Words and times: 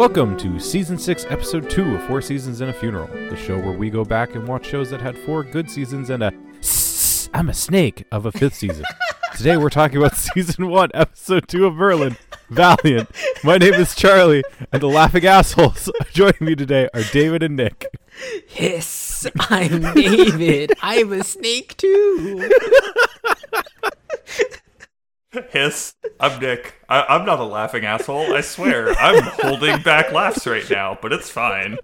Welcome 0.00 0.38
to 0.38 0.58
Season 0.58 0.96
6, 0.96 1.26
Episode 1.28 1.68
2 1.68 1.96
of 1.96 2.02
Four 2.04 2.22
Seasons 2.22 2.62
and 2.62 2.70
a 2.70 2.72
Funeral, 2.72 3.06
the 3.06 3.36
show 3.36 3.58
where 3.58 3.76
we 3.76 3.90
go 3.90 4.02
back 4.02 4.34
and 4.34 4.48
watch 4.48 4.64
shows 4.64 4.88
that 4.88 5.02
had 5.02 5.18
four 5.18 5.44
good 5.44 5.70
seasons 5.70 6.08
and 6.08 6.22
a 6.22 6.32
I'm 7.34 7.50
a 7.50 7.52
snake 7.52 8.06
of 8.10 8.24
a 8.24 8.32
fifth 8.32 8.54
season. 8.54 8.86
Today 9.36 9.58
we're 9.58 9.68
talking 9.68 9.98
about 9.98 10.16
Season 10.16 10.68
1, 10.68 10.92
Episode 10.94 11.46
2 11.48 11.66
of 11.66 11.74
Merlin, 11.74 12.16
Valiant. 12.48 13.10
My 13.44 13.58
name 13.58 13.74
is 13.74 13.94
Charlie, 13.94 14.42
and 14.72 14.80
the 14.80 14.86
laughing 14.86 15.26
assholes 15.26 15.92
joining 16.14 16.34
me 16.40 16.54
today 16.54 16.88
are 16.94 17.02
David 17.12 17.42
and 17.42 17.56
Nick. 17.56 17.84
Hiss! 18.48 19.26
I'm 19.50 19.82
David. 19.92 20.72
I'm 20.80 21.12
a 21.12 21.22
snake 21.22 21.76
too. 21.76 22.50
Hiss, 25.50 25.94
I'm 26.18 26.40
Nick. 26.40 26.74
I- 26.88 27.06
I'm 27.08 27.24
not 27.24 27.38
a 27.38 27.44
laughing 27.44 27.84
asshole, 27.84 28.34
I 28.34 28.40
swear. 28.40 28.90
I'm 28.98 29.22
holding 29.22 29.80
back 29.82 30.10
laughs 30.12 30.46
right 30.46 30.68
now, 30.68 30.98
but 31.00 31.12
it's 31.12 31.30
fine. 31.30 31.78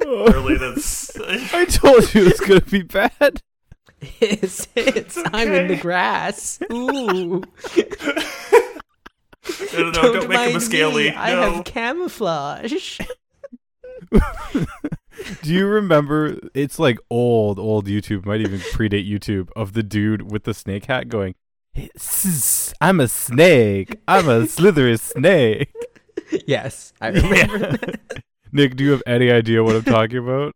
Clearly, 0.00 0.56
that's. 0.56 1.18
I 1.52 1.64
told 1.64 2.14
you 2.14 2.26
it's 2.26 2.40
going 2.40 2.60
to 2.60 2.70
be 2.70 2.82
bad. 2.82 3.42
Hiss, 3.98 4.68
hiss. 4.74 5.18
I'm 5.32 5.52
in 5.52 5.68
the 5.68 5.76
grass. 5.76 6.60
Ooh. 6.72 7.42
No, 9.72 9.78
no, 9.78 9.90
no, 9.90 9.92
don't, 9.92 10.28
make 10.28 10.50
him 10.50 10.56
a 10.56 10.60
scaly. 10.60 11.10
me. 11.10 11.16
I 11.16 11.30
have 11.30 11.64
camouflage. 11.64 13.00
Do 15.42 15.52
you 15.52 15.66
remember? 15.66 16.38
It's 16.54 16.78
like 16.78 16.98
old, 17.10 17.58
old 17.58 17.86
YouTube, 17.86 18.26
might 18.26 18.40
even 18.40 18.60
predate 18.60 19.10
YouTube, 19.10 19.48
of 19.56 19.72
the 19.72 19.82
dude 19.82 20.30
with 20.30 20.44
the 20.44 20.54
snake 20.54 20.86
hat 20.86 21.08
going, 21.08 21.34
I'm 22.80 23.00
a 23.00 23.08
snake. 23.08 24.00
I'm 24.08 24.28
a 24.28 24.46
slithery 24.46 24.96
snake. 24.96 25.72
yes, 26.46 26.92
I 27.00 27.08
remember 27.08 27.58
that. 27.58 28.00
Nick, 28.52 28.76
do 28.76 28.84
you 28.84 28.92
have 28.92 29.02
any 29.06 29.30
idea 29.30 29.62
what 29.62 29.76
I'm 29.76 29.84
talking 29.84 30.18
about? 30.18 30.54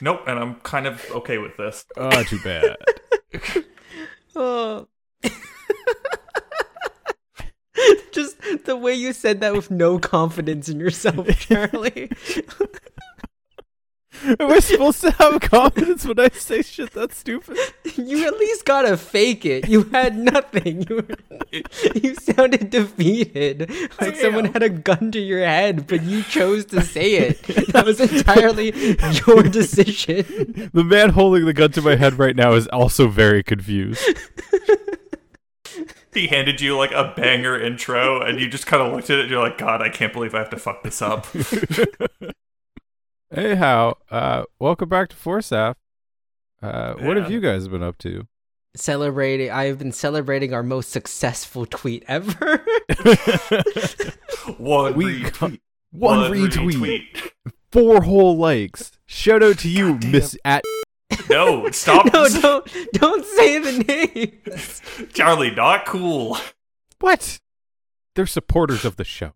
Nope, 0.00 0.22
and 0.26 0.38
I'm 0.38 0.56
kind 0.56 0.86
of 0.86 1.04
okay 1.10 1.38
with 1.38 1.56
this. 1.56 1.84
Oh, 1.96 2.22
too 2.24 2.40
bad. 2.40 2.76
Oh. 4.36 4.88
Just 8.12 8.36
the 8.64 8.76
way 8.76 8.94
you 8.94 9.12
said 9.12 9.40
that 9.42 9.54
with 9.54 9.70
no 9.70 10.00
confidence 10.00 10.68
in 10.68 10.80
yourself, 10.80 11.28
Charlie. 11.38 12.10
Am 14.24 14.50
I 14.50 14.58
supposed 14.60 15.00
to 15.02 15.10
have 15.12 15.40
confidence 15.40 16.06
when 16.06 16.18
I 16.18 16.28
say 16.28 16.62
shit 16.62 16.92
that's 16.92 17.16
stupid? 17.16 17.58
You 17.96 18.26
at 18.26 18.38
least 18.38 18.64
gotta 18.64 18.96
fake 18.96 19.44
it. 19.44 19.68
You 19.68 19.84
had 19.84 20.16
nothing. 20.16 20.86
You 20.88 20.96
were, 20.96 21.62
you 21.94 22.14
sounded 22.14 22.70
defeated, 22.70 23.70
like 24.00 24.16
someone 24.16 24.46
had 24.46 24.62
a 24.62 24.68
gun 24.68 25.12
to 25.12 25.20
your 25.20 25.44
head, 25.44 25.86
but 25.86 26.02
you 26.02 26.22
chose 26.22 26.64
to 26.66 26.82
say 26.82 27.14
it. 27.14 27.42
That 27.72 27.84
was 27.84 28.00
entirely 28.00 28.72
your 29.26 29.42
decision. 29.42 30.70
The 30.72 30.84
man 30.84 31.10
holding 31.10 31.44
the 31.44 31.52
gun 31.52 31.72
to 31.72 31.82
my 31.82 31.96
head 31.96 32.18
right 32.18 32.36
now 32.36 32.52
is 32.52 32.66
also 32.68 33.08
very 33.08 33.42
confused. 33.42 34.02
He 36.12 36.28
handed 36.28 36.60
you 36.60 36.76
like 36.76 36.92
a 36.92 37.12
banger 37.16 37.60
intro, 37.60 38.22
and 38.22 38.40
you 38.40 38.48
just 38.48 38.66
kind 38.66 38.82
of 38.82 38.92
looked 38.92 39.10
at 39.10 39.18
it 39.18 39.22
and 39.22 39.30
you're 39.30 39.42
like, 39.42 39.58
God, 39.58 39.82
I 39.82 39.88
can't 39.88 40.12
believe 40.12 40.34
I 40.34 40.38
have 40.38 40.50
to 40.50 40.56
fuck 40.56 40.82
this 40.82 41.02
up. 41.02 41.26
Hey, 43.34 43.56
how? 43.56 43.96
Uh, 44.12 44.44
welcome 44.60 44.88
back 44.88 45.08
to 45.08 45.16
Forsaf. 45.16 45.74
Uh, 46.62 46.94
what 46.94 47.16
have 47.16 47.32
you 47.32 47.40
guys 47.40 47.66
been 47.66 47.82
up 47.82 47.98
to? 47.98 48.28
Celebrating, 48.76 49.50
I 49.50 49.64
have 49.64 49.76
been 49.76 49.90
celebrating 49.90 50.54
our 50.54 50.62
most 50.62 50.90
successful 50.90 51.66
tweet 51.66 52.04
ever. 52.06 52.58
One 54.56 54.94
We 54.94 55.22
retweet. 55.24 55.58
One, 55.90 56.30
retweet, 56.30 57.32
four 57.72 58.02
whole 58.02 58.36
likes. 58.36 58.92
Shout 59.04 59.42
out 59.42 59.58
to 59.58 59.68
you, 59.68 59.94
Goddamn. 59.94 60.12
Miss 60.12 60.38
at. 60.44 60.62
No, 61.28 61.68
stop. 61.72 62.04
no, 62.12 62.28
don't, 62.28 62.70
don't 62.92 63.26
say 63.26 63.58
the 63.58 63.84
name. 63.84 65.08
Charlie, 65.12 65.50
not 65.50 65.86
cool. 65.86 66.38
What? 67.00 67.40
They're 68.14 68.26
supporters 68.26 68.84
of 68.84 68.94
the 68.94 69.02
show. 69.02 69.32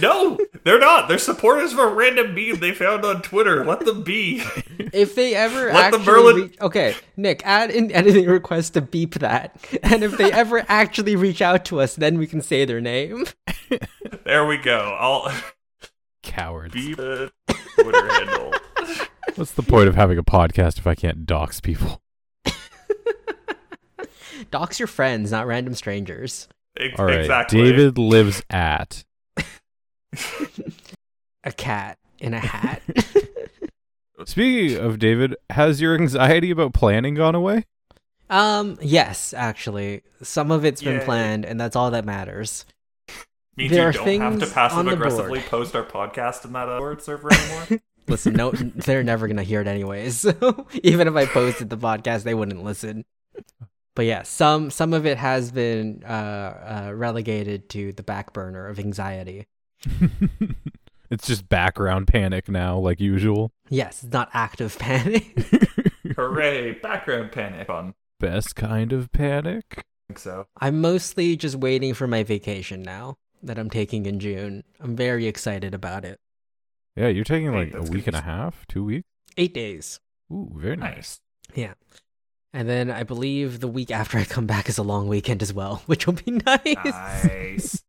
No, 0.00 0.38
they're 0.64 0.78
not. 0.78 1.08
They're 1.08 1.18
supporters 1.18 1.72
of 1.72 1.78
a 1.78 1.86
random 1.86 2.34
meme 2.34 2.60
they 2.60 2.72
found 2.72 3.04
on 3.04 3.22
Twitter. 3.22 3.64
Let 3.64 3.80
them 3.84 4.02
be. 4.02 4.42
If 4.92 5.14
they 5.14 5.34
ever 5.34 5.72
Let 5.72 5.92
the 5.92 5.98
actually 5.98 6.04
Merlin- 6.04 6.36
reach, 6.36 6.60
okay, 6.60 6.94
Nick, 7.16 7.42
add 7.44 7.70
an 7.70 7.92
editing 7.92 8.26
request 8.26 8.74
to 8.74 8.80
beep 8.80 9.14
that, 9.14 9.56
and 9.82 10.02
if 10.02 10.16
they 10.18 10.30
ever 10.32 10.64
actually 10.68 11.16
reach 11.16 11.40
out 11.42 11.64
to 11.66 11.80
us, 11.80 11.94
then 11.96 12.18
we 12.18 12.26
can 12.26 12.40
say 12.40 12.64
their 12.64 12.80
name. 12.80 13.24
There 14.24 14.46
we 14.46 14.56
go. 14.58 14.96
I'll 15.00 15.32
Cowards. 16.22 16.74
Beep 16.74 16.96
the 16.96 17.30
Twitter 17.74 18.12
handle. 18.12 18.52
What's 19.34 19.52
the 19.52 19.62
point 19.62 19.88
of 19.88 19.94
having 19.94 20.18
a 20.18 20.22
podcast 20.22 20.78
if 20.78 20.86
I 20.86 20.94
can't 20.94 21.26
dox 21.26 21.60
people? 21.60 22.02
Dox 24.50 24.78
your 24.78 24.88
friends, 24.88 25.30
not 25.30 25.46
random 25.46 25.74
strangers. 25.74 26.48
Ex- 26.76 26.98
All 26.98 27.06
right. 27.06 27.20
Exactly. 27.20 27.62
David 27.62 27.98
lives 27.98 28.42
at. 28.50 29.04
A 31.44 31.52
cat 31.52 31.98
in 32.20 32.34
a 32.34 32.38
hat. 32.38 32.82
Speaking 34.24 34.78
of 34.78 35.00
David, 35.00 35.34
has 35.50 35.80
your 35.80 35.94
anxiety 35.94 36.52
about 36.52 36.72
planning 36.72 37.14
gone 37.14 37.34
away? 37.34 37.64
um, 38.30 38.78
yes, 38.80 39.34
actually, 39.34 40.02
some 40.22 40.50
of 40.50 40.64
it's 40.64 40.80
been 40.80 41.00
planned, 41.00 41.44
and 41.44 41.60
that's 41.60 41.74
all 41.74 41.90
that 41.90 42.04
matters. 42.04 42.64
Means 43.56 43.70
there 43.72 43.82
you 43.82 43.88
are 43.88 43.92
don't 43.92 44.20
have 44.20 44.32
to 44.34 44.38
things 44.40 44.52
passive 44.52 44.86
aggressively 44.86 45.40
post 45.40 45.76
our 45.76 45.84
podcast 45.84 46.46
in 46.46 46.52
that 46.54 46.68
uh, 46.68 46.78
word 46.80 47.02
server 47.02 47.30
anymore. 47.32 47.80
Listen, 48.08 48.32
no, 48.32 48.50
they're 48.52 49.02
never 49.02 49.28
gonna 49.28 49.42
hear 49.42 49.60
it 49.60 49.66
anyways. 49.66 50.16
So 50.20 50.66
even 50.82 51.06
if 51.06 51.14
I 51.14 51.26
posted 51.26 51.68
the 51.68 51.76
podcast, 51.76 52.22
they 52.22 52.34
wouldn't 52.34 52.64
listen. 52.64 53.04
But 53.94 54.06
yeah, 54.06 54.22
some 54.22 54.70
some 54.70 54.92
of 54.94 55.06
it 55.06 55.18
has 55.18 55.52
been 55.52 56.02
uh, 56.04 56.86
uh, 56.88 56.92
relegated 56.94 57.68
to 57.70 57.92
the 57.92 58.02
back 58.02 58.32
burner 58.32 58.66
of 58.66 58.78
anxiety. 58.78 59.46
it's 61.10 61.26
just 61.26 61.48
background 61.48 62.08
panic 62.08 62.48
now, 62.48 62.78
like 62.78 63.00
usual. 63.00 63.52
Yes, 63.68 64.02
it's 64.02 64.12
not 64.12 64.30
active 64.32 64.78
panic. 64.78 65.38
Hooray! 66.16 66.72
Background 66.72 67.32
panic. 67.32 67.66
Fun. 67.66 67.94
Best 68.20 68.54
kind 68.56 68.92
of 68.92 69.10
panic. 69.12 69.64
I 69.78 69.82
think 70.08 70.18
so. 70.18 70.46
I'm 70.60 70.80
mostly 70.80 71.36
just 71.36 71.56
waiting 71.56 71.94
for 71.94 72.06
my 72.06 72.22
vacation 72.22 72.82
now 72.82 73.16
that 73.42 73.58
I'm 73.58 73.70
taking 73.70 74.06
in 74.06 74.20
June. 74.20 74.62
I'm 74.80 74.94
very 74.94 75.26
excited 75.26 75.74
about 75.74 76.04
it. 76.04 76.20
Yeah, 76.96 77.08
you're 77.08 77.24
taking 77.24 77.52
Hey, 77.52 77.70
like 77.70 77.74
a 77.74 77.82
week 77.82 78.06
and 78.06 78.16
a 78.16 78.20
half, 78.20 78.66
two 78.68 78.84
weeks. 78.84 79.08
Eight 79.36 79.54
days. 79.54 79.98
Ooh, 80.30 80.50
very 80.54 80.76
nice. 80.76 80.94
Nice. 80.94 81.20
Yeah. 81.54 81.74
And 82.52 82.68
then 82.68 82.90
I 82.90 83.02
believe 83.02 83.60
the 83.60 83.68
week 83.68 83.90
after 83.90 84.18
I 84.18 84.24
come 84.24 84.46
back 84.46 84.68
is 84.68 84.76
a 84.76 84.82
long 84.82 85.08
weekend 85.08 85.42
as 85.42 85.52
well, 85.54 85.82
which 85.86 86.06
will 86.06 86.14
be 86.14 86.30
nice. 86.46 86.76
Nice. 86.84 87.82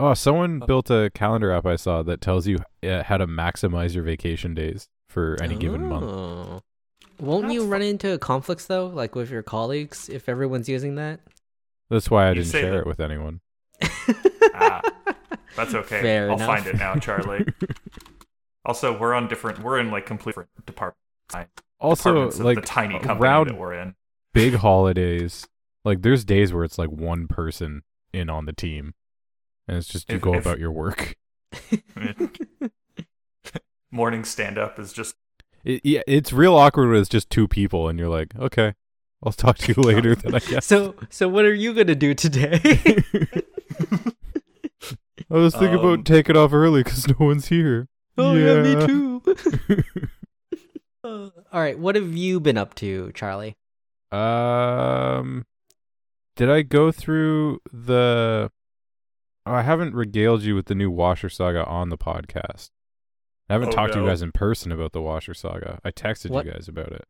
Oh, 0.00 0.14
someone 0.14 0.60
built 0.66 0.90
a 0.90 1.10
calendar 1.14 1.52
app 1.52 1.64
I 1.66 1.76
saw 1.76 2.02
that 2.02 2.20
tells 2.20 2.46
you 2.46 2.58
uh, 2.82 3.02
how 3.04 3.18
to 3.18 3.26
maximize 3.26 3.94
your 3.94 4.02
vacation 4.04 4.54
days 4.54 4.88
for 5.08 5.36
any 5.40 5.54
given 5.56 5.86
month. 5.88 6.04
Oh. 6.04 6.60
Won't 7.20 7.42
That's 7.42 7.54
you 7.54 7.60
fun. 7.60 7.70
run 7.70 7.82
into 7.82 8.18
conflicts 8.18 8.66
though, 8.66 8.86
like 8.86 9.14
with 9.14 9.30
your 9.30 9.42
colleagues, 9.44 10.08
if 10.08 10.28
everyone's 10.28 10.68
using 10.68 10.96
that? 10.96 11.20
That's 11.88 12.10
why 12.10 12.26
I 12.26 12.28
You 12.30 12.34
didn't 12.36 12.50
share 12.50 12.72
that- 12.72 12.78
it 12.80 12.86
with 12.86 13.00
anyone. 13.00 13.40
Ah, 14.54 14.82
That's 15.56 15.74
okay. 15.74 16.02
Fair 16.02 16.28
I'll 16.30 16.36
enough. 16.36 16.46
find 16.46 16.66
it 16.66 16.76
now, 16.76 16.94
Charlie. 16.96 17.46
also, 18.66 18.96
we're 18.98 19.14
on 19.14 19.28
different. 19.28 19.60
We're 19.62 19.78
in 19.78 19.90
like 19.90 20.04
complete 20.06 20.32
different 20.32 20.50
departments. 20.66 20.98
Also, 21.80 22.10
departments 22.10 22.38
like 22.40 22.56
the 22.56 22.66
tiny 22.66 22.98
company 22.98 23.20
around 23.20 23.48
that 23.48 23.58
we're 23.58 23.72
in. 23.74 23.94
big 24.34 24.54
holidays, 24.56 25.46
like 25.84 26.02
there's 26.02 26.24
days 26.24 26.52
where 26.52 26.64
it's 26.64 26.78
like 26.78 26.90
one 26.90 27.26
person 27.28 27.82
in 28.12 28.28
on 28.28 28.44
the 28.44 28.52
team, 28.52 28.92
and 29.68 29.76
it's 29.76 29.88
just 29.88 30.08
you 30.10 30.16
If- 30.16 30.22
go 30.22 30.34
if- 30.34 30.40
about 30.44 30.58
your 30.58 30.72
work. 30.72 31.16
Morning 33.90 34.24
stand 34.24 34.56
up 34.58 34.78
is 34.78 34.92
just 34.92 35.14
It, 35.64 35.82
yeah, 35.84 36.00
it's 36.06 36.32
real 36.32 36.54
awkward 36.54 36.88
when 36.90 36.98
it's 37.00 37.08
just 37.10 37.28
two 37.30 37.46
people, 37.46 37.88
and 37.88 37.98
you're 37.98 38.08
like, 38.08 38.34
okay, 38.38 38.74
I'll 39.22 39.32
talk 39.32 39.58
to 39.58 39.72
you 39.74 39.82
later. 39.82 40.14
Then 40.14 40.34
I 40.34 40.38
guess. 40.40 40.64
so, 40.66 40.94
so 41.10 41.28
what 41.28 41.44
are 41.44 41.52
you 41.54 41.74
gonna 41.74 41.94
do 41.94 42.14
today? 42.14 42.58
I 45.30 45.34
was 45.34 45.54
thinking 45.54 45.78
Um, 45.78 45.84
about 45.86 46.04
taking 46.06 46.36
off 46.36 46.52
early 46.52 46.82
because 46.82 47.06
no 47.08 47.14
one's 47.18 47.48
here. 47.48 47.88
oh 48.18 48.34
yeah, 48.34 48.62
Yeah. 48.62 48.74
me 48.80 48.86
too. 48.86 49.22
Uh, 51.04 51.30
all 51.52 51.60
right, 51.60 51.78
what 51.78 51.96
have 51.96 52.14
you 52.16 52.38
been 52.40 52.56
up 52.56 52.74
to, 52.76 53.10
Charlie? 53.12 53.56
Um, 54.12 55.44
did 56.36 56.48
I 56.48 56.62
go 56.62 56.92
through 56.92 57.60
the? 57.72 58.50
Oh, 59.44 59.52
I 59.54 59.62
haven't 59.62 59.94
regaled 59.94 60.42
you 60.42 60.54
with 60.54 60.66
the 60.66 60.74
new 60.74 60.90
Washer 60.90 61.28
Saga 61.28 61.64
on 61.66 61.88
the 61.88 61.98
podcast. 61.98 62.70
I 63.48 63.54
haven't 63.54 63.68
Oh, 63.68 63.72
talked 63.72 63.92
to 63.94 64.00
you 64.00 64.06
guys 64.06 64.22
in 64.22 64.32
person 64.32 64.70
about 64.72 64.92
the 64.92 65.02
Washer 65.02 65.34
Saga. 65.34 65.80
I 65.84 65.90
texted 65.90 66.30
What? 66.30 66.46
you 66.46 66.52
guys 66.52 66.68
about 66.68 66.92
it. 66.92 67.04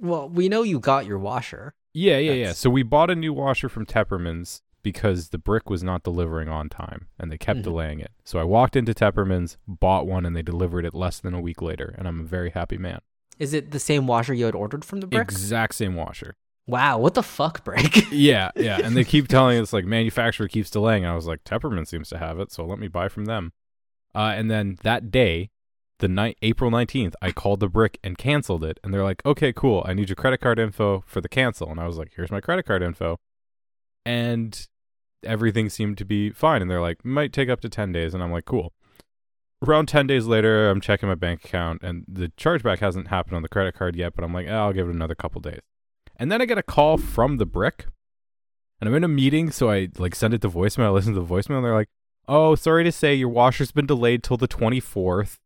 Well, 0.00 0.28
we 0.28 0.48
know 0.48 0.62
you 0.62 0.80
got 0.80 1.06
your 1.06 1.18
washer. 1.18 1.74
Yeah, 1.92 2.18
yeah, 2.18 2.32
yeah. 2.32 2.52
So 2.52 2.70
we 2.70 2.82
bought 2.82 3.10
a 3.10 3.14
new 3.14 3.32
washer 3.32 3.68
from 3.68 3.86
Tepperman's, 3.86 4.62
because 4.82 5.28
the 5.30 5.38
brick 5.38 5.70
was 5.70 5.82
not 5.82 6.02
delivering 6.02 6.48
on 6.48 6.68
time 6.68 7.06
and 7.18 7.30
they 7.32 7.38
kept 7.38 7.60
Mhm. 7.60 7.64
delaying 7.64 8.00
it. 8.00 8.12
So 8.24 8.38
I 8.38 8.44
walked 8.44 8.76
into 8.76 8.92
Tepperman's, 8.92 9.56
bought 9.66 10.06
one, 10.06 10.26
and 10.26 10.34
they 10.36 10.42
delivered 10.42 10.84
it 10.84 10.92
less 10.94 11.20
than 11.20 11.32
a 11.32 11.40
week 11.40 11.62
later. 11.62 11.94
And 11.96 12.06
I'm 12.08 12.20
a 12.20 12.24
very 12.24 12.50
happy 12.50 12.76
man. 12.76 13.00
Is 13.38 13.54
it 13.54 13.70
the 13.70 13.78
same 13.78 14.06
washer 14.06 14.34
you 14.34 14.44
had 14.46 14.54
ordered 14.54 14.84
from 14.84 15.00
the 15.00 15.06
brick? 15.06 15.22
Exact 15.22 15.74
same 15.74 15.94
washer. 15.94 16.36
Wow, 16.66 16.98
what 16.98 17.14
the 17.14 17.22
fuck, 17.22 17.64
brick? 17.64 17.96
Yeah, 18.10 18.50
yeah. 18.56 18.80
And 18.82 18.96
they 18.96 19.04
keep 19.04 19.28
telling 19.28 19.58
us 19.58 19.72
like 19.72 19.84
manufacturer 19.84 20.48
keeps 20.48 20.70
delaying. 20.70 21.04
I 21.04 21.14
was 21.14 21.26
like, 21.26 21.44
Tepperman 21.44 21.86
seems 21.86 22.08
to 22.10 22.18
have 22.18 22.38
it, 22.38 22.52
so 22.52 22.64
let 22.64 22.78
me 22.78 22.88
buy 22.88 23.08
from 23.08 23.24
them. 23.24 23.52
Uh, 24.14 24.32
and 24.36 24.50
then 24.50 24.78
that 24.82 25.10
day, 25.10 25.50
the 25.98 26.08
night 26.08 26.38
April 26.42 26.70
nineteenth, 26.70 27.14
I 27.20 27.32
called 27.32 27.60
the 27.60 27.68
brick 27.68 27.98
and 28.04 28.16
canceled 28.18 28.64
it. 28.64 28.78
And 28.82 28.92
they're 28.92 29.02
like, 29.04 29.24
okay, 29.26 29.52
cool. 29.52 29.82
I 29.86 29.94
need 29.94 30.08
your 30.08 30.16
credit 30.16 30.40
card 30.40 30.58
info 30.58 31.02
for 31.06 31.20
the 31.20 31.28
cancel. 31.28 31.70
And 31.70 31.80
I 31.80 31.86
was 31.86 31.98
like, 31.98 32.12
here's 32.14 32.30
my 32.30 32.40
credit 32.40 32.66
card 32.66 32.82
info. 32.82 33.18
And 34.04 34.66
everything 35.24 35.68
seemed 35.70 35.98
to 35.98 36.04
be 36.04 36.30
fine. 36.30 36.62
And 36.62 36.70
they're 36.70 36.80
like, 36.80 37.04
might 37.04 37.32
take 37.32 37.48
up 37.48 37.60
to 37.62 37.68
ten 37.68 37.92
days. 37.92 38.14
And 38.14 38.22
I'm 38.22 38.32
like, 38.32 38.44
cool. 38.44 38.72
Around 39.66 39.86
ten 39.86 40.06
days 40.06 40.26
later, 40.26 40.68
I'm 40.68 40.80
checking 40.80 41.08
my 41.08 41.14
bank 41.14 41.44
account, 41.44 41.82
and 41.82 42.04
the 42.06 42.28
chargeback 42.36 42.80
hasn't 42.80 43.08
happened 43.08 43.36
on 43.36 43.42
the 43.42 43.48
credit 43.48 43.74
card 43.74 43.96
yet. 43.96 44.14
But 44.14 44.24
I'm 44.24 44.34
like, 44.34 44.46
eh, 44.46 44.52
I'll 44.52 44.74
give 44.74 44.88
it 44.88 44.94
another 44.94 45.14
couple 45.14 45.40
days. 45.40 45.60
And 46.16 46.30
then 46.30 46.40
I 46.40 46.44
get 46.44 46.58
a 46.58 46.62
call 46.62 46.96
from 46.96 47.38
the 47.38 47.46
brick, 47.46 47.86
and 48.80 48.88
I'm 48.88 48.94
in 48.94 49.04
a 49.04 49.08
meeting, 49.08 49.50
so 49.50 49.70
I 49.70 49.88
like 49.98 50.14
send 50.14 50.34
it 50.34 50.42
to 50.42 50.48
voicemail. 50.48 50.84
I 50.84 50.90
listen 50.90 51.14
to 51.14 51.20
the 51.20 51.26
voicemail, 51.26 51.56
and 51.56 51.64
they're 51.64 51.74
like, 51.74 51.88
"Oh, 52.28 52.54
sorry 52.54 52.84
to 52.84 52.92
say, 52.92 53.14
your 53.14 53.28
washer's 53.28 53.72
been 53.72 53.86
delayed 53.86 54.22
till 54.22 54.36
the 54.36 54.48
24th." 54.48 55.38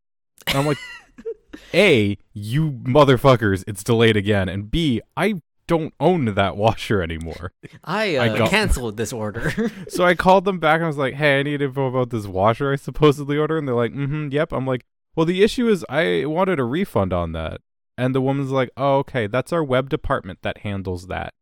And 0.46 0.58
I'm 0.58 0.66
like, 0.66 0.78
"A, 1.74 2.18
you 2.32 2.70
motherfuckers, 2.70 3.64
it's 3.66 3.82
delayed 3.82 4.16
again," 4.16 4.48
and 4.48 4.70
B, 4.70 5.00
I 5.16 5.40
don't 5.66 5.92
own 6.00 6.24
that 6.34 6.56
washer 6.56 7.02
anymore. 7.02 7.52
I, 7.84 8.16
uh, 8.16 8.34
I 8.34 8.48
canceled 8.48 8.96
this 8.96 9.12
order. 9.12 9.52
So 9.88 10.04
I 10.04 10.14
called 10.14 10.44
them 10.44 10.58
back 10.58 10.76
and 10.76 10.84
I 10.84 10.88
was 10.88 10.96
like, 10.96 11.14
"Hey, 11.14 11.40
I 11.40 11.42
need 11.42 11.62
info 11.62 11.86
about 11.86 12.10
this 12.10 12.26
washer 12.26 12.72
I 12.72 12.76
supposedly 12.76 13.36
ordered." 13.38 13.58
And 13.58 13.68
they're 13.68 13.74
like, 13.74 13.92
"Mm-hmm, 13.92 14.28
yep." 14.32 14.52
I'm 14.52 14.66
like, 14.66 14.84
"Well, 15.14 15.26
the 15.26 15.42
issue 15.42 15.68
is 15.68 15.84
I 15.88 16.24
wanted 16.26 16.58
a 16.58 16.64
refund 16.64 17.12
on 17.12 17.32
that." 17.32 17.60
And 17.98 18.14
the 18.14 18.20
woman's 18.20 18.52
like, 18.52 18.70
"Oh, 18.76 18.98
okay, 18.98 19.26
that's 19.26 19.52
our 19.52 19.64
web 19.64 19.90
department 19.90 20.38
that 20.42 20.58
handles 20.58 21.08
that." 21.08 21.34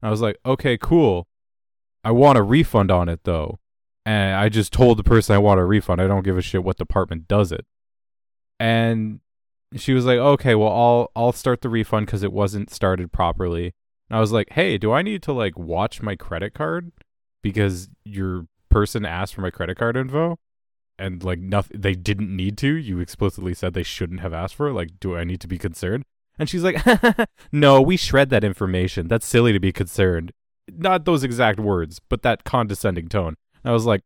And 0.00 0.08
I 0.08 0.10
was 0.10 0.22
like, 0.22 0.38
"Okay, 0.44 0.78
cool. 0.78 1.28
I 2.02 2.12
want 2.12 2.38
a 2.38 2.42
refund 2.42 2.90
on 2.90 3.08
it 3.10 3.20
though." 3.24 3.60
And 4.06 4.34
I 4.34 4.48
just 4.48 4.72
told 4.72 4.98
the 4.98 5.04
person 5.04 5.34
I 5.36 5.38
want 5.38 5.60
a 5.60 5.64
refund. 5.66 6.00
I 6.00 6.06
don't 6.06 6.24
give 6.24 6.38
a 6.38 6.42
shit 6.42 6.64
what 6.64 6.78
department 6.78 7.28
does 7.28 7.52
it. 7.52 7.66
And 8.58 9.20
she 9.76 9.92
was 9.92 10.06
like, 10.06 10.18
"Okay, 10.18 10.54
well, 10.54 10.72
I'll 10.72 11.12
I'll 11.14 11.32
start 11.32 11.60
the 11.60 11.68
refund 11.68 12.06
because 12.06 12.22
it 12.22 12.32
wasn't 12.32 12.70
started 12.70 13.12
properly." 13.12 13.74
And 14.08 14.16
I 14.16 14.20
was 14.20 14.32
like, 14.32 14.50
"Hey, 14.52 14.78
do 14.78 14.92
I 14.92 15.02
need 15.02 15.22
to 15.24 15.32
like 15.34 15.58
watch 15.58 16.00
my 16.00 16.16
credit 16.16 16.54
card 16.54 16.90
because 17.42 17.90
your 18.04 18.46
person 18.70 19.04
asked 19.04 19.34
for 19.34 19.42
my 19.42 19.50
credit 19.50 19.76
card 19.76 19.96
info?" 19.96 20.38
And 20.98 21.22
like 21.22 21.38
nothing, 21.38 21.80
they 21.80 21.94
didn't 21.94 22.34
need 22.34 22.58
to. 22.58 22.74
You 22.74 22.98
explicitly 22.98 23.54
said 23.54 23.72
they 23.72 23.82
shouldn't 23.82 24.20
have 24.20 24.32
asked 24.32 24.56
for. 24.56 24.68
it. 24.68 24.72
Like, 24.74 24.98
do 25.00 25.16
I 25.16 25.24
need 25.24 25.40
to 25.42 25.48
be 25.48 25.58
concerned? 25.58 26.04
And 26.38 26.48
she's 26.48 26.62
like, 26.64 26.76
"No, 27.52 27.80
we 27.80 27.96
shred 27.96 28.30
that 28.30 28.44
information. 28.44 29.08
That's 29.08 29.26
silly 29.26 29.52
to 29.52 29.60
be 29.60 29.72
concerned." 29.72 30.32
Not 30.70 31.04
those 31.04 31.24
exact 31.24 31.58
words, 31.60 32.00
but 32.08 32.22
that 32.22 32.44
condescending 32.44 33.08
tone. 33.08 33.36
And 33.62 33.70
I 33.70 33.72
was 33.72 33.86
like, 33.86 34.02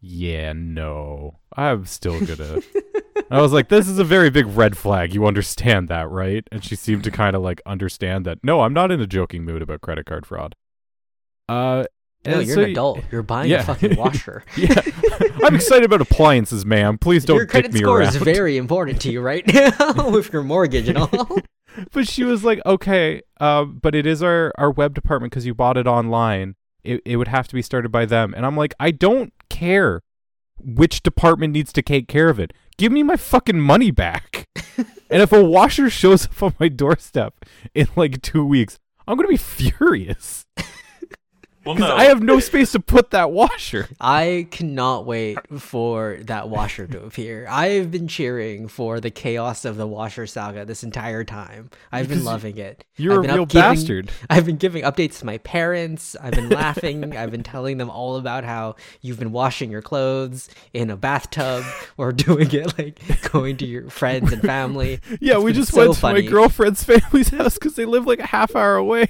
"Yeah, 0.00 0.52
no, 0.54 1.38
I'm 1.56 1.84
still 1.86 2.18
gonna." 2.24 2.60
I 3.30 3.42
was 3.42 3.52
like, 3.52 3.68
this 3.68 3.88
is 3.88 3.98
a 3.98 4.04
very 4.04 4.30
big 4.30 4.46
red 4.46 4.76
flag. 4.76 5.14
You 5.14 5.26
understand 5.26 5.88
that, 5.88 6.08
right? 6.08 6.46
And 6.50 6.64
she 6.64 6.74
seemed 6.76 7.04
to 7.04 7.10
kind 7.10 7.36
of 7.36 7.42
like 7.42 7.60
understand 7.66 8.24
that. 8.24 8.38
No, 8.42 8.62
I'm 8.62 8.72
not 8.72 8.90
in 8.90 9.00
a 9.00 9.06
joking 9.06 9.44
mood 9.44 9.60
about 9.60 9.82
credit 9.82 10.06
card 10.06 10.24
fraud. 10.24 10.54
Uh, 11.48 11.84
no, 12.26 12.38
and 12.38 12.46
you're 12.46 12.56
so 12.56 12.62
an 12.62 12.70
adult. 12.70 13.00
You're 13.10 13.22
buying 13.22 13.50
yeah. 13.50 13.60
a 13.60 13.64
fucking 13.64 13.96
washer. 13.96 14.44
Yeah, 14.56 14.80
I'm 15.44 15.54
excited 15.54 15.84
about 15.84 16.00
appliances, 16.00 16.66
ma'am. 16.66 16.98
Please 16.98 17.24
don't 17.24 17.36
Your 17.36 17.46
credit 17.46 17.72
me 17.72 17.80
score 17.80 18.00
around. 18.00 18.08
is 18.08 18.16
very 18.16 18.56
important 18.56 19.00
to 19.02 19.12
you 19.12 19.20
right 19.20 19.46
now 19.54 20.10
with 20.10 20.32
your 20.32 20.42
mortgage 20.42 20.88
and 20.88 20.98
all. 20.98 21.38
but 21.92 22.08
she 22.08 22.24
was 22.24 22.44
like, 22.44 22.60
okay, 22.66 23.22
uh, 23.40 23.64
but 23.64 23.94
it 23.94 24.06
is 24.06 24.22
our 24.22 24.52
our 24.58 24.70
web 24.70 24.94
department 24.94 25.30
because 25.32 25.46
you 25.46 25.54
bought 25.54 25.76
it 25.76 25.86
online. 25.86 26.56
It 26.82 27.00
it 27.04 27.16
would 27.16 27.28
have 27.28 27.48
to 27.48 27.54
be 27.54 27.62
started 27.62 27.90
by 27.90 28.04
them, 28.04 28.34
and 28.36 28.44
I'm 28.44 28.56
like, 28.56 28.74
I 28.80 28.90
don't 28.90 29.32
care 29.48 30.02
which 30.60 31.02
department 31.04 31.52
needs 31.52 31.72
to 31.72 31.82
take 31.82 32.08
care 32.08 32.28
of 32.28 32.40
it. 32.40 32.52
Give 32.76 32.90
me 32.90 33.04
my 33.04 33.16
fucking 33.16 33.60
money 33.60 33.92
back. 33.92 34.48
and 34.76 35.22
if 35.22 35.32
a 35.32 35.42
washer 35.42 35.88
shows 35.88 36.26
up 36.26 36.42
on 36.42 36.54
my 36.58 36.68
doorstep 36.68 37.44
in 37.74 37.86
like 37.94 38.22
two 38.22 38.44
weeks, 38.44 38.78
I'm 39.06 39.16
gonna 39.16 39.28
be 39.28 39.36
furious 39.36 40.44
Well, 41.64 41.74
because 41.74 41.90
no. 41.90 41.96
I 41.96 42.04
have 42.04 42.22
no 42.22 42.40
space 42.40 42.72
to 42.72 42.80
put 42.80 43.10
that 43.10 43.30
washer. 43.30 43.88
I 44.00 44.46
cannot 44.50 45.04
wait 45.04 45.36
for 45.60 46.18
that 46.22 46.48
washer 46.48 46.86
to 46.86 47.02
appear. 47.04 47.46
I've 47.50 47.90
been 47.90 48.08
cheering 48.08 48.68
for 48.68 49.00
the 49.00 49.10
chaos 49.10 49.64
of 49.66 49.76
the 49.76 49.86
washer 49.86 50.26
saga 50.26 50.64
this 50.64 50.82
entire 50.82 51.24
time. 51.24 51.68
I've 51.92 52.08
been 52.08 52.24
loving 52.24 52.56
it. 52.56 52.84
You're 52.96 53.14
I've 53.14 53.18
a 53.18 53.22
been 53.22 53.34
real 53.34 53.46
giving- 53.46 53.62
bastard. 53.74 54.10
I've 54.30 54.46
been 54.46 54.56
giving 54.56 54.82
updates 54.84 55.18
to 55.18 55.26
my 55.26 55.38
parents. 55.38 56.16
I've 56.22 56.32
been 56.32 56.48
laughing. 56.48 57.16
I've 57.16 57.30
been 57.30 57.42
telling 57.42 57.76
them 57.76 57.90
all 57.90 58.16
about 58.16 58.44
how 58.44 58.76
you've 59.02 59.18
been 59.18 59.32
washing 59.32 59.70
your 59.70 59.82
clothes 59.82 60.48
in 60.72 60.90
a 60.90 60.96
bathtub 60.96 61.64
or 61.98 62.12
doing 62.12 62.50
it 62.52 62.78
like 62.78 63.00
going 63.30 63.56
to 63.58 63.66
your 63.66 63.90
friends 63.90 64.32
and 64.32 64.40
family. 64.42 65.00
Yeah, 65.20 65.34
It's 65.36 65.44
we 65.44 65.52
just 65.52 65.72
so 65.72 65.78
went 65.80 65.94
to 65.94 66.00
funny. 66.00 66.22
my 66.22 66.28
girlfriend's 66.28 66.84
family's 66.84 67.28
house 67.30 67.54
because 67.54 67.74
they 67.74 67.84
live 67.84 68.06
like 68.06 68.20
a 68.20 68.26
half 68.26 68.54
hour 68.56 68.76
away. 68.76 69.08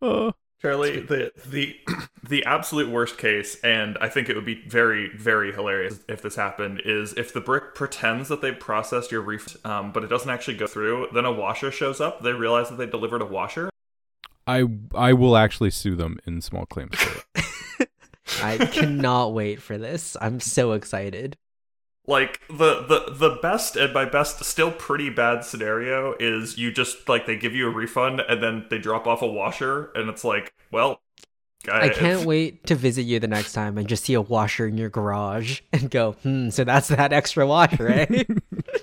Oh. 0.00 0.32
Charlie, 0.60 1.00
the 1.00 1.32
the 1.46 1.76
the 2.28 2.44
absolute 2.44 2.88
worst 2.88 3.18
case, 3.18 3.60
and 3.62 3.98
I 4.00 4.08
think 4.08 4.28
it 4.28 4.36
would 4.36 4.44
be 4.44 4.62
very 4.66 5.10
very 5.16 5.52
hilarious 5.52 6.00
if 6.08 6.22
this 6.22 6.36
happened, 6.36 6.82
is 6.84 7.12
if 7.14 7.32
the 7.32 7.40
brick 7.40 7.74
pretends 7.74 8.28
that 8.28 8.40
they 8.40 8.52
processed 8.52 9.12
your 9.12 9.20
refund, 9.20 9.64
um, 9.64 9.92
but 9.92 10.02
it 10.02 10.08
doesn't 10.08 10.30
actually 10.30 10.56
go 10.56 10.66
through. 10.66 11.08
Then 11.12 11.24
a 11.24 11.32
washer 11.32 11.70
shows 11.70 12.00
up. 12.00 12.22
They 12.22 12.32
realize 12.32 12.70
that 12.70 12.76
they 12.76 12.86
delivered 12.86 13.22
a 13.22 13.26
washer. 13.26 13.70
I 14.46 14.64
I 14.94 15.12
will 15.12 15.36
actually 15.36 15.70
sue 15.70 15.94
them 15.94 16.18
in 16.26 16.40
small 16.40 16.66
claims 16.66 16.96
court. 16.96 17.24
I 18.42 18.58
cannot 18.58 19.34
wait 19.34 19.62
for 19.62 19.78
this. 19.78 20.16
I'm 20.20 20.40
so 20.40 20.72
excited. 20.72 21.36
Like 22.06 22.40
the 22.48 22.82
the 22.82 23.12
the 23.12 23.38
best 23.42 23.76
and 23.76 23.92
my 23.92 24.04
best 24.04 24.44
still 24.44 24.70
pretty 24.70 25.10
bad 25.10 25.44
scenario 25.44 26.14
is 26.20 26.56
you 26.56 26.70
just 26.70 27.08
like 27.08 27.26
they 27.26 27.36
give 27.36 27.54
you 27.54 27.66
a 27.66 27.70
refund 27.70 28.20
and 28.20 28.42
then 28.42 28.66
they 28.70 28.78
drop 28.78 29.06
off 29.06 29.22
a 29.22 29.26
washer 29.26 29.90
and 29.94 30.08
it's 30.08 30.24
like 30.24 30.54
well. 30.70 31.00
I 31.72 31.88
can't 31.88 32.24
wait 32.24 32.64
to 32.66 32.76
visit 32.76 33.02
you 33.02 33.18
the 33.18 33.26
next 33.26 33.52
time 33.52 33.76
and 33.76 33.88
just 33.88 34.04
see 34.04 34.14
a 34.14 34.20
washer 34.20 34.68
in 34.68 34.78
your 34.78 34.88
garage 34.88 35.62
and 35.72 35.90
go, 35.90 36.12
hmm, 36.22 36.50
so 36.50 36.62
that's 36.62 36.86
that 36.88 37.12
extra 37.12 37.44
washer, 37.44 37.88
eh? 37.88 38.22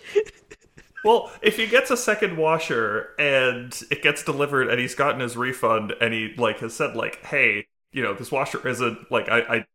Well, 1.04 1.32
if 1.42 1.58
he 1.58 1.68
gets 1.68 1.92
a 1.92 1.98
second 1.98 2.38
washer 2.38 3.10
and 3.20 3.78
it 3.92 4.02
gets 4.02 4.24
delivered 4.24 4.70
and 4.70 4.80
he's 4.80 4.96
gotten 4.96 5.20
his 5.20 5.36
refund 5.36 5.94
and 6.00 6.14
he 6.14 6.34
like 6.38 6.60
has 6.60 6.74
said 6.74 6.96
like, 6.96 7.24
hey, 7.26 7.68
you 7.92 8.02
know, 8.02 8.14
this 8.14 8.32
washer 8.32 8.66
isn't 8.68 9.12
like 9.12 9.28
I 9.30 9.40
I 9.40 9.66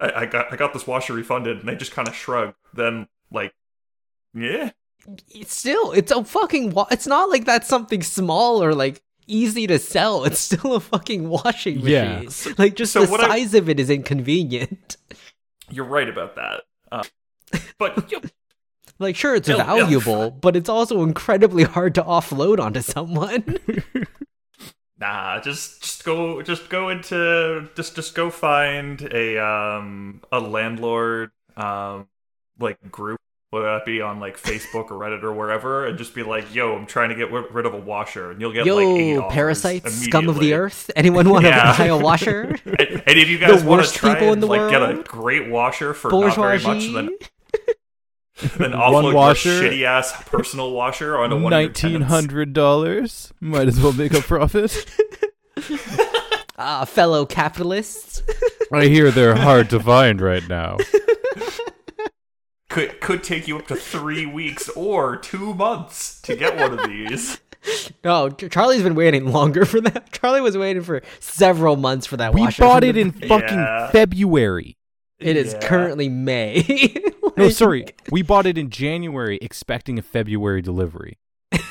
I 0.00 0.12
I 0.22 0.26
got 0.26 0.52
I 0.52 0.56
got 0.56 0.72
this 0.72 0.86
washer 0.86 1.12
refunded 1.14 1.58
and 1.60 1.68
they 1.68 1.76
just 1.76 1.92
kind 1.92 2.08
of 2.08 2.14
shrug, 2.14 2.54
then 2.72 3.06
like, 3.30 3.54
yeah, 4.34 4.70
It's 5.30 5.54
still, 5.54 5.92
it's 5.92 6.10
a 6.12 6.24
fucking, 6.24 6.70
wa- 6.70 6.86
it's 6.90 7.06
not 7.06 7.28
like 7.30 7.44
that's 7.44 7.68
something 7.68 8.02
small 8.02 8.62
or 8.62 8.74
like 8.74 9.02
easy 9.26 9.66
to 9.66 9.78
sell. 9.78 10.24
It's 10.24 10.38
still 10.40 10.74
a 10.74 10.80
fucking 10.80 11.28
washing 11.28 11.76
machine. 11.76 11.90
Yeah. 11.90 12.20
machine. 12.22 12.54
Like 12.58 12.74
just 12.76 12.92
so 12.92 13.04
the 13.04 13.10
what 13.12 13.20
I- 13.22 13.28
size 13.28 13.54
of 13.54 13.68
it 13.68 13.78
is 13.80 13.90
inconvenient. 13.90 14.96
you're 15.70 15.84
right 15.86 16.08
about 16.08 16.36
that. 16.36 16.62
Um, 16.92 17.04
but 17.78 18.10
you, 18.12 18.20
Like 18.98 19.16
sure, 19.16 19.34
it's 19.34 19.48
Yeah, 19.48 19.56
yeah. 19.56 19.64
valuable, 19.64 20.30
but 20.30 20.54
it's 20.56 20.68
also 20.68 21.02
incredibly 21.02 21.64
hard 21.64 21.94
to 21.96 22.02
offload 22.02 22.58
onto 22.60 22.80
someone. 22.80 23.58
nah, 24.98 25.40
just 25.40 25.82
just 25.82 26.04
go 26.04 26.42
just 26.42 26.68
go 26.68 26.88
into 26.88 27.68
just 27.76 27.94
just 27.96 28.14
go 28.14 28.30
find 28.30 29.02
a 29.12 29.38
um 29.44 30.22
a 30.32 30.40
landlord 30.40 31.30
um 31.56 32.06
like 32.58 32.78
group 32.90 33.20
whether 33.54 33.66
that 33.66 33.84
be 33.84 34.00
on 34.00 34.18
like 34.18 34.36
Facebook 34.36 34.90
or 34.90 34.98
Reddit 34.98 35.22
or 35.22 35.32
wherever, 35.32 35.86
and 35.86 35.96
just 35.96 36.12
be 36.12 36.24
like, 36.24 36.52
"Yo, 36.52 36.74
I'm 36.74 36.86
trying 36.86 37.10
to 37.10 37.14
get 37.14 37.30
ri- 37.30 37.46
rid 37.52 37.66
of 37.66 37.72
a 37.72 37.78
washer," 37.78 38.32
and 38.32 38.40
you'll 38.40 38.52
get 38.52 38.66
Yo, 38.66 38.74
like 38.74 38.86
eight 39.00 39.28
parasites, 39.30 39.94
scum 39.94 40.28
of 40.28 40.40
the 40.40 40.54
earth. 40.54 40.90
Anyone 40.96 41.28
want 41.28 41.44
to 41.44 41.50
Yeah. 41.50 41.78
buy 41.78 41.86
a 41.86 41.96
washer? 41.96 42.56
And, 42.66 43.02
and 43.06 43.18
if 43.18 43.28
you 43.28 43.38
guys 43.38 43.62
want 43.62 43.86
to 43.86 43.92
try 43.92 44.14
people 44.14 44.28
in 44.28 44.32
and 44.34 44.42
the 44.42 44.46
like 44.48 44.70
get 44.70 44.82
a 44.82 45.02
great 45.04 45.48
washer 45.48 45.94
for 45.94 46.10
not 46.10 46.34
very 46.34 46.58
much, 46.58 46.92
then 46.92 47.16
then 48.58 48.72
One 48.72 48.80
offload 48.80 49.02
your 49.04 49.14
washer. 49.14 49.48
shitty 49.62 49.84
ass 49.84 50.12
personal 50.26 50.72
washer 50.72 51.16
on 51.18 51.30
a 51.32 51.36
of 51.36 51.40
your 51.42 51.50
Nineteen 51.50 51.90
tenants. 51.92 52.08
hundred 52.10 52.52
dollars. 52.52 53.32
Might 53.40 53.68
as 53.68 53.80
well 53.80 53.92
make 53.92 54.14
a 54.14 54.20
profit. 54.20 54.86
Ah, 56.56 56.84
fellow 56.84 57.26
capitalists. 57.26 58.22
I 58.72 58.84
hear 58.86 59.10
they're 59.10 59.34
hard 59.34 59.68
to 59.70 59.80
find 59.80 60.20
right 60.20 60.48
now. 60.48 60.76
Could 62.70 63.00
could 63.00 63.22
take 63.22 63.46
you 63.48 63.58
up 63.58 63.66
to 63.68 63.76
three 63.76 64.24
weeks 64.26 64.68
or 64.70 65.16
two 65.16 65.54
months 65.54 66.20
to 66.22 66.34
get 66.36 66.56
one 66.56 66.76
of 66.78 66.88
these. 66.88 67.38
No, 68.04 68.30
Charlie's 68.30 68.82
been 68.82 68.94
waiting 68.96 69.30
longer 69.32 69.64
for 69.64 69.80
that. 69.80 70.12
Charlie 70.12 70.40
was 70.40 70.56
waiting 70.56 70.82
for 70.82 71.02
several 71.20 71.76
months 71.76 72.06
for 72.06 72.16
that 72.18 72.34
We 72.34 72.40
washer. 72.42 72.62
bought 72.62 72.84
it 72.84 72.94
the- 72.94 73.00
in 73.02 73.12
fucking 73.12 73.58
Yeah. 73.58 73.90
February. 73.90 74.76
It 75.20 75.36
is 75.36 75.52
Yeah. 75.54 75.60
currently 75.68 76.08
May. 76.08 76.96
No, 77.36 77.48
sorry. 77.48 77.86
We 78.10 78.22
bought 78.22 78.46
it 78.46 78.56
in 78.56 78.70
January 78.70 79.38
expecting 79.42 79.98
a 79.98 80.02
February 80.02 80.62
delivery. 80.62 81.18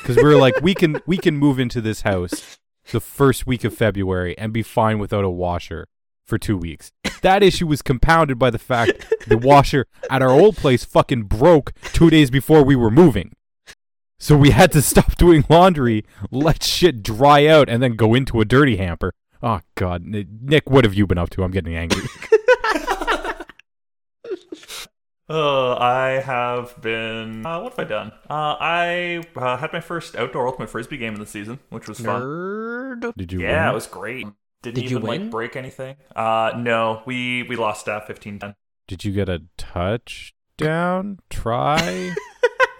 Cuz 0.04 0.16
we 0.16 0.22
were 0.22 0.36
like 0.36 0.60
we 0.62 0.74
can 0.74 1.00
we 1.06 1.16
can 1.16 1.36
move 1.36 1.58
into 1.58 1.80
this 1.80 2.02
house 2.02 2.58
the 2.92 3.00
first 3.00 3.46
week 3.46 3.64
of 3.64 3.74
February 3.74 4.36
and 4.38 4.52
be 4.52 4.62
fine 4.62 4.98
without 4.98 5.24
a 5.24 5.30
washer 5.30 5.86
for 6.26 6.38
2 6.38 6.56
weeks. 6.56 6.92
That 7.22 7.42
issue 7.42 7.66
was 7.66 7.82
compounded 7.82 8.38
by 8.38 8.50
the 8.50 8.58
fact 8.58 9.06
the 9.26 9.38
washer 9.38 9.86
at 10.10 10.22
our 10.22 10.30
old 10.30 10.56
place 10.56 10.84
fucking 10.84 11.24
broke 11.24 11.72
2 11.92 12.10
days 12.10 12.30
before 12.30 12.62
we 12.62 12.76
were 12.76 12.90
moving. 12.90 13.32
So 14.18 14.36
we 14.36 14.50
had 14.50 14.72
to 14.72 14.82
stop 14.82 15.16
doing 15.18 15.44
laundry, 15.48 16.04
let 16.30 16.62
shit 16.62 17.02
dry 17.02 17.46
out 17.46 17.68
and 17.68 17.82
then 17.82 17.96
go 17.96 18.14
into 18.14 18.40
a 18.40 18.44
dirty 18.44 18.76
hamper. 18.76 19.12
Oh 19.42 19.60
god, 19.74 20.04
Nick, 20.04 20.70
what 20.70 20.84
have 20.84 20.94
you 20.94 21.06
been 21.06 21.18
up 21.18 21.30
to? 21.30 21.42
I'm 21.44 21.50
getting 21.50 21.76
angry. 21.76 22.02
Uh, 25.28 25.74
I 25.76 26.20
have 26.24 26.80
been. 26.82 27.46
Uh, 27.46 27.60
what 27.60 27.72
have 27.72 27.78
I 27.86 27.88
done? 27.88 28.12
Uh, 28.28 28.56
I 28.60 29.22
uh, 29.36 29.56
had 29.56 29.72
my 29.72 29.80
first 29.80 30.14
outdoor 30.16 30.46
ultimate 30.46 30.68
frisbee 30.68 30.98
game 30.98 31.14
of 31.14 31.18
the 31.18 31.26
season, 31.26 31.60
which 31.70 31.88
was 31.88 31.98
fun. 32.00 32.20
Nerd. 32.22 33.14
Did 33.16 33.32
you 33.32 33.40
Yeah, 33.40 33.64
win? 33.64 33.72
it 33.72 33.74
was 33.74 33.86
great. 33.86 34.26
Didn't 34.62 34.74
Did 34.76 34.90
you 34.90 34.98
even 34.98 35.08
win? 35.08 35.22
like 35.22 35.30
break 35.30 35.56
anything. 35.56 35.96
Uh, 36.14 36.52
no, 36.56 37.02
we 37.06 37.42
we 37.44 37.56
lost 37.56 37.88
uh 37.88 38.00
15-10. 38.06 38.54
Did 38.86 39.04
you 39.04 39.12
get 39.12 39.28
a 39.30 39.42
touchdown? 39.56 41.20
Try? 41.30 42.14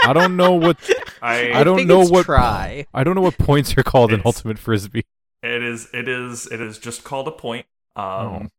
I 0.04 0.12
don't 0.12 0.36
know 0.36 0.52
what 0.52 0.76
I, 1.22 1.52
I 1.52 1.64
don't 1.64 1.76
think 1.76 1.88
know 1.88 2.02
it's 2.02 2.10
what 2.10 2.26
try. 2.26 2.86
I 2.92 3.04
don't 3.04 3.14
know 3.14 3.22
what 3.22 3.38
points 3.38 3.76
are 3.78 3.82
called 3.82 4.12
in 4.12 4.20
ultimate 4.24 4.58
frisbee. 4.58 5.04
it 5.42 5.62
is 5.62 5.88
it 5.94 6.08
is 6.08 6.46
it 6.46 6.60
is 6.60 6.78
just 6.78 7.04
called 7.04 7.26
a 7.28 7.32
point. 7.32 7.64
Um, 7.96 8.50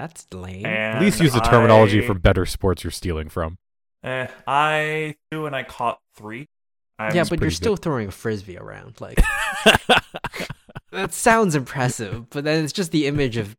That's 0.00 0.26
lame. 0.32 0.64
and 0.64 0.96
At 0.96 1.02
least 1.02 1.20
use 1.20 1.34
the 1.34 1.40
terminology 1.40 2.02
I, 2.02 2.06
from 2.06 2.20
better 2.20 2.46
sports 2.46 2.82
you're 2.82 2.90
stealing 2.90 3.28
from. 3.28 3.58
Eh, 4.02 4.28
I 4.46 5.16
threw 5.30 5.44
and 5.44 5.54
I 5.54 5.62
caught 5.62 5.98
three. 6.16 6.48
I'm, 6.98 7.14
yeah, 7.14 7.24
but 7.24 7.32
you're 7.32 7.38
pretty 7.38 7.54
still 7.54 7.76
throwing 7.76 8.08
a 8.08 8.10
frisbee 8.10 8.56
around. 8.56 8.98
Like 8.98 9.16
that 10.90 11.12
sounds 11.12 11.54
impressive, 11.54 12.30
but 12.30 12.44
then 12.44 12.64
it's 12.64 12.72
just 12.72 12.92
the 12.92 13.06
image 13.06 13.36
of 13.36 13.58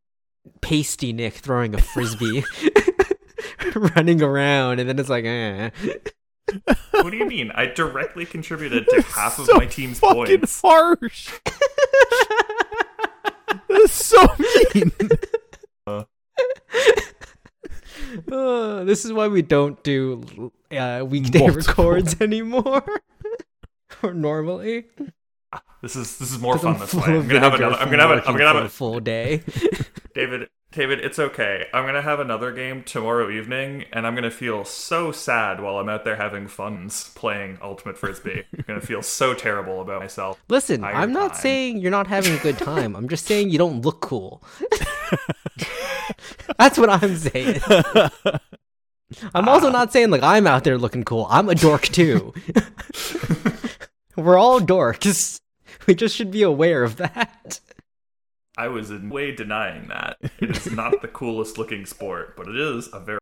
pasty 0.61 1.13
Nick 1.13 1.35
throwing 1.35 1.75
a 1.75 1.77
frisbee, 1.79 2.43
running 3.95 4.23
around, 4.23 4.79
and 4.79 4.89
then 4.89 4.97
it's 4.97 5.09
like, 5.09 5.25
eh. 5.25 5.69
what 6.89 7.11
do 7.11 7.17
you 7.17 7.27
mean? 7.27 7.51
I 7.51 7.67
directly 7.67 8.25
contributed 8.25 8.87
to 8.89 9.03
half 9.03 9.37
of 9.37 9.47
my 9.53 9.67
team's 9.67 9.99
points." 9.99 10.15
fucking 10.17 10.39
points. 10.39 10.61
harsh. 10.61 11.29
That's 13.69 13.93
so 13.93 14.27
mean. 14.73 14.91
Uh, 18.51 18.83
this 18.89 19.05
is 19.05 19.13
why 19.13 19.27
we 19.27 19.41
don't 19.41 19.81
do 19.83 20.51
uh, 20.71 21.03
weekday 21.07 21.39
Multiple. 21.39 21.61
records 21.89 22.19
anymore. 22.21 22.83
or 24.03 24.13
normally, 24.13 24.85
This 25.81 25.95
is 25.95 26.17
this 26.17 26.31
is 26.31 26.39
more 26.39 26.57
fun 26.57 26.75
I'm 26.75 26.79
this 26.79 26.93
way. 26.93 27.03
I'm 27.03 27.27
gonna 27.27 27.39
have 27.39 27.53
another. 27.55 27.75
I'm 27.75 27.89
gonna 27.89 28.07
have. 28.07 28.11
A, 28.11 28.27
I'm 28.27 28.37
gonna 28.37 28.53
have 28.53 28.63
a 28.63 28.65
a, 28.65 28.69
full 28.69 28.99
day. 28.99 29.43
David. 30.13 30.49
David, 30.71 31.01
it's 31.01 31.19
okay. 31.19 31.67
I'm 31.73 31.85
gonna 31.85 32.01
have 32.01 32.21
another 32.21 32.53
game 32.53 32.83
tomorrow 32.83 33.29
evening, 33.29 33.83
and 33.91 34.07
I'm 34.07 34.15
gonna 34.15 34.31
feel 34.31 34.63
so 34.63 35.11
sad 35.11 35.59
while 35.59 35.77
I'm 35.77 35.89
out 35.89 36.05
there 36.05 36.15
having 36.15 36.47
funs 36.47 37.11
playing 37.13 37.57
Ultimate 37.61 37.97
Frisbee. 37.97 38.45
I'm 38.57 38.63
gonna 38.65 38.79
feel 38.79 39.01
so 39.01 39.33
terrible 39.33 39.81
about 39.81 39.99
myself. 39.99 40.41
Listen, 40.47 40.85
I'm 40.85 41.11
not 41.11 41.33
time. 41.33 41.41
saying 41.41 41.77
you're 41.79 41.91
not 41.91 42.07
having 42.07 42.33
a 42.33 42.37
good 42.37 42.57
time. 42.57 42.95
I'm 42.95 43.09
just 43.09 43.25
saying 43.25 43.49
you 43.49 43.57
don't 43.57 43.81
look 43.81 43.99
cool. 43.99 44.41
That's 46.57 46.77
what 46.77 46.89
I'm 46.89 47.17
saying. 47.17 47.59
I'm 49.33 49.49
also 49.49 49.67
ah. 49.67 49.71
not 49.71 49.91
saying 49.91 50.09
like 50.09 50.23
I'm 50.23 50.47
out 50.47 50.63
there 50.63 50.77
looking 50.77 51.03
cool. 51.03 51.27
I'm 51.29 51.49
a 51.49 51.55
dork 51.55 51.83
too. 51.83 52.33
We're 54.15 54.37
all 54.37 54.61
dorks. 54.61 55.41
We 55.85 55.95
just 55.95 56.15
should 56.15 56.31
be 56.31 56.43
aware 56.43 56.83
of 56.83 56.95
that. 56.95 57.59
I 58.57 58.67
was 58.67 58.89
in 58.91 59.09
way 59.09 59.31
denying 59.33 59.87
that. 59.87 60.17
It 60.39 60.51
is 60.57 60.71
not 60.71 61.01
the 61.01 61.07
coolest 61.07 61.57
looking 61.57 61.85
sport, 61.85 62.35
but 62.35 62.47
it 62.47 62.55
is 62.57 62.89
a 62.93 62.99
very. 62.99 63.19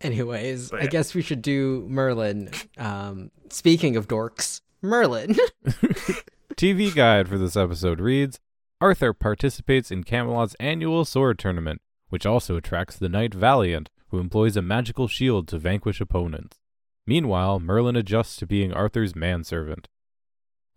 Anyways, 0.00 0.70
But 0.70 0.82
I 0.82 0.86
guess 0.86 1.14
we 1.14 1.20
should 1.22 1.42
do 1.42 1.84
Merlin. 1.88 2.50
Um, 2.78 3.30
speaking 3.50 3.96
of 3.96 4.08
dorks, 4.08 4.62
Merlin. 4.80 5.36
TV 6.54 6.94
guide 6.94 7.28
for 7.28 7.38
this 7.38 7.56
episode 7.56 8.00
reads 8.00 8.40
Arthur 8.80 9.12
participates 9.12 9.90
in 9.90 10.04
Camelot's 10.04 10.56
annual 10.58 11.04
sword 11.04 11.38
tournament, 11.38 11.80
which 12.08 12.24
also 12.26 12.56
attracts 12.56 12.96
the 12.96 13.08
knight 13.08 13.34
Valiant, 13.34 13.90
who 14.08 14.18
employs 14.18 14.56
a 14.56 14.62
magical 14.62 15.06
shield 15.06 15.46
to 15.48 15.58
vanquish 15.58 16.00
opponents. 16.00 16.58
Meanwhile, 17.06 17.60
Merlin 17.60 17.96
adjusts 17.96 18.36
to 18.36 18.46
being 18.46 18.72
Arthur's 18.72 19.14
manservant. 19.14 19.88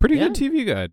Pretty 0.00 0.16
good 0.18 0.34
TV 0.34 0.66
guide. 0.66 0.92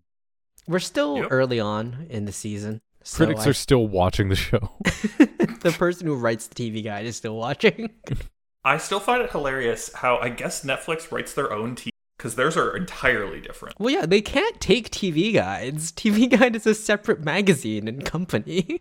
We're 0.66 0.78
still 0.78 1.18
Yep. 1.18 1.28
early 1.30 1.60
on 1.60 2.06
in 2.08 2.24
the 2.24 2.32
season. 2.32 2.80
So 3.04 3.24
Critics 3.24 3.46
I- 3.46 3.50
are 3.50 3.54
still 3.54 3.86
watching 3.88 4.28
the 4.28 4.36
show. 4.36 4.70
the 4.82 5.74
person 5.78 6.06
who 6.06 6.14
writes 6.16 6.46
the 6.46 6.54
TV 6.54 6.82
guide 6.84 7.06
is 7.06 7.16
still 7.16 7.36
watching. 7.36 7.90
I 8.64 8.78
still 8.78 9.00
find 9.00 9.22
it 9.22 9.30
hilarious 9.32 9.92
how 9.92 10.18
I 10.18 10.28
guess 10.28 10.64
Netflix 10.64 11.10
writes 11.10 11.34
their 11.34 11.52
own 11.52 11.74
TV 11.74 11.90
because 12.16 12.36
theirs 12.36 12.56
are 12.56 12.76
entirely 12.76 13.40
different. 13.40 13.74
Well, 13.80 13.90
yeah, 13.90 14.06
they 14.06 14.20
can't 14.20 14.60
take 14.60 14.90
TV 14.90 15.32
guides. 15.34 15.90
TV 15.96 16.30
Guide 16.30 16.54
is 16.54 16.66
a 16.66 16.74
separate 16.74 17.24
magazine 17.24 17.88
and 17.88 18.04
company. 18.04 18.80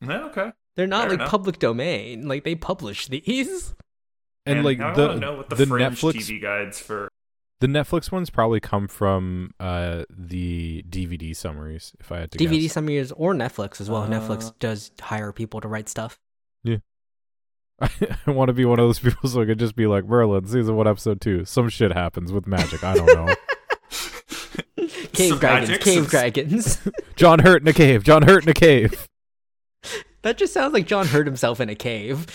Yeah, 0.00 0.24
okay. 0.26 0.52
They're 0.76 0.86
not 0.86 1.02
Fair 1.04 1.10
like 1.10 1.18
enough. 1.20 1.30
public 1.30 1.58
domain. 1.58 2.28
Like 2.28 2.44
they 2.44 2.54
publish 2.54 3.08
these. 3.08 3.74
And 4.44 4.62
like 4.64 4.78
now 4.78 4.90
I 4.90 4.94
the 4.94 5.06
want 5.08 5.20
know 5.20 5.36
what 5.38 5.50
the, 5.50 5.56
the 5.56 5.66
fringe 5.66 6.00
Netflix 6.00 6.14
TV 6.14 6.40
guides 6.40 6.78
for. 6.78 7.08
The 7.60 7.66
Netflix 7.66 8.12
ones 8.12 8.28
probably 8.30 8.60
come 8.60 8.86
from 8.88 9.52
uh 9.60 10.04
the 10.10 10.84
DVD 10.88 11.34
summaries. 11.34 11.92
If 12.00 12.12
I 12.12 12.18
had 12.20 12.32
to 12.32 12.38
DVD 12.38 12.62
guess. 12.62 12.72
summaries 12.72 13.12
or 13.12 13.34
Netflix 13.34 13.80
as 13.80 13.88
well. 13.90 14.02
Uh. 14.02 14.08
Netflix 14.08 14.52
does 14.58 14.90
hire 15.00 15.32
people 15.32 15.60
to 15.60 15.68
write 15.68 15.88
stuff. 15.88 16.18
Yeah. 16.64 16.76
I 17.80 17.90
want 18.30 18.48
to 18.48 18.52
be 18.54 18.64
one 18.64 18.78
of 18.78 18.86
those 18.86 18.98
people 18.98 19.28
so 19.28 19.42
I 19.42 19.44
could 19.46 19.58
just 19.58 19.76
be 19.76 19.86
like 19.86 20.04
Merlin, 20.06 20.46
season 20.46 20.76
one, 20.76 20.86
episode 20.88 21.20
two. 21.20 21.44
Some 21.44 21.68
shit 21.68 21.92
happens 21.92 22.32
with 22.32 22.46
magic. 22.46 22.82
I 22.84 22.94
don't 22.94 23.06
know. 23.06 23.34
Cave 25.12 25.30
Some 25.30 25.38
dragons, 25.38 25.68
magic, 25.70 25.80
cave 25.84 25.94
some- 26.02 26.06
dragons. 26.10 26.78
John 27.16 27.38
hurt 27.38 27.62
in 27.62 27.68
a 27.68 27.72
cave. 27.72 28.04
John 28.04 28.22
hurt 28.22 28.42
in 28.42 28.48
a 28.50 28.54
cave. 28.54 29.08
that 30.22 30.36
just 30.36 30.52
sounds 30.52 30.74
like 30.74 30.86
John 30.86 31.06
hurt 31.06 31.26
himself 31.26 31.60
in 31.60 31.70
a 31.70 31.74
cave. 31.74 32.26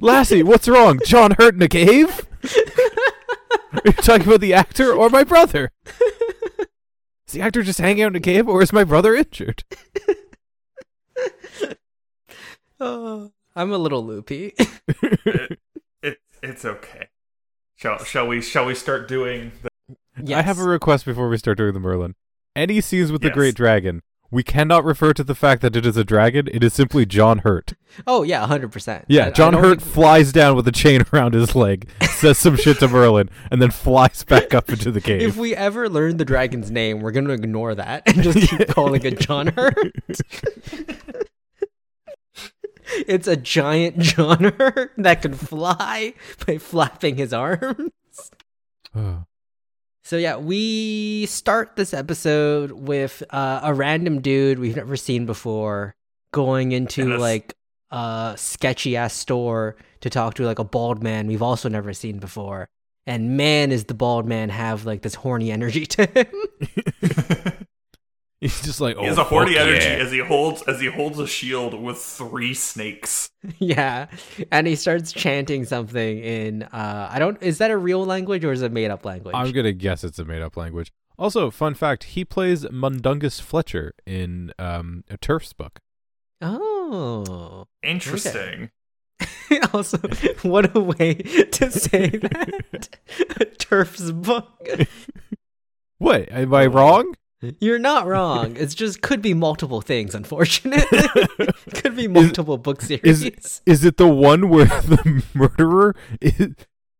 Lassie, 0.00 0.42
what's 0.42 0.68
wrong? 0.68 0.98
John 1.04 1.32
hurt 1.38 1.54
in 1.54 1.62
a 1.62 1.68
cave? 1.68 2.26
Are 2.44 3.82
you 3.84 3.92
talking 3.92 4.26
about 4.26 4.40
the 4.40 4.54
actor 4.54 4.92
or 4.92 5.10
my 5.10 5.24
brother? 5.24 5.70
Is 7.26 7.34
the 7.34 7.40
actor 7.42 7.62
just 7.62 7.78
hanging 7.78 8.02
out 8.02 8.12
in 8.12 8.16
a 8.16 8.20
cave 8.20 8.48
or 8.48 8.62
is 8.62 8.72
my 8.72 8.84
brother 8.84 9.14
injured? 9.14 9.64
Oh, 12.80 13.32
I'm 13.56 13.72
a 13.72 13.78
little 13.78 14.04
loopy. 14.04 14.54
it, 14.56 15.58
it, 16.02 16.18
it's 16.42 16.64
okay. 16.64 17.08
Shall 17.76 17.98
shall 18.04 18.26
we 18.26 18.40
shall 18.40 18.66
we 18.66 18.74
start 18.74 19.08
doing 19.08 19.52
the 19.62 19.96
yes. 20.22 20.38
I 20.38 20.42
have 20.42 20.58
a 20.60 20.64
request 20.64 21.04
before 21.04 21.28
we 21.28 21.38
start 21.38 21.58
doing 21.58 21.74
the 21.74 21.80
Merlin. 21.80 22.14
Any 22.54 22.80
scenes 22.80 23.10
with 23.12 23.22
the 23.22 23.30
Great 23.30 23.54
Dragon, 23.54 24.02
we 24.30 24.42
cannot 24.42 24.84
refer 24.84 25.12
to 25.14 25.24
the 25.24 25.34
fact 25.34 25.62
that 25.62 25.74
it 25.74 25.86
is 25.86 25.96
a 25.96 26.04
dragon. 26.04 26.48
It 26.52 26.62
is 26.62 26.74
simply 26.74 27.06
John 27.06 27.38
Hurt. 27.38 27.74
Oh 28.06 28.22
yeah, 28.22 28.46
hundred 28.46 28.72
percent. 28.72 29.06
Yeah, 29.08 29.30
John 29.30 29.54
Hurt 29.54 29.80
flies 29.80 30.32
down 30.32 30.54
with 30.56 30.68
a 30.68 30.72
chain 30.72 31.02
around 31.12 31.34
his 31.34 31.54
leg, 31.54 31.88
says 32.02 32.38
some 32.38 32.56
shit 32.56 32.78
to 32.80 32.88
Merlin, 32.88 33.30
and 33.50 33.62
then 33.62 33.70
flies 33.70 34.24
back 34.24 34.52
up 34.54 34.68
into 34.68 34.90
the 34.90 35.00
cave. 35.00 35.22
If 35.22 35.36
we 35.36 35.54
ever 35.54 35.88
learn 35.88 36.18
the 36.18 36.24
dragon's 36.24 36.70
name, 36.70 37.00
we're 37.00 37.12
gonna 37.12 37.32
ignore 37.32 37.74
that 37.74 38.02
and 38.06 38.22
just 38.22 38.50
keep 38.50 38.68
calling 38.74 39.04
it 39.04 39.18
John 39.20 39.48
Hurt. 39.48 39.92
it's 43.06 43.26
a 43.28 43.36
giant 43.36 43.98
John 43.98 44.44
Hurt 44.58 44.92
that 44.98 45.22
can 45.22 45.34
fly 45.34 46.14
by 46.46 46.58
flapping 46.58 47.16
his 47.16 47.32
arms. 47.32 47.90
Oh. 48.96 49.24
So 50.08 50.16
yeah, 50.16 50.38
we 50.38 51.26
start 51.26 51.76
this 51.76 51.92
episode 51.92 52.72
with 52.72 53.22
uh, 53.28 53.60
a 53.62 53.74
random 53.74 54.22
dude 54.22 54.58
we've 54.58 54.74
never 54.74 54.96
seen 54.96 55.26
before 55.26 55.94
going 56.32 56.72
into 56.72 57.18
like 57.18 57.52
a 57.90 58.32
sketchy 58.34 58.96
ass 58.96 59.12
store 59.12 59.76
to 60.00 60.08
talk 60.08 60.32
to 60.36 60.44
like 60.44 60.58
a 60.58 60.64
bald 60.64 61.02
man 61.02 61.26
we've 61.26 61.42
also 61.42 61.68
never 61.68 61.92
seen 61.92 62.20
before. 62.20 62.70
And 63.06 63.36
man, 63.36 63.70
is 63.70 63.84
the 63.84 63.92
bald 63.92 64.26
man 64.26 64.48
have 64.48 64.86
like 64.86 65.02
this 65.02 65.14
horny 65.14 65.52
energy 65.52 65.84
to 65.84 66.06
him. 66.06 67.66
He's 68.40 68.62
just 68.62 68.80
like, 68.80 68.96
oh, 68.96 69.00
he 69.00 69.06
has 69.08 69.18
a 69.18 69.24
horny 69.24 69.58
energy 69.58 69.84
yeah. 69.84 70.04
as 70.04 70.12
he 70.12 70.20
holds 70.20 70.62
as 70.62 70.80
he 70.80 70.86
holds 70.86 71.18
a 71.18 71.26
shield 71.26 71.74
with 71.74 71.98
three 71.98 72.54
snakes. 72.54 73.30
yeah, 73.58 74.06
and 74.52 74.68
he 74.68 74.76
starts 74.76 75.12
chanting 75.12 75.64
something 75.64 76.18
in 76.20 76.62
uh, 76.62 77.08
I 77.10 77.18
don't 77.18 77.42
is 77.42 77.58
that 77.58 77.72
a 77.72 77.76
real 77.76 78.04
language 78.04 78.44
or 78.44 78.52
is 78.52 78.62
it 78.62 78.70
made 78.70 78.92
up 78.92 79.04
language? 79.04 79.34
I'm 79.34 79.50
gonna 79.50 79.72
guess 79.72 80.04
it's 80.04 80.20
a 80.20 80.24
made 80.24 80.42
up 80.42 80.56
language. 80.56 80.92
Also, 81.18 81.50
fun 81.50 81.74
fact: 81.74 82.04
he 82.04 82.24
plays 82.24 82.64
Mundungus 82.70 83.40
Fletcher 83.40 83.92
in 84.06 84.52
um, 84.56 85.02
a 85.10 85.18
TERF's 85.18 85.52
book. 85.52 85.80
Oh. 86.40 87.66
Interesting. 87.82 88.70
also, 89.72 89.98
what 90.42 90.76
a 90.76 90.80
way 90.80 91.14
to 91.14 91.70
say 91.72 92.08
that. 92.08 92.98
a 93.40 93.44
TERF's 93.44 94.12
book. 94.12 94.68
What? 95.98 96.30
Am 96.30 96.54
I 96.54 96.66
wrong? 96.66 97.14
You're 97.60 97.78
not 97.78 98.06
wrong. 98.06 98.56
It's 98.56 98.74
just 98.74 99.00
could 99.00 99.22
be 99.22 99.32
multiple 99.32 99.80
things, 99.80 100.14
unfortunately. 100.14 100.98
could 101.74 101.94
be 101.94 102.08
multiple 102.08 102.58
book 102.58 102.82
series. 102.82 103.22
Is 103.22 103.62
is 103.64 103.84
it 103.84 103.96
the 103.96 104.08
one 104.08 104.48
where 104.48 104.64
the 104.66 105.24
murderer 105.34 105.94
is, 106.20 106.54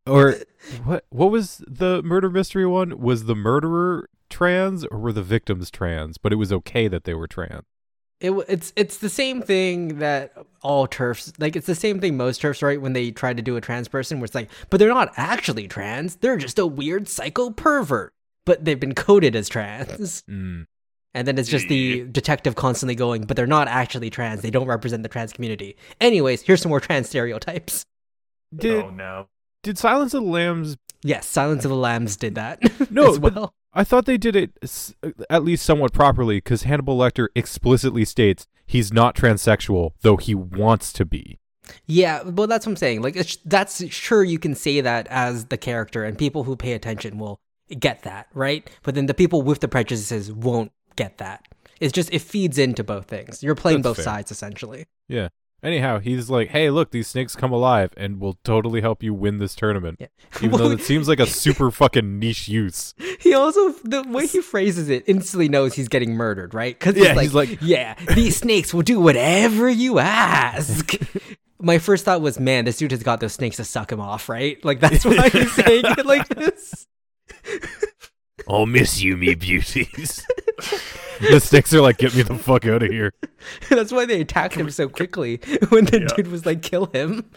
or 0.07 0.37
what? 0.85 1.05
What 1.11 1.31
was 1.31 1.63
the 1.67 2.03
murder 2.05 2.31
mystery 2.31 2.67
one? 2.67 3.01
Was 3.01 3.25
the 3.25 3.35
murderer 3.35 4.09
trans 4.31 4.85
or 4.85 4.99
were 4.99 5.13
the 5.13 5.23
victims 5.23 5.71
trans? 5.71 6.19
But 6.19 6.33
it 6.33 6.37
was 6.37 6.53
okay 6.53 6.87
that 6.87 7.03
they 7.03 7.15
were 7.15 7.27
trans. 7.27 7.65
It, 8.21 8.33
it's 8.49 8.73
it's 8.77 8.99
the 8.99 9.09
same 9.09 9.43
thing 9.43 9.99
that 9.99 10.33
all 10.63 10.87
TERFs 10.87 11.33
like 11.41 11.57
it's 11.57 11.67
the 11.67 11.75
same 11.75 12.01
thing 12.01 12.17
most 12.17 12.43
TERFs 12.43 12.63
right 12.63 12.81
when 12.81 12.93
they 12.93 13.11
try 13.11 13.33
to 13.33 13.43
do 13.43 13.57
a 13.57 13.61
trans 13.61 13.87
person 13.89 14.19
where 14.19 14.25
it's 14.25 14.35
like 14.35 14.51
but 14.71 14.79
they're 14.79 14.89
not 14.89 15.13
actually 15.17 15.69
trans 15.69 16.17
they're 16.17 16.37
just 16.37 16.59
a 16.59 16.67
weird 16.67 17.07
psycho 17.09 17.51
pervert 17.51 18.13
but 18.49 18.65
they've 18.65 18.81
been 18.81 18.95
coded 18.95 19.37
as 19.37 19.49
trans 19.49 20.23
Mm. 20.29 20.67
and 21.15 21.27
then 21.29 21.39
it's 21.39 21.49
just 21.49 21.69
the 21.69 22.05
detective 22.21 22.55
constantly 22.55 22.95
going 22.95 23.23
but 23.27 23.37
they're 23.37 23.47
not 23.59 23.69
actually 23.69 24.11
trans 24.11 24.43
they 24.43 24.51
don't 24.51 24.67
represent 24.67 25.03
the 25.03 25.09
trans 25.09 25.33
community 25.33 25.77
anyways 26.01 26.43
here's 26.43 26.61
some 26.63 26.71
more 26.71 26.81
trans 26.81 27.09
stereotypes 27.09 27.85
Did 28.55 28.85
oh 28.85 28.91
no. 28.91 29.27
did 29.63 29.77
Silence 29.79 30.15
of 30.15 30.23
the 30.25 30.29
Lambs? 30.31 30.77
yes 31.05 31.27
silence 31.27 31.65
of 31.65 31.71
the 31.71 31.77
lambs 31.89 32.17
did 32.17 32.35
that 32.35 32.59
No, 32.91 33.11
as 33.13 33.19
well 33.19 33.55
I 33.73 33.85
thought 33.85 34.07
they 34.07 34.17
did 34.19 34.35
it 34.35 34.51
s- 34.63 34.95
at 35.31 35.45
least 35.45 35.65
somewhat 35.65 35.93
properly 35.93 36.39
because 36.39 36.63
Hannibal 36.65 36.97
Lecter 36.99 37.29
explicitly 37.37 38.05
states 38.05 38.47
he's 38.67 38.93
not 38.93 39.15
transsexual, 39.15 39.91
though 40.01 40.17
he 40.17 40.35
wants 40.35 40.93
to 40.95 41.05
be. 41.05 41.39
Yeah, 41.87 42.23
well, 42.23 42.47
that's 42.47 42.65
what 42.67 42.73
I'm 42.73 42.77
saying. 42.77 43.03
Like, 43.03 43.15
it's, 43.15 43.37
that's 43.45 43.87
sure 43.93 44.25
you 44.25 44.39
can 44.39 44.55
say 44.55 44.81
that 44.81 45.07
as 45.09 45.45
the 45.47 45.59
character, 45.59 46.03
and 46.03 46.17
people 46.19 46.45
who 46.45 46.57
pay 46.57 46.73
attention 46.73 47.19
will 47.19 47.39
get 47.79 48.03
that, 48.03 48.29
right? 48.35 48.69
But 48.83 48.95
then 48.95 49.07
the 49.07 49.15
people 49.15 49.43
with 49.43 49.61
the 49.61 49.69
prejudices 49.69 50.33
won't 50.33 50.73
get 50.97 51.19
that. 51.19 51.47
It's 51.81 51.93
just 51.93 52.13
it 52.13 52.21
feeds 52.21 52.59
into 52.59 52.83
both 52.83 53.07
things. 53.07 53.43
You're 53.43 53.55
playing 53.55 53.83
That's 53.83 53.91
both 53.91 53.97
fair. 53.99 54.05
sides 54.05 54.31
essentially. 54.31 54.87
Yeah. 55.09 55.29
Anyhow, 55.61 55.99
he's 55.99 56.31
like, 56.31 56.51
"Hey, 56.51 56.71
look, 56.71 56.93
these 56.93 57.09
snakes 57.09 57.35
come 57.35 57.51
alive 57.53 57.93
and 57.97 58.21
will 58.21 58.39
totally 58.45 58.81
help 58.81 59.03
you 59.03 59.13
win 59.13 59.39
this 59.39 59.57
tournament." 59.57 59.97
Yeah. 60.01 60.07
Even 60.41 60.57
though 60.59 60.71
it 60.71 60.81
seems 60.91 61.09
like 61.09 61.19
a 61.19 61.27
super 61.27 61.73
fucking 61.73 62.21
niche 62.21 62.47
use. 62.47 62.95
he 63.21 63.35
also 63.35 63.71
the 63.83 64.05
way 64.05 64.29
he 64.29 64.41
phrases 64.41 64.89
it 64.89 65.03
instantly 65.09 65.49
knows 65.49 65.75
he's 65.75 65.89
getting 65.89 66.15
murdered, 66.15 66.55
right? 66.55 66.79
Because 66.79 66.95
Yeah, 66.97 67.13
he's, 67.15 67.23
he's 67.23 67.35
like, 67.35 67.49
like- 67.51 67.59
"Yeah, 67.61 67.95
these 68.15 68.37
snakes 68.37 68.73
will 68.73 68.83
do 68.83 69.01
whatever 69.01 69.69
you 69.69 69.99
ask." 69.99 70.95
My 71.61 71.79
first 71.81 72.05
thought 72.05 72.21
was, 72.21 72.39
"Man, 72.39 72.65
this 72.65 72.77
dude 72.77 72.93
has 72.93 73.03
got 73.03 73.19
those 73.19 73.33
snakes 73.33 73.57
to 73.57 73.65
suck 73.65 73.91
him 73.91 73.99
off, 74.01 74.29
right?" 74.29 74.65
Like 74.65 74.79
that's 74.79 75.05
why 75.05 75.29
he's 75.29 75.53
saying 75.55 75.83
it 75.87 76.07
like 76.07 76.29
this. 76.29 76.87
I'll 78.49 78.67
miss 78.67 79.03
you, 79.03 79.17
me 79.17 79.35
beauties. 79.35 80.27
the 81.21 81.41
snakes 81.41 81.75
are 81.75 81.81
like, 81.81 81.99
"Get 81.99 82.15
me 82.15 82.23
the 82.23 82.37
fuck 82.37 82.67
out 82.67 82.83
of 82.83 82.91
here." 82.91 83.13
That's 83.69 83.93
why 83.93 84.07
they 84.07 84.21
attacked 84.21 84.55
him 84.55 84.71
so 84.71 84.89
quickly 84.89 85.41
when 85.69 85.85
the 85.85 86.01
Yeah. 86.01 86.17
dude 86.17 86.29
was 86.29 86.47
like, 86.47 86.63
kill 86.63 86.87
him. 86.87 87.31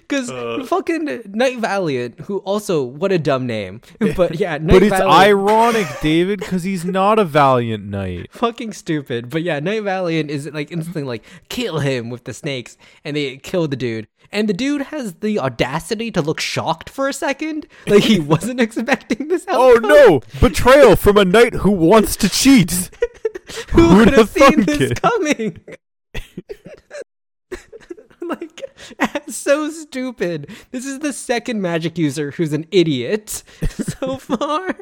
Because 0.00 0.30
Uh. 0.30 0.64
fucking 0.66 1.22
Knight 1.26 1.58
Valiant, 1.58 2.20
who 2.20 2.38
also, 2.38 2.82
what 2.82 3.12
a 3.12 3.18
dumb 3.18 3.46
name. 3.46 3.80
But 4.16 4.34
yeah, 4.40 4.58
Knight 4.58 4.72
But 4.74 4.82
it's 4.82 4.90
Valiant, 4.90 5.12
ironic, 5.28 5.86
David, 6.00 6.40
because 6.40 6.62
he's 6.64 6.84
not 6.84 7.18
a 7.18 7.24
valiant 7.24 7.86
knight. 7.86 8.28
fucking 8.32 8.72
stupid. 8.72 9.30
But 9.30 9.42
yeah, 9.42 9.60
Knight 9.60 9.82
Valiant 9.82 10.30
is 10.30 10.46
like 10.52 10.70
instantly 10.70 11.02
like, 11.04 11.24
kill 11.48 11.78
him 11.80 12.10
with 12.10 12.24
the 12.24 12.34
snakes. 12.34 12.76
And 13.04 13.16
they 13.16 13.36
kill 13.38 13.68
the 13.68 13.76
dude. 13.76 14.08
And 14.30 14.48
the 14.48 14.54
dude 14.54 14.82
has 14.82 15.14
the 15.14 15.38
audacity 15.38 16.10
to 16.12 16.22
look 16.22 16.40
shocked 16.40 16.88
for 16.88 17.08
a 17.08 17.12
second. 17.12 17.66
Like 17.86 18.04
he 18.04 18.18
wasn't 18.18 18.60
expecting 18.60 19.28
this 19.28 19.44
Oh 19.48 19.78
no! 19.82 20.20
Betrayal 20.40 20.96
from 20.96 21.18
a 21.18 21.24
knight 21.24 21.54
who 21.56 21.70
wants 21.70 22.16
to 22.16 22.28
cheat. 22.30 22.90
Who 23.72 23.88
have 24.00 24.14
have 24.14 24.30
seen 24.30 24.62
this 24.64 24.92
it? 24.92 25.02
coming? 25.02 25.60
like, 28.28 28.62
so 29.28 29.70
stupid. 29.70 30.50
This 30.70 30.86
is 30.86 31.00
the 31.00 31.12
second 31.12 31.60
magic 31.62 31.98
user 31.98 32.30
who's 32.32 32.52
an 32.52 32.66
idiot 32.70 33.28
so 33.70 34.16
far. 34.18 34.76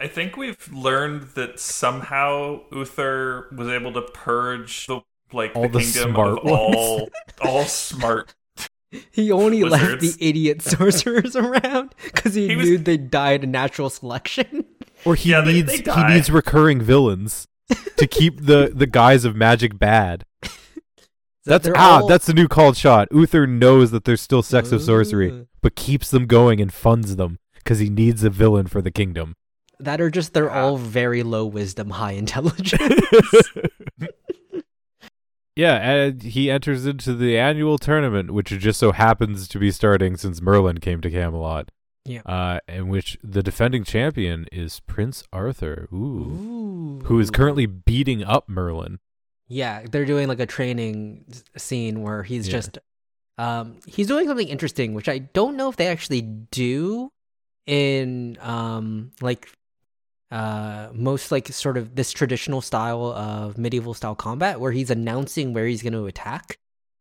I 0.00 0.08
think 0.08 0.36
we've 0.36 0.68
learned 0.72 1.28
that 1.36 1.60
somehow 1.60 2.62
Uther 2.72 3.48
was 3.56 3.68
able 3.68 3.92
to 3.92 4.02
purge 4.02 4.86
the 4.86 5.00
like 5.32 5.52
All 5.54 5.62
the, 5.68 5.78
the 5.78 5.84
kingdom 5.84 6.12
smart 6.14 6.38
of 6.38 6.38
all 6.46 7.08
all 7.40 7.64
smart. 7.64 8.34
He 9.10 9.32
only 9.32 9.62
left 9.64 10.00
the 10.00 10.14
idiot 10.20 10.60
sorcerers 10.60 11.34
around 11.34 11.94
because 12.04 12.34
he, 12.34 12.48
He 12.48 12.56
was- 12.56 12.68
knew 12.68 12.78
they 12.78 12.98
died 12.98 13.10
die 13.10 13.38
to 13.38 13.46
natural 13.46 13.88
selection. 13.88 14.64
Or 15.04 15.14
he 15.14 15.30
Yeah, 15.30 15.40
needs 15.42 15.80
they 15.82 15.90
he 15.92 16.04
needs 16.04 16.30
recurring 16.30 16.80
villains 16.80 17.46
to 17.96 18.06
keep 18.06 18.44
the 18.44 18.70
the 18.74 18.86
guys 18.86 19.24
of 19.24 19.34
magic 19.34 19.78
bad. 19.78 20.24
That's 21.44 21.64
They're 21.64 21.76
ah, 21.76 22.00
all- 22.02 22.06
that's 22.06 22.26
the 22.26 22.34
new 22.34 22.46
called 22.48 22.76
shot. 22.76 23.08
Uther 23.10 23.46
knows 23.46 23.90
that 23.90 24.04
there's 24.04 24.20
still 24.20 24.42
sex 24.42 24.70
of 24.72 24.80
sorcery, 24.82 25.46
but 25.60 25.74
keeps 25.74 26.10
them 26.10 26.26
going 26.26 26.60
and 26.60 26.72
funds 26.72 27.16
them 27.16 27.38
because 27.54 27.78
he 27.80 27.88
needs 27.90 28.22
a 28.24 28.30
villain 28.30 28.66
for 28.68 28.80
the 28.80 28.90
kingdom. 28.92 29.34
that 29.80 30.00
are 30.00 30.10
just 30.10 30.32
they're 30.34 30.44
Yeah. 30.46 30.62
all 30.62 30.76
very 30.76 31.24
low 31.24 31.44
wisdom, 31.44 31.90
high 31.90 32.12
intelligence. 32.24 33.00
yeah, 35.56 35.74
and 35.76 36.22
he 36.22 36.50
enters 36.50 36.86
into 36.86 37.14
the 37.14 37.36
annual 37.36 37.78
tournament, 37.78 38.30
which 38.32 38.48
just 38.50 38.78
so 38.78 38.92
happens 38.92 39.46
to 39.48 39.58
be 39.58 39.70
starting 39.70 40.16
since 40.16 40.40
Merlin 40.40 40.78
came 40.78 41.00
to 41.00 41.10
Camelot. 41.10 41.70
Yeah. 42.04 42.22
Uh, 42.26 42.58
in 42.68 42.88
which 42.88 43.16
the 43.22 43.42
defending 43.42 43.84
champion 43.84 44.46
is 44.50 44.80
Prince 44.80 45.22
Arthur, 45.32 45.88
ooh, 45.92 45.96
Ooh. 45.96 47.00
who 47.04 47.20
is 47.20 47.30
currently 47.30 47.66
beating 47.66 48.24
up 48.24 48.48
Merlin. 48.48 48.98
Yeah, 49.48 49.84
they're 49.90 50.04
doing 50.06 50.28
like 50.28 50.40
a 50.40 50.46
training 50.46 51.24
scene 51.56 52.02
where 52.02 52.22
he's 52.22 52.46
Yeah. 52.48 52.52
just 52.52 52.78
um 53.38 53.78
he's 53.86 54.06
doing 54.08 54.26
something 54.28 54.48
interesting 54.48 54.92
which 54.94 55.08
I 55.08 55.18
don't 55.18 55.56
know 55.56 55.68
if 55.70 55.76
they 55.76 55.86
actually 55.86 56.20
do 56.20 57.10
in 57.66 58.36
um 58.40 59.10
like 59.20 59.48
uh 60.30 60.88
most 60.92 61.30
like 61.32 61.48
sort 61.48 61.76
of 61.76 61.94
this 61.94 62.12
traditional 62.12 62.60
style 62.60 63.04
of 63.12 63.58
medieval 63.58 63.94
style 63.94 64.14
combat 64.14 64.60
where 64.60 64.72
he's 64.72 64.90
announcing 64.90 65.52
where 65.52 65.66
he's 65.66 65.82
going 65.82 65.92
to 65.92 66.06
attack. 66.06 66.56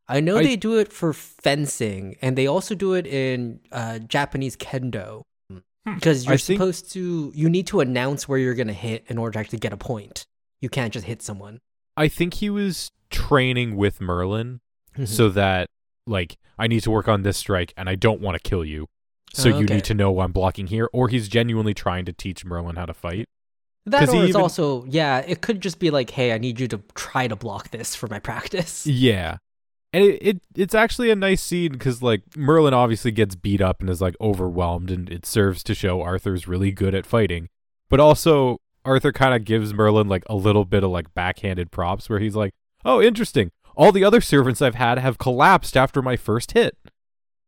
I 0.07 0.19
know 0.19 0.37
I- 0.37 0.43
they 0.43 0.55
do 0.57 0.77
it 0.79 0.91
for 0.91 1.13
fencing 1.13 2.15
and 2.21 2.37
they 2.37 2.47
also 2.47 2.75
do 2.75 2.93
it 2.93 3.07
in 3.07 3.59
uh 3.71 3.99
Japanese 3.99 4.55
kendo. 4.57 5.23
Because 5.85 6.25
you're 6.25 6.33
I 6.35 6.37
think- 6.37 6.57
supposed 6.59 6.91
to 6.93 7.31
you 7.35 7.49
need 7.49 7.67
to 7.67 7.79
announce 7.79 8.27
where 8.27 8.37
you're 8.37 8.53
going 8.53 8.67
to 8.67 8.73
hit 8.73 9.03
in 9.07 9.17
order 9.17 9.33
to 9.33 9.39
actually 9.39 9.59
get 9.59 9.73
a 9.73 9.77
point. 9.77 10.25
You 10.61 10.69
can't 10.69 10.93
just 10.93 11.05
hit 11.07 11.21
someone. 11.23 11.59
I 12.01 12.07
think 12.07 12.35
he 12.35 12.49
was 12.49 12.91
training 13.09 13.75
with 13.77 14.01
Merlin 14.01 14.59
Mm-hmm. 14.93 15.05
so 15.05 15.29
that 15.29 15.69
like 16.05 16.37
I 16.59 16.67
need 16.67 16.81
to 16.83 16.91
work 16.91 17.07
on 17.07 17.21
this 17.21 17.37
strike 17.37 17.73
and 17.77 17.87
I 17.87 17.95
don't 17.95 18.19
want 18.19 18.35
to 18.35 18.49
kill 18.49 18.65
you. 18.65 18.87
So 19.33 19.49
Oh, 19.49 19.59
you 19.59 19.65
need 19.65 19.85
to 19.85 19.93
know 19.93 20.19
I'm 20.19 20.33
blocking 20.33 20.67
here 20.67 20.89
or 20.91 21.07
he's 21.07 21.29
genuinely 21.29 21.73
trying 21.73 22.03
to 22.05 22.11
teach 22.13 22.43
Merlin 22.43 22.75
how 22.75 22.85
to 22.87 22.93
fight. 22.93 23.29
That 23.85 24.09
or 24.09 24.15
it's 24.15 24.29
even- 24.31 24.41
also 24.41 24.83
yeah, 24.85 25.19
it 25.25 25.39
could 25.39 25.61
just 25.61 25.79
be 25.79 25.89
like, 25.91 26.09
hey, 26.09 26.33
I 26.33 26.37
need 26.39 26.59
you 26.59 26.67
to 26.67 26.81
try 26.93 27.29
to 27.29 27.37
block 27.37 27.71
this 27.71 27.95
for 27.95 28.07
my 28.07 28.19
practice. 28.19 28.85
Yeah. 29.07 29.37
And 29.93 30.03
it, 30.03 30.19
it 30.21 30.41
it's 30.55 30.75
actually 30.75 31.09
a 31.09 31.15
nice 31.15 31.41
scene 31.41 31.75
cuz 31.75 32.01
like 32.03 32.21
Merlin 32.35 32.73
obviously 32.73 33.11
gets 33.11 33.35
beat 33.35 33.61
up 33.61 33.79
and 33.79 33.89
is 33.89 34.01
like 34.01 34.15
overwhelmed 34.19 34.91
and 34.91 35.09
it 35.09 35.25
serves 35.25 35.63
to 35.63 35.73
show 35.73 36.01
Arthur's 36.01 36.49
really 36.49 36.71
good 36.73 36.93
at 36.93 37.05
fighting. 37.05 37.47
But 37.89 38.01
also 38.01 38.59
Arthur 38.83 39.11
kind 39.11 39.33
of 39.33 39.45
gives 39.45 39.73
Merlin 39.73 40.07
like 40.07 40.23
a 40.27 40.35
little 40.35 40.65
bit 40.65 40.83
of 40.83 40.91
like 40.91 41.13
backhanded 41.13 41.71
props 41.71 42.09
where 42.09 42.19
he's 42.19 42.35
like, 42.35 42.53
"Oh, 42.83 43.01
interesting. 43.01 43.51
All 43.75 43.91
the 43.91 44.03
other 44.03 44.21
servants 44.21 44.61
I've 44.61 44.75
had 44.75 44.97
have 44.97 45.17
collapsed 45.17 45.77
after 45.77 46.01
my 46.01 46.17
first 46.17 46.51
hit. 46.51 46.77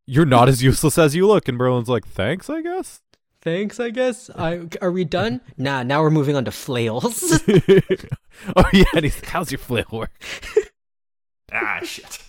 You're 0.06 0.26
not 0.26 0.48
as 0.48 0.62
useless 0.62 0.98
as 0.98 1.14
you 1.14 1.26
look." 1.26 1.48
And 1.48 1.58
Merlin's 1.58 1.88
like, 1.88 2.06
"Thanks, 2.06 2.48
I 2.48 2.60
guess." 2.62 3.00
Thanks, 3.42 3.78
I 3.78 3.90
guess. 3.90 4.30
I 4.34 4.68
are 4.80 4.90
we 4.90 5.04
done? 5.04 5.42
Nah, 5.58 5.82
now 5.82 6.00
we're 6.00 6.10
moving 6.10 6.34
on 6.34 6.46
to 6.46 6.50
flails. 6.50 7.22
oh 8.56 8.64
yeah, 8.72 8.84
and 8.94 9.04
he's 9.04 9.16
like, 9.16 9.26
"How's 9.26 9.52
your 9.52 9.58
flail 9.58 9.84
work?" 9.92 10.12
Ah 11.52 11.80
shit. 11.82 12.20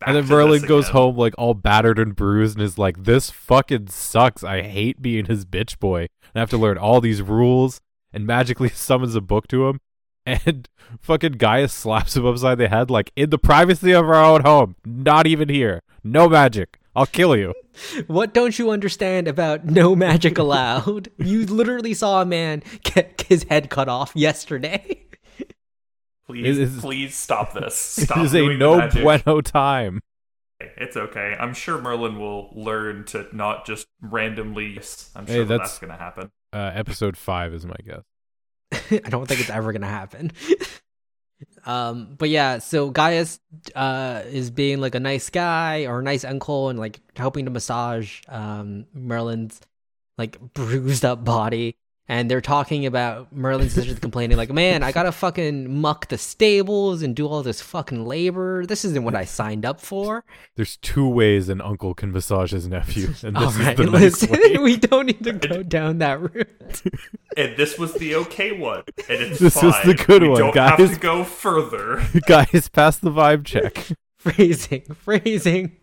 Back 0.00 0.08
and 0.08 0.16
then 0.16 0.26
Merlin 0.26 0.62
goes 0.62 0.86
again. 0.86 0.92
home 0.94 1.16
like 1.16 1.34
all 1.36 1.54
battered 1.54 1.98
and 1.98 2.16
bruised 2.16 2.56
and 2.56 2.64
is 2.64 2.78
like, 2.78 3.04
"This 3.04 3.30
fucking 3.30 3.88
sucks. 3.88 4.42
I 4.42 4.62
hate 4.62 5.02
being 5.02 5.26
his 5.26 5.44
bitch 5.44 5.78
boy. 5.78 6.00
And 6.00 6.36
I 6.36 6.40
have 6.40 6.50
to 6.50 6.56
learn 6.56 6.78
all 6.78 7.00
these 7.00 7.20
rules." 7.22 7.80
And 8.12 8.26
magically 8.26 8.68
summons 8.74 9.14
a 9.14 9.20
book 9.20 9.48
to 9.48 9.68
him, 9.68 9.80
and 10.26 10.68
fucking 11.00 11.32
Gaius 11.32 11.72
slaps 11.72 12.16
him 12.16 12.26
upside 12.26 12.58
the 12.58 12.68
head 12.68 12.90
like 12.90 13.10
in 13.16 13.30
the 13.30 13.38
privacy 13.38 13.92
of 13.92 14.04
our 14.06 14.22
own 14.22 14.42
home. 14.42 14.76
Not 14.84 15.26
even 15.26 15.48
here. 15.48 15.82
No 16.04 16.28
magic. 16.28 16.78
I'll 16.94 17.06
kill 17.06 17.36
you. 17.36 17.54
What 18.06 18.34
don't 18.34 18.58
you 18.58 18.70
understand 18.70 19.26
about 19.28 19.64
no 19.64 19.96
magic 19.96 20.36
allowed? 20.36 21.08
you 21.16 21.46
literally 21.46 21.94
saw 21.94 22.20
a 22.20 22.26
man 22.26 22.62
get 22.82 23.24
his 23.28 23.44
head 23.44 23.70
cut 23.70 23.88
off 23.88 24.12
yesterday. 24.14 25.06
Please, 26.26 26.58
It 26.58 26.62
is- 26.62 26.80
please 26.80 27.16
stop 27.16 27.54
this. 27.54 27.96
It 27.98 28.04
Stop 28.04 28.18
is 28.18 28.34
a 28.34 28.46
no 28.56 28.76
magic. 28.76 29.02
bueno 29.02 29.40
time. 29.40 30.02
It's 30.60 30.98
okay. 30.98 31.34
I'm 31.40 31.54
sure 31.54 31.80
Merlin 31.80 32.18
will 32.18 32.50
learn 32.54 33.04
to 33.06 33.26
not 33.34 33.64
just 33.66 33.86
randomly. 34.02 34.78
I'm 35.16 35.26
sure 35.26 35.38
that 35.38 35.48
that's- 35.48 35.70
that's 35.70 35.78
going 35.78 35.90
to 35.92 35.96
happen. 35.96 36.30
Uh, 36.52 36.70
episode 36.74 37.16
five 37.16 37.54
is 37.54 37.64
my 37.64 37.76
guess. 37.84 38.02
I 39.04 39.08
don't 39.08 39.26
think 39.26 39.40
it's 39.40 39.50
ever 39.50 39.72
gonna 39.72 39.86
happen. 39.86 40.32
um, 41.66 42.14
but 42.18 42.28
yeah, 42.28 42.58
so 42.58 42.90
Gaius 42.90 43.40
uh 43.74 44.22
is 44.26 44.50
being 44.50 44.80
like 44.80 44.94
a 44.94 45.00
nice 45.00 45.30
guy 45.30 45.86
or 45.86 46.00
a 46.00 46.02
nice 46.02 46.24
uncle 46.24 46.68
and 46.68 46.78
like 46.78 47.00
helping 47.16 47.46
to 47.46 47.50
massage 47.50 48.20
um 48.28 48.86
Merlin's 48.92 49.60
like 50.18 50.38
bruised 50.54 51.04
up 51.04 51.24
body. 51.24 51.76
And 52.08 52.28
they're 52.30 52.40
talking 52.40 52.84
about 52.84 53.32
Merlin's 53.32 53.72
sister's 53.74 54.00
complaining, 54.00 54.36
like, 54.36 54.50
man, 54.50 54.82
I 54.82 54.90
gotta 54.90 55.12
fucking 55.12 55.80
muck 55.80 56.08
the 56.08 56.18
stables 56.18 57.00
and 57.00 57.14
do 57.14 57.28
all 57.28 57.44
this 57.44 57.60
fucking 57.60 58.04
labor. 58.04 58.66
This 58.66 58.84
isn't 58.84 59.04
what 59.04 59.14
I 59.14 59.24
signed 59.24 59.64
up 59.64 59.80
for. 59.80 60.24
There's 60.56 60.76
two 60.78 61.08
ways 61.08 61.48
an 61.48 61.60
uncle 61.60 61.94
can 61.94 62.10
massage 62.10 62.50
his 62.50 62.66
nephew, 62.66 63.06
and 63.22 63.36
this 63.36 63.42
All 63.42 63.48
is 63.50 63.58
right, 63.58 63.76
the 63.76 63.84
nice 63.90 64.02
listen, 64.22 64.30
way. 64.32 64.58
we 64.62 64.76
don't 64.76 65.06
need 65.06 65.22
to 65.22 65.32
go 65.32 65.62
down 65.62 65.98
that 65.98 66.20
route. 66.20 66.82
And 67.36 67.56
this 67.56 67.78
was 67.78 67.94
the 67.94 68.16
okay 68.16 68.50
one. 68.52 68.82
And 69.08 69.22
it's 69.22 69.38
This 69.38 69.62
was 69.62 69.74
fine. 69.76 69.86
the 69.86 69.94
good 69.94 70.22
we 70.22 70.28
one, 70.30 70.38
don't 70.40 70.54
guys. 70.54 70.78
have 70.80 70.94
to 70.94 70.98
go 71.00 71.22
further. 71.24 72.04
Guys, 72.26 72.68
pass 72.68 72.98
the 72.98 73.10
vibe 73.12 73.44
check. 73.44 73.86
phrasing, 74.18 74.82
phrasing. 74.92 75.76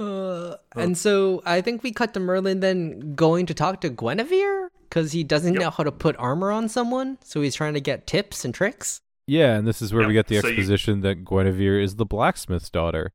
Uh, 0.00 0.54
and 0.74 0.96
so 0.96 1.42
I 1.44 1.60
think 1.60 1.82
we 1.82 1.92
cut 1.92 2.14
to 2.14 2.20
Merlin 2.20 2.60
then 2.60 3.14
going 3.14 3.46
to 3.46 3.54
talk 3.54 3.80
to 3.82 3.90
Guinevere 3.90 4.70
because 4.88 5.12
he 5.12 5.22
doesn't 5.24 5.54
Yep. 5.54 5.62
know 5.62 5.70
how 5.70 5.84
to 5.84 5.92
put 5.92 6.16
armor 6.18 6.50
on 6.50 6.68
someone. 6.68 7.18
So 7.24 7.40
he's 7.42 7.54
trying 7.54 7.74
to 7.74 7.80
get 7.80 8.06
tips 8.06 8.44
and 8.44 8.54
tricks. 8.54 9.00
Yeah, 9.26 9.56
and 9.56 9.66
this 9.66 9.82
is 9.82 9.92
where 9.92 10.06
we 10.08 10.14
get 10.14 10.26
the 10.28 10.40
so 10.40 10.46
you- 10.48 10.54
exposition 10.54 11.02
that 11.02 11.24
Guinevere 11.24 11.80
is 11.82 11.96
the 11.96 12.06
blacksmith's 12.06 12.70
daughter. 12.70 13.12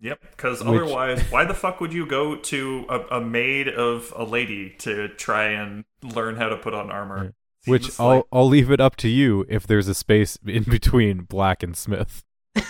Yep, 0.00 0.20
because 0.30 0.60
Which- 0.60 0.68
otherwise, 0.80 1.22
why 1.30 1.44
the 1.44 1.52
fuck 1.52 1.78
would 1.82 1.92
you 1.92 2.06
go 2.06 2.34
to 2.36 2.86
a, 2.88 3.18
a 3.18 3.20
maid 3.20 3.68
of 3.68 4.12
a 4.16 4.24
lady 4.24 4.70
to 4.78 5.08
try 5.08 5.48
and 5.48 5.84
learn 6.02 6.36
how 6.36 6.48
to 6.48 6.56
put 6.56 6.72
on 6.72 6.90
armor? 6.90 7.34
Which 7.66 8.00
I'll 8.00 8.08
like- 8.16 8.24
I'll 8.32 8.48
leave 8.48 8.70
it 8.70 8.80
up 8.80 8.96
to 8.96 9.08
you 9.08 9.44
if 9.50 9.66
there's 9.66 9.88
a 9.88 9.94
space 9.94 10.38
in 10.46 10.62
between 10.62 11.24
Black 11.24 11.62
and 11.62 11.76
Smith. 11.76 12.24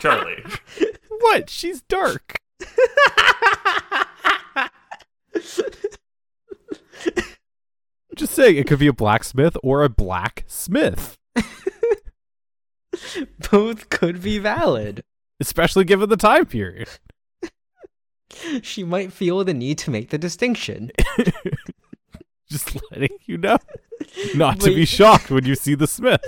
Charlie. 0.00 0.42
What? 1.20 1.48
She's 1.50 1.82
dark. 1.82 2.38
Just 8.18 8.34
saying, 8.34 8.56
it 8.56 8.66
could 8.66 8.78
be 8.80 8.88
a 8.88 8.92
blacksmith 8.92 9.56
or 9.62 9.84
a 9.84 9.88
blacksmith, 9.88 11.16
Both 13.50 13.90
could 13.90 14.22
be 14.22 14.38
valid. 14.38 15.02
especially 15.40 15.84
given 15.84 16.08
the 16.08 16.16
time 16.16 16.46
period. 16.46 16.88
She 18.60 18.84
might 18.84 19.10
feel 19.12 19.42
the 19.42 19.54
need 19.54 19.78
to 19.78 19.90
make 19.90 20.10
the 20.10 20.18
distinction. 20.18 20.90
Just 22.50 22.76
letting 22.90 23.16
you 23.24 23.38
know, 23.38 23.56
not 24.34 24.60
to 24.60 24.66
be 24.74 24.84
shocked 24.84 25.30
when 25.30 25.46
you 25.46 25.54
see 25.54 25.74
the 25.74 25.86
Smith. 25.86 26.22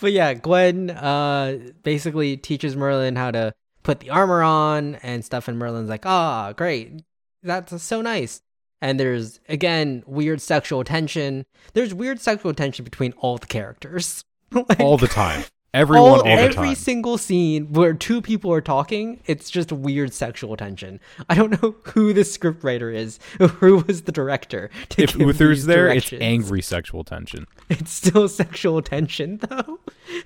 but 0.00 0.10
yeah, 0.12 0.34
Gwen 0.34 0.90
uh 0.90 1.70
basically 1.84 2.36
teaches 2.36 2.76
Merlin 2.76 3.14
how 3.14 3.30
to 3.30 3.54
put 3.84 4.00
the 4.00 4.10
armor 4.10 4.42
on 4.42 4.96
and 4.96 5.24
stuff, 5.24 5.46
and 5.46 5.56
Merlin's 5.56 5.88
like, 5.88 6.04
ah, 6.04 6.52
great. 6.52 7.02
That's 7.44 7.80
so 7.80 8.02
nice. 8.02 8.42
And 8.80 8.98
there's 8.98 9.40
again 9.48 10.02
weird 10.06 10.40
sexual 10.40 10.84
tension. 10.84 11.46
There's 11.72 11.92
weird 11.92 12.20
sexual 12.20 12.54
tension 12.54 12.84
between 12.84 13.12
all 13.18 13.38
the 13.38 13.46
characters. 13.46 14.24
Like, 14.50 14.80
all 14.80 14.96
the 14.96 15.08
time. 15.08 15.44
Everyone, 15.74 16.10
all, 16.10 16.22
the 16.22 16.30
every 16.30 16.54
time. 16.54 16.74
single 16.74 17.18
scene 17.18 17.70
where 17.74 17.92
two 17.92 18.22
people 18.22 18.50
are 18.54 18.62
talking, 18.62 19.20
it's 19.26 19.50
just 19.50 19.70
weird 19.70 20.14
sexual 20.14 20.56
tension. 20.56 20.98
I 21.28 21.34
don't 21.34 21.62
know 21.62 21.76
who 21.82 22.14
the 22.14 22.22
scriptwriter 22.22 22.94
is, 22.94 23.20
who 23.38 23.84
was 23.86 24.02
the 24.02 24.12
director. 24.12 24.70
To 24.90 25.02
if 25.02 25.12
give 25.12 25.26
Uther's 25.26 25.58
these 25.58 25.66
there, 25.66 25.88
it's 25.88 26.10
angry 26.14 26.62
sexual 26.62 27.04
tension. 27.04 27.46
It's 27.68 27.92
still 27.92 28.28
sexual 28.28 28.80
tension 28.80 29.38
though. 29.38 29.78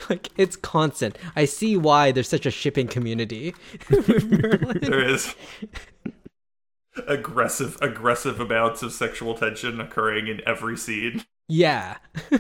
Like 0.09 0.29
it's 0.37 0.55
constant. 0.55 1.19
I 1.35 1.45
see 1.47 1.77
why 1.77 2.13
there's 2.13 2.29
such 2.29 2.47
a 2.47 2.51
shipping 2.53 2.87
community. 2.87 3.53
with 3.91 4.25
Merlin. 4.25 4.79
there 4.81 5.05
is 5.05 5.35
aggressive, 7.07 7.77
aggressive 7.81 8.41
amounts 8.41 8.83
of 8.83 8.93
sexual 8.93 9.35
tension 9.35 9.81
occurring 9.81 10.29
in 10.29 10.41
every 10.47 10.77
scene. 10.77 11.25
yeah. 11.49 11.99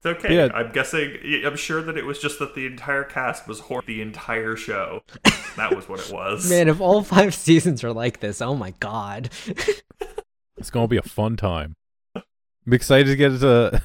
It's 0.00 0.06
okay. 0.06 0.32
Yeah. 0.32 0.48
I'm 0.54 0.70
guessing. 0.70 1.18
I'm 1.44 1.56
sure 1.56 1.82
that 1.82 1.98
it 1.98 2.04
was 2.04 2.20
just 2.20 2.38
that 2.38 2.54
the 2.54 2.66
entire 2.66 3.02
cast 3.02 3.48
was 3.48 3.58
horny 3.58 3.84
the 3.86 4.02
entire 4.02 4.54
show. 4.56 5.00
That 5.56 5.74
was 5.74 5.88
what 5.88 5.98
it 5.98 6.12
was. 6.12 6.48
Man, 6.48 6.68
if 6.68 6.80
all 6.80 7.02
five 7.02 7.34
seasons 7.34 7.82
are 7.82 7.92
like 7.92 8.20
this, 8.20 8.40
oh 8.40 8.54
my 8.54 8.74
god. 8.78 9.30
It's 10.56 10.70
gonna 10.70 10.86
be 10.86 10.98
a 10.98 11.02
fun 11.02 11.36
time. 11.36 11.74
I'm 12.14 12.72
excited 12.72 13.06
to 13.08 13.16
get 13.16 13.40
to 13.40 13.82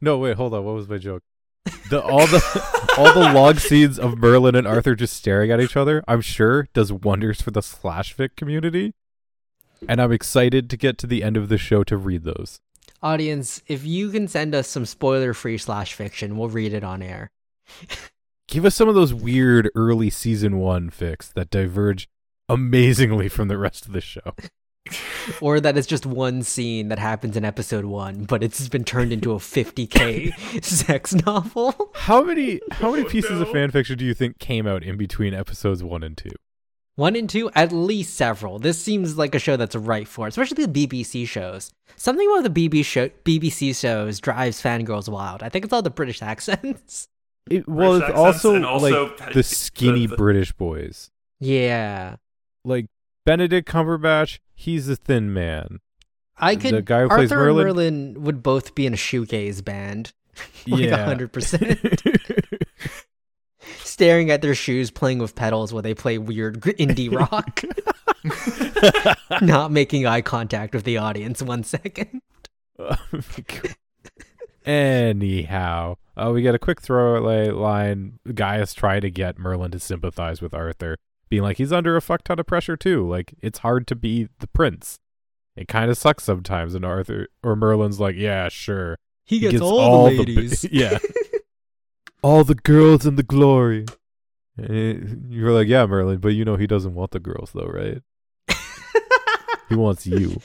no, 0.00 0.18
wait, 0.18 0.36
hold 0.36 0.54
on. 0.54 0.64
What 0.64 0.74
was 0.74 0.88
my 0.88 0.98
joke? 0.98 1.22
The 1.90 2.02
all 2.02 2.26
the 2.26 2.84
all 2.96 3.12
the 3.12 3.32
log 3.32 3.58
scenes 3.58 3.98
of 3.98 4.18
Merlin 4.18 4.54
and 4.54 4.66
Arthur 4.66 4.94
just 4.94 5.16
staring 5.16 5.50
at 5.50 5.60
each 5.60 5.76
other. 5.76 6.02
I'm 6.08 6.20
sure 6.20 6.68
does 6.72 6.92
wonders 6.92 7.42
for 7.42 7.50
the 7.50 7.62
slash 7.62 8.16
fic 8.16 8.36
community, 8.36 8.94
and 9.88 10.00
I'm 10.00 10.12
excited 10.12 10.70
to 10.70 10.76
get 10.76 10.98
to 10.98 11.06
the 11.06 11.22
end 11.22 11.36
of 11.36 11.48
the 11.48 11.58
show 11.58 11.84
to 11.84 11.96
read 11.96 12.24
those. 12.24 12.60
Audience, 13.02 13.62
if 13.66 13.84
you 13.84 14.10
can 14.10 14.28
send 14.28 14.54
us 14.54 14.68
some 14.68 14.86
spoiler 14.86 15.34
free 15.34 15.58
slash 15.58 15.94
fiction, 15.94 16.36
we'll 16.36 16.48
read 16.48 16.72
it 16.72 16.84
on 16.84 17.02
air. 17.02 17.30
Give 18.46 18.64
us 18.64 18.74
some 18.74 18.88
of 18.88 18.94
those 18.94 19.14
weird 19.14 19.70
early 19.74 20.10
season 20.10 20.58
one 20.58 20.90
fics 20.90 21.32
that 21.32 21.50
diverge 21.50 22.08
amazingly 22.48 23.28
from 23.28 23.48
the 23.48 23.56
rest 23.58 23.86
of 23.86 23.92
the 23.92 24.00
show. 24.00 24.34
Or 25.40 25.60
that 25.60 25.76
it's 25.76 25.86
just 25.86 26.06
one 26.06 26.42
scene 26.42 26.88
that 26.88 26.98
happens 26.98 27.36
in 27.36 27.44
episode 27.44 27.84
one, 27.84 28.24
but 28.24 28.42
it's 28.42 28.68
been 28.68 28.84
turned 28.84 29.12
into 29.12 29.32
a 29.32 29.36
50k 29.36 30.64
sex 30.64 31.14
novel. 31.14 31.90
How 31.94 32.22
many 32.24 32.60
how 32.72 32.90
many 32.92 33.04
Oh, 33.04 33.08
pieces 33.08 33.40
of 33.40 33.48
fan 33.50 33.70
fiction 33.70 33.96
do 33.98 34.04
you 34.04 34.14
think 34.14 34.38
came 34.38 34.66
out 34.66 34.82
in 34.82 34.96
between 34.96 35.34
episodes 35.34 35.84
one 35.84 36.02
and 36.02 36.16
two? 36.16 36.30
One 36.96 37.14
and 37.16 37.28
two, 37.30 37.50
at 37.54 37.70
least 37.70 38.14
several. 38.14 38.58
This 38.58 38.82
seems 38.82 39.16
like 39.16 39.34
a 39.34 39.38
show 39.38 39.56
that's 39.56 39.76
right 39.76 40.08
for 40.08 40.26
it, 40.26 40.30
especially 40.30 40.66
the 40.66 40.86
BBC 40.86 41.28
shows. 41.28 41.70
Something 41.96 42.28
about 42.30 42.52
the 42.52 42.68
BB 42.68 42.84
show, 42.84 43.08
BBC 43.24 43.78
shows 43.78 44.20
drives 44.20 44.60
fangirls 44.62 45.08
wild. 45.08 45.42
I 45.42 45.48
think 45.50 45.64
it's 45.64 45.72
all 45.72 45.82
the 45.82 45.90
British 45.90 46.22
accents. 46.22 47.06
It, 47.50 47.68
well, 47.68 47.98
British 48.00 48.10
it's 48.10 48.18
accents 48.18 48.44
also, 48.44 48.64
also 48.64 49.04
like 49.06 49.16
the- 49.28 49.32
the 49.34 49.42
skinny 49.42 50.06
the- 50.06 50.16
British 50.16 50.52
boys. 50.52 51.10
Yeah. 51.38 52.16
Like 52.64 52.86
Benedict 53.30 53.68
Cumberbatch, 53.68 54.40
he's 54.56 54.88
a 54.88 54.96
thin 54.96 55.32
man. 55.32 55.78
I 56.36 56.56
The 56.56 56.70
could. 56.72 56.84
guy 56.84 57.02
who 57.02 57.08
plays 57.10 57.30
Arthur 57.30 57.44
Merlin? 57.44 57.58
and 57.58 57.66
Merlin 58.14 58.22
would 58.24 58.42
both 58.42 58.74
be 58.74 58.86
in 58.86 58.94
a 58.94 58.96
shoegaze 58.96 59.64
band. 59.64 60.12
like 60.66 60.80
Yeah. 60.80 61.14
100%. 61.14 62.64
Staring 63.84 64.32
at 64.32 64.42
their 64.42 64.56
shoes, 64.56 64.90
playing 64.90 65.20
with 65.20 65.36
pedals 65.36 65.72
while 65.72 65.80
they 65.80 65.94
play 65.94 66.18
weird 66.18 66.60
indie 66.60 67.08
rock. 69.30 69.40
Not 69.40 69.70
making 69.70 70.06
eye 70.06 70.22
contact 70.22 70.74
with 70.74 70.82
the 70.82 70.98
audience 70.98 71.40
one 71.40 71.62
second. 71.62 72.22
Anyhow, 74.66 75.98
uh, 76.16 76.32
we 76.34 76.42
get 76.42 76.56
a 76.56 76.58
quick 76.58 76.80
throwaway 76.80 77.50
line. 77.50 78.18
Gaius 78.34 78.74
trying 78.74 79.02
to 79.02 79.10
get 79.12 79.38
Merlin 79.38 79.70
to 79.70 79.78
sympathize 79.78 80.42
with 80.42 80.52
Arthur, 80.52 80.96
being 81.30 81.42
like 81.42 81.56
he's 81.56 81.72
under 81.72 81.96
a 81.96 82.02
fuck 82.02 82.24
ton 82.24 82.38
of 82.38 82.46
pressure 82.46 82.76
too. 82.76 83.08
Like 83.08 83.34
it's 83.40 83.60
hard 83.60 83.86
to 83.86 83.94
be 83.94 84.28
the 84.40 84.48
prince. 84.48 84.98
It 85.56 85.68
kind 85.68 85.90
of 85.90 85.96
sucks 85.96 86.24
sometimes. 86.24 86.74
And 86.74 86.84
Arthur 86.84 87.28
or 87.42 87.56
Merlin's 87.56 88.00
like, 88.00 88.16
yeah, 88.16 88.48
sure. 88.48 88.98
He 89.24 89.38
gets, 89.38 89.52
gets 89.52 89.62
all, 89.62 89.78
all 89.78 90.10
the 90.10 90.16
the 90.16 90.34
ladies. 90.36 90.62
bi- 90.62 90.68
yeah. 90.72 90.98
all 92.22 92.44
the 92.44 92.54
girls 92.56 93.06
and 93.06 93.16
the 93.16 93.22
glory. 93.22 93.86
And 94.56 95.32
you're 95.32 95.52
like, 95.52 95.68
yeah, 95.68 95.86
Merlin, 95.86 96.18
but 96.18 96.30
you 96.30 96.44
know 96.44 96.56
he 96.56 96.66
doesn't 96.66 96.94
want 96.94 97.12
the 97.12 97.20
girls 97.20 97.52
though, 97.54 97.66
right? 97.66 98.02
He 99.68 99.76
wants 99.76 100.04
you. 100.04 100.40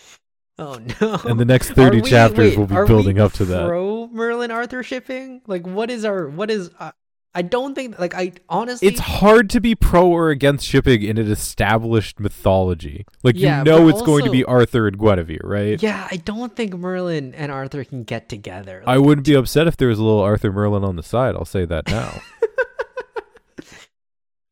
oh 0.59 0.79
no. 1.01 1.19
And 1.25 1.39
the 1.39 1.45
next 1.45 1.71
30 1.71 2.01
we- 2.01 2.09
chapters 2.11 2.55
wait, 2.55 2.57
will 2.59 2.67
be 2.67 2.75
building 2.87 3.19
up 3.19 3.33
to 3.33 3.45
that. 3.45 3.65
Pro 3.67 4.07
Merlin 4.07 4.51
Arthur 4.51 4.83
shipping? 4.83 5.41
Like, 5.47 5.65
what 5.65 5.89
is 5.89 6.05
our? 6.05 6.29
What 6.29 6.51
is? 6.51 6.69
Uh, 6.79 6.91
I 7.35 7.41
don't 7.41 7.75
think. 7.75 7.99
Like, 7.99 8.15
I 8.15 8.31
honestly. 8.47 8.87
It's 8.87 8.99
hard 8.99 9.49
to 9.51 9.61
be 9.61 9.75
pro 9.75 10.07
or 10.07 10.29
against 10.29 10.65
shipping 10.65 11.03
in 11.03 11.17
an 11.17 11.29
established 11.29 12.19
mythology. 12.19 13.05
Like 13.23 13.35
Yeah, 13.37 13.59
you 13.59 13.65
know 13.65 13.83
but 13.83 13.87
it's 13.89 14.01
going 14.01 14.23
to 14.25 14.31
be 14.31 14.43
Arthur 14.45 14.87
and 14.87 14.97
Guinevere, 14.97 15.41
right? 15.43 15.81
Yeah, 15.81 16.07
I 16.09 16.15
don't 16.15 16.55
think 16.55 16.73
Merlin 16.73 17.35
and 17.35 17.51
Arthur 17.51 17.83
can 17.83 18.03
get 18.03 18.29
together. 18.29 18.83
I 18.87 18.97
wouldn't 18.97 19.27
be 19.27 19.35
upset 19.35 19.67
if 19.67 19.75
there 19.77 19.89
was 19.89 19.99
a 19.99 20.03
little 20.03 20.21
Arthur 20.21 20.51
Merlin 20.51 20.83
on 20.83 20.95
the 20.95 21.03
side. 21.03 21.35
I'll 21.35 21.45
say 21.45 21.65
that 21.65 21.87
now. 21.91 22.21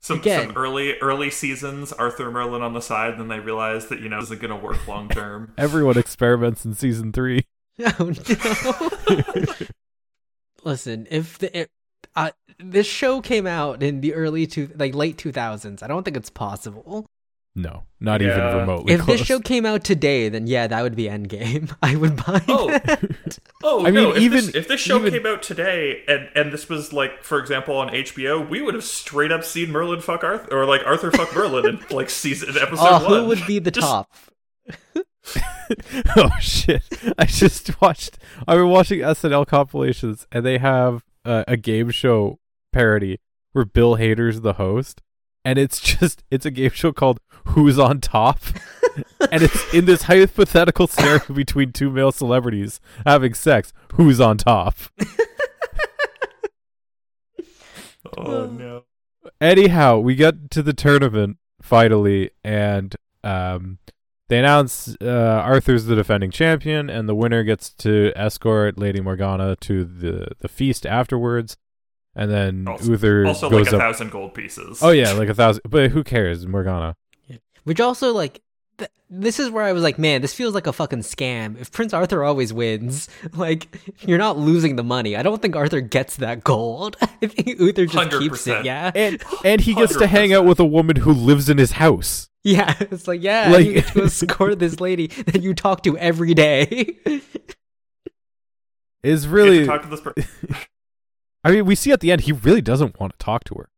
Some, 0.04 0.20
Again. 0.20 0.48
some 0.48 0.58
early 0.58 1.00
early 1.00 1.30
seasons, 1.30 1.94
Arthur 1.94 2.30
Merlin 2.30 2.62
on 2.62 2.74
the 2.74 2.82
side, 2.82 3.18
then 3.18 3.30
they 3.30 3.40
realize 3.40 3.88
that 3.88 4.02
you 4.02 4.10
know 4.10 4.20
isn't 4.20 4.42
going 4.42 4.52
to 4.52 4.58
work 4.58 4.86
long 4.86 5.08
term. 5.08 5.54
Everyone 5.58 5.98
experiments 5.98 6.66
in 6.66 6.74
season 6.74 7.14
three. 7.14 7.46
Oh 8.00 8.12
no! 8.12 9.46
Listen, 10.64 11.08
if 11.10 11.40
the 11.40 11.58
if, 11.58 11.70
uh, 12.16 12.30
this 12.60 12.88
show 12.88 13.22
came 13.22 13.48
out 13.48 13.82
in 13.84 14.02
the 14.02 14.14
early 14.14 14.46
two 14.48 14.70
like 14.76 14.94
late 14.96 15.18
two 15.18 15.32
thousands, 15.32 15.82
I 15.84 15.88
don't 15.88 16.04
think 16.04 16.18
it's 16.18 16.30
possible. 16.30 17.06
No, 17.56 17.84
not 18.00 18.20
Yeah. 18.22 18.30
even 18.36 18.58
remotely. 18.62 18.94
if 18.96 19.02
close. 19.02 19.20
this 19.20 19.28
show 19.28 19.40
came 19.40 19.64
out 19.64 19.84
today, 19.84 20.28
then 20.28 20.48
yeah, 20.48 20.66
that 20.66 20.82
would 20.82 20.96
be 20.96 21.04
Endgame. 21.04 21.72
I 21.84 21.96
would 21.96 22.16
buy 22.16 22.42
Oh. 22.48 22.68
that. 22.70 23.04
Oh 23.66 23.82
I 23.86 23.92
mean, 23.92 23.94
no! 24.04 24.10
If 24.12 24.18
even- 24.24 24.46
this, 24.48 24.56
if 24.56 24.68
this 24.68 24.82
show 24.82 24.98
even- 25.00 25.14
came 25.14 25.26
out 25.26 25.42
today 25.44 26.04
and 26.08 26.28
and 26.36 26.52
this 26.52 26.68
was 26.68 26.92
like, 26.92 27.24
for 27.24 27.40
example, 27.40 27.76
on 27.78 27.90
HBO, 27.90 28.48
we 28.50 28.62
would 28.62 28.74
have 28.74 28.84
straight 28.84 29.32
up 29.32 29.44
seen 29.46 29.72
Merlin 29.72 30.02
fuck 30.02 30.24
Arthur 30.24 30.52
or 30.54 30.66
like 30.66 30.82
Arthur 30.86 31.12
fuck 31.12 31.34
Merlin 31.36 31.66
in 31.68 31.80
like 31.96 32.10
season 32.10 32.50
episode 32.62 32.86
Oh, 32.86 33.04
one. 33.10 33.20
who 33.22 33.28
would 33.28 33.46
be 33.48 33.60
the 33.60 33.72
Just- 33.72 33.88
top? 33.88 34.12
oh 36.18 36.30
shit! 36.42 36.84
I 37.18 37.26
just 37.26 37.80
watched. 37.82 38.18
I've 38.48 38.58
been 38.58 38.70
watching 38.70 39.00
SNL 39.00 39.48
compilations, 39.48 40.28
and 40.32 40.46
they 40.46 40.58
have 40.58 41.04
uh, 41.24 41.44
a 41.48 41.56
game 41.58 41.90
show 41.92 42.40
parody 42.74 43.20
where 43.54 43.66
Bill 43.66 43.98
Hader's 43.98 44.42
the 44.42 44.54
host, 44.54 45.02
and 45.46 45.58
it's 45.58 45.80
just 45.98 46.24
it's 46.30 46.46
a 46.46 46.52
game 46.52 46.72
show 46.72 46.92
called 46.92 47.20
Who's 47.48 47.80
on 47.80 48.02
Top, 48.02 48.40
and 49.32 49.42
it's 49.44 49.74
in 49.74 49.86
this 49.86 50.04
hypothetical 50.04 50.88
scenario 50.88 51.26
between 51.34 51.72
two 51.72 51.90
male 51.90 52.12
celebrities 52.12 52.80
having 53.06 53.34
sex. 53.34 53.72
Who's 53.94 54.20
on 54.20 54.38
top? 54.38 54.76
Oh 58.18 58.46
no! 58.48 58.84
Anyhow, 59.40 60.00
we 60.00 60.16
get 60.16 60.52
to 60.52 60.62
the 60.62 60.74
tournament 60.74 61.38
finally, 61.62 62.32
and 62.44 62.96
um, 63.24 63.80
they 64.28 64.40
announce 64.40 64.96
uh, 65.02 65.42
Arthur's 65.44 65.86
the 65.86 65.96
defending 65.96 66.32
champion, 66.32 66.90
and 66.90 67.08
the 67.08 67.16
winner 67.16 67.44
gets 67.44 67.70
to 67.74 68.12
escort 68.16 68.78
Lady 68.78 69.02
Morgana 69.02 69.56
to 69.58 69.84
the 69.84 70.28
the 70.40 70.48
feast 70.48 70.86
afterwards, 70.86 71.58
and 72.16 72.30
then 72.32 72.68
Also- 72.68 72.92
Uther 72.92 73.26
Also, 73.26 73.50
goes 73.50 73.66
like 73.66 73.74
a 73.74 73.76
up. 73.78 73.82
thousand 73.82 74.12
gold 74.12 74.34
pieces. 74.34 74.80
Oh 74.82 74.92
yeah, 74.92 75.12
like 75.14 75.30
a 75.30 75.34
thousand. 75.34 75.62
But 75.70 75.92
who 75.92 76.04
cares, 76.04 76.46
Morgana? 76.48 76.96
Which 77.64 77.80
also 77.80 78.14
like. 78.14 78.42
Th- 78.80 78.90
this 79.08 79.40
is 79.40 79.52
where 79.52 79.64
I 79.64 79.72
was 79.74 79.84
like, 79.84 80.00
man, 80.00 80.24
this 80.24 80.34
feels 80.34 80.56
like 80.56 80.66
a 80.66 80.74
fucking 80.74 81.02
scam. 81.02 81.62
If 81.62 81.72
Prince 81.72 81.94
Arthur 81.94 82.24
always 82.24 82.52
wins, 82.52 83.08
like 83.34 83.68
you're 84.02 84.18
not 84.18 84.40
losing 84.40 84.76
the 84.78 84.84
money. 84.84 85.16
I 85.16 85.22
don't 85.22 85.40
think 85.40 85.56
Arthur 85.56 85.80
gets 85.80 86.16
that 86.16 86.44
gold. 86.44 86.98
I 87.02 87.28
think 87.28 87.60
Uther 87.60 87.86
just 87.86 88.10
keeps 88.20 88.48
it. 88.48 88.66
Yeah, 88.66 88.92
And 88.96 89.22
and 89.46 89.62
he 89.62 89.76
gets 89.76 89.96
to 89.98 90.08
hang 90.08 90.34
out 90.34 90.46
with 90.46 90.60
a 90.60 90.66
woman 90.66 90.96
who 90.96 91.14
lives 91.14 91.50
in 91.50 91.60
his 91.60 91.74
house. 91.74 92.30
yeah. 92.44 92.74
It's 92.80 93.08
like, 93.08 93.22
yeah, 93.22 93.50
Like- 93.52 93.66
you 93.68 93.74
get 93.74 93.88
to 93.94 94.04
escort 94.06 94.58
this 94.58 94.80
lady 94.80 95.08
that 95.28 95.44
you 95.44 95.54
talk 95.54 95.84
to 95.84 95.96
every 96.00 96.34
day. 96.34 96.98
Is 99.04 99.26
You 99.26 99.30
get 99.30 99.30
to 99.30 99.30
really. 99.30 99.66
talk 99.68 99.84
to 99.84 99.88
this 99.90 100.02
per- 100.02 100.14
I 101.44 101.52
mean, 101.52 101.66
we 101.66 101.76
see 101.76 101.92
at 101.92 102.00
the 102.00 102.12
end 102.12 102.22
he 102.22 102.32
really 102.32 102.62
doesn't 102.62 103.00
want 103.00 103.14
to 103.14 103.18
talk 103.24 103.44
to 103.46 103.56
her 103.56 103.70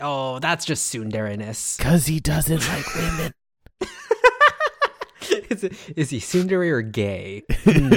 oh, 0.00 0.38
that's 0.38 0.64
just 0.64 0.92
tsunderiness. 0.92 1.76
because 1.78 2.06
he 2.06 2.20
doesn't 2.20 2.66
like 2.68 2.94
women. 2.94 3.32
is, 5.50 5.64
it, 5.64 5.72
is 5.96 6.10
he 6.10 6.18
tsundere 6.18 6.70
or 6.72 6.82
gay? 6.82 7.42
Hmm. 7.64 7.88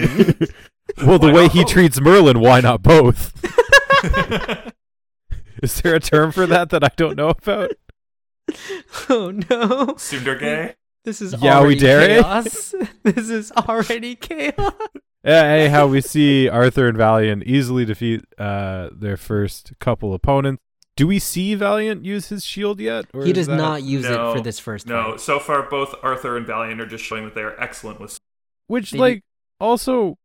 well, 1.05 1.19
the 1.19 1.27
Why 1.27 1.33
way 1.33 1.47
he 1.47 1.63
both? 1.63 1.71
treats 1.71 2.01
Merlin, 2.01 2.39
why 2.39 2.61
not 2.61 2.81
both? 2.81 3.33
Is 5.61 5.79
there 5.81 5.93
a 5.93 5.99
term 5.99 6.31
for 6.31 6.47
that 6.47 6.71
that 6.71 6.83
I 6.83 6.89
don't 6.95 7.15
know 7.15 7.29
about? 7.29 7.71
oh 9.09 9.29
no, 9.31 9.93
Sundar 9.95 10.39
Gay. 10.39 10.73
this 11.05 11.21
is 11.21 11.35
Yeah, 11.39 11.59
already 11.59 11.77
dare 11.79 12.21
chaos. 12.21 12.73
this 13.03 13.29
is 13.29 13.51
already 13.51 14.15
chaos. 14.15 14.73
Yeah, 15.23 15.43
anyhow, 15.43 15.87
we 15.87 16.01
see 16.01 16.49
Arthur 16.49 16.87
and 16.87 16.97
Valiant 16.97 17.43
easily 17.43 17.85
defeat 17.85 18.23
uh, 18.39 18.89
their 18.91 19.17
first 19.17 19.73
couple 19.79 20.13
opponents. 20.15 20.61
Do 20.95 21.07
we 21.07 21.19
see 21.19 21.53
Valiant 21.55 22.03
use 22.05 22.29
his 22.29 22.43
shield 22.43 22.79
yet? 22.79 23.05
Or 23.13 23.23
He 23.23 23.31
does 23.33 23.47
that- 23.47 23.55
not 23.55 23.83
use 23.83 24.03
No, 24.03 24.31
it 24.31 24.37
for 24.37 24.41
this 24.41 24.59
first 24.59 24.87
No, 24.87 25.11
fight. 25.11 25.21
so 25.21 25.39
far 25.39 25.63
both 25.69 25.93
Arthur 26.03 26.37
and 26.37 26.45
Valiant 26.45 26.81
are 26.81 26.85
just 26.87 27.03
showing 27.03 27.23
that 27.25 27.35
they 27.35 27.41
are 27.41 27.59
excellent 27.59 27.99
with. 27.99 28.17
Which, 28.67 28.91
They- 28.91 28.97
like, 28.97 29.23
also, 29.59 30.17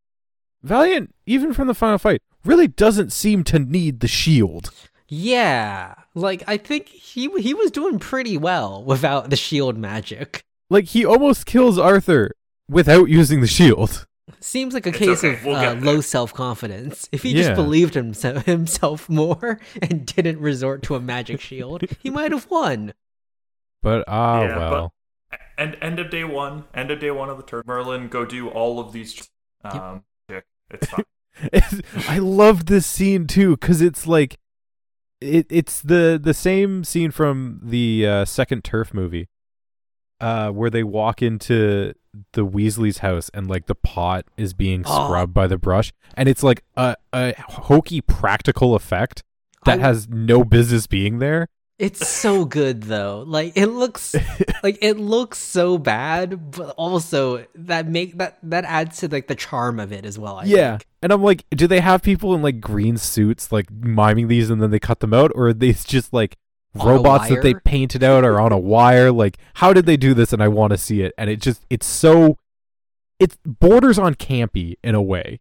Valiant, 0.62 1.14
even 1.26 1.52
from 1.52 1.66
the 1.68 1.74
final 1.74 1.98
fight, 1.98 2.22
really 2.44 2.66
doesn't 2.66 3.12
seem 3.12 3.44
to 3.44 3.58
need 3.58 4.00
the 4.00 4.08
shield. 4.08 4.70
Yeah, 5.08 5.94
like 6.14 6.42
I 6.48 6.56
think 6.56 6.88
he 6.88 7.30
he 7.40 7.54
was 7.54 7.70
doing 7.70 7.98
pretty 8.00 8.36
well 8.36 8.82
without 8.82 9.30
the 9.30 9.36
shield 9.36 9.76
magic. 9.78 10.42
Like, 10.68 10.86
he 10.86 11.04
almost 11.04 11.46
kills 11.46 11.78
Arthur 11.78 12.32
without 12.68 13.08
using 13.08 13.40
the 13.40 13.46
shield. 13.46 14.04
Seems 14.40 14.74
like 14.74 14.86
a 14.86 14.90
It's 14.90 14.98
case 14.98 15.18
okay, 15.24 15.34
of 15.34 15.44
we'll 15.44 15.56
uh, 15.56 15.74
low 15.74 16.00
self 16.00 16.34
confidence. 16.34 17.08
If 17.12 17.22
he 17.22 17.30
Yeah. 17.30 17.42
just 17.42 17.54
believed 17.54 17.94
himself 17.94 18.44
himself 18.46 19.08
more 19.08 19.60
and 19.80 20.04
didn't 20.04 20.40
resort 20.40 20.82
to 20.84 20.94
a 20.96 21.00
magic 21.00 21.40
shield, 21.40 21.82
he 22.00 22.10
might 22.10 22.32
have 22.32 22.50
won. 22.50 22.92
But, 23.82 24.04
ah, 24.08 24.42
Yeah, 24.42 24.54
but- 24.58 24.70
well. 24.72 24.92
And 25.58 25.76
end 25.80 25.98
of 25.98 26.10
day 26.10 26.24
one, 26.24 26.64
end 26.74 26.90
of 26.90 27.00
day 27.00 27.10
one 27.10 27.30
of 27.30 27.36
the 27.38 27.42
turn. 27.42 27.62
Merlin, 27.66 28.08
go 28.08 28.24
do 28.26 28.48
all 28.48 28.78
of 28.78 28.92
these. 28.92 29.28
Um, 29.64 30.04
yeah, 30.28 30.40
it's 30.70 30.86
fine. 30.86 31.04
I 32.08 32.18
love 32.18 32.66
this 32.66 32.84
scene 32.86 33.26
too 33.26 33.56
because 33.56 33.80
it's 33.80 34.06
like 34.06 34.38
it 35.20 35.46
it's 35.50 35.80
the 35.80 36.20
the 36.22 36.34
same 36.34 36.84
scene 36.84 37.10
from 37.10 37.60
the 37.62 38.06
uh, 38.06 38.24
second 38.26 38.64
TERF 38.64 38.92
movie 38.94 39.28
uh 40.20 40.50
where 40.50 40.70
they 40.70 40.82
walk 40.82 41.20
into 41.22 41.92
the 42.32 42.46
Weasley's 42.46 42.98
house 42.98 43.30
and 43.34 43.48
like 43.48 43.66
the 43.66 43.74
pot 43.74 44.24
is 44.36 44.54
being 44.54 44.82
Oh. 44.86 45.04
scrubbed 45.08 45.34
by 45.34 45.46
the 45.46 45.58
brush 45.58 45.92
and 46.14 46.28
it's 46.28 46.42
like 46.42 46.62
a 46.76 46.96
a 47.12 47.34
hokey 47.48 48.00
practical 48.00 48.74
effect 48.74 49.22
that 49.64 49.78
I- 49.78 49.82
has 49.82 50.08
no 50.08 50.44
business 50.44 50.86
being 50.86 51.18
there 51.18 51.48
It's 51.78 52.08
so 52.08 52.46
good 52.46 52.84
though. 52.84 53.22
Like 53.26 53.52
it 53.54 53.66
looks 53.66 54.14
like 54.62 54.78
it 54.80 54.96
looks 54.98 55.38
so 55.38 55.76
bad, 55.76 56.50
but 56.52 56.70
also 56.78 57.44
that 57.54 57.86
make 57.86 58.16
that 58.18 58.38
that 58.44 58.64
adds 58.64 58.98
to 59.00 59.08
like 59.08 59.26
the 59.28 59.34
charm 59.34 59.78
of 59.78 59.92
it 59.92 60.06
as 60.06 60.18
well. 60.18 60.36
I 60.36 60.44
yeah 60.44 60.78
think. 60.78 60.86
and 61.02 61.12
I'm 61.12 61.22
like 61.22 61.44
do 61.50 61.66
they 61.66 61.80
have 61.80 62.00
people 62.02 62.34
in 62.34 62.40
like 62.40 62.60
green 62.62 62.96
suits 62.96 63.52
like 63.52 63.70
miming 63.70 64.28
these 64.28 64.48
and 64.48 64.62
then 64.62 64.70
they 64.70 64.78
cut 64.80 65.00
them 65.00 65.12
out 65.12 65.30
or 65.34 65.48
are 65.48 65.52
these 65.52 65.84
just 65.96 66.12
like 66.14 66.36
robots 66.84 67.28
that 67.28 67.42
they 67.42 67.54
painted 67.54 68.02
out 68.02 68.24
are 68.24 68.40
on 68.40 68.52
a 68.52 68.58
wire 68.58 69.10
like 69.10 69.38
how 69.54 69.72
did 69.72 69.86
they 69.86 69.96
do 69.96 70.14
this 70.14 70.32
and 70.32 70.42
i 70.42 70.48
want 70.48 70.70
to 70.70 70.78
see 70.78 71.02
it 71.02 71.12
and 71.18 71.30
it 71.30 71.40
just 71.40 71.64
it's 71.70 71.86
so 71.86 72.36
it 73.18 73.36
borders 73.44 73.98
on 73.98 74.14
campy 74.14 74.74
in 74.82 74.94
a 74.94 75.02
way 75.02 75.40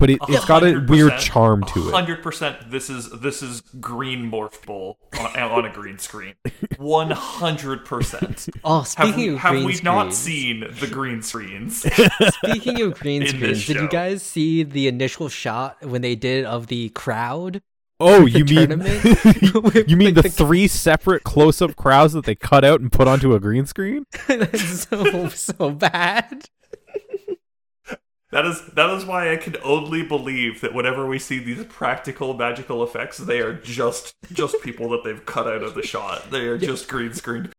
but 0.00 0.10
it, 0.10 0.18
it's 0.28 0.44
got 0.44 0.64
a 0.64 0.80
weird 0.80 1.18
charm 1.18 1.62
to 1.64 1.88
it 1.88 1.92
Hundred 1.92 2.22
percent. 2.22 2.70
This 2.70 2.90
is 2.90 3.10
this 3.10 3.42
is 3.42 3.60
green 3.60 4.30
morph 4.30 4.66
bowl 4.66 4.98
on, 5.18 5.36
on 5.38 5.64
a 5.64 5.72
green 5.72 5.98
screen. 5.98 6.34
One 6.78 7.10
hundred 7.10 7.84
percent. 7.84 8.48
Oh, 8.64 8.78
Have 8.78 8.88
speaking 8.88 9.16
we, 9.16 9.28
of 9.34 9.38
have 9.38 9.52
green 9.52 9.66
we 9.66 9.80
not 9.82 10.12
seen 10.12 10.66
the 10.80 10.86
green 10.88 11.22
screens? 11.22 11.82
Speaking 12.42 12.82
of 12.82 12.94
green 12.98 13.26
screens, 13.26 13.66
did 13.66 13.76
you 13.76 13.88
guys 13.88 14.22
see 14.22 14.62
the 14.62 14.88
initial 14.88 15.28
shot 15.28 15.76
when 15.84 16.02
they 16.02 16.16
did 16.16 16.44
of 16.44 16.66
the 16.66 16.88
crowd? 16.90 17.62
Oh 18.00 18.24
the 18.24 18.30
you 18.30 18.44
mean 18.44 18.78
with, 19.62 19.88
you 19.88 19.96
mean 19.96 20.14
like, 20.14 20.24
the 20.24 20.30
three 20.30 20.66
separate 20.66 21.22
close-up 21.24 21.76
crowds 21.76 22.12
that 22.12 22.24
they 22.24 22.34
cut 22.34 22.64
out 22.64 22.80
and 22.80 22.90
put 22.90 23.06
onto 23.06 23.34
a 23.34 23.40
green 23.40 23.66
screen 23.66 24.04
That's 24.28 24.88
so 24.88 25.28
so 25.28 25.70
bad. 25.70 26.48
That 28.30 28.46
is 28.46 28.62
that 28.74 28.90
is 28.90 29.04
why 29.04 29.32
I 29.32 29.36
can 29.36 29.56
only 29.62 30.02
believe 30.02 30.60
that 30.60 30.74
whenever 30.74 31.06
we 31.06 31.20
see 31.20 31.38
these 31.38 31.64
practical 31.66 32.34
magical 32.34 32.82
effects, 32.82 33.18
they 33.18 33.38
are 33.38 33.54
just 33.54 34.14
just 34.32 34.60
people 34.60 34.88
that 34.90 35.04
they've 35.04 35.24
cut 35.24 35.46
out 35.46 35.62
of 35.62 35.74
the 35.74 35.82
shot. 35.82 36.32
They 36.32 36.46
are 36.48 36.58
just 36.58 36.88
green 36.88 37.12
screened. 37.14 37.52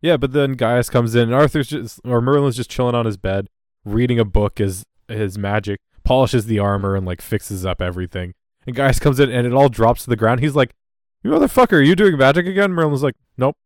yeah 0.00 0.16
but 0.16 0.32
then 0.32 0.52
Gaius 0.52 0.88
comes 0.88 1.16
in 1.16 1.22
and 1.22 1.34
arthur's 1.34 1.68
just 1.68 2.00
or 2.04 2.20
merlin's 2.20 2.56
just 2.56 2.70
chilling 2.70 2.94
on 2.94 3.06
his 3.06 3.16
bed 3.16 3.48
reading 3.84 4.20
a 4.20 4.24
book 4.24 4.60
as 4.60 4.84
his 5.08 5.36
magic 5.36 5.80
polishes 6.04 6.46
the 6.46 6.60
armor 6.60 6.94
and 6.94 7.04
like 7.04 7.20
fixes 7.20 7.66
up 7.66 7.82
everything 7.82 8.32
and 8.66 8.76
Gaius 8.76 8.98
comes 8.98 9.20
in 9.20 9.30
and 9.30 9.46
it 9.46 9.52
all 9.52 9.68
drops 9.68 10.04
to 10.04 10.10
the 10.10 10.16
ground 10.16 10.40
he's 10.40 10.54
like 10.54 10.74
you 11.22 11.30
motherfucker 11.30 11.74
are 11.74 11.82
you 11.82 11.96
doing 11.96 12.16
magic 12.16 12.46
again 12.46 12.72
merlin's 12.72 13.02
like 13.02 13.16
nope 13.36 13.56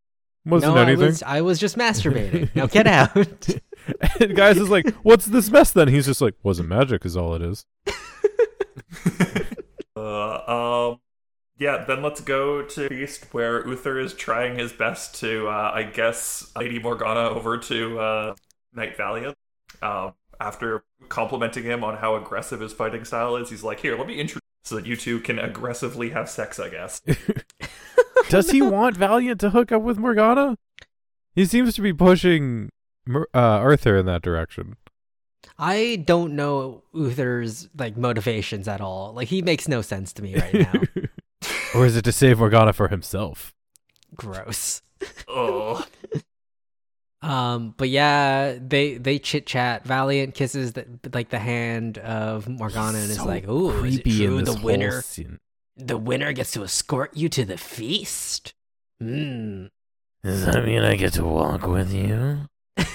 wasn't 0.45 0.75
no, 0.75 0.81
anything 0.81 1.03
I 1.03 1.07
was 1.07 1.23
I 1.23 1.41
was 1.41 1.59
just 1.59 1.75
masturbating. 1.75 2.49
Now 2.55 2.67
get 2.67 2.85
out. 2.85 3.15
and 4.19 4.35
Gaius 4.35 4.57
is 4.57 4.69
like 4.69 4.87
what's 4.97 5.25
this 5.25 5.49
mess 5.49 5.71
then 5.71 5.87
he's 5.87 6.05
just 6.05 6.21
like 6.21 6.35
wasn't 6.43 6.69
magic 6.69 7.03
is 7.05 7.17
all 7.17 7.33
it 7.33 7.41
is 7.41 7.65
Uh, 9.95 10.91
um, 10.91 10.99
yeah. 11.57 11.83
Then 11.85 12.01
let's 12.01 12.21
go 12.21 12.61
to 12.61 12.89
feast 12.89 13.33
where 13.33 13.65
Uther 13.67 13.99
is 13.99 14.13
trying 14.13 14.57
his 14.57 14.73
best 14.73 15.15
to, 15.21 15.47
uh, 15.47 15.71
I 15.73 15.83
guess, 15.83 16.51
Lady 16.55 16.79
Morgana 16.79 17.29
over 17.29 17.57
to 17.57 17.99
uh, 17.99 18.35
Knight 18.73 18.97
Valiant. 18.97 19.35
Um, 19.81 20.13
after 20.39 20.83
complimenting 21.09 21.63
him 21.63 21.83
on 21.83 21.97
how 21.97 22.15
aggressive 22.15 22.59
his 22.59 22.73
fighting 22.73 23.05
style 23.05 23.37
is, 23.37 23.49
he's 23.49 23.63
like, 23.63 23.79
"Here, 23.79 23.97
let 23.97 24.07
me 24.07 24.19
introduce 24.19 24.41
so 24.65 24.75
that 24.75 24.85
you 24.85 24.97
two 24.97 25.21
can 25.21 25.39
aggressively 25.39 26.09
have 26.09 26.29
sex." 26.29 26.59
I 26.59 26.69
guess. 26.69 27.01
Does 28.29 28.51
he 28.51 28.61
want 28.61 28.97
Valiant 28.97 29.39
to 29.41 29.51
hook 29.51 29.71
up 29.71 29.81
with 29.81 29.97
Morgana? 29.97 30.57
He 31.33 31.45
seems 31.45 31.75
to 31.75 31.81
be 31.81 31.93
pushing 31.93 32.69
uh, 33.09 33.23
Arthur 33.33 33.97
in 33.97 34.05
that 34.05 34.21
direction. 34.21 34.77
I 35.57 36.03
don't 36.05 36.35
know 36.35 36.83
Uther's 36.93 37.69
like 37.77 37.97
motivations 37.97 38.67
at 38.67 38.81
all. 38.81 39.13
Like 39.13 39.27
he 39.27 39.41
makes 39.41 39.67
no 39.67 39.81
sense 39.81 40.11
to 40.13 40.21
me 40.21 40.35
right 40.35 40.53
now. 40.53 40.81
or 41.75 41.85
is 41.85 41.95
it 41.95 42.03
to 42.03 42.11
save 42.11 42.39
Morgana 42.39 42.73
for 42.73 42.87
himself? 42.87 43.53
Gross. 44.15 44.81
Oh, 45.27 45.85
Um, 47.25 47.73
but 47.75 47.89
yeah, 47.89 48.57
they 48.61 48.97
they 48.97 49.17
chit 49.17 49.47
chat. 49.47 49.83
Valiant 49.83 50.35
kisses 50.35 50.73
the, 50.73 50.85
like 51.11 51.29
the 51.29 51.39
hand 51.39 51.97
of 51.97 52.47
Morgana 52.47 52.99
and 52.99 53.09
is 53.09 53.23
like, 53.23 53.47
"Ooh, 53.47 53.71
is 53.71 53.79
creepy 53.79 54.17
true 54.17 54.41
the 54.43 54.53
winner 54.61 55.01
scene. 55.01 55.39
the 55.75 55.97
winner 55.97 56.33
gets 56.33 56.51
to 56.51 56.63
escort 56.63 57.17
you 57.17 57.27
to 57.29 57.43
the 57.43 57.57
feast?" 57.57 58.53
Hmm. 59.01 59.65
Does 60.23 60.45
that 60.45 60.63
mean 60.65 60.83
I 60.83 60.95
get 60.95 61.13
to 61.13 61.25
walk 61.25 61.67
with 61.67 61.91
you 61.93 62.47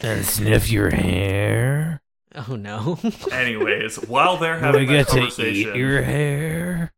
and 0.00 0.24
sniff 0.24 0.70
your 0.70 0.90
hair? 0.90 2.01
Oh 2.48 2.56
no. 2.56 2.98
anyways, 3.32 3.96
while 4.08 4.36
they're 4.36 4.58
Do 4.58 4.64
I 4.64 4.66
having 4.66 4.86
that 4.88 4.92
get 4.92 5.08
to 5.08 5.12
conversation, 5.16 5.70
eat 5.74 5.76
your 5.76 6.02
hair? 6.02 6.92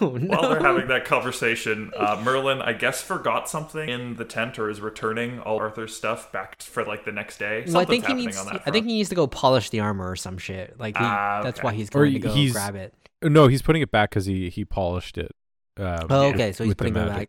oh 0.00 0.16
no. 0.16 0.28
while 0.36 0.48
they're 0.50 0.60
having 0.60 0.88
that 0.88 1.04
conversation, 1.04 1.92
uh, 1.96 2.20
Merlin, 2.24 2.60
I 2.62 2.72
guess, 2.72 3.02
forgot 3.02 3.48
something 3.48 3.88
in 3.88 4.16
the 4.16 4.24
tent 4.24 4.58
or 4.58 4.70
is 4.70 4.80
returning 4.80 5.40
all 5.40 5.58
Arthur's 5.58 5.96
stuff 5.96 6.32
back 6.32 6.62
for 6.62 6.84
like 6.84 7.04
the 7.04 7.12
next 7.12 7.38
day. 7.38 7.64
well, 7.66 7.78
I 7.78 7.84
think 7.84 8.06
he 8.06 8.14
needs. 8.14 8.38
on 8.38 8.46
that 8.46 8.62
I 8.66 8.70
think 8.70 8.86
he 8.86 8.92
needs 8.94 9.08
to 9.10 9.14
go 9.14 9.26
polish 9.26 9.70
the 9.70 9.80
armor 9.80 10.08
or 10.10 10.16
some 10.16 10.38
shit. 10.38 10.78
Like 10.78 10.96
he, 10.96 11.04
Ah, 11.04 11.42
that's 11.42 11.62
why 11.62 11.72
he's 11.72 11.88
Or 11.90 12.00
going 12.04 12.12
to 12.14 12.18
go 12.20 12.32
he's- 12.32 12.52
grab 12.52 12.74
it. 12.76 12.94
No, 13.22 13.48
he's 13.48 13.60
putting 13.62 13.82
it 13.82 13.90
back 13.90 14.10
because 14.10 14.24
he, 14.24 14.48
he 14.48 14.64
polished 14.64 15.18
it. 15.18 15.32
Um, 15.76 16.06
Oh, 16.08 16.26
with- 16.28 16.34
okay. 16.36 16.52
So 16.52 16.64
he's 16.64 16.74
putting 16.74 16.96
it 16.96 17.06
back. 17.06 17.28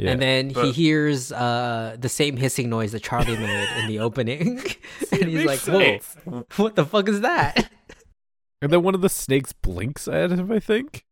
Yeah. 0.00 0.12
And 0.12 0.22
then 0.22 0.48
he 0.50 0.72
hears 0.72 1.30
uh, 1.30 1.96
the 1.98 2.08
same 2.08 2.38
hissing 2.38 2.70
noise 2.70 2.92
that 2.92 3.02
Charlie 3.02 3.36
made 3.36 3.68
in 3.82 3.86
the 3.88 3.98
opening, 4.06 4.58
and 5.12 5.24
he's 5.24 5.44
like, 5.44 5.66
makes 5.66 5.68
"Whoa, 5.68 5.80
sense. 5.80 6.16
what 6.56 6.74
the 6.74 6.86
fuck 6.86 7.08
is 7.08 7.20
that?" 7.20 7.70
And 8.62 8.70
then 8.70 8.82
one 8.82 8.94
of 8.94 9.00
the 9.00 9.08
snakes 9.08 9.52
blinks 9.54 10.06
at 10.06 10.30
him, 10.32 10.52
I 10.52 10.58
think. 10.60 11.06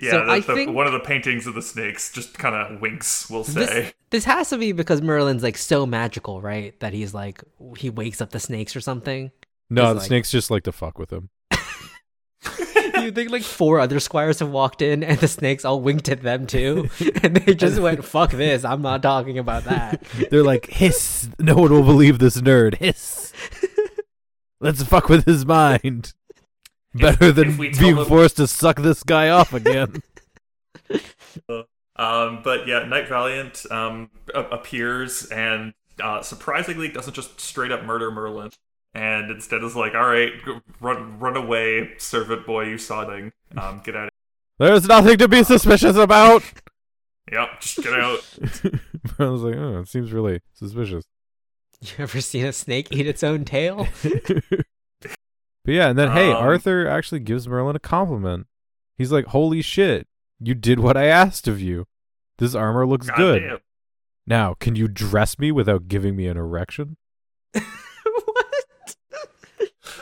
Yeah, 0.00 0.10
So 0.12 0.24
the, 0.24 0.30
I 0.30 0.38
the- 0.40 0.54
think- 0.54 0.72
one 0.74 0.86
of 0.86 0.92
the 0.92 1.00
paintings 1.00 1.46
of 1.48 1.54
the 1.54 1.62
snakes 1.62 2.12
just 2.12 2.38
kind 2.38 2.54
of 2.54 2.80
winks. 2.80 3.28
We'll 3.30 3.42
say. 3.44 3.64
This, 3.66 3.94
this 4.10 4.24
has 4.24 4.50
to 4.50 4.58
be 4.58 4.70
because 4.72 5.02
Merlin's 5.02 5.42
like 5.42 5.56
so 5.56 5.84
magical, 5.86 6.40
right? 6.40 6.78
That 6.80 6.92
he's 6.92 7.12
like 7.14 7.42
he 7.76 7.90
wakes 7.90 8.20
up 8.20 8.30
the 8.30 8.38
snakes 8.40 8.74
or 8.76 8.80
something. 8.80 9.30
No, 9.70 9.82
He's 9.82 9.90
the 9.90 9.94
like- 9.98 10.06
snakes 10.06 10.30
just 10.30 10.48
like 10.50 10.62
to 10.64 10.72
fuck 10.72 10.98
with 10.98 11.12
him. 11.12 11.30
You 13.06 13.12
think 13.12 13.30
like 13.30 13.44
four 13.44 13.78
other 13.78 14.00
squires 14.00 14.40
have 14.40 14.50
walked 14.50 14.82
in 14.82 15.04
and 15.04 15.16
the 15.20 15.28
snakes 15.28 15.64
all 15.64 15.80
winked 15.80 16.08
at 16.08 16.22
them 16.22 16.44
too, 16.44 16.90
and 17.22 17.36
they 17.36 17.54
just 17.54 17.78
went, 17.78 18.04
"Fuck 18.04 18.32
this! 18.32 18.64
I'm 18.64 18.82
not 18.82 19.00
talking 19.00 19.38
about 19.38 19.62
that." 19.62 20.02
They're 20.30 20.42
like, 20.42 20.66
hiss. 20.66 21.28
No 21.38 21.54
one 21.54 21.70
will 21.70 21.84
believe 21.84 22.18
this 22.18 22.40
nerd. 22.40 22.78
Hiss. 22.78 23.32
Let's 24.60 24.82
fuck 24.82 25.08
with 25.08 25.24
his 25.24 25.46
mind. 25.46 26.14
Better 26.94 27.30
than 27.30 27.60
if 27.60 27.78
being 27.78 27.94
them- 27.94 28.06
forced 28.06 28.38
to 28.38 28.48
suck 28.48 28.82
this 28.82 29.04
guy 29.04 29.28
off 29.28 29.52
again. 29.52 30.02
Um, 31.94 32.40
but 32.42 32.66
yeah, 32.66 32.84
Knight 32.86 33.08
Valiant 33.08 33.70
um, 33.70 34.10
appears 34.34 35.26
and 35.26 35.74
uh, 36.02 36.22
surprisingly 36.22 36.88
doesn't 36.88 37.14
just 37.14 37.40
straight 37.40 37.70
up 37.70 37.84
murder 37.84 38.10
Merlin, 38.10 38.50
and 38.96 39.30
instead 39.30 39.62
is 39.62 39.76
like, 39.76 39.94
"All 39.94 40.08
right, 40.08 40.32
run, 40.80 41.18
run 41.18 41.36
away, 41.36 41.92
servant 41.98 42.46
boy, 42.46 42.64
you 42.64 42.76
sodding, 42.76 43.32
um, 43.56 43.82
get 43.84 43.94
out." 43.94 44.08
There's 44.58 44.88
nothing 44.88 45.18
to 45.18 45.28
be 45.28 45.44
suspicious 45.44 45.96
about. 45.96 46.42
Yep, 47.30 47.60
just 47.60 47.82
get 47.82 47.92
out. 47.92 48.20
I 49.18 49.24
was 49.26 49.42
like, 49.42 49.56
oh, 49.56 49.80
it 49.80 49.88
seems 49.88 50.12
really 50.12 50.40
suspicious. 50.54 51.04
You 51.82 51.90
ever 51.98 52.20
seen 52.22 52.46
a 52.46 52.52
snake 52.52 52.88
eat 52.90 53.06
its 53.06 53.22
own 53.22 53.44
tail? 53.44 53.86
but 54.02 54.64
yeah, 55.66 55.88
and 55.88 55.98
then 55.98 56.12
hey, 56.12 56.30
Um, 56.30 56.36
Arthur 56.36 56.88
actually 56.88 57.20
gives 57.20 57.46
Merlin 57.46 57.76
a 57.76 57.80
compliment. 57.80 58.46
He's 58.96 59.12
like, 59.12 59.26
"Holy 59.26 59.60
shit, 59.60 60.06
you 60.40 60.54
did 60.54 60.80
what 60.80 60.96
I 60.96 61.06
asked 61.06 61.48
of 61.48 61.60
you. 61.60 61.86
This 62.38 62.54
armor 62.54 62.86
looks 62.86 63.10
good. 63.10 63.42
Goddamn. 63.42 63.58
Now, 64.26 64.54
can 64.54 64.74
you 64.74 64.88
dress 64.88 65.38
me 65.38 65.52
without 65.52 65.88
giving 65.88 66.16
me 66.16 66.28
an 66.28 66.36
erection?" 66.38 66.96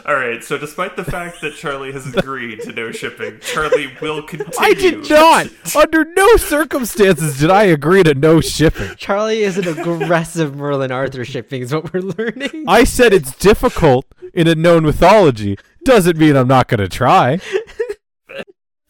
what? 0.05 0.11
All 0.11 0.19
right, 0.19 0.43
so 0.43 0.59
despite 0.59 0.97
the 0.97 1.05
fact 1.05 1.41
that 1.41 1.55
Charlie 1.55 1.93
has 1.93 2.13
agreed 2.15 2.61
to 2.63 2.73
no 2.73 2.93
shipping, 2.93 3.39
Charlie 3.41 3.93
will 4.01 4.23
continue. 4.23 4.53
I 4.59 4.75
did 4.75 5.09
not. 5.09 5.49
Under 5.77 6.05
no 6.05 6.37
circumstances 6.37 7.39
did 7.39 7.51
I 7.51 7.65
agree 7.65 8.03
to 8.03 8.15
no 8.15 8.41
shipping. 8.41 8.95
Charlie 8.97 9.43
is 9.43 9.59
an 9.59 9.69
aggressive 9.69 10.55
Merlin 10.55 10.93
Arthur 10.93 11.25
shipping, 11.25 11.63
is 11.63 11.73
what 11.75 11.93
we're 11.93 12.01
learning. 12.01 12.65
I 12.69 12.85
said 12.85 13.13
it's 13.13 13.35
difficult 13.37 14.07
in 14.33 14.47
a 14.47 14.55
known 14.55 14.85
mythology. 14.85 15.59
Doesn't 15.85 16.17
mean 16.17 16.37
I'm 16.37 16.49
not 16.49 16.69
going 16.69 16.81
to 16.81 16.89
try. 16.89 17.41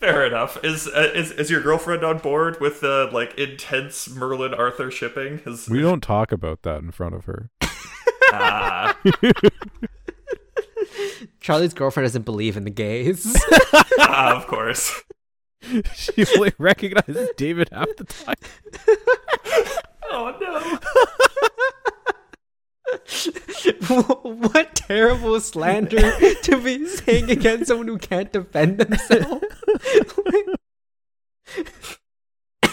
Fair 0.00 0.27
enough. 0.27 0.62
Is 0.62 0.87
uh, 0.87 1.12
is 1.14 1.31
is 1.31 1.50
your 1.50 1.62
girlfriend 1.62 2.05
on 2.05 2.18
board 2.18 2.61
with 2.61 2.81
the 2.81 3.09
like 3.11 3.38
intense 3.38 4.09
Merlin 4.11 4.53
Arthur 4.53 4.90
shipping? 4.90 5.40
Is, 5.46 5.66
We 5.66 5.81
don't 5.81 6.03
talk 6.03 6.31
about 6.31 6.62
that 6.62 6.83
in 6.83 6.90
front 6.90 7.14
of 7.14 7.24
her. 7.24 7.50
Ah. 8.33 8.96
Charlie's 11.40 11.74
girlfriend 11.74 12.07
doesn't 12.07 12.24
believe 12.24 12.57
in 12.57 12.64
the 12.64 12.70
gays. 12.70 13.37
Ah, 13.98 14.37
of 14.37 14.46
course. 14.46 15.02
she 15.94 16.26
only 16.37 16.52
recognizes 16.59 17.30
David 17.37 17.68
half 17.72 17.88
the 17.96 18.04
time. 18.04 18.35
Oh 20.11 20.37
no. 20.40 20.78
what 24.48 24.74
terrible 24.74 25.40
slander 25.40 26.12
to 26.42 26.61
be 26.62 26.87
saying 26.87 27.30
against 27.30 27.68
someone 27.68 27.88
who 27.88 27.98
can't 27.98 28.33
defend 28.33 28.78
themselves. 28.78 29.44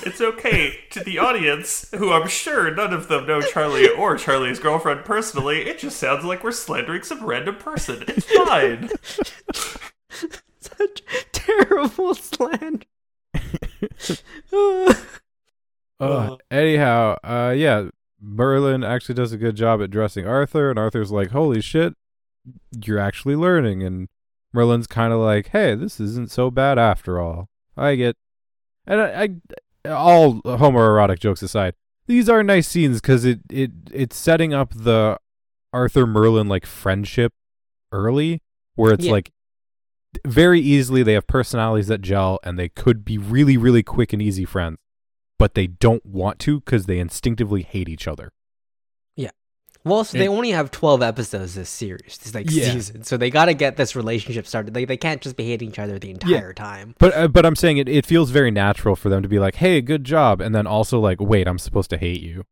It's 0.04 0.22
okay 0.22 0.80
to 0.92 1.04
the 1.04 1.20
audience, 1.20 1.90
who 1.96 2.12
I'm 2.12 2.28
sure 2.28 2.74
none 2.74 2.94
of 2.94 3.08
them 3.08 3.28
know 3.28 3.42
Charlie 3.42 3.90
or 3.90 4.18
Charlie's 4.18 4.60
girlfriend 4.60 5.06
personally. 5.06 5.62
It 5.62 5.80
just 5.80 5.98
sounds 5.98 6.26
like 6.26 6.44
we're 6.44 6.52
slandering 6.52 7.04
some 7.04 7.24
random 7.24 7.56
person. 7.56 8.04
It's 8.08 8.26
fine. 8.32 8.90
Such 10.60 11.02
terrible 11.32 12.16
slander. 12.16 12.86
Uh, 16.00 16.36
anyhow, 16.50 17.16
uh, 17.24 17.54
yeah, 17.56 17.90
Merlin 18.20 18.84
actually 18.84 19.14
does 19.14 19.32
a 19.34 19.38
good 19.38 19.56
job 19.56 19.84
at 19.84 19.92
dressing 19.92 20.26
Arthur, 20.26 20.72
and 20.72 20.80
Arthur's 20.80 21.12
like, 21.12 21.30
"Holy 21.30 21.62
shit, 21.62 21.94
you're 22.84 22.98
actually 22.98 23.36
learning." 23.36 23.84
And 23.84 24.10
Merlin's 24.52 24.88
kind 24.88 25.14
of 25.14 25.20
like, 25.20 25.50
"Hey, 25.50 25.76
this 25.76 26.00
isn't 26.00 26.32
so 26.32 26.50
bad 26.50 26.80
after 26.80 27.20
all." 27.20 27.50
I 27.78 27.94
get, 27.94 28.18
and 28.88 29.00
I, 29.00 29.22
I 29.22 29.30
all 29.86 30.42
homoerotic 30.42 31.20
jokes 31.20 31.42
aside, 31.42 31.74
these 32.08 32.30
are 32.30 32.44
nice 32.44 32.68
scenes 32.68 33.02
because 33.02 33.26
it 33.26 33.40
it 33.50 33.72
it's 33.92 34.18
setting 34.18 34.54
up 34.54 34.74
the 34.74 35.18
Arthur 35.74 36.06
Merlin 36.06 36.48
like 36.48 36.66
friendship 36.66 37.34
early, 37.92 38.42
where 38.76 38.94
it's 38.94 39.06
Yeah. 39.06 39.12
like 39.14 39.32
very 40.28 40.60
easily 40.60 41.04
they 41.04 41.14
have 41.14 41.26
personalities 41.28 41.88
that 41.88 42.02
gel, 42.02 42.40
and 42.44 42.60
they 42.60 42.70
could 42.70 43.06
be 43.06 43.18
really 43.18 43.58
really 43.58 43.84
quick 43.84 44.14
and 44.14 44.22
easy 44.22 44.46
friends 44.46 44.78
but 45.40 45.56
they 45.56 45.66
don't 45.66 46.06
want 46.06 46.38
to 46.38 46.60
because 46.60 46.86
they 46.86 47.00
instinctively 47.00 47.64
hate 47.64 47.90
each 47.90 48.08
other. 48.08 48.32
Well, 49.84 50.04
so 50.04 50.18
they 50.18 50.28
only 50.28 50.52
have 50.52 50.72
12 50.72 51.02
episodes 51.02 51.56
this 51.56 51.70
series, 51.70 52.18
this 52.24 52.34
like 52.36 52.50
Yeah. 52.50 52.72
season. 52.74 53.04
So 53.04 53.18
they 53.18 53.30
got 53.30 53.46
to 53.46 53.54
get 53.54 53.78
this 53.78 53.96
relationship 53.96 54.46
started. 54.48 54.74
They, 54.74 54.86
they 54.86 54.98
can't 54.98 55.22
just 55.22 55.36
be 55.36 55.46
hating 55.46 55.70
each 55.70 55.80
other 55.80 55.98
the 56.00 56.12
entire 56.12 56.54
time. 56.54 56.96
But 57.00 57.14
uh, 57.16 57.28
but 57.28 57.46
I'm 57.46 57.56
saying 57.56 57.78
it, 57.78 57.90
it 57.90 58.06
feels 58.06 58.30
very 58.30 58.52
natural 58.52 58.96
for 58.96 59.10
them 59.10 59.22
to 59.24 59.30
be 59.30 59.40
like, 59.40 59.56
"Hey, 59.56 59.82
good 59.82 60.04
job," 60.04 60.42
and 60.42 60.54
then 60.54 60.68
also 60.68 61.00
like, 61.00 61.20
"Wait, 61.20 61.48
I'm 61.48 61.58
supposed 61.60 61.90
to 61.92 61.98
hate 61.98 62.22
you." 62.22 62.44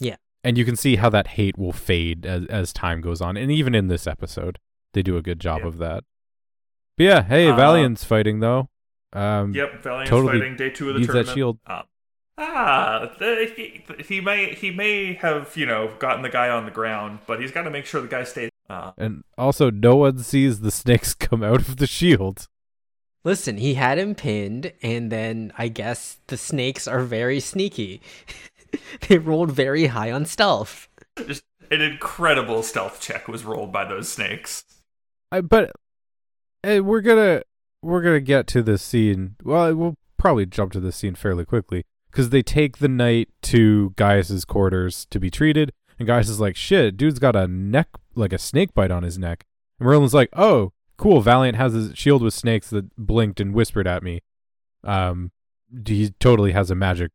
Yeah. 0.00 0.16
And 0.44 0.58
you 0.58 0.64
can 0.64 0.74
see 0.76 0.96
how 0.96 1.08
that 1.10 1.28
hate 1.28 1.56
will 1.56 1.72
fade 1.72 2.26
as 2.26 2.46
as 2.46 2.72
time 2.72 3.00
goes 3.00 3.20
on, 3.20 3.36
and 3.36 3.50
even 3.50 3.74
in 3.74 3.88
this 3.88 4.06
episode, 4.06 4.58
they 4.92 5.02
do 5.02 5.16
a 5.16 5.22
good 5.22 5.38
job 5.40 5.58
Yep. 5.58 5.66
of 5.68 5.78
that. 5.78 6.04
But 6.98 7.04
yeah, 7.04 7.22
hey, 7.22 7.48
Uh, 7.48 7.56
Valiant's 7.56 8.04
fighting 8.04 8.40
though. 8.40 8.68
Um, 9.12 9.54
Yep, 9.54 9.82
Valiant's 9.82 10.10
Totally 10.10 10.38
fighting 10.40 10.56
day 10.56 10.70
two 10.70 10.88
of 10.88 10.94
the 10.94 11.00
needs 11.00 11.12
that 11.12 11.28
shield. 11.28 11.58
Um, 11.66 11.82
ah, 12.38 13.10
the, 13.18 13.52
he, 13.56 13.84
he 14.02 14.20
may 14.20 14.54
he 14.54 14.70
may 14.70 15.14
have 15.14 15.56
you 15.56 15.66
know 15.66 15.92
gotten 15.98 16.22
the 16.22 16.28
guy 16.28 16.48
on 16.48 16.64
the 16.64 16.70
ground, 16.70 17.20
but 17.26 17.40
he's 17.40 17.50
got 17.52 17.62
to 17.62 17.70
make 17.70 17.86
sure 17.86 18.00
the 18.00 18.08
guy 18.08 18.24
stays. 18.24 18.50
Uh, 18.68 18.92
And 18.96 19.24
also, 19.36 19.70
no 19.70 19.96
one 19.96 20.18
sees 20.18 20.60
the 20.60 20.70
snakes 20.70 21.14
come 21.28 21.42
out 21.42 21.60
of 21.68 21.76
the 21.76 21.86
shield. 21.86 22.48
Listen, 23.24 23.56
he 23.56 23.74
had 23.74 23.98
him 23.98 24.14
pinned, 24.14 24.72
and 24.82 25.12
then 25.12 25.52
I 25.56 25.68
guess 25.68 26.18
the 26.26 26.36
snakes 26.36 26.88
are 26.88 27.02
very 27.02 27.38
sneaky. 27.38 28.00
they 29.08 29.18
rolled 29.18 29.52
very 29.52 29.86
high 29.86 30.10
on 30.10 30.26
stealth. 30.26 30.88
just 31.26 31.44
an 31.70 31.80
incredible 31.80 32.62
stealth 32.62 33.00
check 33.00 33.28
was 33.28 33.44
rolled 33.44 33.72
by 33.72 33.84
those 33.84 34.08
snakes. 34.08 34.64
I, 35.30 35.40
but 35.40 35.72
eh, 36.64 36.80
we're 36.80 37.00
gonna 37.00 37.42
we're 37.80 38.02
gonna 38.02 38.20
get 38.20 38.46
to 38.48 38.62
this 38.62 38.82
scene. 38.82 39.36
Well, 39.42 39.74
we'll 39.74 39.96
probably 40.18 40.46
jump 40.46 40.72
to 40.72 40.80
this 40.80 40.96
scene 40.96 41.14
fairly 41.14 41.44
quickly 41.44 41.84
because 42.12 42.28
they 42.30 42.42
take 42.42 42.78
the 42.78 42.88
knight 42.88 43.28
to 43.42 43.90
Gaius's 43.96 44.44
quarters 44.44 45.06
to 45.10 45.18
be 45.18 45.30
treated, 45.30 45.72
and 45.98 46.06
Gaius 46.06 46.28
is 46.28 46.38
like, 46.40 46.54
"Shit, 46.54 46.96
dude's 46.96 47.18
got 47.18 47.34
a 47.34 47.48
neck 47.48 47.88
like 48.14 48.32
a 48.32 48.38
snake 48.38 48.74
bite 48.74 48.90
on 48.90 49.02
his 49.02 49.18
neck." 49.18 49.44
And 49.80 49.86
Merlin's 49.88 50.14
like, 50.14 50.28
"Oh, 50.34 50.72
cool. 50.98 51.20
Valiant 51.22 51.56
has 51.56 51.74
a 51.74 51.96
shield 51.96 52.22
with 52.22 52.34
snakes 52.34 52.70
that 52.70 52.94
blinked 52.96 53.40
and 53.40 53.54
whispered 53.54 53.86
at 53.86 54.02
me. 54.02 54.20
Um, 54.84 55.32
he 55.86 56.10
totally 56.20 56.52
has 56.52 56.70
a 56.70 56.74
magic 56.74 57.10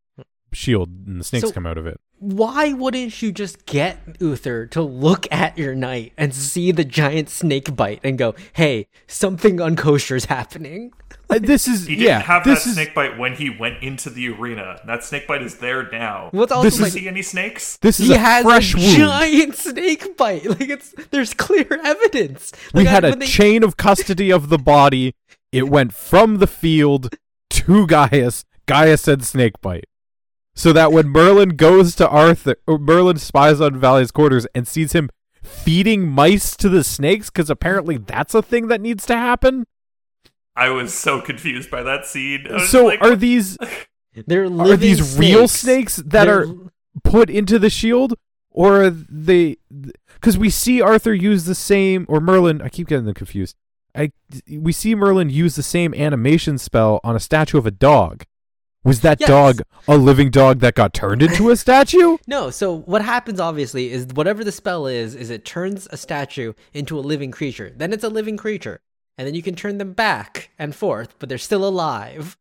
shield, 0.52 0.90
and 1.08 1.20
the 1.20 1.24
snakes 1.24 1.48
So- 1.50 1.54
come 1.54 1.68
out 1.68 1.78
of 1.78 1.86
it." 1.86 2.00
Why 2.20 2.74
wouldn't 2.74 3.22
you 3.22 3.32
just 3.32 3.66
get 3.68 4.00
Uther 4.20 4.66
to 4.68 4.82
look 4.82 5.28
at 5.32 5.58
your 5.58 5.76
knight 5.76 6.14
and 6.18 6.34
see 6.34 6.72
the 6.72 6.84
giant 6.84 7.30
snake 7.30 7.76
bite 7.76 8.00
and 8.04 8.18
go, 8.18 8.34
"Hey, 8.54 8.88
something 9.06 9.58
unkosher 9.58 10.16
is 10.16 10.26
happening"? 10.26 10.94
Uh, 11.30 11.38
this 11.40 11.68
is 11.68 11.86
He 11.88 11.96
didn't 11.96 12.08
yeah. 12.08 12.20
have 12.22 12.44
this 12.44 12.64
that 12.64 12.70
is 12.70 12.76
snake 12.76 12.96
bite 12.96 13.18
when 13.20 13.34
he 13.36 13.50
went 13.50 13.84
into 13.84 14.10
the 14.10 14.30
arena. 14.30 14.80
That 14.88 15.04
snake 15.04 15.28
bite 15.28 15.44
is 15.44 15.58
there 15.58 15.90
now. 15.92 16.30
What's 16.32 16.52
also 16.52 16.64
This 16.66 16.76
Do 16.78 16.82
you 16.82 16.88
is- 16.88 16.94
see 16.94 17.08
any 17.08 17.22
snakes? 17.22 17.78
this 17.82 18.00
is 18.00 18.08
he 18.08 18.14
a 18.16 18.18
has 18.18 18.44
fresh 18.44 18.74
a 18.74 18.78
wound. 18.78 18.98
giant 18.98 19.56
snake 19.56 20.18
bite. 20.18 20.46
Like 20.50 20.70
it's 20.70 20.94
there's 21.12 21.34
clear 21.36 21.68
evidence. 21.84 22.52
we 22.74 22.80
Like, 22.80 22.88
I- 22.88 22.92
had 22.92 23.06
a 23.06 23.16
they- 23.16 23.26
chain 23.28 23.62
of 23.64 23.78
custody 23.78 24.32
of 24.32 24.50
the 24.50 24.58
body. 24.58 25.14
It 25.52 25.70
went 25.70 25.94
from 25.94 26.38
the 26.38 26.48
field 26.48 27.14
to 27.52 27.86
Gaius. 27.88 28.44
Gaius 28.66 29.02
said 29.02 29.24
snake 29.24 29.62
bite. 29.62 29.86
So 30.58 30.74
that 30.74 30.92
when 30.92 31.10
Merlin 31.10 31.50
goes 31.50 31.94
to 31.98 32.10
Arthur, 32.10 32.56
or 32.66 32.80
Merlin 32.80 33.18
spies 33.18 33.62
on 33.62 33.80
Valiant's 33.80 34.12
quarters 34.12 34.48
and 34.56 34.68
sees 34.68 34.94
him 34.94 35.12
feeding 35.44 36.10
mice 36.10 36.58
to 36.58 36.68
the 36.68 36.84
snakes, 36.84 37.30
because 37.30 37.52
apparently 37.52 37.98
that's 37.98 38.34
a 38.34 38.42
thing 38.42 38.68
that 38.70 38.82
needs 38.82 39.06
to 39.06 39.16
happen. 39.16 39.68
I 40.56 40.70
was 40.70 40.96
so 40.96 41.22
confused 41.22 41.70
by 41.70 41.84
that 41.84 42.08
scene. 42.08 42.48
So 42.70 42.88
like, 42.88 43.00
are 43.04 43.16
these 43.16 43.56
they're 44.26 44.50
living 44.50 44.74
are 44.74 44.78
these 44.78 45.16
real 45.20 45.48
snakes. 45.48 45.62
snakes 45.62 45.96
that 45.98 46.26
They're- 46.26 46.48
are 46.48 46.56
put 47.04 47.30
into 47.30 47.60
the 47.60 47.70
shield, 47.70 48.16
or 48.50 48.86
are 48.86 48.90
they? 48.90 49.58
Because 50.16 50.40
we 50.40 50.50
see 50.50 50.82
Arthur 50.82 51.14
use 51.14 51.46
the 51.46 51.54
same, 51.54 52.08
or 52.10 52.20
Merlin. 52.20 52.64
I 52.64 52.70
keep 52.70 52.88
getting 52.88 53.06
them 53.06 53.14
confused. 53.14 53.56
I 53.94 54.12
we 54.50 54.72
see 54.72 54.96
Merlin 54.96 55.30
use 55.30 55.56
the 55.56 55.62
same 55.62 55.94
animation 55.94 56.58
spell 56.58 57.00
on 57.04 57.16
a 57.16 57.20
statue 57.20 57.60
of 57.60 57.68
a 57.68 57.72
dog. 57.72 58.24
Was 58.88 59.02
that 59.02 59.20
Yes. 59.20 59.28
dog 59.28 59.62
a 59.88 59.98
living 59.98 60.30
dog 60.32 60.60
that 60.62 60.76
got 60.76 60.94
turned 60.94 61.22
into 61.22 61.50
a 61.50 61.56
statue? 61.58 62.18
No, 62.28 62.50
so 62.50 62.74
what 62.74 63.02
happens 63.02 63.40
obviously 63.40 63.92
is 63.92 64.08
whatever 64.14 64.44
the 64.44 64.52
spell 64.52 64.88
is, 64.88 65.14
is 65.14 65.30
it 65.30 65.44
turns 65.46 65.88
a 65.92 65.98
statue 65.98 66.54
into 66.74 66.98
a 66.98 67.02
living 67.02 67.32
creature. 67.32 67.72
Then 67.76 67.92
it's 67.92 68.04
a 68.04 68.10
living 68.10 68.38
creature. 68.38 68.80
And 69.18 69.28
then 69.28 69.34
you 69.36 69.42
can 69.44 69.56
turn 69.56 69.78
them 69.78 69.94
back 69.94 70.52
and 70.58 70.74
forth, 70.76 71.16
but 71.20 71.28
they're 71.28 71.38
still 71.38 71.66
alive. 71.68 72.38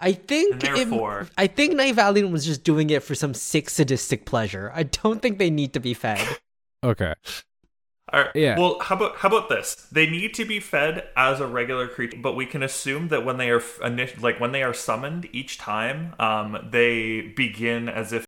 I 0.00 0.12
think 0.12 0.54
And 0.54 0.64
it- 0.64 0.74
therefore- 0.88 1.28
I 1.36 1.46
think 1.48 1.74
Knight 1.74 1.96
Valiant 1.96 2.30
was 2.30 2.46
just 2.46 2.64
doing 2.64 2.88
it 2.90 3.02
for 3.02 3.14
some 3.14 3.34
sick 3.34 3.68
sadistic 3.68 4.24
pleasure. 4.24 4.70
I 4.74 4.84
don't 4.84 5.20
think 5.20 5.38
they 5.38 5.50
need 5.50 5.72
to 5.74 5.80
be 5.80 5.92
fed. 5.94 6.20
Okay. 6.84 7.12
All 8.12 8.20
right. 8.20 8.30
Yeah. 8.34 8.58
Well, 8.58 8.78
how 8.80 8.96
about 8.96 9.16
how 9.16 9.28
about 9.28 9.48
this? 9.48 9.74
They 9.92 10.06
need 10.08 10.34
to 10.34 10.44
be 10.44 10.60
fed 10.60 11.08
as 11.16 11.40
a 11.40 11.46
regular 11.46 11.88
creature, 11.88 12.18
but 12.22 12.34
we 12.36 12.46
can 12.46 12.62
assume 12.62 13.08
that 13.08 13.24
when 13.24 13.36
they 13.36 13.50
are 13.50 13.60
init- 13.60 14.22
like 14.22 14.40
when 14.40 14.52
they 14.52 14.62
are 14.62 14.72
summoned 14.74 15.28
each 15.32 15.58
time, 15.58 16.14
um, 16.18 16.68
they 16.70 17.20
begin 17.36 17.88
as 17.88 18.12
if 18.12 18.24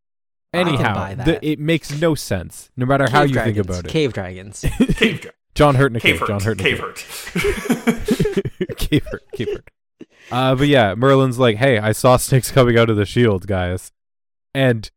Anyhow, 0.53 1.15
the- 1.15 1.39
it 1.47 1.59
makes 1.61 1.99
no 2.01 2.15
sense, 2.15 2.71
no 2.77 2.85
matter 2.85 3.09
how 3.09 3.23
you 3.23 3.33
dragons, 3.33 3.55
think 3.57 3.67
about 3.67 3.85
it. 3.87 3.89
Cave 3.89 4.13
dragons. 4.13 4.65
cave 4.97 5.21
dra- 5.21 5.31
John 5.55 5.75
hurt 5.77 5.93
in 5.93 5.97
a 5.97 6.01
cave 6.01 6.19
cave. 6.19 6.29
John 6.29 6.41
hurt, 6.41 6.61
hurt 6.61 6.61
in 6.61 6.67
a 6.67 6.69
cave 6.69 6.79
cave. 6.79 7.85
hurt. 8.67 8.77
cave 8.77 9.07
hurt. 9.11 9.23
Cave 9.33 9.49
hurt. 9.53 9.71
Uh, 10.31 10.55
but 10.55 10.69
yeah, 10.69 10.95
Merlin's 10.95 11.39
like, 11.39 11.57
hey, 11.57 11.79
I 11.79 11.93
saw 11.93 12.17
snakes 12.17 12.51
coming 12.53 12.79
out 12.79 12.89
of 12.91 12.97
the 12.97 13.05
shield, 13.05 13.47
Gaius. 13.47 13.91
And, 14.55 14.91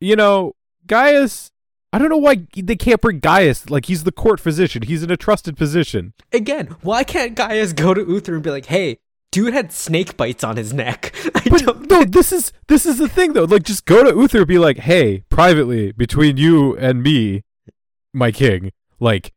you 0.00 0.14
know, 0.16 0.54
Gaius, 0.86 1.50
I 1.94 1.98
don't 1.98 2.08
know 2.08 2.16
why 2.16 2.44
they 2.56 2.74
can't 2.74 3.00
bring 3.00 3.20
Gaius. 3.20 3.70
Like, 3.70 3.86
he's 3.86 4.02
the 4.02 4.10
court 4.10 4.40
physician, 4.40 4.82
he's 4.82 5.04
in 5.04 5.12
a 5.12 5.16
trusted 5.16 5.56
position. 5.56 6.12
Again, 6.32 6.74
why 6.82 7.04
can't 7.04 7.36
Gaius 7.36 7.72
go 7.72 7.94
to 7.94 8.00
Uther 8.00 8.34
and 8.34 8.42
be 8.42 8.50
like, 8.50 8.66
hey, 8.66 8.98
dude 9.30 9.54
had 9.54 9.70
snake 9.70 10.16
bites 10.16 10.42
on 10.42 10.56
his 10.56 10.72
neck? 10.72 11.14
I 11.36 11.48
But 11.48 11.88
no, 11.88 12.02
this 12.02 12.32
is 12.32 12.52
this 12.66 12.84
is 12.84 12.98
the 12.98 13.08
thing 13.08 13.32
though. 13.32 13.44
Like, 13.44 13.62
just 13.62 13.84
go 13.84 14.02
to 14.02 14.10
Uther 14.10 14.38
and 14.38 14.48
be 14.48 14.58
like, 14.58 14.78
hey, 14.78 15.22
privately 15.28 15.92
between 15.92 16.36
you 16.36 16.76
and 16.78 17.00
me, 17.00 17.44
my 18.12 18.32
king, 18.32 18.72
like 18.98 19.32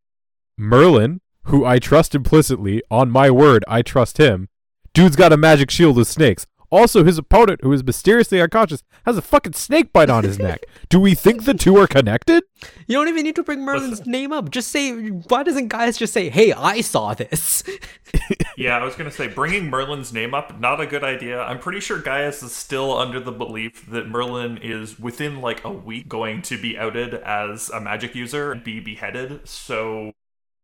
Merlin, 0.57 1.21
who 1.43 1.63
I 1.63 1.77
trust 1.77 2.15
implicitly, 2.15 2.81
on 2.89 3.11
my 3.11 3.29
word, 3.29 3.65
I 3.67 3.83
trust 3.83 4.17
him. 4.17 4.49
Dude's 4.95 5.15
got 5.15 5.31
a 5.31 5.37
magic 5.37 5.69
shield 5.69 5.95
with 5.95 6.07
snakes. 6.07 6.47
Also, 6.69 7.03
his 7.03 7.17
opponent, 7.17 7.61
who 7.63 7.71
is 7.71 7.83
mysteriously 7.83 8.41
unconscious, 8.41 8.83
has 9.05 9.17
a 9.17 9.21
fucking 9.21 9.53
snake 9.53 9.93
bite 9.93 10.09
on 10.09 10.23
his 10.23 10.37
neck. 10.47 10.65
Do 10.89 10.99
we 10.99 11.15
think 11.15 11.45
the 11.45 11.53
two 11.53 11.77
are 11.77 11.87
connected? 11.87 12.43
You 12.87 12.97
don't 12.97 13.07
even 13.07 13.23
need 13.23 13.35
to 13.35 13.43
bring 13.43 13.63
Merlin's 13.63 14.05
name 14.05 14.33
up. 14.33 14.49
Just 14.49 14.69
say, 14.69 14.91
why 14.91 15.43
doesn't 15.43 15.69
Gaius 15.69 15.97
just 15.97 16.13
say, 16.13 16.29
hey, 16.29 16.51
I 16.51 16.81
saw 16.81 17.13
this? 17.13 17.63
yeah, 18.57 18.77
I 18.77 18.83
was 18.83 18.95
gonna 18.95 19.11
say 19.11 19.27
bringing 19.27 19.69
Merlin's 19.69 20.11
name 20.11 20.33
up 20.33 20.59
not 20.59 20.81
a 20.81 20.87
good 20.87 21.03
idea. 21.03 21.41
I'm 21.41 21.59
pretty 21.59 21.79
sure 21.79 21.99
Gaius 21.99 22.43
is 22.43 22.51
still 22.51 22.97
under 22.97 23.19
the 23.19 23.31
belief 23.31 23.85
that 23.89 24.09
Merlin 24.09 24.57
is 24.57 24.99
within 24.99 25.41
like 25.41 25.63
a 25.63 25.71
week 25.71 26.07
going 26.07 26.41
to 26.43 26.59
be 26.59 26.77
outed 26.77 27.13
as 27.13 27.69
a 27.69 27.79
magic 27.79 28.15
user 28.15 28.51
and 28.51 28.63
be 28.63 28.79
beheaded. 28.79 29.47
So 29.47 30.11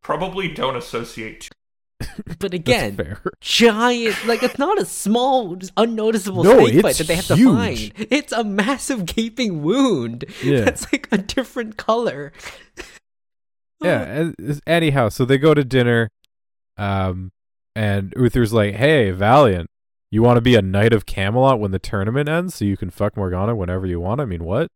probably 0.01 0.47
don't 0.47 0.75
associate. 0.75 1.49
But 2.39 2.53
again, 2.53 3.17
giant, 3.41 4.25
like 4.25 4.43
it's 4.43 4.57
not 4.59 4.79
a 4.81 4.85
small, 4.85 5.57
unnoticeable 5.77 6.43
No, 6.43 6.65
snake 6.67 6.81
bite 6.83 6.95
that 6.97 7.07
they 7.07 7.15
have 7.15 7.25
huge. 7.25 7.91
to 7.91 7.93
find. 7.97 8.07
It's 8.11 8.31
a 8.33 8.43
massive 8.43 9.05
gaping 9.05 9.61
wound. 9.63 10.25
Yeah. 10.43 10.61
That's 10.65 10.91
like 10.91 11.07
a 11.11 11.17
different 11.17 11.77
color. 11.77 12.33
Yeah. 13.81 14.31
Anyhow, 14.65 15.09
so 15.09 15.25
they 15.25 15.37
go 15.37 15.53
to 15.53 15.63
dinner, 15.63 16.09
um, 16.77 17.31
and 17.75 18.13
Uther's 18.17 18.53
like, 18.53 18.75
"Hey, 18.75 19.11
Valiant, 19.11 19.69
you 20.11 20.21
want 20.21 20.37
to 20.37 20.41
be 20.41 20.55
a 20.55 20.61
knight 20.61 20.93
of 20.93 21.05
Camelot 21.05 21.59
when 21.59 21.71
the 21.71 21.79
tournament 21.79 22.29
ends, 22.29 22.55
so 22.55 22.65
you 22.65 22.77
can 22.77 22.89
fuck 22.89 23.17
Morgana 23.17 23.55
whenever 23.55 23.85
you 23.85 23.99
want? 23.99 24.21
I 24.21 24.25
mean, 24.25 24.43
what?" 24.43 24.67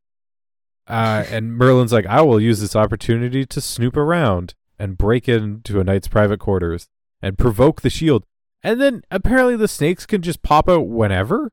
Uh, 0.87 1.23
and 1.29 1.53
Merlin's 1.57 1.93
like, 1.93 2.05
"I 2.05 2.21
will 2.21 2.39
use 2.41 2.59
this 2.59 2.75
opportunity 2.75 3.45
to 3.45 3.61
snoop 3.61 3.95
around 3.97 4.53
and 4.79 4.97
break 4.97 5.27
into 5.29 5.79
a 5.79 5.83
knight's 5.83 6.07
private 6.07 6.39
quarters 6.39 6.87
and 7.21 7.37
provoke 7.37 7.81
the 7.81 7.89
shield." 7.89 8.23
And 8.63 8.81
then 8.81 9.03
apparently 9.11 9.55
the 9.55 9.67
snakes 9.67 10.05
can 10.05 10.21
just 10.21 10.41
pop 10.41 10.67
out 10.67 10.87
whenever, 10.87 11.51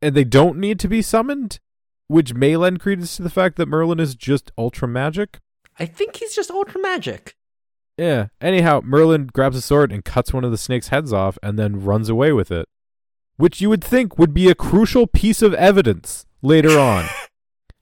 and 0.00 0.14
they 0.14 0.24
don't 0.24 0.58
need 0.58 0.78
to 0.80 0.88
be 0.88 1.02
summoned, 1.02 1.58
which 2.08 2.32
may 2.34 2.56
lend 2.56 2.80
credence 2.80 3.16
to 3.16 3.22
the 3.22 3.30
fact 3.30 3.56
that 3.56 3.66
Merlin 3.68 4.00
is 4.00 4.14
just 4.14 4.52
ultra 4.56 4.86
magic. 4.88 5.40
I 5.78 5.84
think 5.86 6.16
he's 6.16 6.34
just 6.34 6.50
ultra 6.50 6.80
magic. 6.80 7.34
Yeah. 7.98 8.28
Anyhow, 8.40 8.82
Merlin 8.84 9.26
grabs 9.26 9.56
a 9.56 9.60
sword 9.62 9.90
and 9.90 10.04
cuts 10.04 10.32
one 10.32 10.44
of 10.44 10.50
the 10.50 10.58
snake's 10.58 10.88
heads 10.88 11.12
off 11.12 11.38
and 11.42 11.58
then 11.58 11.82
runs 11.82 12.08
away 12.08 12.32
with 12.32 12.50
it. 12.50 12.66
Which 13.36 13.60
you 13.60 13.68
would 13.68 13.82
think 13.84 14.18
would 14.18 14.32
be 14.32 14.48
a 14.48 14.54
crucial 14.54 15.06
piece 15.06 15.42
of 15.42 15.52
evidence 15.54 16.24
later 16.40 16.78
on. 16.78 17.06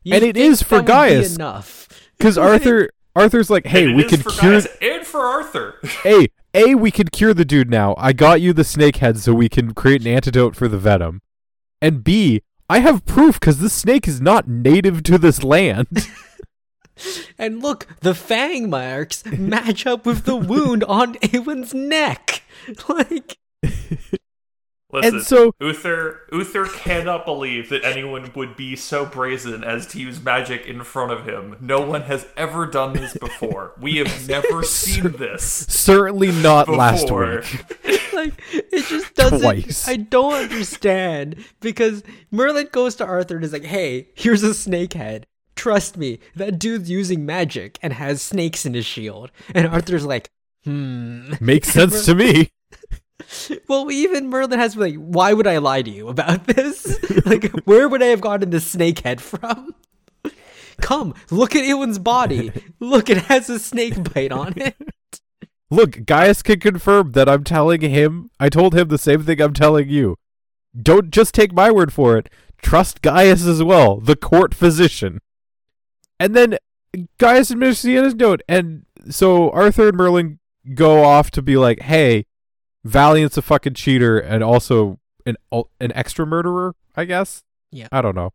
You 0.02 0.14
And 0.14 0.24
it 0.24 0.36
is 0.36 0.62
for 0.62 0.78
that 0.78 0.86
Gaius. 0.86 1.34
enough. 1.36 1.88
Because 2.16 2.38
Arthur 2.38 2.90
Arthur's 3.14 3.50
like, 3.50 3.66
hey, 3.66 3.82
And 3.84 3.92
it 3.92 3.96
we 3.96 4.04
is 4.04 4.10
can 4.10 4.20
for 4.22 4.30
cure 4.30 4.52
Gaius 4.52 4.66
and 4.80 5.06
for 5.06 5.20
Arthur. 5.20 5.78
Hey, 6.02 6.28
A, 6.54 6.76
we 6.76 6.92
can 6.92 7.08
cure 7.08 7.34
the 7.34 7.44
dude 7.44 7.68
now. 7.68 7.94
I 7.98 8.12
got 8.12 8.40
you 8.40 8.52
the 8.52 8.62
snake 8.62 8.96
head 8.96 9.18
so 9.18 9.34
we 9.34 9.48
can 9.48 9.74
create 9.74 10.02
an 10.02 10.06
antidote 10.06 10.54
for 10.54 10.68
the 10.68 10.78
venom. 10.78 11.20
And 11.82 12.04
B, 12.04 12.42
I 12.70 12.78
have 12.78 13.04
proof 13.04 13.40
because 13.40 13.58
this 13.58 13.72
snake 13.72 14.06
is 14.06 14.20
not 14.20 14.48
native 14.48 15.02
to 15.04 15.18
this 15.18 15.42
land. 15.42 15.88
And 17.36 17.60
look, 17.60 17.88
the 18.02 18.14
fang 18.14 18.70
marks 18.70 19.26
match 19.26 19.84
up 19.84 20.06
with 20.06 20.26
the 20.26 20.36
wound 20.36 20.84
on 20.84 21.16
Ewan's 21.32 21.74
neck. 21.74 22.42
Like, 22.88 23.36
Listen, 24.94 25.16
and 25.16 25.24
so 25.24 25.52
Uther 25.60 26.20
Uther 26.32 26.66
cannot 26.66 27.24
believe 27.24 27.68
that 27.70 27.84
anyone 27.84 28.30
would 28.36 28.54
be 28.54 28.76
so 28.76 29.04
brazen 29.04 29.64
as 29.64 29.88
to 29.88 29.98
use 29.98 30.22
magic 30.22 30.66
in 30.66 30.84
front 30.84 31.10
of 31.10 31.26
him. 31.26 31.56
No 31.60 31.80
one 31.80 32.02
has 32.02 32.28
ever 32.36 32.64
done 32.64 32.92
this 32.92 33.16
before. 33.20 33.72
We 33.80 33.96
have 33.96 34.28
never 34.28 34.62
seen 34.62 35.12
this 35.12 35.66
certainly 35.68 36.30
not 36.30 36.68
last 36.68 37.06
before. 37.08 37.40
week. 37.40 38.12
like 38.12 38.34
it 38.52 38.86
just 38.86 39.14
doesn't. 39.14 39.40
Twice. 39.40 39.88
I 39.88 39.96
don't 39.96 40.34
understand 40.34 41.44
because 41.60 42.04
Merlin 42.30 42.68
goes 42.70 42.94
to 42.96 43.04
Arthur 43.04 43.34
and 43.34 43.44
is 43.44 43.52
like, 43.52 43.64
"Hey, 43.64 44.10
here's 44.14 44.44
a 44.44 44.54
snake 44.54 44.92
head. 44.92 45.26
Trust 45.56 45.96
me, 45.96 46.20
that 46.36 46.60
dude's 46.60 46.88
using 46.88 47.26
magic 47.26 47.78
and 47.82 47.92
has 47.94 48.22
snakes 48.22 48.64
in 48.64 48.74
his 48.74 48.86
shield." 48.86 49.32
And 49.54 49.66
Arthur's 49.66 50.06
like, 50.06 50.30
"Hmm." 50.62 51.32
Makes 51.40 51.70
sense 51.70 52.04
to 52.06 52.14
me. 52.14 52.50
Well, 53.68 53.90
even 53.90 54.28
Merlin 54.28 54.58
has 54.58 54.76
like, 54.76 54.96
"Why 54.96 55.32
would 55.32 55.46
I 55.46 55.58
lie 55.58 55.82
to 55.82 55.90
you 55.90 56.08
about 56.08 56.46
this? 56.46 56.98
like, 57.26 57.50
where 57.64 57.88
would 57.88 58.02
I 58.02 58.06
have 58.06 58.20
gotten 58.20 58.50
this 58.50 58.66
snake 58.66 59.00
head 59.00 59.20
from?" 59.20 59.74
Come, 60.80 61.14
look 61.30 61.54
at 61.54 61.64
Ewan's 61.64 61.98
body. 61.98 62.52
Look, 62.80 63.08
it 63.10 63.18
has 63.24 63.48
a 63.48 63.58
snake 63.58 64.12
bite 64.12 64.32
on 64.32 64.54
it. 64.56 64.76
Look, 65.70 66.04
Gaius 66.04 66.42
can 66.42 66.60
confirm 66.60 67.12
that 67.12 67.28
I'm 67.28 67.44
telling 67.44 67.80
him. 67.80 68.30
I 68.38 68.48
told 68.48 68.74
him 68.74 68.88
the 68.88 68.98
same 68.98 69.22
thing 69.22 69.40
I'm 69.40 69.54
telling 69.54 69.88
you. 69.88 70.16
don't 70.80 71.10
just 71.10 71.34
take 71.34 71.52
my 71.52 71.70
word 71.70 71.92
for 71.92 72.16
it. 72.16 72.28
Trust 72.60 73.02
Gaius 73.02 73.46
as 73.46 73.62
well, 73.62 74.00
the 74.00 74.16
court 74.16 74.54
physician. 74.54 75.20
And 76.18 76.34
then 76.34 76.58
Gaius 77.18 77.50
administers 77.50 77.82
the 77.82 77.96
antidote, 77.98 78.42
and 78.48 78.84
so 79.10 79.50
Arthur 79.50 79.88
and 79.88 79.96
Merlin 79.96 80.38
go 80.74 81.04
off 81.04 81.30
to 81.32 81.42
be 81.42 81.56
like, 81.56 81.82
"Hey, 81.82 82.26
Valiant's 82.84 83.36
a 83.36 83.42
fucking 83.42 83.74
cheater 83.74 84.18
and 84.18 84.44
also 84.44 84.98
an 85.26 85.36
an 85.80 85.92
extra 85.94 86.26
murderer, 86.26 86.74
I 86.96 87.04
guess." 87.04 87.42
Yeah. 87.70 87.88
I 87.90 88.02
don't 88.02 88.14
know. 88.14 88.30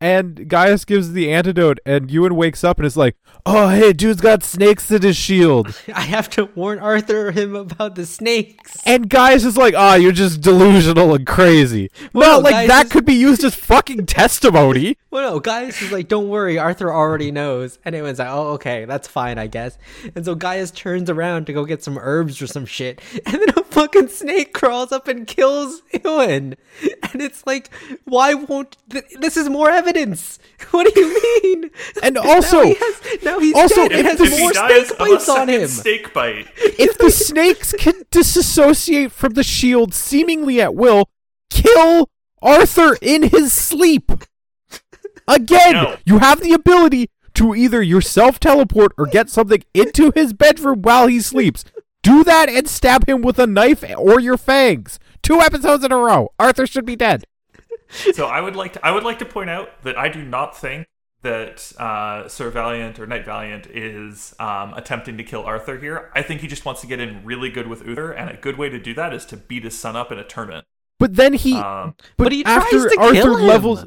And 0.00 0.46
Gaius 0.48 0.84
gives 0.84 1.12
the 1.12 1.32
antidote, 1.32 1.78
and 1.86 2.10
Ewan 2.10 2.36
wakes 2.36 2.62
up 2.62 2.76
and 2.78 2.86
is 2.86 2.98
like, 2.98 3.16
"Oh, 3.46 3.68
hey, 3.70 3.94
dude's 3.94 4.20
got 4.20 4.42
snakes 4.44 4.90
in 4.90 5.00
his 5.00 5.16
shield." 5.16 5.74
I 5.94 6.02
have 6.02 6.28
to 6.30 6.50
warn 6.54 6.78
Arthur 6.80 7.30
him 7.30 7.56
about 7.56 7.94
the 7.94 8.04
snakes. 8.04 8.76
And 8.84 9.08
Gaius 9.08 9.44
is 9.46 9.56
like, 9.56 9.74
"Ah, 9.74 9.94
you're 9.94 10.12
just 10.12 10.42
delusional 10.42 11.14
and 11.14 11.26
crazy." 11.26 11.88
Well, 12.12 12.26
Well, 12.28 12.38
no, 12.40 12.44
like 12.44 12.52
Gaius 12.54 12.68
that 12.68 12.86
is- 12.86 12.92
could 12.92 13.06
be 13.06 13.14
used 13.14 13.42
as 13.42 13.54
fucking 13.54 14.04
testimony. 14.06 14.98
Well, 15.16 15.30
no, 15.36 15.40
Gaius 15.40 15.80
is 15.80 15.92
like, 15.92 16.08
don't 16.08 16.28
worry, 16.28 16.58
Arthur 16.58 16.92
already 16.92 17.30
knows. 17.32 17.78
And 17.86 17.94
Ewan's 17.94 18.18
like, 18.18 18.28
oh, 18.28 18.48
okay, 18.54 18.84
that's 18.84 19.08
fine, 19.08 19.38
I 19.38 19.46
guess. 19.46 19.78
And 20.14 20.26
so 20.26 20.34
Gaius 20.34 20.70
turns 20.70 21.08
around 21.08 21.46
to 21.46 21.54
go 21.54 21.64
get 21.64 21.82
some 21.82 21.96
herbs 21.96 22.42
or 22.42 22.46
some 22.46 22.66
shit. 22.66 23.00
And 23.24 23.36
then 23.40 23.48
a 23.56 23.62
fucking 23.64 24.08
snake 24.08 24.52
crawls 24.52 24.92
up 24.92 25.08
and 25.08 25.26
kills 25.26 25.80
Ewan. 26.04 26.56
And 27.14 27.22
it's 27.22 27.46
like, 27.46 27.70
why 28.04 28.34
won't. 28.34 28.76
Th- 28.90 29.06
this 29.18 29.38
is 29.38 29.48
more 29.48 29.70
evidence. 29.70 29.85
What 30.70 30.92
do 30.92 31.00
you 31.00 31.20
mean? 31.42 31.70
And 32.02 32.16
also- 32.32 32.62
now, 32.62 32.64
he 32.64 32.74
has, 32.74 33.22
now 33.22 33.38
he's 33.38 33.54
also, 33.54 33.88
dead. 33.88 33.92
if 33.92 33.98
It 34.00 34.04
has 34.06 34.18
the- 34.18 34.24
if 34.24 34.30
more 34.40 34.48
he 34.50 34.54
dies 34.54 34.86
snake 34.88 34.90
of 34.92 34.98
bites 34.98 35.28
on 35.28 35.48
him. 35.48 35.68
snake 35.68 36.12
bite, 36.14 36.46
if 36.56 36.98
the 36.98 37.10
snakes 37.10 37.72
can 37.78 38.02
disassociate 38.10 39.12
from 39.12 39.34
the 39.34 39.42
shield 39.44 39.94
seemingly 39.94 40.60
at 40.60 40.74
will, 40.74 41.08
kill 41.50 42.10
Arthur 42.42 42.96
in 43.00 43.24
his 43.24 43.52
sleep. 43.52 44.10
Again, 45.28 45.72
No. 45.72 45.96
you 46.04 46.18
have 46.18 46.40
the 46.40 46.52
ability 46.52 47.10
to 47.34 47.54
either 47.54 47.82
yourself 47.82 48.38
teleport 48.40 48.92
or 48.96 49.06
get 49.06 49.28
something 49.28 49.62
into 49.74 50.12
his 50.14 50.32
bedroom 50.32 50.82
while 50.82 51.06
he 51.06 51.20
sleeps. 51.20 51.64
Do 52.02 52.22
that 52.24 52.48
and 52.48 52.68
stab 52.68 53.08
him 53.08 53.22
with 53.22 53.38
a 53.38 53.46
knife 53.46 53.84
or 53.96 54.20
your 54.20 54.36
fangs. 54.36 54.98
Two 55.22 55.40
episodes 55.40 55.84
in 55.84 55.90
a 55.90 55.96
row. 55.96 56.28
Arthur 56.38 56.66
should 56.66 56.86
be 56.86 56.94
dead. 56.96 57.24
So 57.88 58.26
I 58.26 58.40
would 58.40 58.56
like 58.56 58.72
to 58.74 58.86
I 58.86 58.90
would 58.90 59.04
like 59.04 59.18
to 59.20 59.24
point 59.24 59.50
out 59.50 59.82
that 59.82 59.96
I 59.96 60.08
do 60.08 60.22
not 60.22 60.56
think 60.56 60.86
that 61.22 61.72
uh, 61.78 62.28
Sir 62.28 62.50
Valiant 62.50 62.98
or 62.98 63.06
Knight 63.06 63.24
Valiant 63.24 63.66
is 63.66 64.34
um, 64.38 64.74
attempting 64.74 65.16
to 65.16 65.24
kill 65.24 65.42
Arthur 65.44 65.78
here. 65.78 66.10
I 66.14 66.22
think 66.22 66.40
he 66.40 66.46
just 66.46 66.64
wants 66.64 66.80
to 66.82 66.86
get 66.86 67.00
in 67.00 67.24
really 67.24 67.50
good 67.50 67.66
with 67.66 67.84
Uther, 67.86 68.12
and 68.12 68.30
a 68.30 68.36
good 68.36 68.56
way 68.56 68.68
to 68.68 68.78
do 68.78 68.94
that 68.94 69.12
is 69.12 69.24
to 69.26 69.36
beat 69.36 69.64
his 69.64 69.76
son 69.76 69.96
up 69.96 70.12
in 70.12 70.18
a 70.18 70.24
tournament. 70.24 70.66
But 70.98 71.16
then 71.16 71.32
he, 71.34 71.54
Um, 71.54 71.94
but, 72.16 72.24
But 72.24 72.32
he 72.32 72.42
tries 72.44 72.56
after 72.62 72.88
to 72.90 73.00
Arthur 73.00 73.12
kill 73.14 73.36
him. 73.36 73.46
levels, 73.46 73.86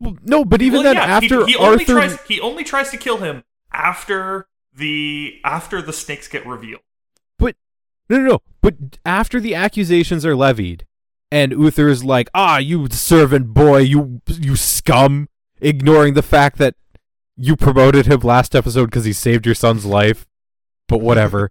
well, 0.00 0.16
no. 0.24 0.44
But 0.44 0.62
even 0.62 0.82
well, 0.82 0.94
then, 0.94 0.96
yeah, 0.96 1.16
after 1.16 1.46
he, 1.46 1.54
only 1.56 1.84
Arthur, 1.84 1.92
tries 1.92 2.22
he 2.22 2.40
only 2.40 2.64
tries 2.64 2.90
to 2.90 2.96
kill 2.96 3.18
him 3.18 3.44
after 3.72 4.48
the 4.74 5.40
after 5.44 5.80
the 5.80 5.92
snakes 5.92 6.28
get 6.28 6.46
revealed. 6.46 6.82
But 7.38 7.56
no, 8.08 8.18
no, 8.18 8.24
no. 8.24 8.42
But 8.62 8.74
after 9.06 9.38
the 9.40 9.54
accusations 9.54 10.26
are 10.26 10.34
levied, 10.36 10.86
and 11.30 11.52
Uther 11.52 11.88
is 11.88 12.04
like, 12.04 12.28
"Ah, 12.34 12.58
you 12.58 12.88
servant 12.90 13.48
boy, 13.48 13.78
you 13.78 14.20
you 14.28 14.56
scum," 14.56 15.28
ignoring 15.60 16.14
the 16.14 16.22
fact 16.22 16.58
that 16.58 16.74
you 17.36 17.56
promoted 17.56 18.06
him 18.06 18.20
last 18.20 18.54
episode 18.54 18.86
because 18.86 19.04
he 19.04 19.12
saved 19.12 19.46
your 19.46 19.54
son's 19.54 19.84
life. 19.84 20.26
But 20.88 21.00
whatever. 21.00 21.50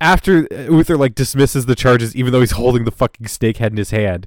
After 0.00 0.46
Uther 0.52 0.96
like 0.96 1.14
dismisses 1.14 1.66
the 1.66 1.74
charges, 1.74 2.14
even 2.14 2.32
though 2.32 2.40
he's 2.40 2.50
holding 2.52 2.84
the 2.84 2.90
fucking 2.90 3.28
snake 3.28 3.56
head 3.56 3.72
in 3.72 3.78
his 3.78 3.90
hand. 3.90 4.26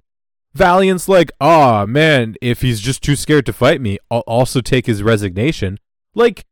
Valiant's 0.55 1.07
like, 1.07 1.31
"Ah, 1.41 1.85
man, 1.87 2.35
if 2.41 2.61
he's 2.61 2.79
just 2.79 3.01
too 3.03 3.15
scared 3.15 3.45
to 3.47 3.53
fight 3.53 3.81
me, 3.81 3.97
I'll 4.11 4.19
also 4.21 4.61
take 4.61 4.85
his 4.85 5.01
resignation." 5.01 5.79
Like, 6.15 6.45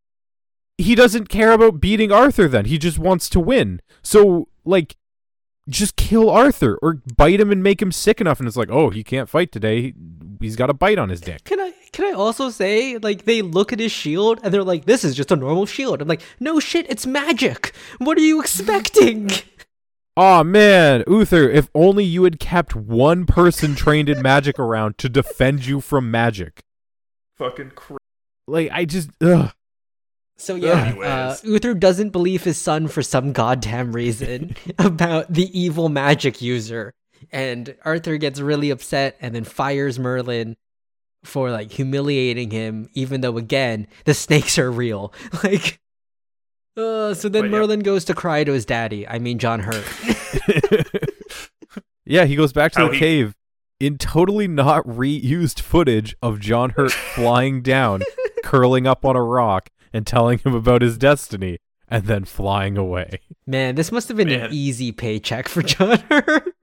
he 0.77 0.95
doesn't 0.95 1.29
care 1.29 1.51
about 1.51 1.79
beating 1.79 2.11
Arthur 2.11 2.47
then. 2.47 2.65
He 2.65 2.77
just 2.77 2.97
wants 2.97 3.29
to 3.29 3.39
win. 3.39 3.81
So, 4.01 4.47
like, 4.65 4.95
just 5.69 5.95
kill 5.95 6.29
Arthur 6.29 6.77
or 6.81 7.01
bite 7.15 7.39
him 7.39 7.51
and 7.51 7.61
make 7.63 7.81
him 7.81 7.91
sick 7.91 8.19
enough. 8.21 8.39
And 8.39 8.47
it's 8.47 8.57
like, 8.57 8.71
oh, 8.71 8.89
he 8.89 9.03
can't 9.03 9.29
fight 9.29 9.51
today. 9.51 9.81
He- 9.81 9.93
He's 10.41 10.55
got 10.55 10.71
a 10.71 10.73
bite 10.73 10.97
on 10.97 11.09
his 11.09 11.21
dick. 11.21 11.43
Can 11.43 11.59
I 11.59 11.71
can 11.91 12.03
I 12.05 12.13
also 12.17 12.49
say 12.49 12.97
like 12.97 13.25
they 13.25 13.43
look 13.43 13.71
at 13.71 13.77
his 13.79 13.91
shield 13.91 14.39
and 14.41 14.51
they're 14.51 14.63
like, 14.63 14.85
this 14.85 15.03
is 15.03 15.13
just 15.13 15.29
a 15.31 15.35
normal 15.35 15.67
shield. 15.67 16.01
I'm 16.01 16.07
like, 16.07 16.23
no 16.39 16.59
shit, 16.59 16.89
it's 16.89 17.05
magic. 17.05 17.73
What 17.99 18.17
are 18.17 18.21
you 18.21 18.41
expecting? 18.41 19.29
Aw, 20.17 20.41
man, 20.41 21.03
Uther, 21.05 21.47
if 21.47 21.69
only 21.75 22.03
you 22.03 22.23
had 22.23 22.39
kept 22.39 22.75
one 22.75 23.27
person 23.27 23.75
trained 23.75 24.09
in 24.09 24.19
magic 24.23 24.57
around 24.57 24.97
to 24.97 25.09
defend 25.09 25.67
you 25.67 25.79
from 25.79 26.09
magic. 26.09 26.61
Fucking 27.37 27.73
cr- 27.75 27.97
Like, 28.47 28.71
I 28.71 28.85
just, 28.85 29.11
ugh. 29.21 29.51
So 30.37 30.55
yeah, 30.55 30.93
uh, 30.97 31.35
Uther 31.43 31.73
doesn't 31.75 32.09
believe 32.09 32.43
his 32.43 32.57
son 32.59 32.87
for 32.87 33.03
some 33.03 33.31
goddamn 33.31 33.91
reason 33.91 34.55
about 34.79 35.31
the 35.31 35.47
evil 35.57 35.87
magic 35.89 36.41
user, 36.41 36.93
and 37.31 37.75
Arthur 37.85 38.17
gets 38.17 38.39
really 38.39 38.71
upset 38.71 39.17
and 39.21 39.35
then 39.35 39.43
fires 39.43 39.99
Merlin 39.99 40.55
for 41.23 41.51
like 41.51 41.71
humiliating 41.71 42.49
him, 42.49 42.89
even 42.93 43.21
though 43.21 43.37
again 43.37 43.85
the 44.05 44.13
snakes 44.15 44.57
are 44.57 44.71
real. 44.71 45.13
Like, 45.43 45.79
uh, 46.77 47.13
so 47.13 47.29
then 47.29 47.43
But 47.43 47.51
yeah. 47.51 47.57
Merlin 47.59 47.79
goes 47.81 48.05
to 48.05 48.13
cry 48.15 48.43
to 48.43 48.51
his 48.53 48.65
daddy. 48.65 49.07
I 49.07 49.19
mean 49.19 49.37
John 49.37 49.59
Hurt. 49.59 49.85
yeah, 52.05 52.25
he 52.25 52.35
goes 52.35 52.53
back 52.53 52.71
to 52.73 52.79
How 52.79 52.87
the 52.87 52.93
he- 52.93 52.99
cave 52.99 53.35
in 53.79 53.97
totally 53.97 54.47
not 54.47 54.85
reused 54.85 55.59
footage 55.59 56.15
of 56.21 56.39
John 56.39 56.71
Hurt 56.71 56.91
flying 56.91 57.61
down, 57.61 58.01
curling 58.43 58.87
up 58.87 59.03
on 59.05 59.15
a 59.15 59.23
rock, 59.23 59.69
and 59.93 60.05
telling 60.07 60.39
him 60.39 60.53
about 60.53 60.81
his 60.81 60.97
destiny, 60.97 61.57
and 61.87 62.05
then 62.05 62.25
flying 62.25 62.77
away. 62.77 63.19
Man, 63.45 63.75
this 63.75 63.91
must 63.91 64.07
have 64.07 64.17
been 64.17 64.29
Man. 64.29 64.45
an 64.45 64.53
easy 64.53 64.91
paycheck 64.91 65.47
for 65.47 65.61
John 65.61 65.99
Hurt. 66.09 66.53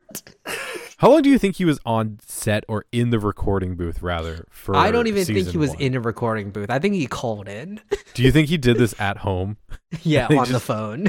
How 0.99 1.11
long 1.11 1.23
do 1.23 1.31
you 1.31 1.39
think 1.39 1.57
he 1.57 1.65
was 1.65 1.79
on 1.87 2.19
set 2.27 2.65
or 2.67 2.85
in 2.91 3.11
the 3.11 3.21
recording 3.21 3.77
booth, 3.77 4.03
rather? 4.03 4.47
For 4.51 4.75
I 4.75 4.91
don't 4.91 5.07
even 5.07 5.25
think 5.25 5.47
he 5.49 5.57
was 5.59 5.71
one? 5.71 5.81
in 5.81 5.95
a 5.95 6.01
recording 6.01 6.51
booth. 6.51 6.71
I 6.71 6.81
think 6.81 6.95
he 6.95 7.07
called 7.07 7.47
in. 7.49 7.81
Do 8.15 8.23
you 8.25 8.33
think 8.33 8.49
he 8.49 8.57
did 8.57 8.79
this 8.79 8.99
at 8.99 9.19
home? 9.19 9.59
yeah, 10.03 10.27
They 10.31 10.37
on 10.37 10.51
the 10.51 10.59
phone. 10.59 11.09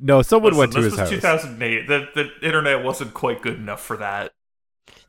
no, 0.00 0.22
someone 0.22 0.52
Listen, 0.54 0.58
went 0.58 0.72
to 0.72 0.80
this 0.80 0.92
his 0.92 1.00
was 1.00 1.22
house. 1.22 1.42
2008. 1.42 1.86
The 1.86 2.08
the 2.14 2.46
internet 2.46 2.82
wasn't 2.82 3.12
quite 3.12 3.42
good 3.42 3.56
enough 3.56 3.82
for 3.82 3.98
that. 3.98 4.32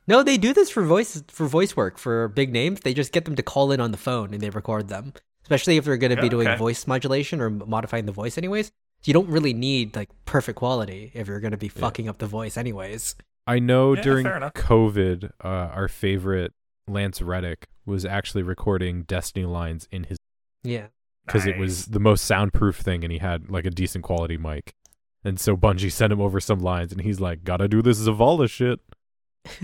No, 0.07 0.23
they 0.23 0.35
do 0.37 0.51
this 0.53 0.69
for 0.69 0.83
voice 0.83 1.23
for 1.29 1.47
voice 1.47 1.77
work 1.77 1.97
for 1.97 2.27
big 2.27 2.51
names. 2.51 2.81
They 2.81 2.93
just 2.93 3.13
get 3.13 3.23
them 3.25 3.35
to 3.37 3.43
call 3.43 3.71
in 3.71 3.79
on 3.79 3.91
the 3.91 3.97
phone 3.97 4.33
and 4.33 4.41
they 4.41 4.49
record 4.49 4.89
them. 4.89 5.13
Especially 5.45 5.77
if 5.77 5.85
they're 5.85 5.97
going 5.97 6.15
to 6.15 6.21
be 6.21 6.27
doing 6.29 6.47
okay. 6.47 6.57
voice 6.57 6.87
modulation 6.87 7.39
or 7.39 7.49
modifying 7.49 8.05
the 8.05 8.11
voice 8.11 8.37
anyways. 8.37 8.71
You 9.03 9.13
don't 9.13 9.29
really 9.29 9.53
need 9.53 9.95
like 9.95 10.09
perfect 10.25 10.57
quality 10.57 11.11
if 11.13 11.27
you're 11.27 11.39
going 11.39 11.51
to 11.51 11.57
be 11.57 11.67
fucking 11.69 12.09
up 12.09 12.17
the 12.17 12.25
voice 12.27 12.57
anyways. 12.57 13.15
I 13.45 13.59
know 13.59 13.95
Yeah, 13.95 14.01
during. 14.01 14.25
COVID, 14.25 15.29
uh, 15.43 15.47
our 15.47 15.87
favorite 15.87 16.53
Lance 16.87 17.21
Reddick 17.21 17.67
was 17.85 18.03
actually 18.05 18.41
recording 18.41 19.03
Destiny 19.03 19.45
lines 19.45 19.87
in 19.91 20.05
his 20.05 20.17
Yeah. 20.63 20.87
because 21.27 21.45
it 21.45 21.57
was 21.59 21.85
the 21.87 21.99
most 21.99 22.25
soundproof 22.25 22.77
thing, 22.77 23.03
and 23.03 23.11
he 23.13 23.19
had 23.19 23.51
like 23.51 23.67
a 23.67 23.69
decent 23.69 24.03
quality 24.03 24.37
mic. 24.37 24.73
And 25.23 25.39
so 25.39 25.55
Bungie 25.55 25.91
sent 25.91 26.11
him 26.13 26.21
over 26.21 26.39
some 26.39 26.59
lines, 26.59 26.91
and 26.91 27.01
he's 27.01 27.19
like, 27.19 27.43
"Gotta 27.43 27.67
do 27.67 27.81
this 27.83 27.99
Zavala 27.99 28.49
shit." 28.49 28.79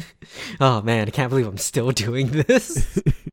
Oh 0.60 0.82
man, 0.84 1.08
I 1.08 1.12
can't 1.12 1.30
believe 1.30 1.48
I'm 1.48 1.58
still 1.58 1.90
doing 1.92 2.30
this. 2.32 3.00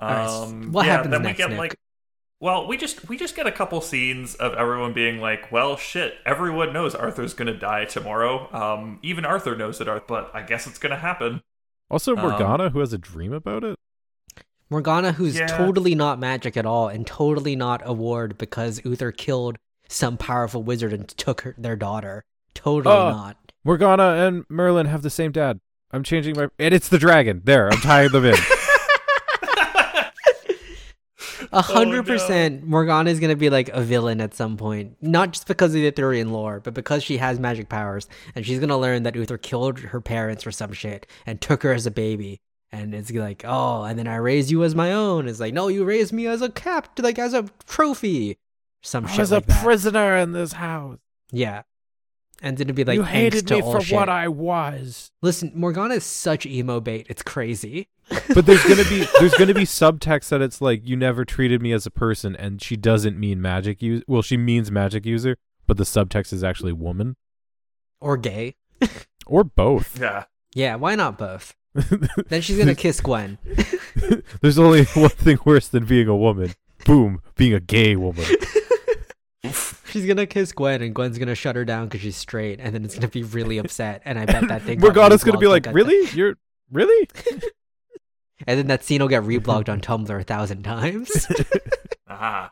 Alright, 0.00 0.28
Um, 0.28 0.72
what 0.72 0.86
yeah, 0.86 0.92
happens 0.92 1.12
then 1.12 1.22
next, 1.22 1.38
we 1.38 1.42
get 1.44 1.50
Nick? 1.50 1.58
like, 1.58 1.76
well, 2.40 2.66
we 2.66 2.76
just 2.76 3.08
we 3.08 3.16
just 3.16 3.36
get 3.36 3.46
a 3.46 3.52
couple 3.52 3.80
scenes 3.80 4.34
of 4.34 4.52
everyone 4.54 4.92
being 4.92 5.18
like, 5.20 5.50
well, 5.52 5.76
shit, 5.76 6.14
everyone 6.26 6.72
knows 6.72 6.94
Arthur's 6.94 7.32
gonna 7.34 7.56
die 7.56 7.84
tomorrow. 7.84 8.48
Um, 8.52 8.98
even 9.02 9.24
Arthur 9.24 9.54
knows 9.56 9.80
it, 9.80 9.88
Arthur, 9.88 10.04
but 10.06 10.30
I 10.34 10.42
guess 10.42 10.66
it's 10.66 10.78
gonna 10.78 10.96
happen. 10.98 11.42
Also, 11.90 12.16
Um, 12.16 12.22
Morgana, 12.22 12.70
who 12.70 12.80
has 12.80 12.92
a 12.92 12.98
dream 12.98 13.32
about 13.32 13.62
it. 13.64 13.78
Morgana, 14.70 15.12
who's 15.12 15.36
Yeah. 15.38 15.46
totally 15.46 15.94
not 15.94 16.18
magic 16.18 16.56
at 16.56 16.66
all 16.66 16.88
and 16.88 17.06
totally 17.06 17.54
not 17.54 17.82
a 17.84 17.92
ward 17.92 18.36
because 18.38 18.80
Uther 18.84 19.12
killed 19.12 19.58
some 19.88 20.16
powerful 20.16 20.62
wizard 20.62 20.92
and 20.92 21.06
took 21.08 21.42
her, 21.42 21.54
their 21.56 21.76
daughter. 21.76 22.24
Totally 22.54 22.94
Oh. 22.94 23.10
not. 23.10 23.36
Morgana 23.62 24.26
and 24.26 24.44
Merlin 24.48 24.86
have 24.86 25.02
the 25.02 25.10
same 25.10 25.30
dad. 25.32 25.60
I'm 25.92 26.02
changing 26.02 26.36
my, 26.36 26.48
and 26.58 26.74
it's 26.74 26.88
the 26.88 26.98
dragon. 26.98 27.42
There, 27.44 27.68
I'm 27.70 27.78
tying 27.80 28.10
them 28.10 28.24
in. 28.24 28.34
Oh, 31.54 31.58
a 31.58 31.62
hundred 31.62 32.06
percent, 32.06 32.66
Morgana 32.66 33.10
is 33.10 33.20
gonna 33.20 33.36
be 33.36 33.48
like 33.50 33.68
a 33.70 33.80
villain 33.80 34.20
at 34.20 34.34
some 34.34 34.56
point. 34.56 34.96
Not 35.00 35.32
just 35.32 35.46
because 35.46 35.70
of 35.70 35.74
the 35.74 35.86
Arthurian 35.86 36.32
lore, 36.32 36.60
but 36.60 36.74
because 36.74 37.02
she 37.04 37.16
has 37.18 37.38
magic 37.38 37.68
powers, 37.68 38.08
and 38.34 38.44
she's 38.44 38.58
gonna 38.58 38.78
learn 38.78 39.04
that 39.04 39.14
Uther 39.16 39.38
killed 39.38 39.78
her 39.78 40.00
parents 40.00 40.46
or 40.46 40.50
some 40.52 40.72
shit 40.72 41.06
and 41.26 41.40
took 41.40 41.62
her 41.62 41.72
as 41.72 41.86
a 41.86 41.90
baby. 41.90 42.40
And 42.72 42.92
it's 42.92 43.12
like, 43.12 43.44
oh, 43.46 43.84
and 43.84 43.96
then 43.96 44.08
I 44.08 44.16
raised 44.16 44.50
you 44.50 44.64
as 44.64 44.74
my 44.74 44.92
own. 44.92 45.28
It's 45.28 45.38
like, 45.38 45.54
no, 45.54 45.68
you 45.68 45.84
raised 45.84 46.12
me 46.12 46.26
as 46.26 46.42
a 46.42 46.50
cap, 46.50 46.98
like 46.98 47.20
as 47.20 47.32
a 47.32 47.46
trophy, 47.68 48.36
some 48.82 49.06
I 49.06 49.10
shit 49.10 49.18
was 49.20 49.30
like 49.30 49.44
a 49.44 49.46
that. 49.46 49.62
prisoner 49.62 50.16
in 50.16 50.32
this 50.32 50.54
house. 50.54 50.98
yeah, 51.30 51.62
and 52.44 52.58
then 52.58 52.66
it'd 52.66 52.76
be 52.76 52.84
like 52.84 52.94
you 52.94 53.02
hated 53.02 53.48
to 53.48 53.54
me 53.54 53.62
all 53.62 53.72
for 53.72 53.80
shit. 53.80 53.96
what 53.96 54.08
I 54.10 54.28
was. 54.28 55.10
Listen, 55.22 55.50
Morgana 55.54 55.94
is 55.94 56.04
such 56.04 56.44
emo 56.44 56.78
bait. 56.78 57.06
It's 57.08 57.22
crazy. 57.22 57.88
But 58.34 58.44
there's 58.44 58.62
gonna 58.64 58.84
be 58.84 59.06
there's 59.18 59.34
gonna 59.34 59.54
be 59.54 59.64
subtext 59.64 60.28
that 60.28 60.42
it's 60.42 60.60
like 60.60 60.86
you 60.86 60.94
never 60.94 61.24
treated 61.24 61.62
me 61.62 61.72
as 61.72 61.86
a 61.86 61.90
person, 61.90 62.36
and 62.36 62.60
she 62.60 62.76
doesn't 62.76 63.18
mean 63.18 63.40
magic 63.40 63.80
use. 63.80 64.02
Well, 64.06 64.20
she 64.20 64.36
means 64.36 64.70
magic 64.70 65.06
user, 65.06 65.38
but 65.66 65.78
the 65.78 65.84
subtext 65.84 66.34
is 66.34 66.44
actually 66.44 66.72
woman 66.74 67.16
Or 67.98 68.18
gay. 68.18 68.56
or 69.26 69.42
both. 69.42 69.98
Yeah. 69.98 70.24
Yeah, 70.54 70.76
why 70.76 70.94
not 70.94 71.16
both? 71.18 71.56
Then 72.28 72.42
she's 72.42 72.58
gonna 72.58 72.74
kiss 72.74 73.00
Gwen. 73.00 73.38
There's 74.42 74.58
only 74.58 74.84
one 74.94 75.08
thing 75.08 75.38
worse 75.46 75.66
than 75.68 75.86
being 75.86 76.06
a 76.06 76.16
woman. 76.16 76.52
Boom, 76.84 77.22
being 77.36 77.54
a 77.54 77.60
gay 77.60 77.96
woman. 77.96 78.26
She's 79.94 80.06
gonna 80.06 80.26
kiss 80.26 80.50
Gwen, 80.50 80.82
and 80.82 80.92
Gwen's 80.92 81.18
gonna 81.18 81.36
shut 81.36 81.54
her 81.54 81.64
down 81.64 81.86
because 81.86 82.00
she's 82.00 82.16
straight, 82.16 82.58
and 82.60 82.74
then 82.74 82.84
it's 82.84 82.96
gonna 82.96 83.06
be 83.06 83.22
really 83.22 83.58
upset. 83.58 84.02
And 84.04 84.18
I 84.18 84.26
bet 84.26 84.48
that 84.48 84.62
thing. 84.62 84.78
got 84.80 84.86
Morgana's 84.94 85.22
gonna 85.22 85.38
be 85.38 85.46
like, 85.46 85.68
on- 85.68 85.72
"Really? 85.74 86.08
You're 86.16 86.34
really?" 86.72 87.08
And 88.46 88.58
then 88.58 88.66
that 88.66 88.82
scene 88.82 89.00
will 89.00 89.08
get 89.08 89.22
reblogged 89.22 89.68
on 89.68 89.80
Tumblr 89.80 90.20
a 90.20 90.24
thousand 90.24 90.64
times. 90.64 91.26
Ah. 92.08 92.50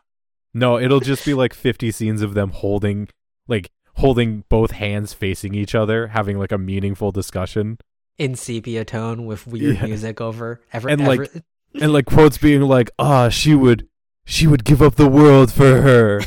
No, 0.53 0.79
it'll 0.79 0.99
just 0.99 1.25
be 1.25 1.33
like 1.33 1.53
50 1.53 1.91
scenes 1.91 2.21
of 2.21 2.33
them 2.33 2.49
holding, 2.51 3.07
like 3.47 3.69
holding 3.95 4.43
both 4.49 4.71
hands 4.71 5.13
facing 5.13 5.53
each 5.53 5.75
other, 5.75 6.07
having 6.07 6.37
like 6.39 6.51
a 6.51 6.57
meaningful 6.57 7.11
discussion, 7.11 7.77
in 8.17 8.35
sepia 8.35 8.83
tone 8.85 9.25
with 9.25 9.45
weird 9.45 9.75
Yeah. 9.77 9.85
music 9.85 10.19
over 10.21 10.61
ever 10.73 10.89
And, 10.89 11.05
like, 11.05 11.19
ever- 11.19 11.29
and 11.81 11.93
like 11.93 12.05
quotes 12.05 12.37
being 12.37 12.61
like, 12.61 12.89
"Ah, 12.97 13.29
she 13.29 13.53
would, 13.55 13.87
she 14.25 14.47
would 14.47 14.63
give 14.65 14.81
up 14.81 14.95
the 14.95 15.07
world 15.09 15.51
for 15.53 15.81
her." 15.81 16.21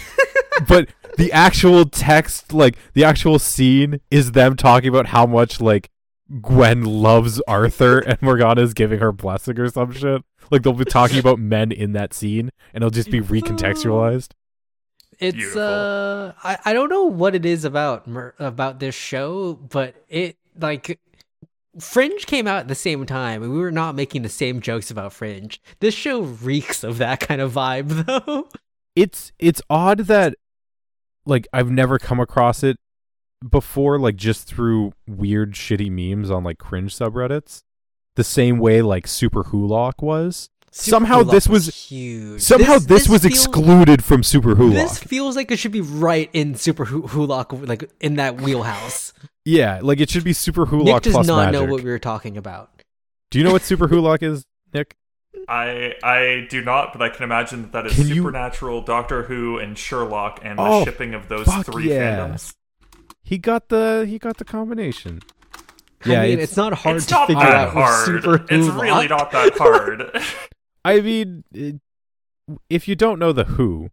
but 0.68 0.88
the 1.22 1.32
actual 1.32 1.84
text, 1.86 2.52
like 2.52 2.76
the 2.94 3.04
actual 3.04 3.38
scene, 3.38 4.00
is 4.10 4.32
them 4.32 4.56
talking 4.56 4.88
about 4.88 5.06
how 5.06 5.26
much 5.26 5.60
like 5.60 5.90
Gwen 6.40 6.84
loves 6.84 7.40
Arthur, 7.48 7.98
and 8.06 8.20
Morgana 8.22 8.62
is 8.62 8.74
giving 8.74 8.98
her 9.00 9.12
blessing 9.12 9.58
or 9.58 9.68
some 9.68 9.92
shit. 9.92 10.22
Like 10.50 10.62
they'll 10.62 10.72
be 10.72 10.84
talking 10.84 11.18
about 11.18 11.38
men 11.54 11.72
in 11.72 11.92
that 11.92 12.14
scene, 12.14 12.50
and 12.72 12.82
it'll 12.82 12.90
just 12.90 13.10
be 13.10 13.20
recontextualized. 13.20 14.30
it's 15.18 15.34
Beautiful. 15.36 15.62
uh 15.62 16.32
I, 16.44 16.58
I 16.66 16.72
don't 16.72 16.90
know 16.90 17.04
what 17.04 17.34
it 17.34 17.46
is 17.46 17.64
about 17.64 18.06
about 18.38 18.80
this 18.80 18.94
show 18.94 19.54
but 19.54 19.94
it 20.08 20.36
like 20.60 21.00
fringe 21.80 22.26
came 22.26 22.46
out 22.46 22.58
at 22.58 22.68
the 22.68 22.74
same 22.74 23.06
time 23.06 23.42
and 23.42 23.52
we 23.52 23.58
were 23.58 23.72
not 23.72 23.94
making 23.94 24.22
the 24.22 24.28
same 24.28 24.60
jokes 24.60 24.90
about 24.90 25.12
fringe 25.14 25.60
this 25.80 25.94
show 25.94 26.20
reeks 26.20 26.84
of 26.84 26.98
that 26.98 27.20
kind 27.20 27.40
of 27.40 27.52
vibe 27.52 28.04
though 28.04 28.48
it's 28.94 29.32
it's 29.38 29.62
odd 29.70 30.00
that 30.00 30.34
like 31.27 31.47
I've 31.53 31.70
never 31.70 31.99
come 31.99 32.20
across 32.20 32.62
it 32.62 32.77
before 33.49 33.99
like 33.99 34.16
just 34.16 34.47
through 34.49 34.93
weird 35.07 35.53
shitty 35.53 35.91
memes 35.91 36.31
on 36.31 36.43
like 36.45 36.59
cringe 36.59 36.97
subreddits 36.97 37.62
the 38.14 38.24
same 38.24 38.59
way 38.59 38.81
like 38.81 39.07
Superwholock 39.07 40.03
was. 40.03 40.49
Somehow 40.72 41.20
Super 41.20 41.31
this 41.31 41.45
Hulk 41.47 41.53
was- 41.55 41.89
huge. 41.89 42.41
somehow 42.43 42.79
this, 42.79 43.09
was 43.09 43.22
feels- 43.22 43.24
excluded 43.24 44.05
from 44.05 44.20
Superwholock. 44.22 44.72
This 44.74 44.99
feels 44.99 45.35
like 45.37 45.51
it 45.51 45.59
should 45.59 45.72
be 45.72 45.81
right 45.81 46.29
in 46.35 46.55
super 46.55 46.85
Hu- 46.87 47.03
hulock 47.03 47.66
like 47.66 47.91
in 48.01 48.16
that 48.16 48.41
wheelhouse. 48.41 49.12
Yeah 49.49 49.79
like 49.81 50.01
it 50.01 50.11
should 50.11 50.24
be 50.24 50.33
Superwholock 50.33 50.85
nick 50.85 51.03
does 51.05 51.12
plus 51.12 51.27
not 51.29 51.53
magic. 51.53 51.53
know 51.68 51.72
what 51.72 51.83
we 51.85 51.91
were 51.91 52.01
talking 52.01 52.37
about. 52.37 52.83
Do 53.31 53.39
you 53.39 53.45
know 53.45 53.53
what 53.53 53.62
super 53.62 53.87
hulock 53.93 54.22
is 54.24 54.45
nick 54.74 54.97
I 55.49 55.95
I 56.03 56.47
do 56.51 56.62
not, 56.62 56.93
but 56.93 57.03
I 57.03 57.09
can 57.09 57.22
imagine 57.24 57.62
that 57.62 57.72
that 57.72 57.87
is 57.87 57.95
Can 57.95 58.09
you- 58.09 58.14
Supernatural, 58.16 58.82
Doctor 58.82 59.22
Who, 59.24 59.59
and 59.59 59.76
Sherlock, 59.78 60.41
and 60.43 60.59
the 60.59 60.62
Oh, 60.62 60.84
shipping 60.84 61.14
of 61.14 61.28
those 61.28 61.47
three 61.64 61.91
yeah. 61.91 62.28
fandoms. 62.28 62.55
he 63.22 63.39
got 63.39 63.68
the 63.68 64.05
he 64.09 64.18
got 64.18 64.37
the 64.39 64.45
combination 64.45 65.20
i 66.05 66.09
Yeah, 66.11 66.22
mean 66.22 66.32
it's- 66.32 66.49
it's, 66.51 66.57
not 66.57 66.72
hard 66.74 66.97
it's 66.97 67.07
to 67.07 67.14
not 67.14 67.26
figure 67.28 67.43
out 67.43 67.72
hard. 67.72 68.07
super 68.07 68.34
it's 68.37 68.66
Hulock. 68.66 68.80
really 68.82 69.09
not 69.09 69.30
that 69.32 69.53
hard. 69.59 70.22
I 70.84 71.01
mean, 71.01 71.43
it, 71.53 71.80
if 72.70 72.87
you 72.87 72.95
don't 72.95 73.18
know 73.18 73.32
the 73.32 73.45
Who, 73.45 73.91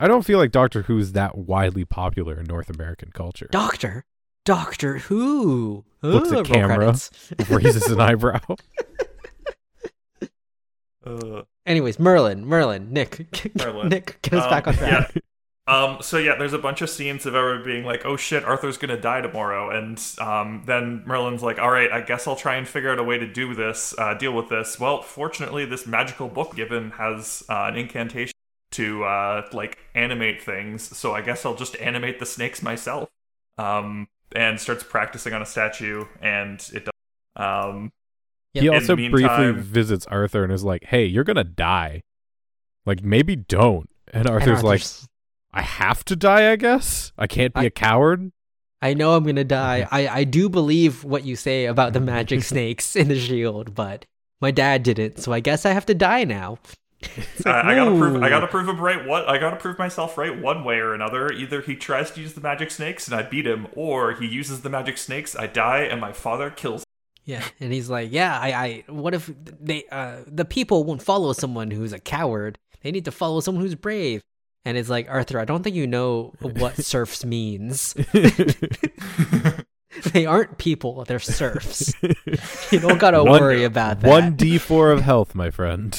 I 0.00 0.08
don't 0.08 0.22
feel 0.24 0.38
like 0.38 0.50
Doctor 0.52 0.82
Who's 0.82 1.12
that 1.12 1.36
widely 1.36 1.84
popular 1.84 2.38
in 2.40 2.46
North 2.46 2.70
American 2.70 3.10
culture. 3.12 3.48
Doctor, 3.50 4.04
Doctor 4.46 4.98
Who. 4.98 5.84
Looks 6.00 6.30
at 6.32 6.46
camera. 6.46 6.76
credits. 6.76 7.10
Raises 7.50 7.86
an 7.90 8.00
eyebrow. 8.08 8.40
Uh, 11.08 11.42
Anyways, 11.66 11.98
Merlin, 11.98 12.46
Merlin, 12.46 12.92
Nick, 12.92 13.54
Merlin. 13.54 13.88
Nick, 13.88 14.20
get 14.22 14.34
us 14.34 14.44
um, 14.44 14.50
back 14.50 14.68
on 14.68 14.74
track. 14.74 15.12
Yeah. 15.14 15.20
Um, 15.68 15.98
so 16.00 16.16
yeah, 16.16 16.34
there's 16.34 16.54
a 16.54 16.58
bunch 16.58 16.80
of 16.80 16.88
scenes 16.88 17.26
of 17.26 17.34
everyone 17.34 17.62
being 17.62 17.84
like, 17.84 18.06
"Oh 18.06 18.16
shit, 18.16 18.42
Arthur's 18.42 18.78
gonna 18.78 18.98
die 18.98 19.20
tomorrow," 19.20 19.68
and 19.68 20.02
um, 20.18 20.62
then 20.64 21.02
Merlin's 21.04 21.42
like, 21.42 21.58
"All 21.58 21.70
right, 21.70 21.92
I 21.92 22.00
guess 22.00 22.26
I'll 22.26 22.36
try 22.36 22.56
and 22.56 22.66
figure 22.66 22.90
out 22.90 22.98
a 22.98 23.04
way 23.04 23.18
to 23.18 23.30
do 23.30 23.54
this, 23.54 23.94
uh, 23.98 24.14
deal 24.14 24.32
with 24.32 24.48
this." 24.48 24.80
Well, 24.80 25.02
fortunately, 25.02 25.66
this 25.66 25.86
magical 25.86 26.28
book 26.28 26.56
given 26.56 26.92
has 26.92 27.42
uh, 27.50 27.66
an 27.70 27.76
incantation 27.76 28.32
to 28.70 29.04
uh, 29.04 29.46
like 29.52 29.76
animate 29.94 30.40
things, 30.42 30.96
so 30.96 31.14
I 31.14 31.20
guess 31.20 31.44
I'll 31.44 31.54
just 31.54 31.76
animate 31.76 32.18
the 32.18 32.26
snakes 32.26 32.62
myself. 32.62 33.10
Um, 33.58 34.08
and 34.32 34.60
starts 34.60 34.84
practicing 34.84 35.32
on 35.32 35.42
a 35.42 35.46
statue, 35.46 36.06
and 36.22 36.66
it 36.72 36.86
does. 36.86 37.90
Yep. 38.62 38.62
He 38.62 38.68
also 38.68 38.96
the 38.96 39.08
briefly 39.08 39.52
visits 39.52 40.06
Arthur 40.06 40.44
and 40.44 40.52
is 40.52 40.64
like, 40.64 40.84
"Hey, 40.84 41.04
you're 41.06 41.24
gonna 41.24 41.44
die. 41.44 42.02
Like 42.86 43.02
maybe 43.02 43.36
don't." 43.36 43.88
And 44.12 44.26
And 44.26 44.30
Arthur's 44.30 44.62
like, 44.62 44.82
"I 45.52 45.62
have 45.62 46.04
to 46.06 46.16
die, 46.16 46.52
I 46.52 46.56
guess. 46.56 47.12
I 47.18 47.26
can't 47.26 47.54
be 47.54 47.60
I- 47.60 47.64
a 47.64 47.70
coward." 47.70 48.32
I 48.80 48.94
know 48.94 49.16
I'm 49.16 49.24
gonna 49.24 49.42
die. 49.42 49.88
I, 49.90 50.06
I 50.08 50.24
do 50.24 50.48
believe 50.48 51.02
what 51.02 51.24
you 51.24 51.34
say 51.34 51.66
about 51.66 51.92
the 51.94 52.00
magic 52.00 52.42
snakes 52.44 52.94
in 52.94 53.08
the 53.08 53.18
shield, 53.18 53.74
but 53.74 54.04
my 54.40 54.52
dad 54.52 54.84
didn't, 54.84 55.18
so 55.18 55.32
I 55.32 55.40
guess 55.40 55.66
I 55.66 55.72
have 55.72 55.86
to 55.86 55.94
die 55.94 56.22
now. 56.22 56.58
Like, 57.02 57.46
I, 57.46 57.72
I 57.72 57.74
gotta 57.74 57.90
prove. 57.96 58.22
I 58.22 58.28
gotta 58.28 58.46
prove 58.46 58.68
him 58.68 58.80
right. 58.80 59.04
What? 59.04 59.28
I 59.28 59.38
gotta 59.38 59.56
prove 59.56 59.78
myself 59.78 60.16
right 60.16 60.40
one 60.40 60.62
way 60.62 60.76
or 60.76 60.94
another. 60.94 61.32
Either 61.32 61.60
he 61.60 61.74
tries 61.74 62.12
to 62.12 62.20
use 62.20 62.34
the 62.34 62.40
magic 62.40 62.70
snakes 62.70 63.08
and 63.08 63.16
I 63.16 63.22
beat 63.22 63.46
him, 63.48 63.66
or 63.74 64.12
he 64.12 64.26
uses 64.26 64.60
the 64.62 64.70
magic 64.70 64.96
snakes, 64.96 65.34
I 65.34 65.48
die, 65.48 65.80
and 65.80 66.00
my 66.00 66.12
father 66.12 66.50
kills. 66.50 66.84
Yeah, 67.28 67.44
and 67.60 67.70
he's 67.72 67.90
like, 67.90 68.10
"Yeah, 68.10 68.38
I, 68.40 68.52
I 68.52 68.84
what 68.88 69.12
if 69.12 69.30
they, 69.60 69.84
uh, 69.92 70.20
the 70.26 70.46
people 70.46 70.84
won't 70.84 71.02
follow 71.02 71.34
someone 71.34 71.70
who's 71.70 71.92
a 71.92 71.98
coward? 71.98 72.58
They 72.82 72.90
need 72.90 73.04
to 73.04 73.10
follow 73.12 73.40
someone 73.40 73.62
who's 73.62 73.74
brave." 73.74 74.22
And 74.64 74.78
it's 74.78 74.88
like, 74.88 75.08
Arthur, 75.10 75.38
I 75.38 75.44
don't 75.44 75.62
think 75.62 75.76
you 75.76 75.86
know 75.86 76.32
what 76.40 76.76
serfs 76.84 77.26
means. 77.26 77.92
they 80.12 80.26
aren't 80.26 80.58
people; 80.58 81.04
they're 81.04 81.18
serfs. 81.18 81.92
You 82.72 82.80
don't 82.80 82.98
gotta 82.98 83.22
One- 83.22 83.40
worry 83.40 83.64
about 83.64 84.00
that. 84.00 84.08
One 84.08 84.34
D 84.34 84.58
four 84.58 84.90
of 84.90 85.02
health, 85.02 85.34
my 85.34 85.50
friend. 85.50 85.96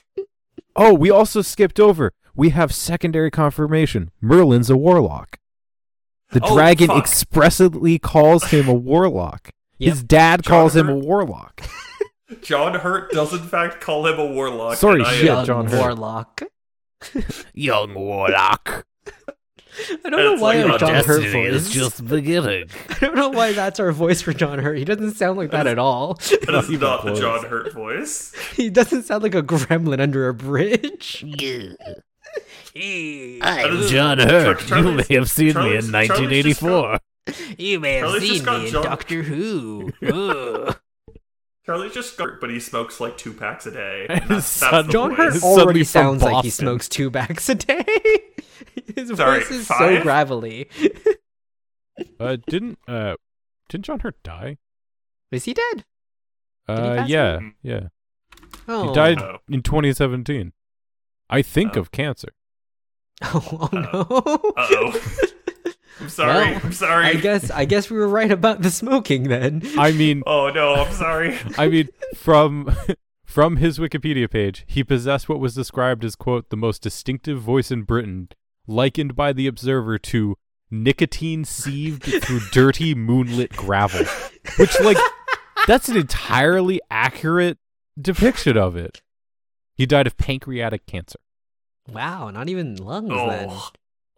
oh, 0.76 0.94
we 0.94 1.10
also 1.10 1.42
skipped 1.42 1.80
over. 1.80 2.12
We 2.34 2.50
have 2.50 2.74
secondary 2.74 3.30
confirmation. 3.30 4.10
Merlin's 4.20 4.70
a 4.70 4.76
warlock. 4.76 5.38
The 6.30 6.40
Oh, 6.42 6.54
dragon 6.54 6.88
fuck. 6.88 6.98
expressly 6.98 7.98
calls 7.98 8.44
him 8.44 8.68
a 8.68 8.74
warlock. 8.74 9.50
Yep. 9.78 9.92
His 9.92 10.02
dad 10.02 10.42
John 10.42 10.50
calls 10.50 10.76
him 10.76 10.88
a 10.88 10.94
warlock. 10.96 11.62
John 12.42 12.74
Hurt 12.74 13.10
does 13.12 13.32
in 13.32 13.40
fact 13.46 13.80
call 13.80 14.06
him 14.06 14.18
a 14.18 14.26
warlock. 14.26 14.76
Sorry, 14.76 15.04
shit, 15.04 15.24
Young 15.26 15.44
John 15.44 15.66
Hurt. 15.66 15.78
Warlock. 15.80 16.42
Young 17.54 17.94
warlock. 17.94 18.86
I 20.04 20.08
don't 20.08 20.12
know 20.12 20.42
why 20.42 20.62
like 20.62 20.72
our 20.72 20.78
John 20.78 21.04
Hurt 21.04 21.30
voice. 21.30 21.52
is 21.52 21.70
just 21.70 22.06
beginning. 22.06 22.70
I 22.88 22.98
don't 23.00 23.14
know 23.14 23.28
why 23.28 23.52
that's 23.52 23.78
our 23.78 23.92
voice 23.92 24.22
for 24.22 24.32
John 24.32 24.58
Hurt. 24.58 24.78
He 24.78 24.86
doesn't 24.86 25.12
sound 25.12 25.36
like 25.36 25.50
that 25.50 25.66
at 25.66 25.78
all. 25.78 26.14
That 26.14 26.54
is 26.54 26.70
even 26.70 26.80
not 26.88 27.04
the. 27.04 27.14
John 27.14 27.44
Hurt 27.44 27.72
voice. 27.74 28.32
He 28.56 28.70
doesn't 28.70 29.02
sound 29.02 29.22
like 29.22 29.34
a 29.34 29.42
gremlin 29.42 30.00
under 30.00 30.28
a 30.28 30.34
bridge. 30.34 31.22
I'm 32.74 33.86
John 33.88 34.18
Hurt. 34.18 34.68
You 34.70 34.92
may 34.92 35.04
have 35.14 35.30
seen 35.30 35.54
me 35.54 35.76
in 35.76 35.92
Charlie's- 35.92 36.08
Charlie's 36.08 36.44
just 36.46 36.62
1984. 36.62 36.98
You 37.58 37.80
may 37.80 37.94
have 37.94 38.10
Charlie's 38.10 38.44
seen 38.44 38.44
me 38.44 38.66
in 38.66 38.72
John- 38.72 38.84
Doctor 38.84 39.22
Who. 39.22 39.92
Ugh. 40.02 40.78
Charlie's 41.64 41.92
just 41.94 42.16
got, 42.16 42.40
but 42.40 42.50
he 42.50 42.60
smokes 42.60 43.00
like 43.00 43.16
two 43.18 43.32
packs 43.32 43.66
a 43.66 43.72
day. 43.72 44.06
And 44.08 44.20
and 44.22 44.30
That's, 44.30 44.60
that's 44.60 44.88
John. 44.88 45.12
Hurt 45.14 45.42
already 45.42 45.82
sounds 45.84 46.22
like 46.22 46.44
he 46.44 46.50
smokes 46.50 46.88
two 46.88 47.10
packs 47.10 47.48
a 47.48 47.56
day. 47.56 47.84
His 48.94 49.08
Sorry, 49.16 49.40
voice 49.40 49.50
is 49.50 49.66
so 49.66 50.00
gravelly. 50.02 50.68
Uh, 52.20 52.36
didn't 52.46 52.78
uh, 52.86 53.16
didn't 53.68 53.84
John 53.86 54.00
Hurt 54.00 54.22
die? 54.22 54.58
Is 55.32 55.44
he 55.44 55.54
dead? 55.54 55.84
Uh, 56.68 56.96
pass 56.96 57.08
yeah, 57.08 57.34
away? 57.36 57.52
yeah. 57.62 57.80
Oh, 58.68 58.88
He 58.88 58.94
died 58.94 59.20
Oh. 59.20 59.38
in 59.48 59.62
2017. 59.62 60.52
I 61.28 61.42
think 61.42 61.76
Oh. 61.76 61.80
of 61.80 61.90
cancer. 61.90 62.28
Oh, 63.22 63.68
oh 63.72 63.76
no. 63.76 64.52
Uh 64.56 64.66
oh. 64.70 65.00
I'm 66.00 66.08
sorry. 66.08 66.50
Well, 66.52 66.60
I'm 66.62 66.72
sorry. 66.72 67.06
I 67.06 67.14
guess 67.14 67.50
I 67.50 67.64
guess 67.64 67.90
we 67.90 67.96
were 67.96 68.08
right 68.08 68.30
about 68.30 68.62
the 68.62 68.70
smoking 68.70 69.24
then. 69.24 69.62
I 69.78 69.92
mean, 69.92 70.22
Oh 70.26 70.50
no, 70.50 70.74
I'm 70.74 70.92
sorry. 70.92 71.38
I 71.56 71.68
mean, 71.68 71.88
from 72.14 72.74
from 73.24 73.56
his 73.56 73.78
Wikipedia 73.78 74.30
page, 74.30 74.64
he 74.66 74.84
possessed 74.84 75.28
what 75.28 75.40
was 75.40 75.54
described 75.54 76.04
as 76.04 76.16
quote 76.16 76.50
the 76.50 76.56
most 76.56 76.82
distinctive 76.82 77.40
voice 77.40 77.70
in 77.70 77.82
Britain, 77.82 78.28
likened 78.66 79.16
by 79.16 79.32
the 79.32 79.46
Observer 79.46 79.98
to 79.98 80.36
nicotine 80.70 81.44
sieved 81.44 82.04
through 82.04 82.40
dirty 82.52 82.94
moonlit 82.94 83.52
gravel. 83.52 84.04
Which, 84.58 84.78
like, 84.80 84.98
that's 85.66 85.88
an 85.88 85.96
entirely 85.96 86.80
accurate 86.90 87.58
depiction 88.00 88.56
of 88.56 88.76
it. 88.76 89.02
He 89.74 89.86
died 89.86 90.06
of 90.06 90.16
pancreatic 90.16 90.86
cancer. 90.86 91.18
Wow, 91.88 92.30
not 92.30 92.48
even 92.48 92.76
lungs 92.76 93.10
oh. 93.12 93.28
then. 93.28 93.50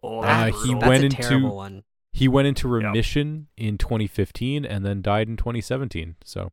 Oh, 0.01 0.19
Uh, 0.21 0.45
he. 0.63 0.73
That's 0.73 0.87
went 0.87 1.03
a 1.03 1.05
into- 1.07 1.17
terrible 1.23 1.55
one. 1.55 1.83
He 2.11 2.27
went 2.27 2.47
into 2.47 2.67
Yeah. 2.67 2.87
remission 2.87 3.47
in 3.57 3.77
2015 3.77 4.65
and 4.65 4.85
then 4.85 5.01
died 5.01 5.27
in 5.27 5.37
2017. 5.37 6.15
So, 6.23 6.51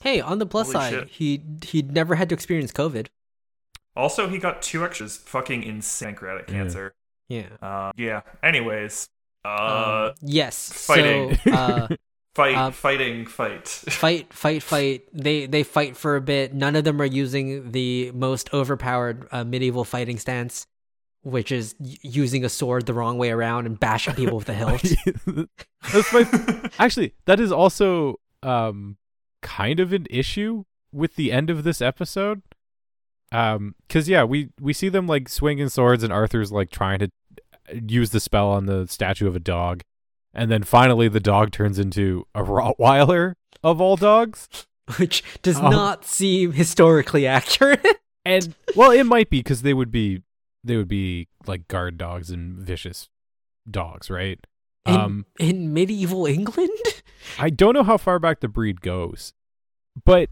Hey, 0.00 0.20
on 0.20 0.38
the 0.38 0.46
plus 0.46 0.72
Holy 0.72 0.84
side, 0.84 0.92
shit. 0.94 1.08
he 1.08 1.42
he'd 1.66 1.92
never 1.92 2.14
had 2.14 2.28
to 2.30 2.34
experience 2.34 2.72
COVID. 2.72 3.08
Also, 3.96 4.28
he 4.28 4.38
got 4.38 4.62
two 4.62 4.84
extras. 4.84 5.16
Fucking 5.16 5.62
insane 5.64 6.10
pancreatic 6.10 6.48
Yeah. 6.48 6.54
cancer. 6.54 6.94
Yeah. 7.28 7.46
Uh, 7.60 7.92
yeah. 7.96 8.20
Anyways, 8.42 9.08
uh, 9.44 10.08
Um, 10.10 10.14
yes. 10.22 10.72
fighting. 10.86 11.36
So, 11.44 11.50
uh, 11.52 11.88
fight, 12.34 12.54
uh, 12.54 12.70
fighting, 12.70 13.26
fight. 13.26 13.66
fight, 13.68 14.32
fight, 14.32 14.62
fight. 14.62 15.02
They 15.12 15.46
they 15.46 15.64
fight 15.64 15.96
for 15.96 16.14
a 16.16 16.20
bit. 16.20 16.54
None 16.54 16.76
of 16.76 16.84
them 16.84 17.02
are 17.02 17.04
using 17.04 17.72
the 17.72 18.12
most 18.12 18.52
overpowered 18.54 19.26
uh, 19.32 19.44
medieval 19.44 19.84
fighting 19.84 20.18
stance, 20.18 20.66
which 21.22 21.50
is 21.52 21.74
y- 21.78 21.96
using 22.02 22.44
a 22.44 22.48
sword 22.48 22.86
the 22.86 22.94
wrong 22.94 23.18
way 23.18 23.30
around 23.30 23.66
and 23.66 23.78
bashing 23.78 24.14
people 24.14 24.36
with 24.38 24.46
the 24.46 24.54
hilt. 24.54 25.48
that's 25.92 26.12
my 26.12 26.70
actually 26.78 27.14
that 27.26 27.40
is 27.40 27.50
also 27.52 28.16
um 28.42 28.96
kind 29.42 29.80
of 29.80 29.92
an 29.92 30.06
issue 30.10 30.64
with 30.92 31.16
the 31.16 31.30
end 31.32 31.50
of 31.50 31.64
this 31.64 31.80
episode 31.82 32.42
um 33.32 33.74
because 33.86 34.08
yeah 34.08 34.24
we 34.24 34.48
we 34.60 34.72
see 34.72 34.88
them 34.88 35.06
like 35.06 35.28
swinging 35.28 35.68
swords 35.68 36.02
and 36.02 36.12
arthur's 36.12 36.50
like 36.50 36.70
trying 36.70 36.98
to 36.98 37.10
use 37.86 38.10
the 38.10 38.20
spell 38.20 38.48
on 38.48 38.66
the 38.66 38.86
statue 38.88 39.26
of 39.28 39.36
a 39.36 39.40
dog 39.40 39.82
and 40.32 40.50
then 40.50 40.62
finally 40.62 41.08
the 41.08 41.20
dog 41.20 41.50
turns 41.50 41.78
into 41.78 42.26
a 42.34 42.42
rottweiler 42.42 43.34
of 43.62 43.80
all 43.80 43.96
dogs 43.96 44.48
which 44.96 45.22
does 45.42 45.58
Oh. 45.58 45.68
not 45.68 46.04
seem 46.06 46.52
historically 46.52 47.26
accurate. 47.26 47.84
and 48.24 48.54
well 48.74 48.90
it 48.90 49.04
might 49.04 49.28
be 49.28 49.40
because 49.40 49.60
they 49.62 49.74
would 49.74 49.90
be 49.92 50.22
they 50.64 50.76
would 50.76 50.88
be 50.88 51.28
like 51.46 51.68
guard 51.68 51.98
dogs 51.98 52.30
and 52.30 52.58
vicious 52.58 53.08
dogs 53.70 54.10
right 54.10 54.38
in, 54.86 54.94
um 54.94 55.26
in 55.38 55.72
medieval 55.72 56.26
England. 56.26 56.70
I 57.38 57.50
don't 57.50 57.74
know 57.74 57.82
how 57.82 57.96
far 57.96 58.18
back 58.18 58.40
the 58.40 58.48
breed 58.48 58.80
goes, 58.80 59.32
but 60.04 60.30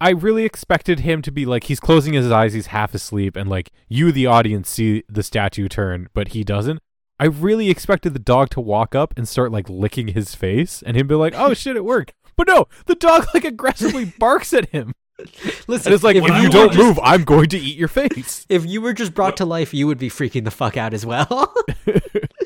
I 0.00 0.10
really 0.10 0.44
expected 0.44 1.00
him 1.00 1.20
to 1.22 1.30
be 1.30 1.44
like 1.44 1.64
he's 1.64 1.80
closing 1.80 2.14
his 2.14 2.30
eyes, 2.30 2.54
he's 2.54 2.68
half 2.68 2.94
asleep, 2.94 3.36
and 3.36 3.50
like 3.50 3.70
you, 3.88 4.12
the 4.12 4.26
audience, 4.26 4.70
see 4.70 5.02
the 5.08 5.22
statue 5.22 5.68
turn, 5.68 6.08
but 6.14 6.28
he 6.28 6.42
doesn't. 6.42 6.80
I 7.18 7.26
really 7.26 7.68
expected 7.68 8.14
the 8.14 8.18
dog 8.18 8.48
to 8.50 8.62
walk 8.62 8.94
up 8.94 9.12
and 9.16 9.28
start 9.28 9.52
like 9.52 9.68
licking 9.68 10.08
his 10.08 10.34
face, 10.34 10.82
and 10.82 10.96
him 10.96 11.06
be 11.06 11.14
like, 11.14 11.34
"Oh 11.36 11.52
shit, 11.52 11.76
it 11.76 11.84
worked." 11.84 12.14
But 12.34 12.48
no, 12.48 12.66
the 12.86 12.94
dog 12.94 13.26
like 13.34 13.44
aggressively 13.44 14.06
barks 14.18 14.54
at 14.54 14.70
him, 14.70 14.94
Listen, 15.66 15.92
it's 15.92 16.02
like, 16.04 16.16
if, 16.16 16.24
"If 16.24 16.30
you 16.36 16.42
you 16.42 16.48
don't 16.50 16.72
just- 16.72 16.78
move, 16.78 16.98
I'm 17.02 17.24
going 17.24 17.48
to 17.50 17.58
eat 17.58 17.76
your 17.76 17.88
face." 17.88 18.46
if 18.48 18.64
you 18.66 18.80
were 18.80 18.92
just 18.92 19.14
brought 19.14 19.36
to 19.38 19.44
life, 19.44 19.72
you 19.74 19.86
would 19.86 19.98
be 19.98 20.08
freaking 20.10 20.44
the 20.44 20.50
fuck 20.50 20.76
out 20.76 20.92
as 20.94 21.04
well. 21.06 21.52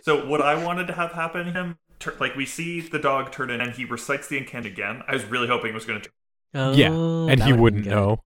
So 0.02 0.26
what 0.26 0.42
I 0.42 0.62
wanted 0.62 0.86
to 0.88 0.92
have 0.92 1.12
happen 1.12 1.46
to 1.46 1.52
him, 1.52 1.78
tur- 1.98 2.14
like 2.20 2.36
we 2.36 2.44
see 2.44 2.80
the 2.82 2.98
dog 2.98 3.32
turn 3.32 3.48
in 3.50 3.60
and 3.62 3.72
he 3.72 3.84
recites 3.86 4.28
the 4.28 4.36
incant 4.36 4.66
again. 4.66 5.02
I 5.08 5.14
was 5.14 5.24
really 5.24 5.48
hoping 5.48 5.70
it 5.70 5.74
was 5.74 5.86
going 5.86 6.02
to, 6.02 6.10
yeah, 6.74 6.90
Oh, 6.90 7.26
and 7.28 7.42
he 7.42 7.52
would've 7.52 7.60
wouldn't 7.60 7.86
know. 7.86 8.22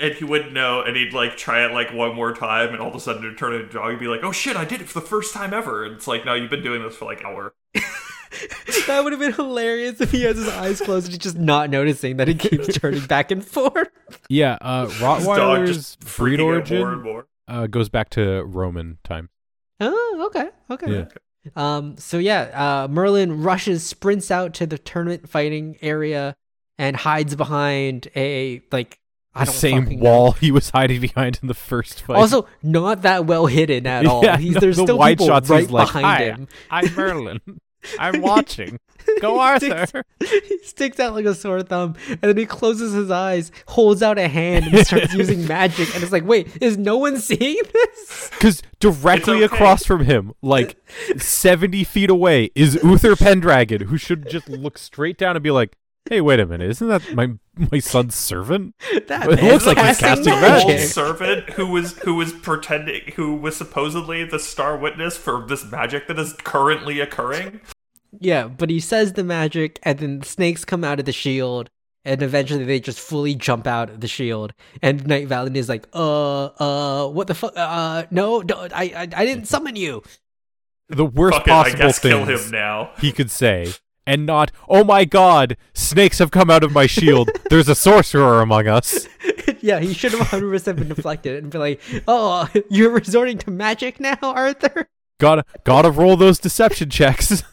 and 0.00 0.12
he 0.14 0.24
wouldn't 0.24 0.52
know, 0.52 0.82
and 0.82 0.96
he'd 0.96 1.12
like 1.12 1.36
try 1.36 1.64
it 1.64 1.72
like 1.72 1.92
one 1.92 2.16
more 2.16 2.32
time, 2.34 2.70
and 2.70 2.80
all 2.80 2.88
of 2.88 2.94
a 2.96 3.00
sudden 3.00 3.22
it'd 3.24 3.38
turn 3.38 3.52
into 3.54 3.66
a 3.66 3.72
dog. 3.72 3.90
He'd 3.92 4.00
be 4.00 4.08
like, 4.08 4.24
"Oh 4.24 4.32
shit, 4.32 4.56
I 4.56 4.64
did 4.64 4.80
it 4.80 4.88
for 4.88 4.98
the 5.00 5.06
first 5.06 5.32
time 5.32 5.54
ever!" 5.54 5.84
And 5.84 5.94
it's 5.94 6.08
like, 6.08 6.24
no, 6.24 6.34
you've 6.34 6.50
been 6.50 6.62
doing 6.64 6.82
this 6.82 6.96
for 6.96 7.04
like 7.04 7.20
an 7.20 7.26
hour. 7.26 7.54
that 8.86 9.00
would 9.02 9.12
have 9.12 9.20
been 9.20 9.32
hilarious 9.32 10.00
if 10.00 10.10
he 10.10 10.22
has 10.22 10.36
his 10.36 10.48
eyes 10.48 10.80
closed 10.80 11.06
and 11.06 11.12
he's 11.14 11.18
just 11.18 11.38
not 11.38 11.70
noticing 11.70 12.16
that 12.18 12.28
he 12.28 12.34
keeps 12.34 12.66
turning 12.78 13.04
back 13.06 13.30
and 13.30 13.44
forth. 13.44 13.88
Yeah, 14.28 14.56
uh, 14.60 14.86
This 14.86 14.94
Rottweiler's 14.98 15.74
just 15.76 16.00
breed 16.16 16.40
origin 16.40 16.78
more 16.78 16.96
more. 16.96 17.26
uh, 17.48 17.66
goes 17.66 17.88
back 17.88 18.10
to 18.10 18.42
Roman 18.44 18.98
time. 19.04 19.28
Oh, 19.80 20.24
okay, 20.26 20.48
okay. 20.70 20.92
Yeah. 20.92 21.04
Um. 21.56 21.96
So 21.96 22.18
yeah, 22.18 22.82
uh, 22.84 22.88
Merlin 22.88 23.42
rushes, 23.42 23.82
sprints 23.84 24.30
out 24.30 24.52
to 24.54 24.66
the 24.66 24.76
tournament 24.78 25.28
fighting 25.28 25.78
area, 25.80 26.36
and 26.78 26.94
hides 26.96 27.34
behind 27.34 28.08
a 28.14 28.60
like 28.70 28.98
I 29.34 29.40
the 29.40 29.50
don't 29.50 29.54
same 29.54 29.82
fucking 29.84 30.00
know. 30.00 30.04
wall 30.04 30.32
he 30.32 30.50
was 30.52 30.68
hiding 30.70 31.00
behind 31.00 31.38
in 31.40 31.48
the 31.48 31.54
first 31.54 32.02
fight. 32.02 32.16
Also, 32.18 32.46
not 32.62 33.02
that 33.02 33.24
well 33.24 33.46
hidden 33.46 33.86
at 33.86 34.04
all. 34.06 34.22
Yeah, 34.22 34.36
He's 34.36 34.54
no, 34.56 34.60
there's 34.60 34.76
the 34.76 34.82
still 34.82 34.98
wide 34.98 35.12
people 35.16 35.28
shots, 35.28 35.48
right 35.48 35.60
he's 35.62 35.70
like, 35.70 35.86
behind 35.86 36.04
"Hi, 36.06 36.24
him. 36.24 36.48
I'm 36.70 36.94
Merlin. 36.94 37.40
I'm 37.98 38.20
watching. 38.20 38.78
Go, 39.20 39.38
Arthur. 39.40 40.04
he 40.20 40.58
sticks 40.62 41.00
out 41.00 41.14
like 41.14 41.24
a 41.24 41.34
sore 41.34 41.62
thumb, 41.62 41.94
and 42.08 42.20
then 42.20 42.36
he 42.36 42.46
closes 42.46 42.92
his 42.92 43.10
eyes, 43.10 43.50
holds 43.68 44.02
out 44.02 44.18
a 44.18 44.28
hand, 44.28 44.66
and 44.66 44.86
starts 44.86 45.14
using 45.14 45.46
magic. 45.46 45.94
And 45.94 46.02
it's 46.02 46.12
like, 46.12 46.24
wait, 46.24 46.48
is 46.60 46.76
no 46.76 46.96
one 46.96 47.18
seeing 47.18 47.60
this? 47.72 48.30
Because 48.30 48.62
directly 48.78 49.42
okay. 49.42 49.44
across 49.44 49.84
from 49.84 50.04
him, 50.04 50.32
like 50.42 50.76
70 51.16 51.84
feet 51.84 52.10
away, 52.10 52.50
is 52.54 52.78
Uther 52.82 53.16
Pendragon, 53.16 53.82
who 53.82 53.96
should 53.96 54.28
just 54.28 54.48
look 54.48 54.78
straight 54.78 55.18
down 55.18 55.36
and 55.36 55.42
be 55.42 55.50
like, 55.50 55.76
hey, 56.08 56.20
wait 56.20 56.40
a 56.40 56.46
minute. 56.46 56.70
Isn't 56.70 56.88
that 56.88 57.14
my 57.14 57.32
my 57.70 57.78
son's 57.78 58.14
servant? 58.14 58.74
That 59.06 59.30
It 59.32 59.42
looks 59.42 59.66
like 59.66 59.78
he's 59.78 59.98
casting 59.98 60.32
casting 60.32 60.70
An 60.70 60.78
old 60.78 60.88
servant 60.88 61.50
who 61.50 61.66
was 61.66 61.98
who 61.98 62.14
was 62.14 62.32
pretending 62.32 63.12
who 63.16 63.34
was 63.34 63.56
supposedly 63.56 64.24
the 64.24 64.38
star 64.38 64.76
witness 64.76 65.16
for 65.16 65.44
this 65.46 65.64
magic 65.70 66.06
that 66.08 66.18
is 66.18 66.32
currently 66.32 67.00
occurring. 67.00 67.60
Yeah, 68.18 68.48
but 68.48 68.70
he 68.70 68.80
says 68.80 69.12
the 69.12 69.22
magic, 69.24 69.78
and 69.84 69.98
then 69.98 70.18
the 70.20 70.26
snakes 70.26 70.64
come 70.64 70.82
out 70.82 70.98
of 70.98 71.04
the 71.06 71.12
shield, 71.12 71.70
and 72.04 72.22
eventually 72.22 72.64
they 72.64 72.80
just 72.80 72.98
fully 72.98 73.36
jump 73.36 73.66
out 73.68 73.88
of 73.88 74.00
the 74.00 74.08
shield. 74.08 74.52
And 74.82 75.06
Knight 75.06 75.28
Valiant 75.28 75.56
is 75.56 75.68
like, 75.68 75.86
uh, 75.94 76.46
uh, 76.46 77.08
what 77.08 77.28
the 77.28 77.34
fuck? 77.34 77.52
Uh, 77.56 78.04
no, 78.10 78.42
don't, 78.42 78.72
I, 78.72 78.84
I, 78.84 79.08
I 79.14 79.24
didn't 79.24 79.44
summon 79.54 79.76
you. 79.76 80.02
The 80.88 81.04
worst 81.04 81.38
Fuck 81.38 81.46
it, 81.46 81.50
I 81.52 81.62
possible 81.62 81.78
guess 81.84 81.98
kill 82.00 82.24
him 82.24 82.50
now. 82.50 82.90
he 82.98 83.12
could 83.12 83.30
say. 83.30 83.72
And 84.10 84.26
not, 84.26 84.50
oh 84.68 84.82
my 84.82 85.04
god, 85.04 85.56
snakes 85.72 86.18
have 86.18 86.32
come 86.32 86.50
out 86.50 86.64
of 86.64 86.72
my 86.72 86.86
shield. 86.86 87.30
There's 87.48 87.68
a 87.68 87.76
sorcerer 87.76 88.42
among 88.42 88.66
us. 88.66 89.06
yeah, 89.60 89.78
he 89.78 89.94
should 89.94 90.10
have 90.10 90.26
100% 90.26 90.74
been 90.74 90.88
deflected 90.88 91.40
and 91.40 91.52
be 91.52 91.58
like, 91.58 91.80
oh, 92.08 92.48
you're 92.68 92.90
resorting 92.90 93.38
to 93.38 93.52
magic 93.52 94.00
now, 94.00 94.18
Arthur? 94.20 94.88
Gotta 95.18 95.44
gotta 95.62 95.92
roll 95.92 96.16
those 96.16 96.40
deception 96.40 96.90
checks. 96.90 97.44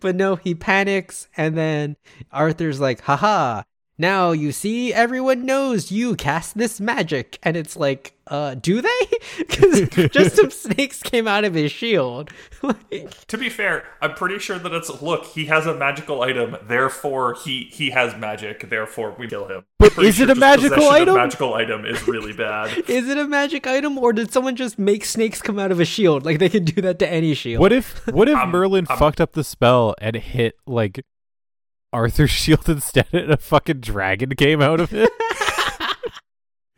But 0.00 0.16
no, 0.16 0.36
he 0.36 0.54
panics, 0.54 1.28
and 1.36 1.56
then 1.56 1.96
Arthur's 2.32 2.80
like, 2.80 3.02
haha, 3.02 3.62
now 3.98 4.32
you 4.32 4.52
see, 4.52 4.94
everyone 4.94 5.44
knows 5.44 5.90
you 5.90 6.14
cast 6.14 6.56
this 6.56 6.80
magic. 6.80 7.38
And 7.42 7.56
it's 7.56 7.76
like, 7.76 8.14
uh, 8.28 8.54
do 8.54 8.80
they? 8.80 8.88
Because 9.38 9.88
just 10.10 10.36
some 10.36 10.50
snakes 10.50 11.02
came 11.02 11.26
out 11.26 11.44
of 11.44 11.54
his 11.54 11.72
shield. 11.72 12.30
like, 12.62 13.26
To 13.28 13.38
be 13.38 13.48
fair, 13.48 13.84
I'm 14.00 14.14
pretty 14.14 14.38
sure 14.38 14.58
that 14.58 14.72
it's 14.72 15.02
look, 15.02 15.24
he 15.26 15.46
has 15.46 15.66
a 15.66 15.74
magical 15.74 16.22
item, 16.22 16.56
therefore 16.66 17.34
he 17.44 17.68
he 17.72 17.90
has 17.90 18.14
magic, 18.16 18.68
therefore 18.68 19.14
we 19.18 19.26
kill 19.28 19.46
him. 19.48 19.64
But 19.78 19.92
Pretty 19.92 20.08
is 20.10 20.20
it 20.20 20.28
a 20.30 20.34
magical 20.34 20.76
possession 20.76 20.94
of 20.94 21.02
item? 21.08 21.14
magical 21.16 21.54
item 21.54 21.84
is 21.86 22.06
really 22.06 22.32
bad. 22.32 22.76
is 22.88 23.08
it 23.08 23.16
a 23.18 23.26
magic 23.26 23.66
item, 23.66 23.96
or 23.98 24.12
did 24.12 24.32
someone 24.32 24.56
just 24.56 24.78
make 24.78 25.04
snakes 25.04 25.40
come 25.40 25.58
out 25.58 25.72
of 25.72 25.80
a 25.80 25.84
shield? 25.84 26.24
Like 26.24 26.38
they 26.38 26.48
can 26.48 26.64
do 26.64 26.80
that 26.82 26.98
to 27.00 27.08
any 27.08 27.34
shield. 27.34 27.60
What 27.60 27.72
if 27.72 28.06
what 28.08 28.28
if 28.28 28.36
I'm- 28.36 28.50
Merlin 28.50 28.86
I'm- 28.88 28.98
fucked 28.98 29.20
up 29.20 29.32
the 29.32 29.44
spell 29.44 29.94
and 30.00 30.16
hit 30.16 30.54
like 30.66 31.04
Arthur's 31.92 32.30
shield 32.30 32.68
instead 32.68 33.08
and 33.12 33.30
a 33.30 33.36
fucking 33.36 33.80
dragon 33.80 34.34
came 34.34 34.60
out 34.60 34.80
of 34.80 34.92
it? 34.92 35.10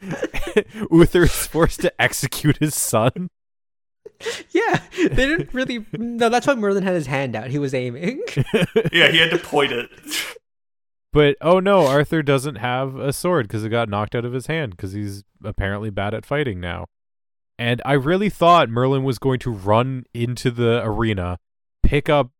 Uther 0.91 1.25
is 1.25 1.47
forced 1.47 1.81
to 1.81 2.01
execute 2.01 2.59
his 2.59 2.75
son. 2.75 3.29
Yeah, 4.51 4.83
they 4.97 5.27
didn't 5.27 5.53
really. 5.55 5.87
No, 5.93 6.29
that's 6.29 6.47
why 6.47 6.55
Merlin 6.55 6.83
had 6.83 6.95
his 6.95 7.07
hand 7.07 7.35
out. 7.35 7.49
He 7.49 7.59
was 7.59 7.75
aiming. 7.75 8.23
yeah, 8.93 9.11
he 9.11 9.19
had 9.19 9.31
to 9.31 9.39
point 9.39 9.73
it. 9.73 9.91
But 11.13 11.37
oh 11.41 11.59
no, 11.59 11.87
Arthur 11.87 12.23
doesn't 12.23 12.57
have 12.57 12.97
a 12.97 13.13
sword 13.13 13.49
because 13.49 13.65
it 13.65 13.71
got 13.71 13.89
knocked 13.89 14.15
out 14.15 14.25
of 14.25 14.33
his 14.33 14.47
hand 14.47 14.73
because 14.73 14.93
he's 14.93 15.25
apparently 15.43 15.91
bad 15.91 16.15
at 16.15 16.27
fighting 16.27 16.61
now. 16.61 16.87
And 17.59 17.83
I 17.85 17.93
really 17.93 18.31
thought 18.31 18.71
Merlin 18.71 19.05
was 19.05 19.19
going 19.19 19.39
to 19.41 19.51
run 19.51 20.05
into 20.15 20.51
the 20.51 20.83
arena, 20.83 21.39
pick 21.83 22.09
up 22.09 22.31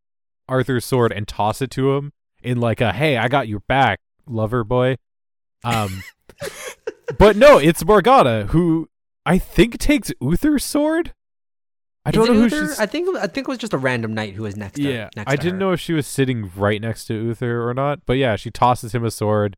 Arthur's 0.49 0.85
sword 0.85 1.13
and 1.13 1.27
toss 1.27 1.61
it 1.61 1.71
to 1.73 1.95
him 1.95 2.13
in 2.43 2.61
like 2.61 2.81
a 2.81 2.93
"Hey, 2.93 3.17
I 3.17 3.29
got 3.29 3.49
your 3.49 3.61
back, 3.61 4.01
lover 4.27 4.65
boy." 4.65 4.97
Um, 5.65 6.03
but 7.19 7.37
no, 7.37 7.59
it's 7.59 7.85
Morgana 7.85 8.47
who 8.47 8.89
I 9.27 9.39
think 9.39 9.79
takes 9.79 10.13
Uther's 10.21 10.65
sword. 10.65 11.13
I 12.05 12.11
don't 12.13 12.27
know 12.29 12.35
who 12.35 12.43
Uther? 12.45 12.69
she's. 12.69 12.79
I 12.81 12.87
think 12.87 13.15
I 13.17 13.27
think 13.27 13.47
it 13.47 13.51
was 13.51 13.59
just 13.59 13.75
a 13.75 13.79
random 13.79 14.15
knight 14.15 14.35
who 14.35 14.45
was 14.45 14.57
next. 14.57 14.77
To, 14.77 14.83
Yeah, 14.83 15.11
next 15.17 15.31
I 15.31 15.37
didn't 15.37 15.55
her. 15.55 15.59
know 15.59 15.73
if 15.73 15.81
she 15.81 15.93
was 15.93 16.07
sitting 16.07 16.51
right 16.57 16.81
next 16.81 17.05
to 17.07 17.15
Uther 17.15 17.69
or 17.69 17.75
not, 17.75 18.01
but 18.07 18.15
yeah, 18.15 18.37
she 18.37 18.51
tosses 18.51 18.95
him 18.95 19.05
a 19.05 19.11
sword. 19.11 19.57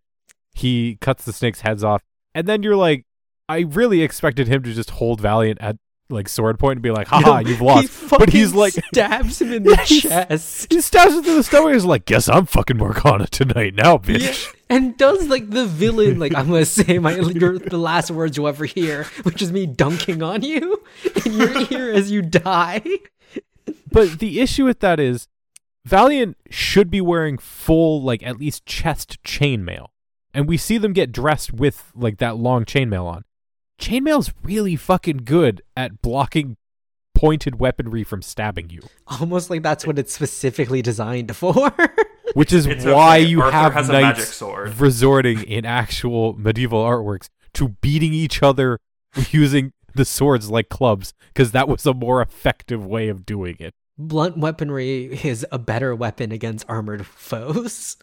He 0.53 0.99
cuts 1.01 1.24
the 1.24 1.33
snake's 1.33 1.61
heads 1.61 1.85
off, 1.85 2.03
and 2.35 2.47
then 2.47 2.62
you're 2.62 2.76
like, 2.76 3.07
I 3.49 3.61
really 3.61 4.03
expected 4.03 4.49
him 4.49 4.62
to 4.64 4.72
just 4.72 4.91
hold 4.91 5.20
Valiant 5.20 5.61
at 5.61 5.76
like 6.11 6.28
sword 6.28 6.59
point 6.59 6.76
and 6.76 6.82
be 6.82 6.90
like, 6.90 7.07
haha, 7.09 7.38
you've 7.38 7.59
He 7.59 7.64
lost. 7.64 8.11
but 8.11 8.28
he's 8.30 8.55
like 8.55 8.72
stabs 8.92 9.40
him 9.40 9.53
in 9.53 9.62
the 9.64 9.76
He's- 9.76 10.03
chest. 10.03 10.72
he 10.72 10.80
stabs 10.80 11.14
him 11.14 11.22
through 11.24 11.36
the 11.36 11.42
stomach. 11.42 11.72
He's 11.72 11.84
like, 11.84 12.05
guess 12.05 12.28
I'm 12.28 12.46
fucking 12.46 12.76
Morgana 12.76 13.26
tonight 13.26 13.74
now, 13.74 13.96
bitch. 13.98 14.20
Yeah, 14.46 14.53
and 14.76 14.96
does 14.98 15.28
like 15.28 15.50
the 15.50 15.66
villain 15.66 16.18
like 16.18 16.34
I'm 16.34 16.48
gonna 16.48 16.64
say 16.64 16.98
my 16.98 17.16
your, 17.16 17.59
the 17.59 17.78
last 17.78 18.11
words 18.11 18.36
you'll 18.36 18.48
ever 18.48 18.64
hear, 18.66 19.05
which 19.22 19.40
is 19.42 19.53
me 19.53 19.66
dunking 19.66 20.22
on 20.22 20.42
you 20.42 20.82
in 21.24 21.32
your 21.32 21.72
ear 21.72 21.92
as 21.92 22.11
you 22.11 22.22
die. 22.22 22.82
But 23.90 24.18
the 24.18 24.40
issue 24.40 24.64
with 24.64 24.80
that 24.80 24.98
is 24.98 25.28
Valiant 25.84 26.36
should 26.50 26.90
be 26.90 27.00
wearing 27.00 27.38
full, 27.38 28.03
like 28.03 28.22
at 28.22 28.38
least 28.38 28.64
chest 28.66 29.22
chainmail. 29.24 29.88
And 30.34 30.48
we 30.48 30.57
see 30.57 30.78
them 30.78 30.92
get 30.92 31.12
dressed 31.12 31.53
with 31.53 31.90
like 31.94 32.18
that 32.18 32.36
long 32.36 32.64
chainmail 32.64 33.05
on. 33.05 33.24
Chainmail's 33.83 34.33
really 34.45 34.76
fucking 34.76 35.18
good 35.24 35.61
at 35.76 36.01
blocking 36.03 36.57
pointed 37.16 37.59
weaponry 37.59 38.05
from 38.05 38.22
stabbing 38.22 38.70
you. 38.70 38.80
Almost 39.20 39.51
like 39.51 39.62
that's 39.62 39.85
what 39.87 39.99
it's 39.99 40.12
specifically 40.12 40.83
designed 40.83 41.35
for. 41.37 41.72
Which 42.35 42.53
is 42.53 42.64
It's 42.66 42.85
why 42.85 43.18
okay. 43.18 43.26
you 43.28 43.43
Arthur 43.43 43.53
have 43.57 43.72
has 43.74 43.89
a 43.89 43.93
magic 43.93 44.18
knights 44.18 44.35
sword. 44.35 44.78
resorting 44.80 45.43
in 45.43 45.66
actual 45.66 46.35
medieval 46.35 46.83
artworks 46.83 47.28
to 47.55 47.68
beating 47.80 48.14
each 48.14 48.41
other 48.43 48.78
using 49.30 49.72
the 49.95 50.05
swords 50.05 50.49
like 50.49 50.68
clubs, 50.68 51.12
because 51.35 51.51
that 51.51 51.68
was 51.68 51.85
a 51.85 51.93
more 51.93 52.22
effective 52.22 52.87
way 52.87 53.09
of 53.09 53.26
doing 53.26 53.57
it. 53.59 53.74
Blunt 53.99 54.39
weaponry 54.39 55.18
is 55.24 55.45
a 55.53 55.59
better 55.59 55.95
weapon 55.95 56.33
against 56.33 56.64
armored 56.68 57.05
foes. 57.05 57.97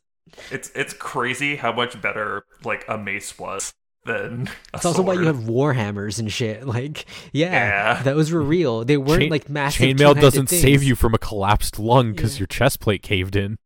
It's 0.51 0.69
it's 0.75 0.93
crazy 0.93 1.55
how 1.55 1.71
much 1.71 1.99
better 1.99 2.43
like 2.63 2.85
a 2.87 2.97
mace 2.97 3.39
was 3.39 3.73
than 4.05 4.47
a 4.73 4.77
It's 4.77 4.85
also 4.85 5.01
why 5.01 5.13
you 5.13 5.23
sword. 5.23 5.35
have 5.35 5.45
warhammers 5.45 6.19
and 6.19 6.31
shit. 6.31 6.65
Like, 6.67 7.05
yeah, 7.33 7.51
Yeah. 7.97 8.03
those 8.03 8.31
were 8.31 8.41
real. 8.41 8.85
They 8.85 8.97
weren't 8.97 9.21
Chain- 9.23 9.29
like 9.31 9.49
massive. 9.49 9.81
Chainmail 9.97 10.19
doesn't 10.19 10.47
things. 10.47 10.61
save 10.61 10.83
you 10.83 10.95
from 10.95 11.13
a 11.13 11.17
collapsed 11.17 11.79
lung 11.79 12.13
because 12.13 12.35
Yeah. 12.35 12.39
your 12.41 12.47
chest 12.47 12.79
plate 12.79 13.03
caved 13.03 13.35
in. 13.35 13.57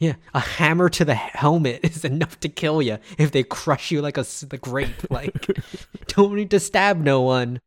Yeah, 0.00 0.14
a 0.34 0.40
hammer 0.40 0.88
to 0.88 1.04
the 1.04 1.14
helmet 1.14 1.80
is 1.84 2.04
enough 2.04 2.40
to 2.40 2.48
kill 2.48 2.82
you 2.82 2.98
if 3.18 3.30
they 3.30 3.44
crush 3.44 3.90
you 3.92 4.00
like 4.02 4.18
a 4.18 4.24
the 4.48 4.58
grape. 4.60 4.88
Like, 5.10 5.46
don't 6.08 6.34
need 6.34 6.50
to 6.50 6.58
stab 6.60 6.98
no 6.98 7.20
one. 7.20 7.60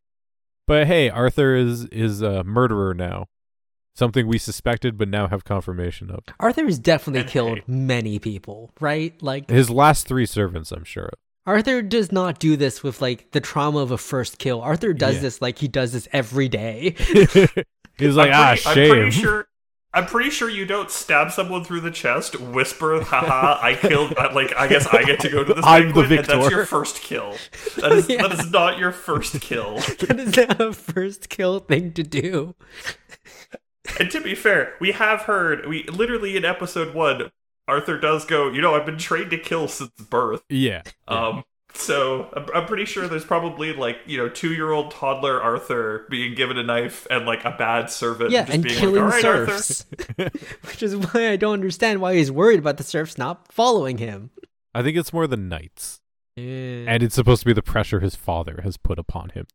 But 0.67 0.87
hey, 0.87 1.09
Arthur 1.09 1.55
is 1.55 1.85
is 1.85 2.21
a 2.21 2.43
murderer 2.43 2.93
now. 2.93 3.27
Something 3.95 4.27
we 4.27 4.37
suspected 4.37 4.97
but 4.97 5.07
now 5.07 5.27
have 5.27 5.45
confirmation 5.45 6.11
of. 6.11 6.25
Arthur 6.37 6.65
has 6.65 6.77
definitely 6.77 7.21
And 7.21 7.29
killed 7.29 7.57
hey. 7.59 7.63
many 7.67 8.19
people, 8.19 8.71
right? 8.81 9.13
Like, 9.23 9.49
His 9.49 9.69
last 9.69 10.05
three 10.05 10.25
servants, 10.25 10.73
I'm 10.73 10.83
sure. 10.83 11.11
Arthur 11.45 11.81
does 11.81 12.11
not 12.11 12.39
do 12.39 12.55
this 12.57 12.81
with 12.83 13.01
like 13.01 13.31
the 13.31 13.39
trauma 13.39 13.79
of 13.79 13.91
a 13.91 13.97
first 13.97 14.39
kill. 14.39 14.61
Arthur 14.61 14.93
does 14.93 15.15
Yeah. 15.15 15.21
this 15.21 15.41
like 15.41 15.59
he 15.59 15.67
does 15.67 15.93
this 15.93 16.07
every 16.11 16.49
day. 16.49 16.95
He's 17.97 18.15
like, 18.15 18.31
I'm 18.31 18.33
ah, 18.33 18.55
pretty, 18.55 18.67
I'm 18.67 18.75
shame. 18.75 18.89
pretty 18.89 19.11
sure. 19.11 19.47
I'm 19.93 20.05
pretty 20.07 20.29
sure 20.29 20.49
you 20.49 20.65
don't 20.65 20.91
stab 20.91 21.31
someone 21.31 21.63
through 21.63 21.79
the 21.79 21.91
chest, 21.91 22.37
whisper, 22.37 22.99
haha, 23.01 23.57
I 23.65 23.75
killed, 23.75 24.13
like, 24.33 24.53
I 24.57 24.67
guess 24.67 24.85
I 24.87 25.03
get 25.05 25.21
to 25.21 25.29
go 25.29 25.45
to 25.45 25.53
this 25.53 25.63
I'm 25.65 25.93
the 25.93 26.01
banquet, 26.01 26.19
and 26.29 26.41
that's 26.41 26.51
your 26.51 26.65
first 26.65 26.99
kill. 27.01 27.33
That 27.77 27.93
is, 27.93 28.09
Yeah. 28.09 28.23
that 28.27 28.33
is 28.37 28.51
not 28.51 28.77
your 28.77 28.91
first 28.91 29.39
kill. 29.39 29.75
that 29.77 30.19
is 30.19 30.35
not 30.35 30.59
a 30.59 30.73
first 30.73 31.29
kill 31.29 31.59
thing 31.59 31.93
to 31.93 32.03
do. 32.03 32.55
And 33.97 34.11
to 34.11 34.19
be 34.19 34.35
fair, 34.35 34.73
we 34.81 34.91
have 34.91 35.21
heard, 35.21 35.65
we 35.65 35.83
literally 35.83 36.35
in 36.35 36.43
episode 36.43 36.93
one, 36.93 37.31
Arthur 37.68 37.99
does 37.99 38.26
go, 38.26 38.49
you 38.51 38.61
know, 38.61 38.76
I've 38.76 38.86
been 38.86 38.97
trained 38.97 39.32
to 39.32 39.38
kill 39.38 39.68
since 39.68 39.91
birth. 40.09 40.43
yeah. 40.49 40.82
Um, 41.07 41.43
so 41.74 42.30
I'm, 42.34 42.45
I'm 42.55 42.66
pretty 42.68 42.86
sure 42.86 43.07
there's 43.07 43.26
probably 43.26 43.74
like 43.74 43.97
you 44.05 44.18
know 44.18 44.30
two 44.30 44.53
year 44.53 44.72
old 44.72 44.91
toddler 44.91 45.41
Arthur 45.41 46.05
being 46.09 46.34
given 46.34 46.57
a 46.57 46.63
knife 46.63 47.05
and 47.09 47.26
like 47.26 47.43
a 47.43 47.51
bad 47.51 47.89
servant. 47.89 48.32
Yeah, 48.32 48.43
just 48.43 48.53
and 48.53 48.63
being 48.63 48.76
killing 48.80 49.03
like, 49.03 49.26
All 49.26 49.32
right, 49.41 49.49
serfs, 49.49 49.86
which 50.63 50.82
is 50.82 50.95
why 50.95 51.30
I 51.32 51.36
don't 51.36 51.53
understand 51.53 51.99
why 51.99 52.16
he's 52.16 52.32
worried 52.32 52.59
about 52.59 52.78
the 52.78 52.84
serfs 52.84 53.18
not 53.18 53.51
following 53.51 53.97
him. 53.97 54.30
I 54.74 54.84
think 54.84 54.95
it's 54.97 55.11
more 55.11 55.28
the 55.28 55.36
knights. 55.38 55.99
Yeah. 56.38 56.86
And 56.88 57.03
it's 57.03 57.16
supposed 57.16 57.41
to 57.41 57.45
be 57.45 57.53
the 57.53 57.61
pressure 57.61 57.99
his 57.99 58.16
father 58.16 58.59
has 58.63 58.78
put 58.78 58.97
upon 58.99 59.30
him. 59.30 59.47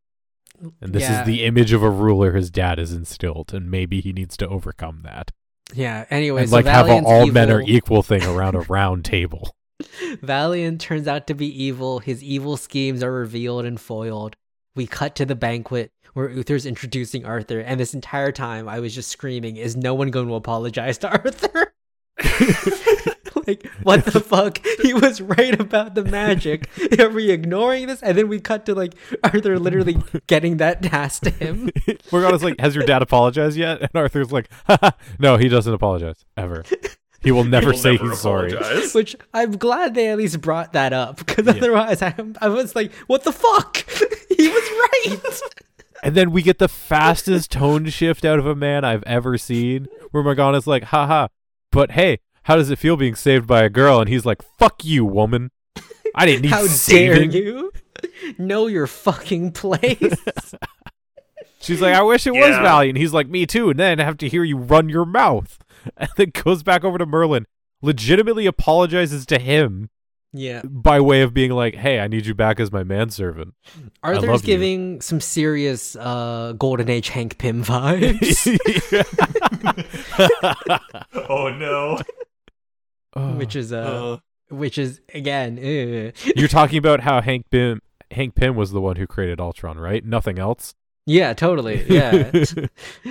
And 0.83 0.93
this 0.93 1.03
Yeah. 1.05 1.21
is 1.21 1.27
the 1.27 1.45
image 1.45 1.73
of 1.73 1.83
a 1.83 1.91
ruler 1.91 2.33
his 2.33 2.51
dad 2.51 2.77
has 2.79 2.93
instilled, 2.93 3.55
and 3.55 3.71
maybe 3.71 4.01
he 4.03 4.13
needs 4.13 4.37
to 4.39 4.49
overcome 4.49 5.01
that. 5.05 5.31
Yeah. 5.75 6.05
Anyway, 6.11 6.43
and 6.43 6.51
so 6.51 6.57
like 6.57 6.67
have 6.67 6.87
a 6.87 6.89
Valiant's 6.89 7.11
all 7.11 7.27
men 7.27 7.51
are 7.51 7.63
equal 7.63 8.03
thing 8.03 8.25
around 8.25 8.55
a 8.55 8.61
round 8.61 9.05
table. 9.05 9.55
Valiant 10.23 10.81
turns 10.81 11.09
out 11.09 11.27
to 11.29 11.35
be 11.35 11.65
evil. 11.65 12.01
His 12.01 12.23
evil 12.23 12.57
schemes 12.57 13.03
are 13.03 13.13
revealed 13.13 13.65
and 13.65 13.81
foiled. 13.81 14.37
We 14.75 14.87
cut 14.87 15.15
to 15.17 15.25
the 15.25 15.35
banquet 15.35 15.91
where 16.15 16.29
Uther's 16.29 16.67
introducing 16.67 17.25
Arthur, 17.25 17.61
and 17.61 17.79
this 17.79 17.95
entire 17.95 18.33
time 18.33 18.69
I 18.69 18.81
was 18.81 18.95
just 18.95 19.11
screaming, 19.11 19.57
"Is 19.57 19.77
no 19.77 19.95
one 19.95 20.11
going 20.11 20.29
to 20.29 20.35
apologize 20.35 20.99
to 20.99 21.09
Arthur?" 21.25 21.73
like, 23.51 23.67
what 23.83 24.05
the 24.05 24.21
fuck? 24.21 24.61
He 24.83 24.95
was 24.95 25.21
right 25.21 25.59
about 25.61 25.95
the 25.95 26.05
magic. 26.05 26.69
Are 26.99 27.09
we 27.09 27.31
ignoring 27.31 27.87
this? 27.89 28.03
And 28.03 28.17
then 28.17 28.29
we 28.29 28.41
cut 28.41 28.67
to 28.67 28.75
like 28.75 28.95
Arthur 29.25 29.59
literally 29.59 29.99
getting 30.27 30.57
that 30.59 30.83
task 30.83 31.23
to 31.23 31.31
him. 31.31 31.71
Morgana's 32.13 32.43
like, 32.45 32.59
"Has 32.61 32.75
your 32.75 32.85
dad 32.85 33.03
apologized 33.03 33.57
yet?" 33.57 33.83
And 33.83 33.91
Arthur's 33.95 34.33
like, 34.33 34.49
Haha, 34.67 34.93
"No, 35.19 35.37
he 35.37 35.49
doesn't 35.49 35.73
apologize 35.73 36.25
ever. 36.37 36.65
He 37.23 37.31
will 37.33 37.45
never 37.45 37.73
He'll 37.73 37.79
say 37.81 37.93
never 37.93 38.11
he's 38.11 38.21
sorry." 38.21 38.55
Which 38.93 39.15
I'm 39.35 39.53
glad 39.59 39.95
they 39.95 40.09
at 40.09 40.19
least 40.19 40.41
brought 40.41 40.73
that 40.73 40.93
up 40.93 41.19
because 41.19 41.47
Yeah. 41.47 41.53
otherwise 41.53 42.01
I, 42.03 42.15
I 42.41 42.49
was 42.49 42.75
like, 42.75 42.93
what 43.09 43.25
the 43.25 43.33
fuck? 43.33 43.77
he 44.37 44.49
was 44.49 44.71
right. 45.11 45.21
And 46.03 46.15
then 46.15 46.31
we 46.31 46.41
get 46.41 46.59
the 46.59 46.69
fastest 46.69 47.51
tone 47.53 47.85
shift 47.91 48.25
out 48.25 48.39
of 48.39 48.47
a 48.47 48.55
man 48.55 48.85
I've 48.85 49.03
ever 49.03 49.37
seen, 49.37 49.87
where 50.13 50.23
Morgana's 50.23 50.67
like, 50.67 50.85
"Haha, 50.85 51.29
but 51.71 51.91
hey, 51.91 52.21
how 52.51 52.57
does 52.57 52.69
it 52.69 52.81
feel 52.81 52.97
being 52.97 53.15
saved 53.15 53.47
by 53.47 53.63
a 53.63 53.71
girl?" 53.71 54.01
And 54.01 54.09
he's 54.09 54.27
like, 54.27 54.43
"Fuck 54.59 54.85
you, 54.85 55.05
woman. 55.05 55.53
I 56.17 56.27
didn't 56.27 56.43
need 56.47 56.51
How 56.51 56.67
saving." 56.67 57.31
dare 57.31 57.41
you? 57.41 57.73
Know 58.39 58.67
your 58.67 58.89
fucking 58.89 59.53
place. 59.53 60.17
She's 61.61 61.81
like, 61.81 61.95
"I 61.95 62.03
wish 62.03 62.27
it 62.27 62.33
was 62.33 62.41
Yeah. 62.51 62.63
Valiant." 62.63 62.99
He's 62.99 63.13
like, 63.13 63.29
"Me 63.29 63.47
too." 63.47 63.71
And 63.71 63.79
then 63.79 64.01
I 64.01 64.05
have 64.05 64.17
to 64.19 64.29
hear 64.29 64.43
you 64.43 64.57
run 64.57 64.89
your 64.89 65.05
mouth, 65.05 65.59
and 65.97 66.09
then 66.17 66.33
goes 66.45 66.63
back 66.65 66.83
over 66.83 66.99
to 66.99 67.07
Merlin, 67.07 67.47
legitimately 67.83 68.47
apologizes 68.47 69.27
to 69.27 69.39
him 69.39 69.91
yeah. 70.33 70.63
by 70.65 71.01
way 71.01 71.21
of 71.23 71.35
being 71.35 71.51
like, 71.51 71.75
"Hey, 71.75 72.01
I 72.01 72.09
need 72.09 72.25
you 72.25 72.35
back 72.35 72.59
as 72.59 72.73
my 72.73 72.83
manservant." 72.83 73.53
Arthur's 74.03 74.29
love 74.29 74.41
you. 74.43 74.47
giving 74.47 75.01
some 75.03 75.21
serious 75.21 75.95
uh, 75.97 76.55
Golden 76.59 76.89
Age 76.89 77.11
Hank 77.11 77.37
Pym 77.39 77.63
vibes. 77.63 78.47
oh 81.29 81.49
no. 81.51 81.99
Which 83.15 83.57
is 83.57 83.73
uh, 83.73 83.79
Uh, 83.81 84.19
which 84.55 84.79
is 84.79 85.01
again. 85.15 85.59
You're 86.37 86.49
talking 86.49 86.79
about 86.85 87.01
how 87.01 87.21
Hank 87.21 87.47
Pym 87.51 87.81
Hank 88.11 88.35
Pym 88.35 88.57
was 88.57 88.73
the 88.73 88.81
one 88.81 88.97
who 88.97 89.07
created 89.07 89.41
Ultron, 89.41 89.79
right? 89.79 90.05
Nothing 90.05 90.39
else. 90.39 90.75
yeah 91.07 91.33
totally 91.33 91.83
yeah 91.89 92.31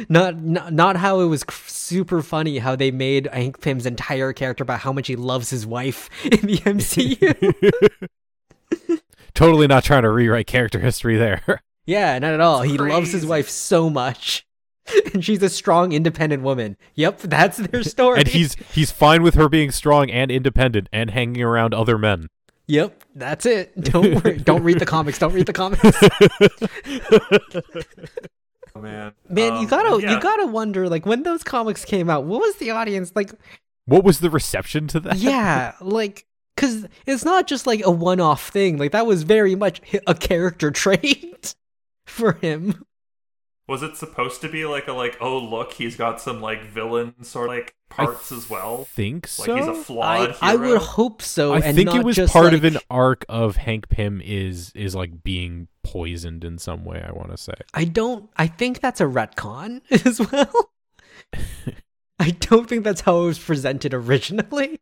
not, 0.10 0.38
not 0.38 0.72
not 0.72 0.96
how 0.96 1.20
it 1.22 1.26
was 1.26 1.44
cr- 1.44 1.68
super 1.68 2.22
funny 2.22 2.60
how 2.60 2.76
they 2.76 2.92
made 2.92 3.28
Hank 3.34 3.60
Pym's 3.62 3.86
entire 3.88 4.32
character 4.32 4.62
about 4.64 4.82
how 4.82 4.94
much 4.94 5.08
he 5.08 5.16
loves 5.16 5.50
his 5.50 5.66
wife 5.66 6.08
in 6.26 6.42
the 6.46 6.58
MCU 6.60 8.08
totally 9.34 9.68
not 9.68 9.84
trying 9.84 10.04
to 10.04 10.10
rewrite 10.10 10.48
character 10.48 10.80
history 10.80 11.18
there. 11.18 11.62
yeah 11.86 12.20
not 12.20 12.34
at 12.34 12.42
all 12.42 12.62
he 12.62 12.78
loves 12.78 13.12
his 13.12 13.26
wife 13.26 13.50
so 13.50 13.90
much 13.90 14.46
and 15.14 15.24
she's 15.24 15.42
a 15.44 15.50
strong 15.50 15.92
independent 15.92 16.42
woman 16.44 16.76
yep 16.96 17.20
that's 17.20 17.58
their 17.58 17.84
story 17.96 18.20
and 18.20 18.28
he's 18.30 18.56
he's 18.74 18.92
fine 18.92 19.22
with 19.24 19.36
her 19.36 19.48
being 19.50 19.72
strong 19.72 20.10
and 20.10 20.32
independent 20.32 20.88
and 20.92 21.12
hanging 21.12 21.42
around 21.44 21.74
other 21.74 21.98
men. 21.98 22.28
Yep, 22.68 23.04
that's 23.16 23.48
it. 23.48 23.76
Don't 23.82 24.24
worry. 24.24 24.38
Don't 24.44 24.62
read 24.62 24.78
the 24.78 24.86
comics. 24.86 25.18
Don't 25.18 25.34
read 25.34 25.48
the 25.48 25.54
comics. 25.54 25.84
oh 28.76 28.80
man. 28.82 29.14
Man, 29.28 29.54
you 29.54 29.60
Um, 29.62 29.66
gotta 29.68 30.02
yeah. 30.02 30.14
you 30.14 30.20
gotta 30.22 30.46
wonder 30.48 30.88
like 30.90 31.06
when 31.06 31.24
those 31.24 31.44
comics 31.44 31.84
came 31.86 32.10
out, 32.10 32.26
what 32.26 32.42
was 32.42 32.56
the 32.58 32.72
audience 32.72 33.12
like? 33.16 33.32
What 33.86 34.04
was 34.04 34.20
the 34.20 34.30
reception 34.30 34.88
to 34.90 35.00
that? 35.02 35.18
Yeah, 35.18 35.74
like 35.82 36.26
because 36.56 36.86
it's 37.06 37.26
not 37.26 37.48
just 37.48 37.66
like 37.66 37.82
a 37.84 37.92
one-off 37.92 38.50
thing. 38.50 38.78
Like 38.78 38.92
that 38.92 39.06
was 39.08 39.24
very 39.24 39.56
much 39.56 39.82
a 40.06 40.14
character 40.14 40.70
trait 40.72 41.56
for 42.06 42.34
him. 42.34 42.86
Was 43.70 43.84
it 43.84 43.96
supposed 43.96 44.42
to 44.42 44.50
be 44.50 44.66
like 44.66 44.88
a 44.88 44.94
like 44.94 45.18
oh 45.22 45.38
look 45.38 45.74
he's 45.74 45.96
got 45.96 46.20
some 46.20 46.42
like 46.42 46.64
villain 46.66 47.24
sort 47.24 47.50
of 47.50 47.56
like 47.56 47.76
parts 47.90 48.32
as 48.32 48.50
well? 48.50 48.86
think 48.86 49.26
Like 49.40 49.46
so. 49.46 49.56
he's 49.56 49.68
a 49.68 49.76
flawed 49.76 50.36
I 50.42 50.54
I 50.54 50.56
would 50.56 50.82
hope 50.82 51.22
so. 51.22 51.54
I 51.54 51.60
and 51.60 51.76
think 51.76 51.86
not 51.88 51.98
it 51.98 52.04
was 52.04 52.16
just, 52.16 52.34
part 52.34 52.54
of 52.54 52.64
an 52.64 52.78
arc 52.90 53.26
of 53.30 53.56
Hank 53.58 53.88
Pym 53.90 54.22
is 54.26 54.72
is 54.76 54.96
like 54.96 55.24
being 55.24 55.68
poisoned 55.84 56.44
in 56.44 56.58
some 56.58 56.84
way. 56.84 57.02
I 57.08 57.12
want 57.12 57.30
to 57.32 57.38
say. 57.38 57.54
I 57.74 57.86
don't. 57.86 58.30
I 58.36 58.48
think 58.48 58.80
that's 58.82 59.00
a 59.02 59.06
retcon 59.06 59.82
as 60.06 60.20
well. 60.32 60.72
I 62.20 62.32
don't 62.32 62.68
think 62.68 62.84
that's 62.84 63.02
how 63.02 63.22
it 63.22 63.26
was 63.28 63.40
presented 63.40 63.94
originally. 63.94 64.80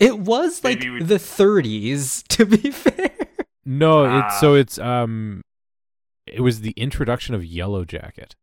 It 0.00 0.18
was 0.18 0.62
like 0.64 0.80
we- 0.80 1.02
the 1.02 1.16
30s, 1.16 2.26
to 2.28 2.46
be 2.46 2.70
fair. 2.72 3.10
No, 3.64 4.06
Ah. 4.06 4.26
it's 4.26 4.40
so 4.40 4.54
it's 4.54 4.78
um, 4.78 5.42
It 6.32 6.40
was 6.40 6.60
the 6.60 6.72
introduction 6.72 7.34
of 7.34 7.44
Yellow 7.44 7.84
Jacket. 7.84 8.34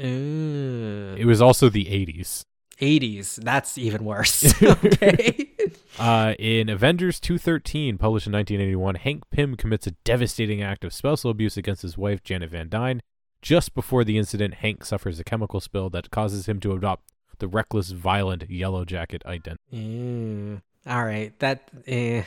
Ooh. 0.00 1.14
It 1.18 1.24
was 1.24 1.40
also 1.40 1.68
the 1.68 1.86
80s. 1.86 2.42
80s. 2.80 3.42
That's 3.42 3.76
even 3.76 4.04
worse. 4.04 4.54
okay. 4.62 5.50
Uh, 5.98 6.34
in 6.38 6.68
Avengers 6.68 7.18
213, 7.18 7.98
published 7.98 8.28
in 8.28 8.32
1981, 8.32 8.94
Hank 8.94 9.24
Pym 9.32 9.56
commits 9.56 9.88
a 9.88 9.96
devastating 10.04 10.62
act 10.62 10.84
of 10.84 10.92
spousal 10.92 11.28
abuse 11.28 11.56
against 11.56 11.82
his 11.82 11.98
wife, 11.98 12.22
Janet 12.22 12.50
Van 12.50 12.68
Dyne. 12.68 13.00
Just 13.42 13.74
before 13.74 14.04
the 14.04 14.16
incident, 14.16 14.54
Hank 14.54 14.84
suffers 14.84 15.18
a 15.18 15.24
chemical 15.24 15.58
spill 15.58 15.90
that 15.90 16.12
causes 16.12 16.46
him 16.46 16.60
to 16.60 16.72
adopt 16.72 17.10
the 17.40 17.48
reckless, 17.48 17.90
violent 17.90 18.48
Yellow 18.48 18.84
Jacket 18.84 19.24
identity. 19.26 19.60
Mm. 19.74 20.62
All 20.86 21.04
right. 21.04 21.36
That. 21.40 21.68
Eh. 21.88 22.22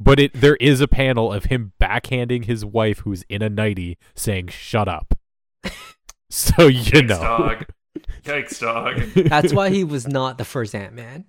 But 0.00 0.18
it 0.18 0.32
there 0.34 0.56
is 0.56 0.80
a 0.80 0.88
panel 0.88 1.32
of 1.32 1.44
him 1.44 1.72
backhanding 1.80 2.46
his 2.46 2.64
wife 2.64 3.00
who's 3.00 3.22
in 3.28 3.42
a 3.42 3.48
nightie 3.48 3.98
saying, 4.14 4.48
shut 4.48 4.88
up. 4.88 5.14
so 6.30 6.66
you 6.66 6.82
Yikes, 6.82 7.08
know. 7.08 7.20
dog. 7.20 7.66
Yikes, 8.24 8.60
dog. 8.60 9.28
That's 9.28 9.52
why 9.52 9.70
he 9.70 9.84
was 9.84 10.06
not 10.06 10.38
the 10.38 10.44
first 10.44 10.74
Ant 10.74 10.94
Man. 10.94 11.24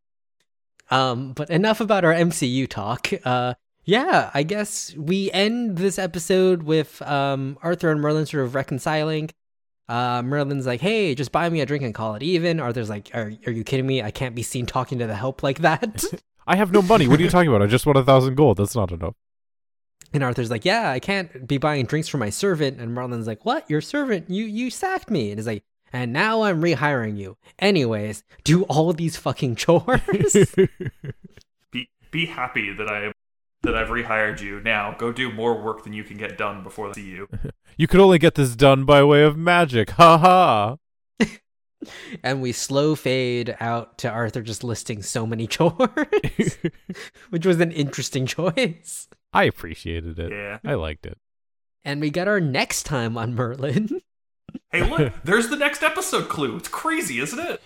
um, 0.90 1.32
but 1.32 1.50
enough 1.50 1.80
about 1.80 2.04
our 2.04 2.12
MCU 2.12 2.68
talk. 2.68 3.08
Uh, 3.24 3.54
yeah, 3.84 4.30
I 4.34 4.42
guess 4.42 4.94
we 4.96 5.30
end 5.32 5.78
this 5.78 5.98
episode 5.98 6.62
with 6.62 7.00
um, 7.02 7.58
Arthur 7.62 7.90
and 7.90 8.00
Merlin 8.00 8.26
sort 8.26 8.44
of 8.44 8.54
reconciling. 8.54 9.30
Uh, 9.88 10.22
Merlin's 10.22 10.66
like, 10.66 10.80
"Hey, 10.80 11.14
just 11.16 11.32
buy 11.32 11.48
me 11.48 11.60
a 11.60 11.66
drink 11.66 11.82
and 11.82 11.94
call 11.94 12.14
it 12.14 12.22
even." 12.22 12.60
Arthur's 12.60 12.90
like, 12.90 13.10
"Are 13.14 13.32
are 13.46 13.52
you 13.52 13.64
kidding 13.64 13.86
me? 13.86 14.02
I 14.02 14.12
can't 14.12 14.34
be 14.36 14.42
seen 14.42 14.66
talking 14.66 14.98
to 15.00 15.06
the 15.06 15.16
help 15.16 15.42
like 15.42 15.58
that." 15.60 16.04
I 16.50 16.56
have 16.56 16.72
no 16.72 16.82
money. 16.82 17.06
What 17.06 17.20
are 17.20 17.22
you 17.22 17.30
talking 17.30 17.48
about? 17.48 17.62
I 17.62 17.66
just 17.66 17.86
want 17.86 17.96
a 17.98 18.02
thousand 18.02 18.34
gold. 18.34 18.56
That's 18.58 18.74
not 18.74 18.90
enough. 18.90 19.14
and 20.12 20.24
Arthur's 20.24 20.50
like, 20.50 20.64
"Yeah, 20.64 20.90
I 20.90 20.98
can't 20.98 21.46
be 21.46 21.58
buying 21.58 21.86
drinks 21.86 22.08
for 22.08 22.18
my 22.18 22.30
servant." 22.30 22.80
And 22.80 22.92
Merlin's 22.92 23.28
like, 23.28 23.44
"What? 23.44 23.70
Your 23.70 23.80
servant? 23.80 24.28
You 24.28 24.44
you 24.44 24.68
sacked 24.70 25.10
me." 25.10 25.30
And 25.30 25.38
he's 25.38 25.46
like, 25.46 25.62
"And 25.92 26.12
now 26.12 26.42
I'm 26.42 26.60
rehiring 26.60 27.16
you. 27.16 27.36
Anyways, 27.60 28.24
do 28.42 28.64
all 28.64 28.92
these 28.92 29.16
fucking 29.16 29.54
chores." 29.56 30.34
Be 31.72 31.88
be 32.10 32.26
happy 32.26 32.72
that 32.72 32.88
I 32.88 33.12
that 33.62 33.76
I've 33.76 33.88
rehired 33.88 34.40
you. 34.40 34.60
Now 34.60 34.94
go 34.98 35.12
do 35.12 35.30
more 35.32 35.62
work 35.62 35.84
than 35.84 35.92
you 35.92 36.02
can 36.02 36.16
get 36.16 36.36
done 36.36 36.64
before 36.64 36.88
I 36.88 36.92
see 36.92 37.10
you. 37.10 37.28
you 37.76 37.86
could 37.86 38.00
only 38.00 38.18
get 38.18 38.34
this 38.34 38.56
done 38.56 38.84
by 38.84 39.04
way 39.04 39.22
of 39.22 39.36
magic. 39.36 39.90
Ha 39.90 40.18
ha. 40.18 40.76
and 42.22 42.42
we 42.42 42.52
slow 42.52 42.94
fade 42.94 43.56
out 43.60 43.98
to 43.98 44.10
Arthur 44.10 44.42
just 44.42 44.64
listing 44.64 45.02
so 45.02 45.26
many 45.26 45.46
chores, 45.48 46.58
which 47.30 47.46
was 47.46 47.60
an 47.60 47.72
interesting 47.72 48.26
choice. 48.26 49.08
I 49.32 49.44
appreciated 49.44 50.18
it. 50.18 50.32
Yeah. 50.32 50.58
I 50.64 50.74
liked 50.74 51.06
it. 51.06 51.18
And 51.84 52.00
we 52.00 52.10
got 52.10 52.28
our 52.28 52.40
next 52.40 52.82
time 52.84 53.16
on 53.16 53.34
Merlin. 53.34 54.00
Hey, 54.70 54.82
look, 54.88 55.12
there's 55.24 55.48
the 55.48 55.56
next 55.56 55.82
episode 55.82 56.28
clue. 56.28 56.56
It's 56.56 56.68
crazy, 56.68 57.20
isn't 57.20 57.38
it? 57.38 57.60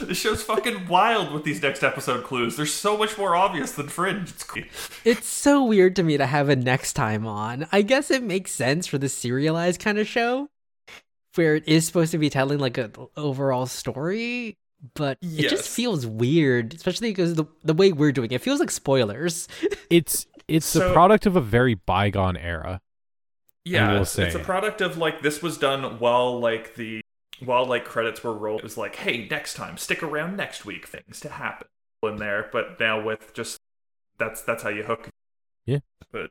this 0.00 0.18
show's 0.18 0.42
fucking 0.42 0.86
wild 0.86 1.32
with 1.32 1.44
these 1.44 1.62
next 1.62 1.82
episode 1.82 2.24
clues. 2.24 2.56
They're 2.56 2.66
so 2.66 2.96
much 2.96 3.18
more 3.18 3.34
obvious 3.34 3.72
than 3.72 3.88
Fringe. 3.88 4.28
It's 4.28 4.44
cool. 4.44 4.62
It's 5.04 5.26
so 5.26 5.64
weird 5.64 5.96
to 5.96 6.02
me 6.02 6.16
to 6.18 6.26
have 6.26 6.48
a 6.48 6.56
next 6.56 6.92
time 6.92 7.26
on. 7.26 7.66
I 7.72 7.82
guess 7.82 8.10
it 8.10 8.22
makes 8.22 8.52
sense 8.52 8.86
for 8.86 8.98
the 8.98 9.08
serialized 9.08 9.80
kind 9.80 9.98
of 9.98 10.06
show 10.06 10.50
where 11.34 11.56
it 11.56 11.68
is 11.68 11.86
supposed 11.86 12.12
to 12.12 12.18
be 12.18 12.30
telling 12.30 12.58
like 12.58 12.78
an 12.78 12.92
overall 13.16 13.66
story, 13.66 14.58
but 14.94 15.18
it 15.22 15.48
just 15.48 15.68
feels 15.68 16.06
weird, 16.06 16.74
especially 16.74 17.10
because 17.10 17.34
the 17.34 17.44
the 17.64 17.74
way 17.74 17.92
we're 17.92 18.12
doing 18.12 18.30
it, 18.30 18.36
it 18.36 18.42
feels 18.42 18.60
like 18.60 18.70
spoilers. 18.70 19.48
It's 19.90 20.26
it's 20.46 20.72
the 20.72 20.92
product 20.92 21.26
of 21.26 21.34
a 21.34 21.40
very 21.40 21.74
bygone 21.74 22.36
era. 22.36 22.80
Yeah, 23.64 23.94
will 23.94 24.02
it's, 24.02 24.16
it's 24.16 24.36
a 24.36 24.38
product 24.38 24.80
of 24.80 24.96
like 24.98 25.20
this 25.20 25.42
was 25.42 25.58
done 25.58 25.98
while 25.98 26.38
like 26.38 26.76
the 26.76 27.02
while 27.44 27.66
like 27.66 27.84
credits 27.84 28.22
were 28.22 28.32
rolled. 28.32 28.60
It 28.60 28.64
was 28.64 28.76
like, 28.76 28.96
hey, 28.96 29.26
next 29.28 29.54
time, 29.54 29.76
stick 29.76 30.02
around 30.02 30.36
next 30.36 30.64
week, 30.64 30.86
things 30.86 31.18
to 31.20 31.28
happen 31.28 31.66
in 32.04 32.16
there. 32.16 32.48
But 32.52 32.78
now 32.78 33.02
with 33.02 33.34
just 33.34 33.58
that's 34.18 34.42
that's 34.42 34.62
how 34.62 34.68
you 34.68 34.84
hook. 34.84 35.08
Yeah. 35.66 35.80
But 36.12 36.30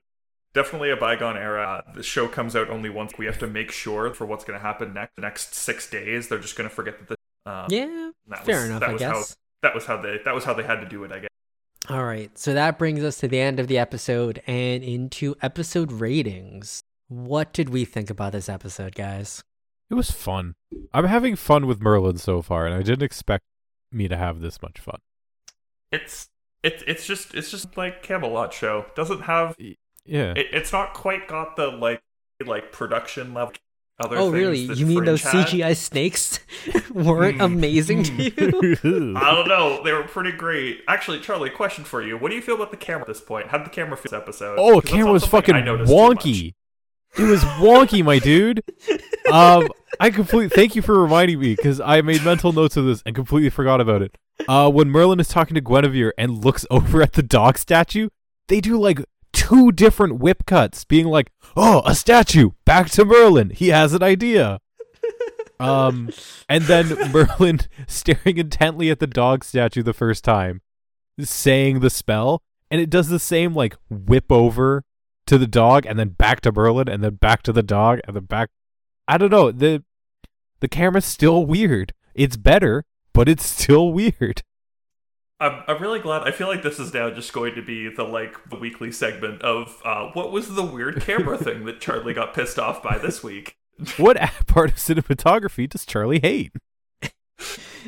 definitely 0.53 0.89
a 0.91 0.97
bygone 0.97 1.37
era. 1.37 1.83
The 1.95 2.03
show 2.03 2.27
comes 2.27 2.55
out 2.55 2.69
only 2.69 2.89
once. 2.89 3.13
We 3.17 3.25
have 3.25 3.39
to 3.39 3.47
make 3.47 3.71
sure 3.71 4.13
for 4.13 4.25
what's 4.25 4.43
going 4.43 4.59
to 4.59 4.63
happen 4.65 4.93
next. 4.93 5.15
The 5.15 5.21
next 5.21 5.53
six 5.55 5.89
days, 5.89 6.27
they're 6.27 6.39
just 6.39 6.55
going 6.57 6.69
to 6.69 6.75
forget 6.75 6.99
that. 6.99 7.17
The, 7.45 7.51
um, 7.51 7.67
yeah, 7.69 8.11
that 8.27 8.45
fair 8.45 8.61
was- 8.61 8.69
enough, 8.69 8.79
that 8.81 8.89
I 8.89 8.93
was 8.93 8.99
guess. 9.01 9.11
How, 9.11 9.23
that 9.63 9.75
was 9.75 9.85
how 9.85 9.97
they. 10.01 10.19
That 10.25 10.35
was 10.35 10.43
how 10.43 10.53
they 10.53 10.63
had 10.63 10.79
to 10.81 10.87
do 10.87 11.03
it. 11.03 11.11
I 11.11 11.19
guess. 11.19 11.29
All 11.89 12.03
right, 12.05 12.37
so 12.37 12.53
that 12.53 12.77
brings 12.77 13.03
us 13.03 13.17
to 13.19 13.27
the 13.27 13.39
end 13.39 13.59
of 13.59 13.67
the 13.67 13.77
episode 13.79 14.41
and 14.45 14.83
into 14.83 15.35
episode 15.41 15.91
ratings. 15.91 16.83
What 17.07 17.51
did 17.53 17.69
we 17.69 17.83
think 17.85 18.11
about 18.11 18.33
this 18.33 18.47
episode, 18.47 18.93
guys? 18.93 19.41
It 19.89 19.95
was 19.95 20.11
fun. 20.11 20.53
I'm 20.93 21.05
having 21.05 21.35
fun 21.35 21.65
with 21.65 21.81
Merlin 21.81 22.17
so 22.17 22.43
far, 22.43 22.67
and 22.67 22.75
I 22.75 22.83
didn't 22.83 23.01
expect 23.01 23.43
me 23.91 24.07
to 24.07 24.15
have 24.15 24.39
this 24.39 24.61
much 24.61 24.79
fun. 24.79 24.99
It's 25.91 26.27
it's 26.61 26.83
it's 26.85 27.07
just 27.07 27.33
it's 27.33 27.49
just 27.49 27.75
like 27.75 28.03
Camelot 28.03 28.53
show. 28.53 28.85
Doesn't 28.95 29.21
have 29.21 29.55
Yeah. 30.05 30.33
it, 30.35 30.47
it's 30.51 30.71
not 30.71 30.93
quite 30.93 31.27
got 31.27 31.55
the 31.55 31.67
like 31.67 32.01
like 32.45 32.71
production 32.71 33.33
level. 33.33 33.53
Other 34.01 34.15
oh, 34.17 34.29
really? 34.29 34.59
You 34.59 34.85
mean 34.85 35.03
those 35.03 35.19
Fringe 35.21 35.49
had. 35.49 35.59
CGI 35.59 35.75
snakes 35.75 36.39
weren't 36.93 37.35
Hmm. 37.37 37.41
amazing 37.41 38.03
to 38.03 38.13
you? 38.23 39.13
I 39.17 39.31
don't 39.35 39.47
know. 39.49 39.83
They 39.83 39.91
were 39.91 40.03
pretty 40.03 40.31
great. 40.31 40.81
Actually, 40.87 41.19
Charlie, 41.19 41.49
question 41.49 41.83
for 41.83 42.01
you: 42.01 42.17
What 42.17 42.29
do 42.29 42.35
you 42.35 42.41
feel 42.41 42.55
about 42.55 42.71
the 42.71 42.77
camera 42.77 43.01
at 43.01 43.07
this 43.07 43.19
point? 43.19 43.47
How 43.47 43.57
did 43.57 43.65
the 43.67 43.71
camera 43.71 43.97
feel 43.97 44.11
this 44.11 44.13
episode? 44.21 44.55
Oh, 44.57 44.75
that's 44.75 44.89
camera 44.89 45.11
was 45.11 45.25
fucking 45.25 45.53
I 45.53 45.59
noticed 45.61 45.91
wonky. 45.91 46.53
It 47.17 47.23
was 47.23 47.41
wonky, 47.43 48.01
my 48.05 48.19
dude. 48.19 48.63
Um, 49.31 49.67
I 49.99 50.11
completely 50.11 50.49
thank 50.49 50.75
you 50.75 50.81
for 50.81 51.01
reminding 51.01 51.39
me 51.39 51.55
because 51.55 51.81
I 51.81 52.01
made 52.01 52.23
mental 52.23 52.53
notes 52.53 52.77
of 52.77 52.85
this 52.85 53.01
and 53.05 53.15
completely 53.15 53.49
forgot 53.49 53.81
about 53.81 54.01
it. 54.01 54.15
Uh, 54.47 54.69
when 54.71 54.89
Merlin 54.89 55.19
is 55.19 55.27
talking 55.27 55.55
to 55.55 55.61
Guinevere 55.61 56.13
and 56.17 56.45
looks 56.45 56.65
over 56.71 57.01
at 57.01 57.13
the 57.13 57.23
dog 57.23 57.57
statue, 57.57 58.09
they 58.47 58.61
do 58.61 58.79
like 58.79 59.03
two 59.33 59.71
different 59.71 60.19
whip 60.19 60.45
cuts, 60.45 60.83
being 60.85 61.07
like, 61.07 61.31
"Oh, 61.55 61.81
a 61.85 61.95
statue! 61.95 62.51
Back 62.65 62.89
to 62.91 63.05
Merlin. 63.05 63.49
He 63.51 63.69
has 63.69 63.93
an 63.93 64.03
idea." 64.03 64.59
Um, 65.61 66.09
and 66.47 66.63
then 66.63 67.11
Merlin 67.11 67.59
staring 67.87 68.37
intently 68.37 68.89
at 68.89 68.99
the 68.99 69.07
dog 69.07 69.43
statue 69.43 69.83
the 69.83 69.91
first 69.91 70.23
time, 70.23 70.61
saying 71.19 71.81
the 71.81 71.89
spell, 71.89 72.41
and 72.71 72.79
it 72.79 72.89
does 72.89 73.09
the 73.09 73.19
same 73.19 73.53
like 73.53 73.75
whip 73.89 74.31
over 74.31 74.85
to 75.25 75.37
the 75.37 75.47
dog 75.47 75.85
and 75.85 75.99
then 75.99 76.09
back 76.09 76.41
to 76.41 76.51
Merlin 76.51 76.89
and 76.89 77.03
then 77.03 77.15
back 77.15 77.43
to 77.43 77.53
the 77.53 77.61
dog 77.61 77.99
and 78.05 78.15
then 78.15 78.23
back. 78.25 78.49
I 79.07 79.17
don't 79.17 79.31
know 79.31 79.51
the 79.51 79.83
the 80.59 80.67
camera's 80.67 81.05
still 81.05 81.45
weird. 81.45 81.93
It's 82.15 82.37
better, 82.37 82.85
but 83.13 83.29
it's 83.29 83.45
still 83.45 83.91
weird. 83.93 84.43
I'm, 85.39 85.63
I'm 85.67 85.81
really 85.81 85.99
glad. 85.99 86.23
I 86.23 86.31
feel 86.31 86.47
like 86.47 86.63
this 86.63 86.79
is 86.79 86.93
now 86.93 87.09
just 87.09 87.31
going 87.33 87.55
to 87.55 87.61
be 87.61 87.89
the 87.89 88.03
like 88.03 88.49
the 88.49 88.57
weekly 88.57 88.91
segment 88.91 89.41
of 89.41 89.81
uh, 89.85 90.09
what 90.13 90.31
was 90.31 90.53
the 90.55 90.63
weird 90.63 91.01
camera 91.01 91.37
thing 91.43 91.65
that 91.65 91.79
Charlie 91.79 92.13
got 92.13 92.33
pissed 92.33 92.59
off 92.59 92.83
by 92.83 92.97
this 92.97 93.23
week. 93.23 93.55
What 93.97 94.17
part 94.47 94.71
of 94.71 94.75
cinematography 94.75 95.69
does 95.69 95.85
Charlie 95.85 96.19
hate? 96.19 96.51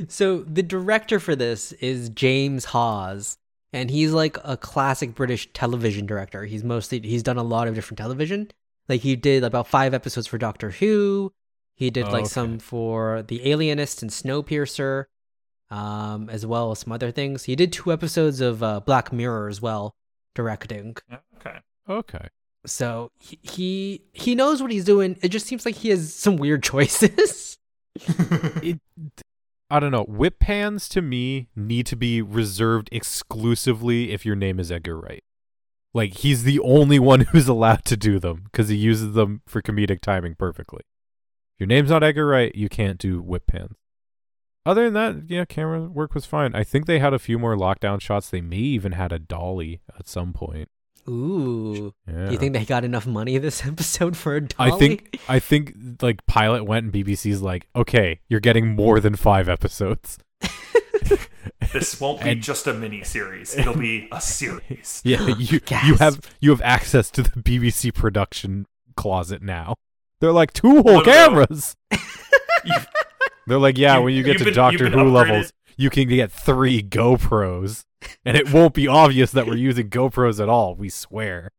So 0.07 0.39
the 0.43 0.63
director 0.63 1.19
for 1.19 1.35
this 1.35 1.73
is 1.73 2.07
James 2.09 2.63
Hawes, 2.65 3.37
and 3.73 3.91
he's 3.91 4.13
like 4.13 4.37
a 4.45 4.55
classic 4.55 5.13
British 5.15 5.51
television 5.51 6.05
director. 6.05 6.45
He's 6.45 6.63
mostly 6.63 7.01
he's 7.01 7.23
done 7.23 7.37
a 7.37 7.43
lot 7.43 7.67
of 7.67 7.75
different 7.75 7.97
television. 7.97 8.49
Like 8.87 9.01
he 9.01 9.17
did 9.17 9.43
about 9.43 9.67
five 9.67 9.93
episodes 9.93 10.27
for 10.27 10.37
Doctor 10.37 10.71
Who. 10.71 11.33
He 11.75 11.89
did 11.89 12.05
Oh, 12.05 12.11
like 12.11 12.21
okay. 12.21 12.29
some 12.29 12.59
for 12.59 13.21
The 13.23 13.51
Alienist 13.51 14.01
and 14.01 14.09
Snowpiercer, 14.11 15.05
um, 15.71 16.29
as 16.29 16.45
well 16.45 16.71
as 16.71 16.79
some 16.79 16.91
other 16.91 17.09
things. 17.09 17.45
He 17.45 17.55
did 17.55 17.71
two 17.73 17.91
episodes 17.91 18.41
of 18.41 18.61
uh, 18.61 18.81
Black 18.81 19.11
Mirror 19.11 19.47
as 19.47 19.61
well, 19.61 19.95
directing. 20.35 20.97
Okay. 21.37 21.57
Okay. 21.89 22.27
So 22.65 23.11
he, 23.17 23.39
he 23.41 24.01
he 24.13 24.35
knows 24.35 24.61
what 24.61 24.71
he's 24.71 24.85
doing. 24.85 25.17
It 25.23 25.29
just 25.29 25.47
seems 25.47 25.65
like 25.65 25.75
he 25.75 25.89
has 25.89 26.13
some 26.13 26.35
weird 26.35 26.61
choices. 26.71 27.57
It, 28.63 28.79
I 29.69 29.79
don't 29.79 29.91
know. 29.91 30.03
Whip 30.03 30.37
pans 30.39 30.89
to 30.89 31.01
me 31.01 31.47
need 31.55 31.85
to 31.87 31.95
be 31.95 32.21
reserved 32.21 32.89
exclusively 32.91 34.11
if 34.11 34.25
your 34.25 34.35
name 34.35 34.59
is 34.59 34.69
Edgar 34.69 34.99
Wright. 34.99 35.23
Like 35.93 36.17
he's 36.17 36.43
the 36.43 36.59
only 36.59 36.99
one 36.99 37.21
who's 37.31 37.47
allowed 37.47 37.85
to 37.85 37.97
do 37.97 38.19
them 38.19 38.43
because 38.45 38.67
he 38.67 38.75
uses 38.75 39.13
them 39.13 39.41
for 39.47 39.61
comedic 39.61 40.01
timing 40.01 40.35
perfectly. 40.35 40.81
If 41.55 41.61
your 41.61 41.67
name's 41.67 41.89
not 41.89 42.03
Edgar 42.03 42.27
Wright, 42.27 42.53
you 42.53 42.67
can't 42.67 42.97
do 42.97 43.21
whip 43.21 43.47
pans. 43.47 43.75
Other 44.65 44.89
than 44.89 44.93
that, 44.93 45.29
yeah, 45.29 45.45
camera 45.45 45.81
work 45.89 46.13
was 46.13 46.25
fine. 46.25 46.53
I 46.53 46.63
think 46.63 46.85
they 46.85 46.99
had 46.99 47.13
a 47.13 47.19
few 47.19 47.39
more 47.39 47.55
lockdown 47.55 47.99
shots. 47.99 48.29
They 48.29 48.41
may 48.41 48.57
even 48.57 48.91
had 48.91 49.11
a 49.11 49.17
dolly 49.19 49.81
at 49.97 50.07
some 50.07 50.33
point. 50.33 50.69
Ooh. 51.09 51.95
Yeah. 52.07 52.27
Do 52.27 52.31
you 52.33 52.37
think 52.37 52.53
they 52.53 52.63
got 52.63 52.83
enough 52.83 53.07
money 53.07 53.37
this 53.39 53.65
episode 53.65 54.15
for 54.15 54.35
a 54.35 54.41
dolly? 54.41 54.71
I 54.71 54.77
think 54.77 55.19
I 55.27 55.39
think 55.39 55.73
like 56.01 56.23
pilot 56.27 56.65
went 56.65 56.85
and 56.85 56.93
BBC's 56.93 57.41
like, 57.41 57.67
okay, 57.75 58.19
you're 58.29 58.39
getting 58.39 58.75
more 58.75 58.99
than 58.99 59.15
five 59.15 59.49
episodes, 59.49 60.19
This 61.73 61.99
won't 62.01 62.21
be 62.21 62.29
And- 62.31 62.41
just 62.43 62.67
a 62.67 62.73
mini 62.73 63.03
series. 63.03 63.55
It'll 63.55 63.77
be 63.77 64.07
a 64.11 64.21
series. 64.21 65.01
Yeah, 65.05 65.25
you 65.39 65.59
you 65.85 65.95
have 65.95 66.19
you 66.39 66.51
have 66.51 66.61
access 66.61 67.09
to 67.11 67.23
the 67.23 67.29
BBC 67.31 67.93
production 67.93 68.65
closet 68.95 69.41
now. 69.41 69.73
They're 70.19 70.31
like 70.31 70.53
two 70.53 70.69
whole 70.69 70.83
No, 70.83 70.91
no, 70.91 70.97
no. 70.99 71.03
cameras. 71.03 71.75
You've- 72.63 72.85
They're 73.47 73.59
like, 73.59 73.77
yeah, 73.77 73.97
You- 73.97 74.03
when 74.03 74.13
you 74.13 74.23
get 74.23 74.37
to 74.39 74.45
been- 74.45 74.53
Doctor 74.53 74.89
Who 74.89 74.97
upgraded. 74.97 75.11
levels, 75.13 75.53
you 75.77 75.89
can 75.89 76.07
get 76.07 76.31
three 76.31 76.81
GoPros, 76.83 77.85
and 78.25 78.37
it 78.37 78.51
won't 78.53 78.73
be 78.73 78.87
obvious 78.87 79.31
that 79.31 79.47
we're 79.47 79.55
using 79.55 79.89
GoPros 79.89 80.41
at 80.41 80.49
all. 80.49 80.75
We 80.75 80.89
swear. 80.89 81.51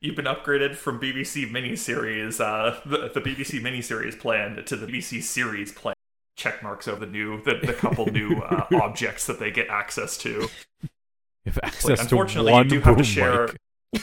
You've 0.00 0.14
been 0.16 0.26
upgraded 0.26 0.76
from 0.76 1.00
BBC 1.00 1.50
miniseries, 1.50 2.40
uh, 2.40 2.78
the, 2.86 3.10
the 3.12 3.20
BBC 3.20 3.60
miniseries 3.60 4.18
plan 4.18 4.62
to 4.64 4.76
the 4.76 4.86
BBC 4.86 5.22
series 5.22 5.72
plan. 5.72 5.94
Check 6.36 6.62
marks 6.62 6.86
over 6.86 7.04
the 7.04 7.10
new, 7.10 7.42
the, 7.42 7.54
the 7.66 7.72
couple 7.72 8.06
new 8.06 8.36
uh, 8.38 8.66
objects 8.80 9.26
that 9.26 9.40
they 9.40 9.50
get 9.50 9.68
access 9.68 10.16
to. 10.18 10.48
If 11.44 11.58
access 11.64 11.96
to 11.96 12.02
unfortunately, 12.02 12.52
one 12.52 12.64
you 12.66 12.70
do 12.70 12.80
have 12.82 12.96
to 12.96 13.02
share- 13.04 13.48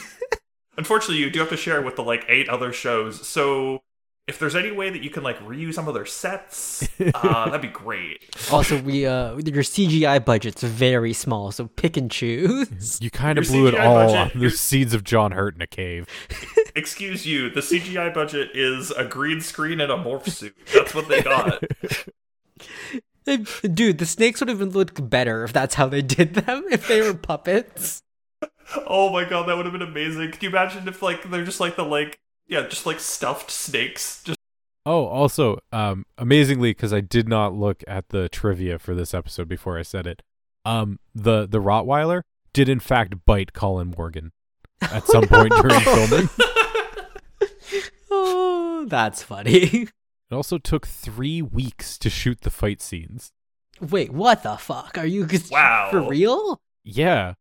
Unfortunately, 0.76 1.16
you 1.16 1.30
do 1.30 1.38
have 1.40 1.48
to 1.48 1.56
share 1.56 1.80
with 1.80 1.96
the 1.96 2.02
like 2.02 2.26
eight 2.28 2.48
other 2.50 2.72
shows. 2.72 3.26
So, 3.26 3.80
if 4.28 4.38
there's 4.40 4.56
any 4.56 4.72
way 4.72 4.90
that 4.90 5.02
you 5.02 5.10
can 5.10 5.22
like 5.22 5.38
reuse 5.40 5.74
some 5.74 5.86
of 5.88 5.94
their 5.94 6.04
sets, 6.06 6.88
uh, 7.14 7.44
that'd 7.46 7.60
be 7.62 7.68
great. 7.68 8.24
Also, 8.50 8.80
we 8.80 9.06
uh, 9.06 9.36
your 9.36 9.62
CGI 9.62 10.24
budget's 10.24 10.62
very 10.62 11.12
small, 11.12 11.52
so 11.52 11.68
pick 11.68 11.96
and 11.96 12.10
choose. 12.10 12.98
You 13.00 13.10
kind 13.10 13.38
of 13.38 13.44
Your 13.44 13.52
blew 13.52 13.66
it 13.68 13.74
all 13.78 14.06
budget- 14.06 14.16
on 14.18 14.30
the 14.34 14.40
your- 14.40 14.50
seeds 14.50 14.94
of 14.94 15.04
John 15.04 15.32
Hurt 15.32 15.54
in 15.54 15.62
a 15.62 15.66
cave. 15.66 16.06
Excuse 16.76 17.24
you, 17.24 17.48
the 17.50 17.60
CGI 17.60 18.12
budget 18.12 18.50
is 18.54 18.90
a 18.90 19.04
green 19.04 19.40
screen 19.40 19.80
and 19.80 19.90
a 19.92 19.96
morph 19.96 20.28
suit. 20.28 20.56
That's 20.74 20.94
what 20.94 21.08
they 21.08 21.22
got. 21.22 21.62
Dude, 23.24 23.98
the 23.98 24.06
snakes 24.06 24.40
would 24.40 24.48
have 24.48 24.60
looked 24.60 25.08
better 25.10 25.42
if 25.44 25.52
that's 25.52 25.74
how 25.74 25.86
they 25.88 26.02
did 26.02 26.34
them. 26.34 26.64
If 26.70 26.86
they 26.86 27.00
were 27.02 27.14
puppets. 27.14 28.02
Oh 28.86 29.10
my 29.10 29.24
god, 29.24 29.48
that 29.48 29.56
would 29.56 29.66
have 29.66 29.72
been 29.72 29.82
amazing. 29.82 30.30
Can 30.32 30.38
you 30.42 30.48
imagine 30.50 30.86
if 30.86 31.02
like 31.02 31.28
they're 31.28 31.44
just 31.44 31.60
like 31.60 31.76
the 31.76 31.84
like 31.84 32.20
yeah, 32.48 32.66
just 32.68 32.86
like 32.86 33.00
stuffed 33.00 33.50
snakes. 33.50 34.22
Just 34.24 34.38
Oh, 34.88 35.06
also, 35.06 35.58
um, 35.72 36.06
amazingly, 36.16 36.70
because 36.70 36.92
I 36.92 37.00
did 37.00 37.28
not 37.28 37.52
look 37.52 37.82
at 37.88 38.10
the 38.10 38.28
trivia 38.28 38.78
for 38.78 38.94
this 38.94 39.12
episode 39.14 39.48
before 39.48 39.76
I 39.78 39.82
said 39.82 40.06
it. 40.06 40.22
Um, 40.64 41.00
the 41.14 41.46
the 41.46 41.60
Rottweiler 41.60 42.22
did 42.52 42.68
in 42.68 42.78
fact 42.80 43.14
bite 43.26 43.52
Colin 43.52 43.92
Morgan 43.96 44.30
at 44.80 45.04
some 45.06 45.26
point 45.26 45.52
during 45.60 45.80
filming. 45.80 46.28
Oh, 48.10 48.86
that's 48.88 49.22
funny. 49.22 49.88
It 50.28 50.34
also 50.34 50.58
took 50.58 50.86
three 50.86 51.40
weeks 51.42 51.98
to 51.98 52.10
shoot 52.10 52.40
the 52.42 52.50
fight 52.50 52.80
scenes. 52.82 53.30
Wait, 53.80 54.12
what 54.12 54.42
the 54.42 54.56
fuck? 54.56 54.96
Are 54.98 55.06
you 55.06 55.26
Wow. 55.50 55.88
for 55.90 56.00
real? 56.08 56.60
Yeah. 56.82 57.34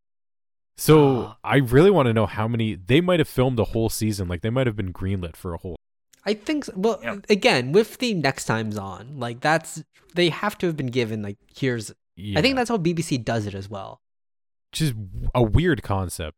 So 0.78 0.98
Oh. 1.00 1.36
I 1.44 1.58
really 1.58 1.92
want 1.92 2.08
to 2.08 2.14
know 2.14 2.26
how 2.26 2.48
many 2.48 2.76
they 2.76 3.00
might 3.02 3.20
have 3.20 3.28
filmed 3.30 3.60
a 3.60 3.64
whole 3.66 3.90
season. 3.90 4.28
Like 4.28 4.42
they 4.42 4.50
might 4.50 4.68
have 4.68 4.76
been 4.76 4.92
greenlit 4.94 5.36
for 5.36 5.54
a 5.54 5.58
whole. 5.58 5.76
I 6.26 6.34
think 6.34 6.66
so. 6.66 6.74
well 6.76 7.00
Yeah. 7.04 7.18
again 7.30 7.72
with 7.72 8.00
the 8.00 8.14
next 8.16 8.46
time's 8.46 8.78
on 8.78 9.20
like 9.20 9.42
that's 9.42 9.84
they 10.16 10.30
have 10.30 10.58
to 10.58 10.66
have 10.68 10.76
been 10.76 10.88
given 10.88 11.22
like 11.22 11.38
here's 11.56 11.94
Yeah. 12.16 12.40
I 12.40 12.42
think 12.42 12.56
that's 12.56 12.70
how 12.70 12.78
BBC 12.78 13.24
does 13.24 13.46
it 13.46 13.54
as 13.56 13.70
well. 13.70 14.02
just 14.72 14.94
a 15.34 15.44
weird 15.44 15.84
concept. 15.84 16.36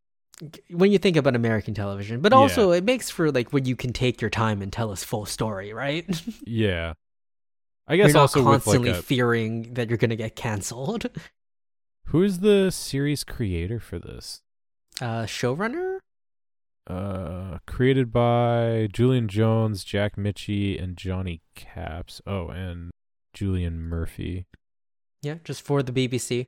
When 0.69 0.91
you 0.91 0.99
think 0.99 1.17
about 1.17 1.35
American 1.35 1.73
television, 1.73 2.21
but 2.21 2.31
also 2.31 2.69
it 2.71 2.83
makes 2.83 3.09
for 3.09 3.31
like 3.31 3.51
when 3.53 3.65
you 3.65 3.75
can 3.75 3.91
take 3.91 4.21
your 4.21 4.29
time 4.29 4.61
and 4.61 4.71
tell 4.71 4.91
us 4.91 5.03
full 5.03 5.25
story, 5.25 5.73
right? 5.73 6.05
Yeah. 6.45 6.93
I 7.88 7.93
You're 7.95 8.07
guess 8.07 8.13
not 8.13 8.19
also 8.21 8.39
with 8.43 8.63
constantly 8.65 8.89
like 8.91 8.99
a, 8.99 9.01
fearing 9.03 9.73
that 9.75 9.89
you're 9.89 9.97
gonna 9.97 10.15
get 10.17 10.35
canceled. 10.35 11.07
who 12.07 12.23
is 12.23 12.39
the 12.39 12.71
series 12.71 13.23
creator 13.23 13.79
for 13.79 13.99
this? 13.99 14.41
Uh, 15.01 15.23
showrunner? 15.23 15.99
Uh, 16.87 17.57
created 17.67 18.11
by 18.13 18.87
Julian 18.91 19.27
Jones, 19.27 19.83
Jack 19.83 20.17
Michie, 20.17 20.77
and 20.77 20.95
Johnny 20.95 21.41
Capps. 21.55 22.21
Oh, 22.25 22.47
and 22.47 22.91
Julian 23.33 23.81
Murphy. 23.81 24.45
Yeah, 25.21 25.35
just 25.43 25.61
for 25.61 25.83
the 25.83 25.91
BBC. 25.91 26.45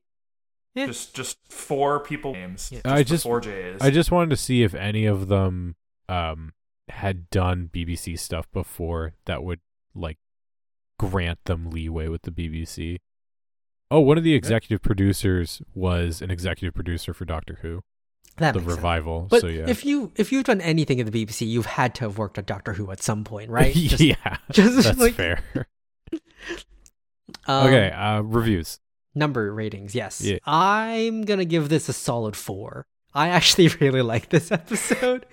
Yeah. 0.75 0.85
just 0.85 1.13
just 1.15 1.37
four 1.49 1.99
people 1.99 2.33
names. 2.33 2.69
Yeah. 2.71 2.79
Just 2.83 2.95
I 2.95 3.03
just- 3.03 3.23
four 3.23 3.41
J's. 3.41 3.81
I 3.81 3.89
just 3.89 4.11
wanted 4.11 4.29
to 4.29 4.37
see 4.37 4.63
if 4.63 4.73
any 4.73 5.05
of 5.05 5.27
them 5.27 5.75
um 6.07 6.53
had 6.87 7.29
done 7.29 7.69
BBC 7.73 8.17
stuff 8.17 8.47
before 8.53 9.13
that 9.25 9.43
would 9.43 9.59
like 9.93 10.17
grant 10.97 11.39
them 11.45 11.69
leeway 11.69 12.07
with 12.07 12.21
the 12.21 12.31
BBC. 12.31 12.99
Oh, 13.91 13.99
one 14.01 14.17
of 14.17 14.23
the 14.23 14.33
executive 14.35 14.81
producers 14.81 15.61
was 15.73 16.21
an 16.21 16.29
executive 16.29 16.73
producer 16.75 17.13
for 17.13 17.25
Doctor 17.25 17.57
Who, 17.61 17.81
That 18.37 18.53
the 18.53 18.59
makes 18.59 18.67
sense. 18.71 18.77
revival. 18.77 19.27
But 19.29 19.41
so 19.41 19.47
yeah, 19.47 19.65
if 19.67 19.83
you 19.85 20.11
if 20.15 20.31
you've 20.31 20.43
done 20.43 20.61
anything 20.61 20.99
at 20.99 21.11
the 21.11 21.25
BBC, 21.25 21.47
you've 21.47 21.65
had 21.65 21.95
to 21.95 22.01
have 22.05 22.17
worked 22.17 22.37
on 22.37 22.43
Doctor 22.45 22.73
Who 22.73 22.91
at 22.91 23.01
some 23.01 23.23
point, 23.23 23.49
right? 23.49 23.73
Just- 23.75 23.99
yeah, 24.03 24.37
just 24.51 24.83
that's 24.83 24.99
like- 24.99 25.13
fair. 25.15 25.41
um, 27.47 27.67
okay, 27.67 27.91
uh, 27.91 28.21
reviews. 28.21 28.79
Number 29.15 29.51
ratings, 29.53 29.95
yes. 29.95 30.21
Yeah. 30.21 30.37
I'm 30.45 31.23
gonna 31.23 31.45
give 31.45 31.69
this 31.69 31.89
a 31.89 31.93
solid 31.93 32.35
four. 32.35 32.85
I 33.13 33.29
actually 33.29 33.67
really 33.79 34.03
like 34.03 34.29
this 34.29 34.51
episode. 34.51 35.25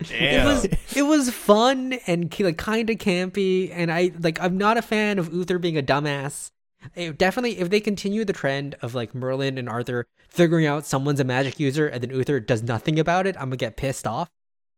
It 0.00 0.44
was 0.44 0.64
it 0.96 1.02
was 1.02 1.30
fun 1.30 1.92
and 2.08 2.34
like 2.40 2.56
kind 2.58 2.90
of 2.90 2.96
campy, 2.96 3.70
and 3.72 3.92
I 3.92 4.10
like 4.18 4.40
I'm 4.42 4.58
not 4.58 4.78
a 4.78 4.82
fan 4.82 5.18
of 5.20 5.32
Uther 5.32 5.58
being 5.60 5.78
a 5.78 5.82
dumbass. 5.82 6.50
It 6.94 7.18
definitely, 7.18 7.58
if 7.58 7.70
they 7.70 7.80
continue 7.80 8.24
the 8.24 8.32
trend 8.32 8.76
of 8.82 8.94
like 8.94 9.14
Merlin 9.14 9.58
and 9.58 9.68
Arthur 9.68 10.06
figuring 10.28 10.66
out 10.66 10.86
someone's 10.86 11.20
a 11.20 11.24
magic 11.24 11.60
user 11.60 11.86
and 11.86 12.02
then 12.02 12.10
Uther 12.10 12.40
does 12.40 12.62
nothing 12.62 12.98
about 12.98 13.26
it, 13.26 13.36
I'm 13.36 13.48
gonna 13.48 13.56
get 13.56 13.76
pissed 13.76 14.06
off. 14.06 14.30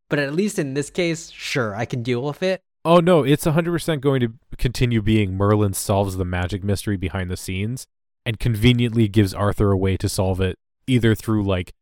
But 0.09 0.19
at 0.19 0.35
least 0.35 0.59
in 0.59 0.75
this 0.75 0.91
case, 0.91 1.31
sure, 1.31 1.75
I 1.75 1.85
can 1.85 2.03
deal 2.03 2.23
with 2.23 2.43
it. 2.43 2.63
Oh 2.85 2.99
no, 2.99 3.23
it's 3.23 3.47
100% 3.47 4.01
going 4.01 4.21
to 4.21 4.33
continue 4.59 5.01
being 5.01 5.35
Merlin 5.35 5.73
solves 5.73 6.17
the 6.17 6.25
magic 6.25 6.65
mystery 6.65 6.97
behind 6.97 7.31
the 7.31 7.37
scenes 7.37 7.87
and 8.27 8.41
conveniently 8.41 9.09
gives 9.09 9.33
Arthur 9.33 9.71
a 9.71 9.77
way 9.77 9.97
to 9.97 10.09
solve 10.09 10.41
it 10.41 10.59
either 10.87 11.15
through 11.15 11.45
like 11.45 11.73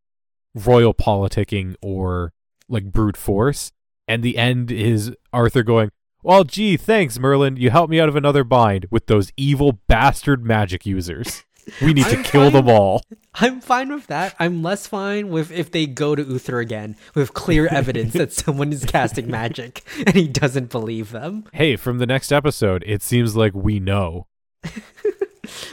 royal 0.54 0.92
politicking 0.92 1.74
or 1.80 2.32
like 2.68 2.92
brute 2.92 3.16
force. 3.16 3.72
And 4.06 4.22
the 4.22 4.36
end 4.36 4.70
is 4.70 5.14
Arthur 5.32 5.62
going, 5.62 5.90
"Well, 6.22 6.44
gee, 6.44 6.76
thanks 6.76 7.18
Merlin, 7.18 7.56
you 7.56 7.70
helped 7.70 7.90
me 7.90 8.00
out 8.00 8.08
of 8.08 8.16
another 8.16 8.44
bind 8.44 8.86
with 8.90 9.06
those 9.06 9.32
evil 9.36 9.80
bastard 9.88 10.44
magic 10.44 10.84
users. 10.86 11.44
We 11.82 11.92
need 11.92 12.06
to 12.06 12.16
I'm 12.16 12.24
kill 12.24 12.50
fine. 12.50 12.52
them 12.52 12.68
all." 12.68 13.02
I'm 13.34 13.60
fine 13.60 13.92
with 13.94 14.08
that. 14.08 14.34
I'm 14.40 14.60
less 14.62 14.88
fine 14.88 15.28
with 15.28 15.52
if 15.52 15.70
they 15.70 15.86
go 15.86 16.16
to 16.16 16.22
Uther 16.22 16.58
again 16.58 16.96
with 17.14 17.32
clear 17.34 17.66
evidence 17.70 18.14
that 18.14 18.32
someone 18.32 18.72
is 18.72 18.84
casting 18.84 19.30
magic 19.30 19.84
and 20.06 20.16
he 20.16 20.26
doesn't 20.26 20.70
believe 20.70 21.12
them. 21.12 21.44
Hey, 21.52 21.76
from 21.76 21.98
the 21.98 22.06
next 22.06 22.32
episode, 22.32 22.82
it 22.88 23.02
seems 23.02 23.36
like 23.36 23.54
we 23.54 23.78
know. 23.78 24.26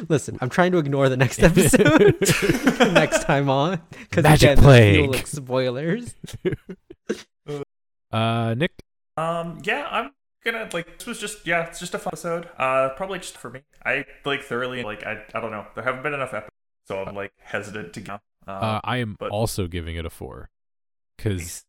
Listen, 0.08 0.38
I'm 0.40 0.50
trying 0.50 0.72
to 0.74 0.78
ignore 0.78 1.10
the 1.10 1.18
next 1.18 1.42
episode 1.42 2.16
next 2.94 3.24
time 3.24 3.50
on 3.50 3.82
because 4.02 4.24
Magic 4.24 4.52
again, 4.52 4.64
there's 4.64 4.98
plague. 4.98 5.10
like 5.12 5.28
spoilers. 5.28 6.16
Uh 8.12 8.54
Nick, 8.58 8.72
Um, 9.16 9.60
yeah, 9.64 9.88
I'm 9.90 10.12
gonna 10.52 10.70
like 10.74 10.98
this 10.98 11.08
was 11.08 11.20
just 11.20 11.46
yeah, 11.46 11.66
it's 11.68 11.80
just 11.80 11.94
a 11.94 12.00
fun 12.00 12.12
episode. 12.14 12.50
Uh, 12.58 12.90
probably 12.96 13.20
just 13.20 13.38
for 13.38 13.50
me. 13.50 13.62
I 13.86 14.06
like 14.26 14.44
thoroughly 14.44 14.84
like 14.84 15.04
I 15.06 15.24
I 15.34 15.40
don't 15.40 15.52
know. 15.52 15.66
There 15.76 15.84
haven't 15.84 16.04
been 16.04 16.14
enough 16.14 16.34
episodes, 16.34 16.54
so 16.88 17.04
I'm 17.04 17.16
like 17.16 17.32
hesitant 17.40 17.94
to 17.94 18.02
go. 18.02 18.20
Uh, 18.48 18.52
uh, 18.52 18.82
I 18.84 18.98
am 18.98 19.16
but- 19.20 19.32
also 19.32 19.68
giving 19.68 19.96
it 19.96 20.06
a 20.06 20.10
4 20.10 20.50
cuz 21.18 21.64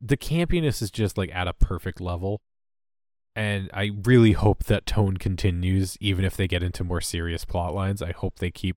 the 0.00 0.16
campiness 0.16 0.80
is 0.82 0.90
just 0.90 1.16
like 1.18 1.30
at 1.34 1.46
a 1.48 1.52
perfect 1.52 2.00
level. 2.00 2.40
And 3.34 3.70
I 3.72 3.92
really 4.04 4.32
hope 4.32 4.64
that 4.64 4.84
tone 4.84 5.16
continues, 5.16 5.96
even 6.00 6.24
if 6.24 6.36
they 6.36 6.46
get 6.46 6.62
into 6.62 6.84
more 6.84 7.00
serious 7.00 7.46
plot 7.46 7.74
lines. 7.74 8.02
I 8.02 8.12
hope 8.12 8.38
they 8.38 8.50
keep 8.50 8.76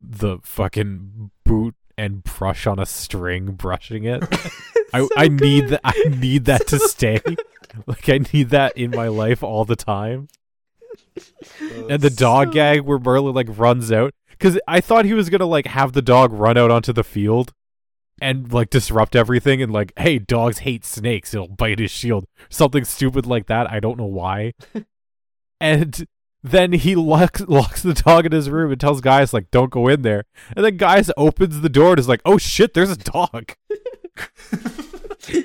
the 0.00 0.38
fucking 0.42 1.30
boot 1.44 1.74
and 1.96 2.22
brush 2.22 2.66
on 2.66 2.78
a 2.78 2.84
string 2.84 3.52
brushing 3.52 4.04
it. 4.04 4.22
I, 4.94 5.00
So 5.00 5.08
I 5.16 5.28
need 5.28 5.68
that. 5.68 5.80
I 5.84 5.92
need 6.08 6.44
that 6.46 6.66
to 6.68 6.78
So 6.78 6.86
stay. 6.86 7.20
Like 7.86 8.08
I 8.08 8.20
need 8.32 8.48
that 8.50 8.74
in 8.78 8.90
my 8.90 9.08
life 9.08 9.42
all 9.42 9.66
the 9.66 9.76
time. 9.76 10.28
And 11.90 12.00
the 12.00 12.08
dog 12.10 12.48
So- 12.48 12.52
gag 12.54 12.80
where 12.82 12.98
Merlin 12.98 13.34
like 13.34 13.48
runs 13.50 13.92
out 13.92 14.14
because 14.30 14.58
I 14.66 14.80
thought 14.80 15.04
he 15.04 15.12
was 15.14 15.28
gonna 15.28 15.44
like 15.46 15.66
have 15.66 15.92
the 15.92 16.00
dog 16.02 16.32
run 16.32 16.56
out 16.56 16.70
onto 16.70 16.92
the 16.94 17.04
field 17.04 17.52
and 18.20 18.50
like 18.50 18.70
disrupt 18.70 19.14
everything 19.14 19.60
and 19.60 19.72
like, 19.72 19.92
hey, 19.98 20.18
dogs 20.18 20.60
hate 20.60 20.86
snakes. 20.86 21.34
It'll 21.34 21.48
bite 21.48 21.78
his 21.78 21.90
shield. 21.90 22.24
Something 22.48 22.84
stupid 22.84 23.26
like 23.26 23.46
that. 23.46 23.70
I 23.70 23.78
don't 23.78 23.98
know 23.98 24.06
why. 24.06 24.54
and 25.60 26.06
then 26.42 26.72
he 26.72 26.94
locks 26.94 27.42
locks 27.42 27.82
the 27.82 27.92
dog 27.92 28.24
in 28.24 28.32
his 28.32 28.48
room 28.48 28.70
and 28.70 28.80
tells 28.80 29.02
guys 29.02 29.34
like, 29.34 29.50
don't 29.50 29.70
go 29.70 29.86
in 29.88 30.00
there. 30.00 30.24
And 30.56 30.64
then 30.64 30.78
guys 30.78 31.10
opens 31.18 31.60
the 31.60 31.68
door 31.68 31.90
and 31.90 31.98
is 31.98 32.08
like, 32.08 32.22
oh 32.24 32.38
shit, 32.38 32.72
there's 32.72 32.90
a 32.90 32.96
dog. 32.96 33.52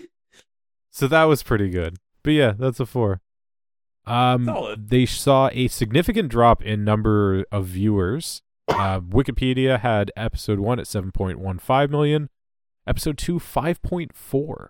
so 0.92 1.08
that 1.08 1.24
was 1.26 1.44
pretty 1.44 1.70
good. 1.70 1.98
But 2.24 2.32
yeah, 2.32 2.54
that's 2.58 2.80
a 2.80 2.86
four. 2.86 3.22
Um, 4.06 4.46
Solid. 4.46 4.90
they 4.90 5.06
saw 5.06 5.50
a 5.54 5.68
significant 5.68 6.30
drop 6.30 6.64
in 6.64 6.84
number 6.84 7.46
of 7.52 7.66
viewers 7.68 8.42
Uh, 8.68 9.00
Wikipedia 9.00 9.80
had 9.80 10.12
episode 10.16 10.60
one 10.60 10.80
at 10.80 10.86
7.15 10.86 11.90
million, 11.90 12.30
episode 12.88 13.18
two 13.18 13.40
5.4. 13.40 14.68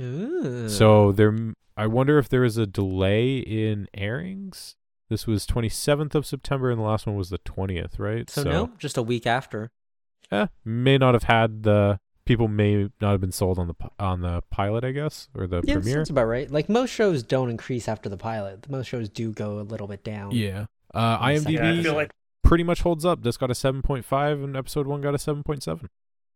Ooh. 0.00 0.68
So 0.68 1.10
there, 1.12 1.28
m- 1.28 1.56
I 1.76 1.86
wonder 1.86 2.18
if 2.18 2.28
there 2.28 2.44
is 2.44 2.56
a 2.58 2.66
delay 2.66 3.38
in 3.38 3.88
airings. 3.94 4.76
This 5.08 5.26
was 5.26 5.46
27th 5.46 6.14
of 6.14 6.24
September, 6.26 6.70
and 6.70 6.78
the 6.78 6.84
last 6.84 7.06
one 7.06 7.16
was 7.16 7.30
the 7.30 7.38
20th, 7.38 7.98
right? 7.98 8.30
So, 8.30 8.42
no, 8.44 8.70
just 8.78 8.96
a 8.96 9.02
week 9.02 9.26
after. 9.26 9.72
eh, 10.30 10.46
may 10.64 10.96
not 10.98 11.14
have 11.14 11.24
had 11.24 11.64
the 11.64 11.98
people 12.30 12.46
may 12.46 12.88
not 13.00 13.10
have 13.10 13.20
been 13.20 13.32
sold 13.32 13.58
on 13.58 13.66
the 13.66 13.74
on 13.98 14.20
the 14.20 14.40
pilot, 14.52 14.84
I 14.84 14.92
guess, 14.92 15.28
or 15.34 15.48
the 15.48 15.62
Yeah, 15.64 15.74
premiere. 15.74 15.96
that's 15.96 16.10
about 16.10 16.26
right. 16.26 16.48
Like 16.48 16.68
most 16.68 16.90
shows 16.90 17.24
don't 17.24 17.50
increase 17.50 17.88
after 17.88 18.08
the 18.08 18.16
pilot. 18.16 18.70
Most 18.70 18.86
shows 18.86 19.08
do 19.08 19.32
go 19.32 19.58
a 19.58 19.62
little 19.66 19.88
bit 19.88 20.04
down. 20.04 20.30
Yeah. 20.30 20.66
Uh, 20.94 20.98
On 21.20 21.32
the 21.34 21.38
second 21.40 21.52
Yeah, 21.54 21.60
I 21.60 21.64
IMDb 21.74 21.82
feel 21.82 21.94
like 21.94 22.12
pretty 22.44 22.62
much 22.62 22.82
holds 22.82 23.04
up. 23.04 23.24
This 23.24 23.36
got 23.36 23.50
a 23.50 23.54
7.5, 23.54 24.44
and 24.44 24.56
episode 24.56 24.86
one 24.86 25.00
got 25.00 25.12
a 25.14 25.18
7.7. 25.18 25.86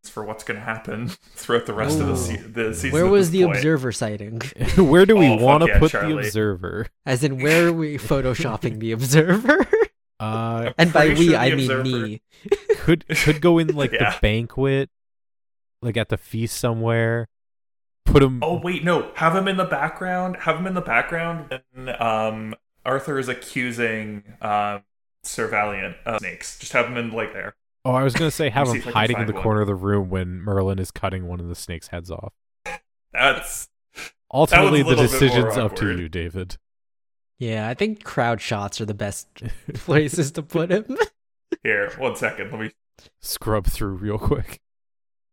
for 0.04 0.24
what's 0.24 0.42
going 0.42 0.58
to 0.58 0.64
happen 0.66 1.08
throughout 1.36 1.66
the 1.66 1.74
rest 1.74 2.00
of 2.00 2.08
the, 2.08 2.16
se- 2.16 2.42
the 2.48 2.74
season. 2.74 2.90
Where 2.90 3.06
was 3.06 3.30
the 3.30 3.44
point. 3.44 3.56
observer 3.56 3.92
sighting? 3.92 4.40
where 4.76 5.06
do 5.06 5.14
we 5.16 5.28
Oh, 5.28 5.36
want 5.36 5.62
to 5.62 5.68
yeah, 5.68 5.78
put 5.78 5.92
Charlie. 5.92 6.14
the 6.14 6.18
observer? 6.26 6.86
As 7.06 7.22
in, 7.22 7.40
where 7.40 7.68
are 7.68 7.72
we 7.72 7.98
photoshopping 7.98 8.80
the 8.80 8.90
observer? 8.90 9.64
Uh, 10.20 10.72
and 10.78 10.92
by 10.92 11.08
we, 11.08 11.28
sure 11.28 11.36
I 11.36 11.50
mean 11.50 11.60
observer- 11.70 11.82
me. 11.84 12.22
could 12.78 13.04
could 13.08 13.40
go 13.40 13.58
in 13.58 13.68
like 13.74 13.92
Yeah. 13.92 14.10
the 14.12 14.18
banquet, 14.20 14.90
like 15.84 15.96
at 15.96 16.08
the 16.08 16.16
feast 16.16 16.56
somewhere. 16.58 17.28
Put 18.04 18.22
him. 18.22 18.42
Oh 18.42 18.60
wait, 18.60 18.84
no. 18.84 19.10
Have 19.14 19.34
him 19.34 19.48
in 19.48 19.56
the 19.56 19.64
background. 19.64 20.36
Have 20.40 20.56
him 20.56 20.66
in 20.66 20.74
the 20.74 20.80
background 20.80 21.60
when 21.72 21.88
um, 22.00 22.54
Arthur 22.84 23.18
is 23.18 23.28
accusing 23.28 24.24
um, 24.40 24.82
Sir 25.22 25.48
Valiant 25.48 25.96
of 26.04 26.20
snakes. 26.20 26.58
Just 26.58 26.72
have 26.72 26.86
him 26.86 26.96
in 26.96 27.12
like 27.12 27.32
there. 27.32 27.54
Oh, 27.84 27.92
I 27.92 28.02
was 28.02 28.14
gonna 28.14 28.30
say 28.30 28.50
have 28.50 28.68
him 28.68 28.76
if 28.76 28.82
I 28.82 28.84
can 28.84 28.92
hiding 28.92 29.18
in 29.20 29.26
the 29.26 29.32
one. 29.32 29.42
corner 29.42 29.60
of 29.62 29.66
the 29.66 29.74
room 29.74 30.10
when 30.10 30.40
Merlin 30.40 30.78
is 30.78 30.90
cutting 30.90 31.26
one 31.26 31.40
of 31.40 31.48
the 31.48 31.54
snake's 31.54 31.88
heads 31.88 32.10
off. 32.10 32.32
That's 33.12 33.68
Ultimately, 34.32 34.82
the 34.82 34.88
little 34.88 35.04
bit 35.04 35.10
more 35.12 35.20
decision's 35.20 35.56
up 35.56 35.76
to 35.76 35.96
you, 35.96 36.08
David. 36.08 36.56
Yeah, 37.38 37.68
I 37.68 37.74
think 37.74 38.02
crowd 38.04 38.40
shots 38.40 38.80
are 38.80 38.84
the 38.86 38.94
best 38.94 39.28
places 39.74 40.32
to 40.32 40.42
put 40.42 40.70
him. 40.70 40.96
here. 41.62 41.92
One 41.98 42.16
second. 42.16 42.50
Let 42.50 42.60
me. 42.60 42.70
Scrub 43.20 43.66
through 43.66 43.94
real 43.94 44.18
quick. 44.18 44.60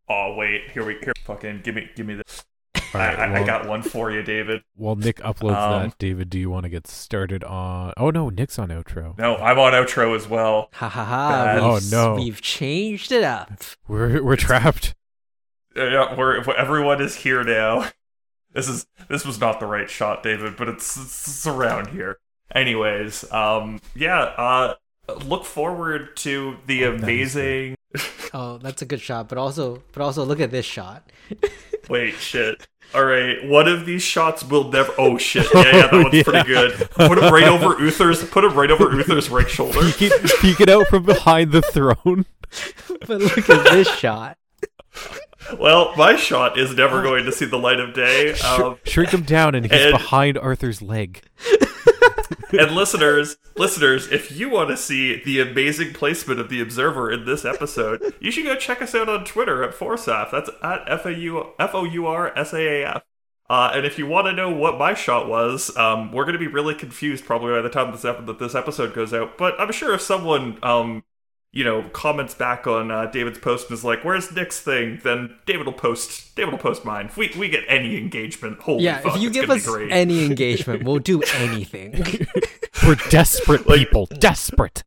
Oh 0.10 0.34
wait. 0.36 0.72
Here 0.72 0.86
we. 0.86 0.96
Here. 0.96 1.14
Fucking 1.26 1.62
give 1.64 1.76
me. 1.76 1.90
Give 1.96 2.06
me 2.06 2.16
this. 2.16 2.44
All 2.94 3.00
I, 3.00 3.08
right. 3.08 3.20
I, 3.20 3.42
I 3.42 3.46
got 3.46 3.68
one 3.68 3.82
for 3.82 4.12
you, 4.12 4.22
David. 4.22 4.64
while 4.76 4.98
Nick 4.98 5.18
uploads 5.20 5.56
Um, 5.56 5.90
that, 5.90 5.98
David, 5.98 6.30
do 6.30 6.38
you 6.38 6.50
want 6.50 6.64
to 6.64 6.70
get 6.70 6.88
started 6.88 7.42
on? 7.44 7.94
Oh 7.96 8.10
no, 8.10 8.30
Nick's 8.30 8.60
on 8.60 8.68
outro. 8.70 9.18
No, 9.18 9.38
I'm 9.38 9.58
on 9.60 9.72
outro 9.72 10.14
as 10.16 10.28
well. 10.28 10.70
ha 10.74 10.90
ha 10.90 11.06
ha. 11.06 11.30
Bad. 11.46 11.60
Oh, 11.60 11.80
no. 11.90 12.16
We've 12.16 12.42
changed 12.42 13.12
it 13.14 13.24
up. 13.24 13.52
We're 13.88 14.22
we're 14.22 14.36
trapped. 14.36 14.94
Yeah, 15.76 16.18
we're 16.18 16.44
everyone 16.52 17.02
is 17.02 17.16
here 17.16 17.44
now. 17.44 17.90
This 18.54 18.68
is 18.68 18.86
this 19.08 19.24
was 19.26 19.40
not 19.40 19.62
the 19.62 19.66
right 19.66 19.90
shot, 19.90 20.24
David, 20.24 20.58
but 20.58 20.68
it's, 20.68 20.98
it's, 20.98 21.28
it's 21.28 21.48
around 21.48 21.88
here. 21.88 22.18
Anyways, 22.54 23.32
um, 23.32 23.80
yeah, 23.96 24.20
uh, 24.20 24.74
look 25.26 25.46
forward 25.46 26.16
to 26.18 26.58
the 26.68 26.86
Oh, 26.86 26.92
that 26.92 26.96
is 26.98 27.04
amazing. 27.36 27.76
Oh, 28.34 28.58
that's 28.60 28.82
a 28.82 28.86
good 28.86 29.02
shot, 29.02 29.28
but 29.28 29.38
also, 29.38 29.84
but 29.92 30.02
also, 30.02 30.24
look 30.24 30.40
at 30.40 30.52
this 30.52 30.66
shot. 30.66 31.12
Wait, 31.90 32.14
shit. 32.16 32.68
All 32.94 33.04
right, 33.06 33.46
one 33.48 33.68
of 33.70 33.86
these 33.86 34.02
shots 34.04 34.44
will 34.44 34.70
never. 34.70 34.94
Oh 34.98 35.18
shit! 35.18 35.48
Yeah, 35.54 35.62
yeah, 35.64 35.72
that 35.88 35.94
one's 35.94 36.14
Yeah. 36.14 36.24
pretty 36.24 36.48
good. 36.48 36.90
Put 36.92 37.18
him 37.18 37.34
right 37.34 37.48
over 37.48 37.82
Uther's. 37.82 38.24
Put 38.30 38.44
him 38.44 38.54
right 38.54 38.70
over 38.72 38.94
Uther's 38.94 39.30
right 39.30 39.50
shoulder. 39.50 39.80
Peek 39.92 40.02
it, 40.12 40.32
peek 40.42 40.60
it 40.62 40.70
out 40.70 40.88
from 40.88 41.04
behind 41.04 41.52
the 41.52 41.62
throne. 41.62 42.26
But 43.08 43.22
look 43.22 43.50
at 43.50 43.72
this 43.72 43.88
shot. 43.98 44.38
Well, 45.58 45.94
my 45.96 46.18
shot 46.18 46.58
is 46.60 46.76
never 46.76 47.02
going 47.02 47.24
to 47.26 47.32
see 47.32 47.46
the 47.46 47.58
light 47.58 47.80
of 47.80 47.94
day. 47.94 48.34
Sh- 48.34 48.44
Um, 48.44 48.78
shrink 48.86 49.12
him 49.14 49.24
down, 49.24 49.56
and 49.56 49.66
he's 49.72 49.82
and- 49.86 49.92
behind 49.94 50.38
Arthur's 50.38 50.82
leg. 50.82 51.22
And 52.52 52.72
listeners, 52.72 53.38
listeners, 53.56 54.12
if 54.12 54.32
you 54.32 54.50
want 54.50 54.70
to 54.70 54.78
see 54.78 55.22
the 55.24 55.40
amazing 55.40 55.94
placement 55.94 56.40
of 56.40 56.50
the 56.50 56.62
Observer 56.62 57.12
in 57.12 57.26
this 57.26 57.46
episode, 57.46 58.14
you 58.20 58.32
should 58.32 58.46
go 58.46 58.56
check 58.56 58.82
us 58.82 58.94
out 58.94 59.10
on 59.10 59.26
Twitter 59.26 59.64
at 59.64 59.74
Foursaaf. 59.74 60.32
That's 60.32 60.50
at 60.62 60.84
F 60.88 61.06
A 61.06 61.14
U 61.14 61.52
F 61.60 61.74
O 61.74 61.84
U 61.84 62.08
R 62.08 62.38
S 62.38 62.54
A 62.54 62.82
A 62.82 62.96
F. 62.96 63.04
Uh, 63.50 63.72
and 63.74 63.86
if 63.86 63.98
you 63.98 64.08
want 64.08 64.28
to 64.28 64.34
know 64.34 64.50
what 64.50 64.78
my 64.78 64.94
shot 64.94 65.28
was, 65.28 65.76
um, 65.76 66.12
we're 66.14 66.24
going 66.24 66.34
to 66.34 66.40
be 66.40 66.48
really 66.48 66.74
confused 66.74 67.26
probably 67.26 67.52
by 67.52 67.62
the 67.62 67.70
time 67.70 67.92
this 67.92 68.06
ep- 68.06 68.26
this 68.40 68.56
episode 68.56 68.94
goes 68.94 69.14
out. 69.14 69.38
But 69.38 69.60
I'm 69.60 69.72
sure 69.74 69.94
if 69.94 70.02
someone, 70.02 70.58
um, 70.64 71.04
you 71.54 71.64
know, 71.66 71.84
comments 71.94 72.34
back 72.34 72.66
on 72.66 72.92
uh, 72.92 73.08
David's 73.08 73.38
post 73.40 73.70
and 73.70 73.78
is 73.78 73.84
like, 73.84 74.04
"Where's 74.06 74.32
Nick's 74.32 74.60
thing?" 74.60 75.00
Then 75.04 75.36
David 75.46 75.66
will 75.66 75.74
post. 75.74 76.36
David 76.36 76.52
will 76.52 76.60
post 76.60 76.86
mine. 76.86 77.08
If 77.08 77.18
we 77.18 77.32
we 77.38 77.50
get 77.50 77.64
any 77.68 77.98
engagement, 77.98 78.60
holy 78.62 78.84
Yeah, 78.86 79.00
fuck, 79.00 79.16
if 79.18 79.22
you 79.22 79.30
give 79.30 79.50
us 79.50 79.66
great. 79.66 79.92
any 79.92 80.26
engagement, 80.28 80.84
we'll 80.84 81.00
do 81.00 81.22
anything. 81.36 81.94
We're 82.86 82.96
desperate 83.10 83.68
Like- 83.68 83.80
people. 83.80 84.06
Desperate. 84.08 84.84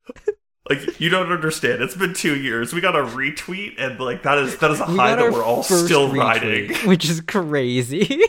Like 0.70 0.98
you 0.98 1.10
don't 1.10 1.30
understand. 1.30 1.82
It's 1.82 1.94
been 1.94 2.14
two 2.14 2.36
years. 2.40 2.72
We 2.72 2.80
got 2.80 2.96
a 2.96 3.02
retweet, 3.02 3.74
and 3.76 4.00
like 4.00 4.22
that 4.22 4.38
is 4.38 4.56
that 4.58 4.70
is 4.70 4.80
a 4.80 4.86
We 4.86 4.96
high 4.96 5.14
that 5.14 5.30
we're 5.30 5.44
all 5.44 5.62
still 5.62 6.08
retweet, 6.08 6.18
riding. 6.18 6.74
which 6.88 7.06
is 7.10 7.20
crazy. 7.20 8.22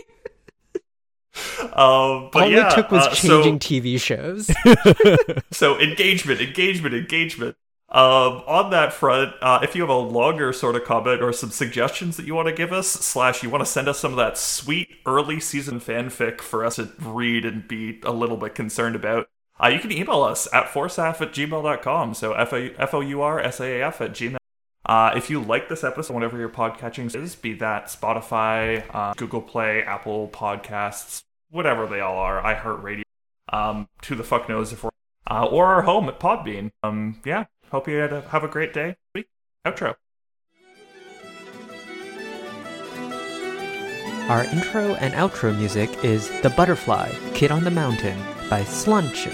Um, 1.62 2.30
but 2.32 2.44
All 2.44 2.50
yeah, 2.50 2.70
it 2.72 2.76
took 2.76 2.92
was 2.92 3.06
uh, 3.08 3.14
so- 3.16 3.42
changing 3.44 3.60
TV 3.60 4.00
shows. 4.00 4.50
so 5.52 5.80
engagement, 5.80 6.42
engagement, 6.42 6.94
engagement. 6.94 7.56
Um, 7.90 8.42
on 8.48 8.72
that 8.72 8.94
front, 8.94 9.36
uh, 9.42 9.60
if 9.62 9.76
you 9.76 9.82
have 9.82 9.90
a 9.90 9.96
longer 9.96 10.52
sort 10.52 10.76
of 10.76 10.84
comment 10.84 11.22
or 11.22 11.32
some 11.32 11.52
suggestions 11.52 12.18
that 12.18 12.26
you 12.26 12.34
want 12.34 12.48
to 12.48 12.54
give 12.54 12.74
us, 12.74 12.88
slash 12.88 13.44
you 13.44 13.50
want 13.50 13.64
to 13.64 13.70
send 13.70 13.88
us 13.88 14.00
some 14.00 14.12
of 14.12 14.18
that 14.18 14.38
sweet 14.38 14.90
early 15.06 15.40
season 15.40 15.80
fanfic 15.80 16.42
for 16.42 16.66
us 16.66 16.78
to 16.78 16.92
read 17.00 17.46
and 17.46 17.68
be 17.68 18.02
a 18.04 18.12
little 18.12 18.38
bit 18.38 18.56
concerned 18.56 18.96
about, 18.96 19.30
uh, 19.64 19.68
you 19.68 19.80
can 19.80 19.92
email 19.92 20.24
us 20.24 20.48
at 20.52 20.66
foursaaf 20.66 21.22
at 21.22 21.32
gmail.com. 21.32 22.14
So 22.16 22.34
F 22.34 22.94
O 22.94 23.02
U 23.02 23.22
R 23.22 23.40
S 23.40 23.60
A 23.60 23.80
A 23.80 23.88
F 23.88 24.02
at 24.02 24.12
gmail. 24.12 24.38
Uh, 24.86 25.14
if 25.16 25.30
you 25.30 25.42
like 25.42 25.68
this 25.68 25.84
episode, 25.84 26.14
whatever 26.14 26.38
your 26.38 26.50
podcatching 26.50 27.14
is, 27.16 27.36
be 27.36 27.54
that 27.54 27.86
Spotify, 27.86 28.84
uh, 28.94 29.14
Google 29.16 29.42
Play, 29.42 29.82
Apple 29.84 30.28
Podcasts, 30.28 31.24
whatever 31.50 31.88
they 31.88 32.02
all 32.02 32.18
are, 32.18 32.42
iHeartRadio, 32.42 33.02
um, 33.52 33.88
who 34.08 34.16
the 34.16 34.24
fuck 34.24 34.48
knows 34.48 34.74
if 34.74 34.84
we're, 34.84 34.92
uh, 35.30 35.46
or 35.46 35.66
our 35.68 35.82
home 35.82 36.08
at 36.08 36.20
Podbean. 36.20 36.70
Um, 36.84 37.20
yeah, 37.26 37.46
hope 37.72 37.88
you 37.88 37.98
had 37.98 38.14
a, 38.14 38.22
have 38.22 38.44
a 38.44 38.48
great 38.48 38.74
day. 38.74 38.96
Outro. 39.66 39.96
Our 44.30 44.44
intro 44.46 44.96
and 44.96 45.14
outro 45.14 45.56
music 45.56 46.04
is 46.04 46.30
The 46.42 46.50
Butterfly, 46.50 47.12
Kid 47.34 47.52
on 47.52 47.64
the 47.64 47.72
Mountain 47.72 48.18
by 48.50 48.62
Slunch. 48.64 49.28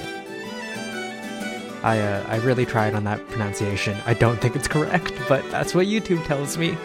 I, 1.83 1.99
uh, 1.99 2.25
I 2.27 2.37
really 2.37 2.65
tried 2.65 2.93
on 2.93 3.05
that 3.05 3.25
pronunciation. 3.29 3.97
I 4.05 4.13
don't 4.13 4.39
think 4.39 4.55
it's 4.55 4.67
correct, 4.67 5.13
but 5.27 5.49
that's 5.49 5.73
what 5.73 5.87
YouTube 5.87 6.25
tells 6.25 6.57
me. 6.57 6.77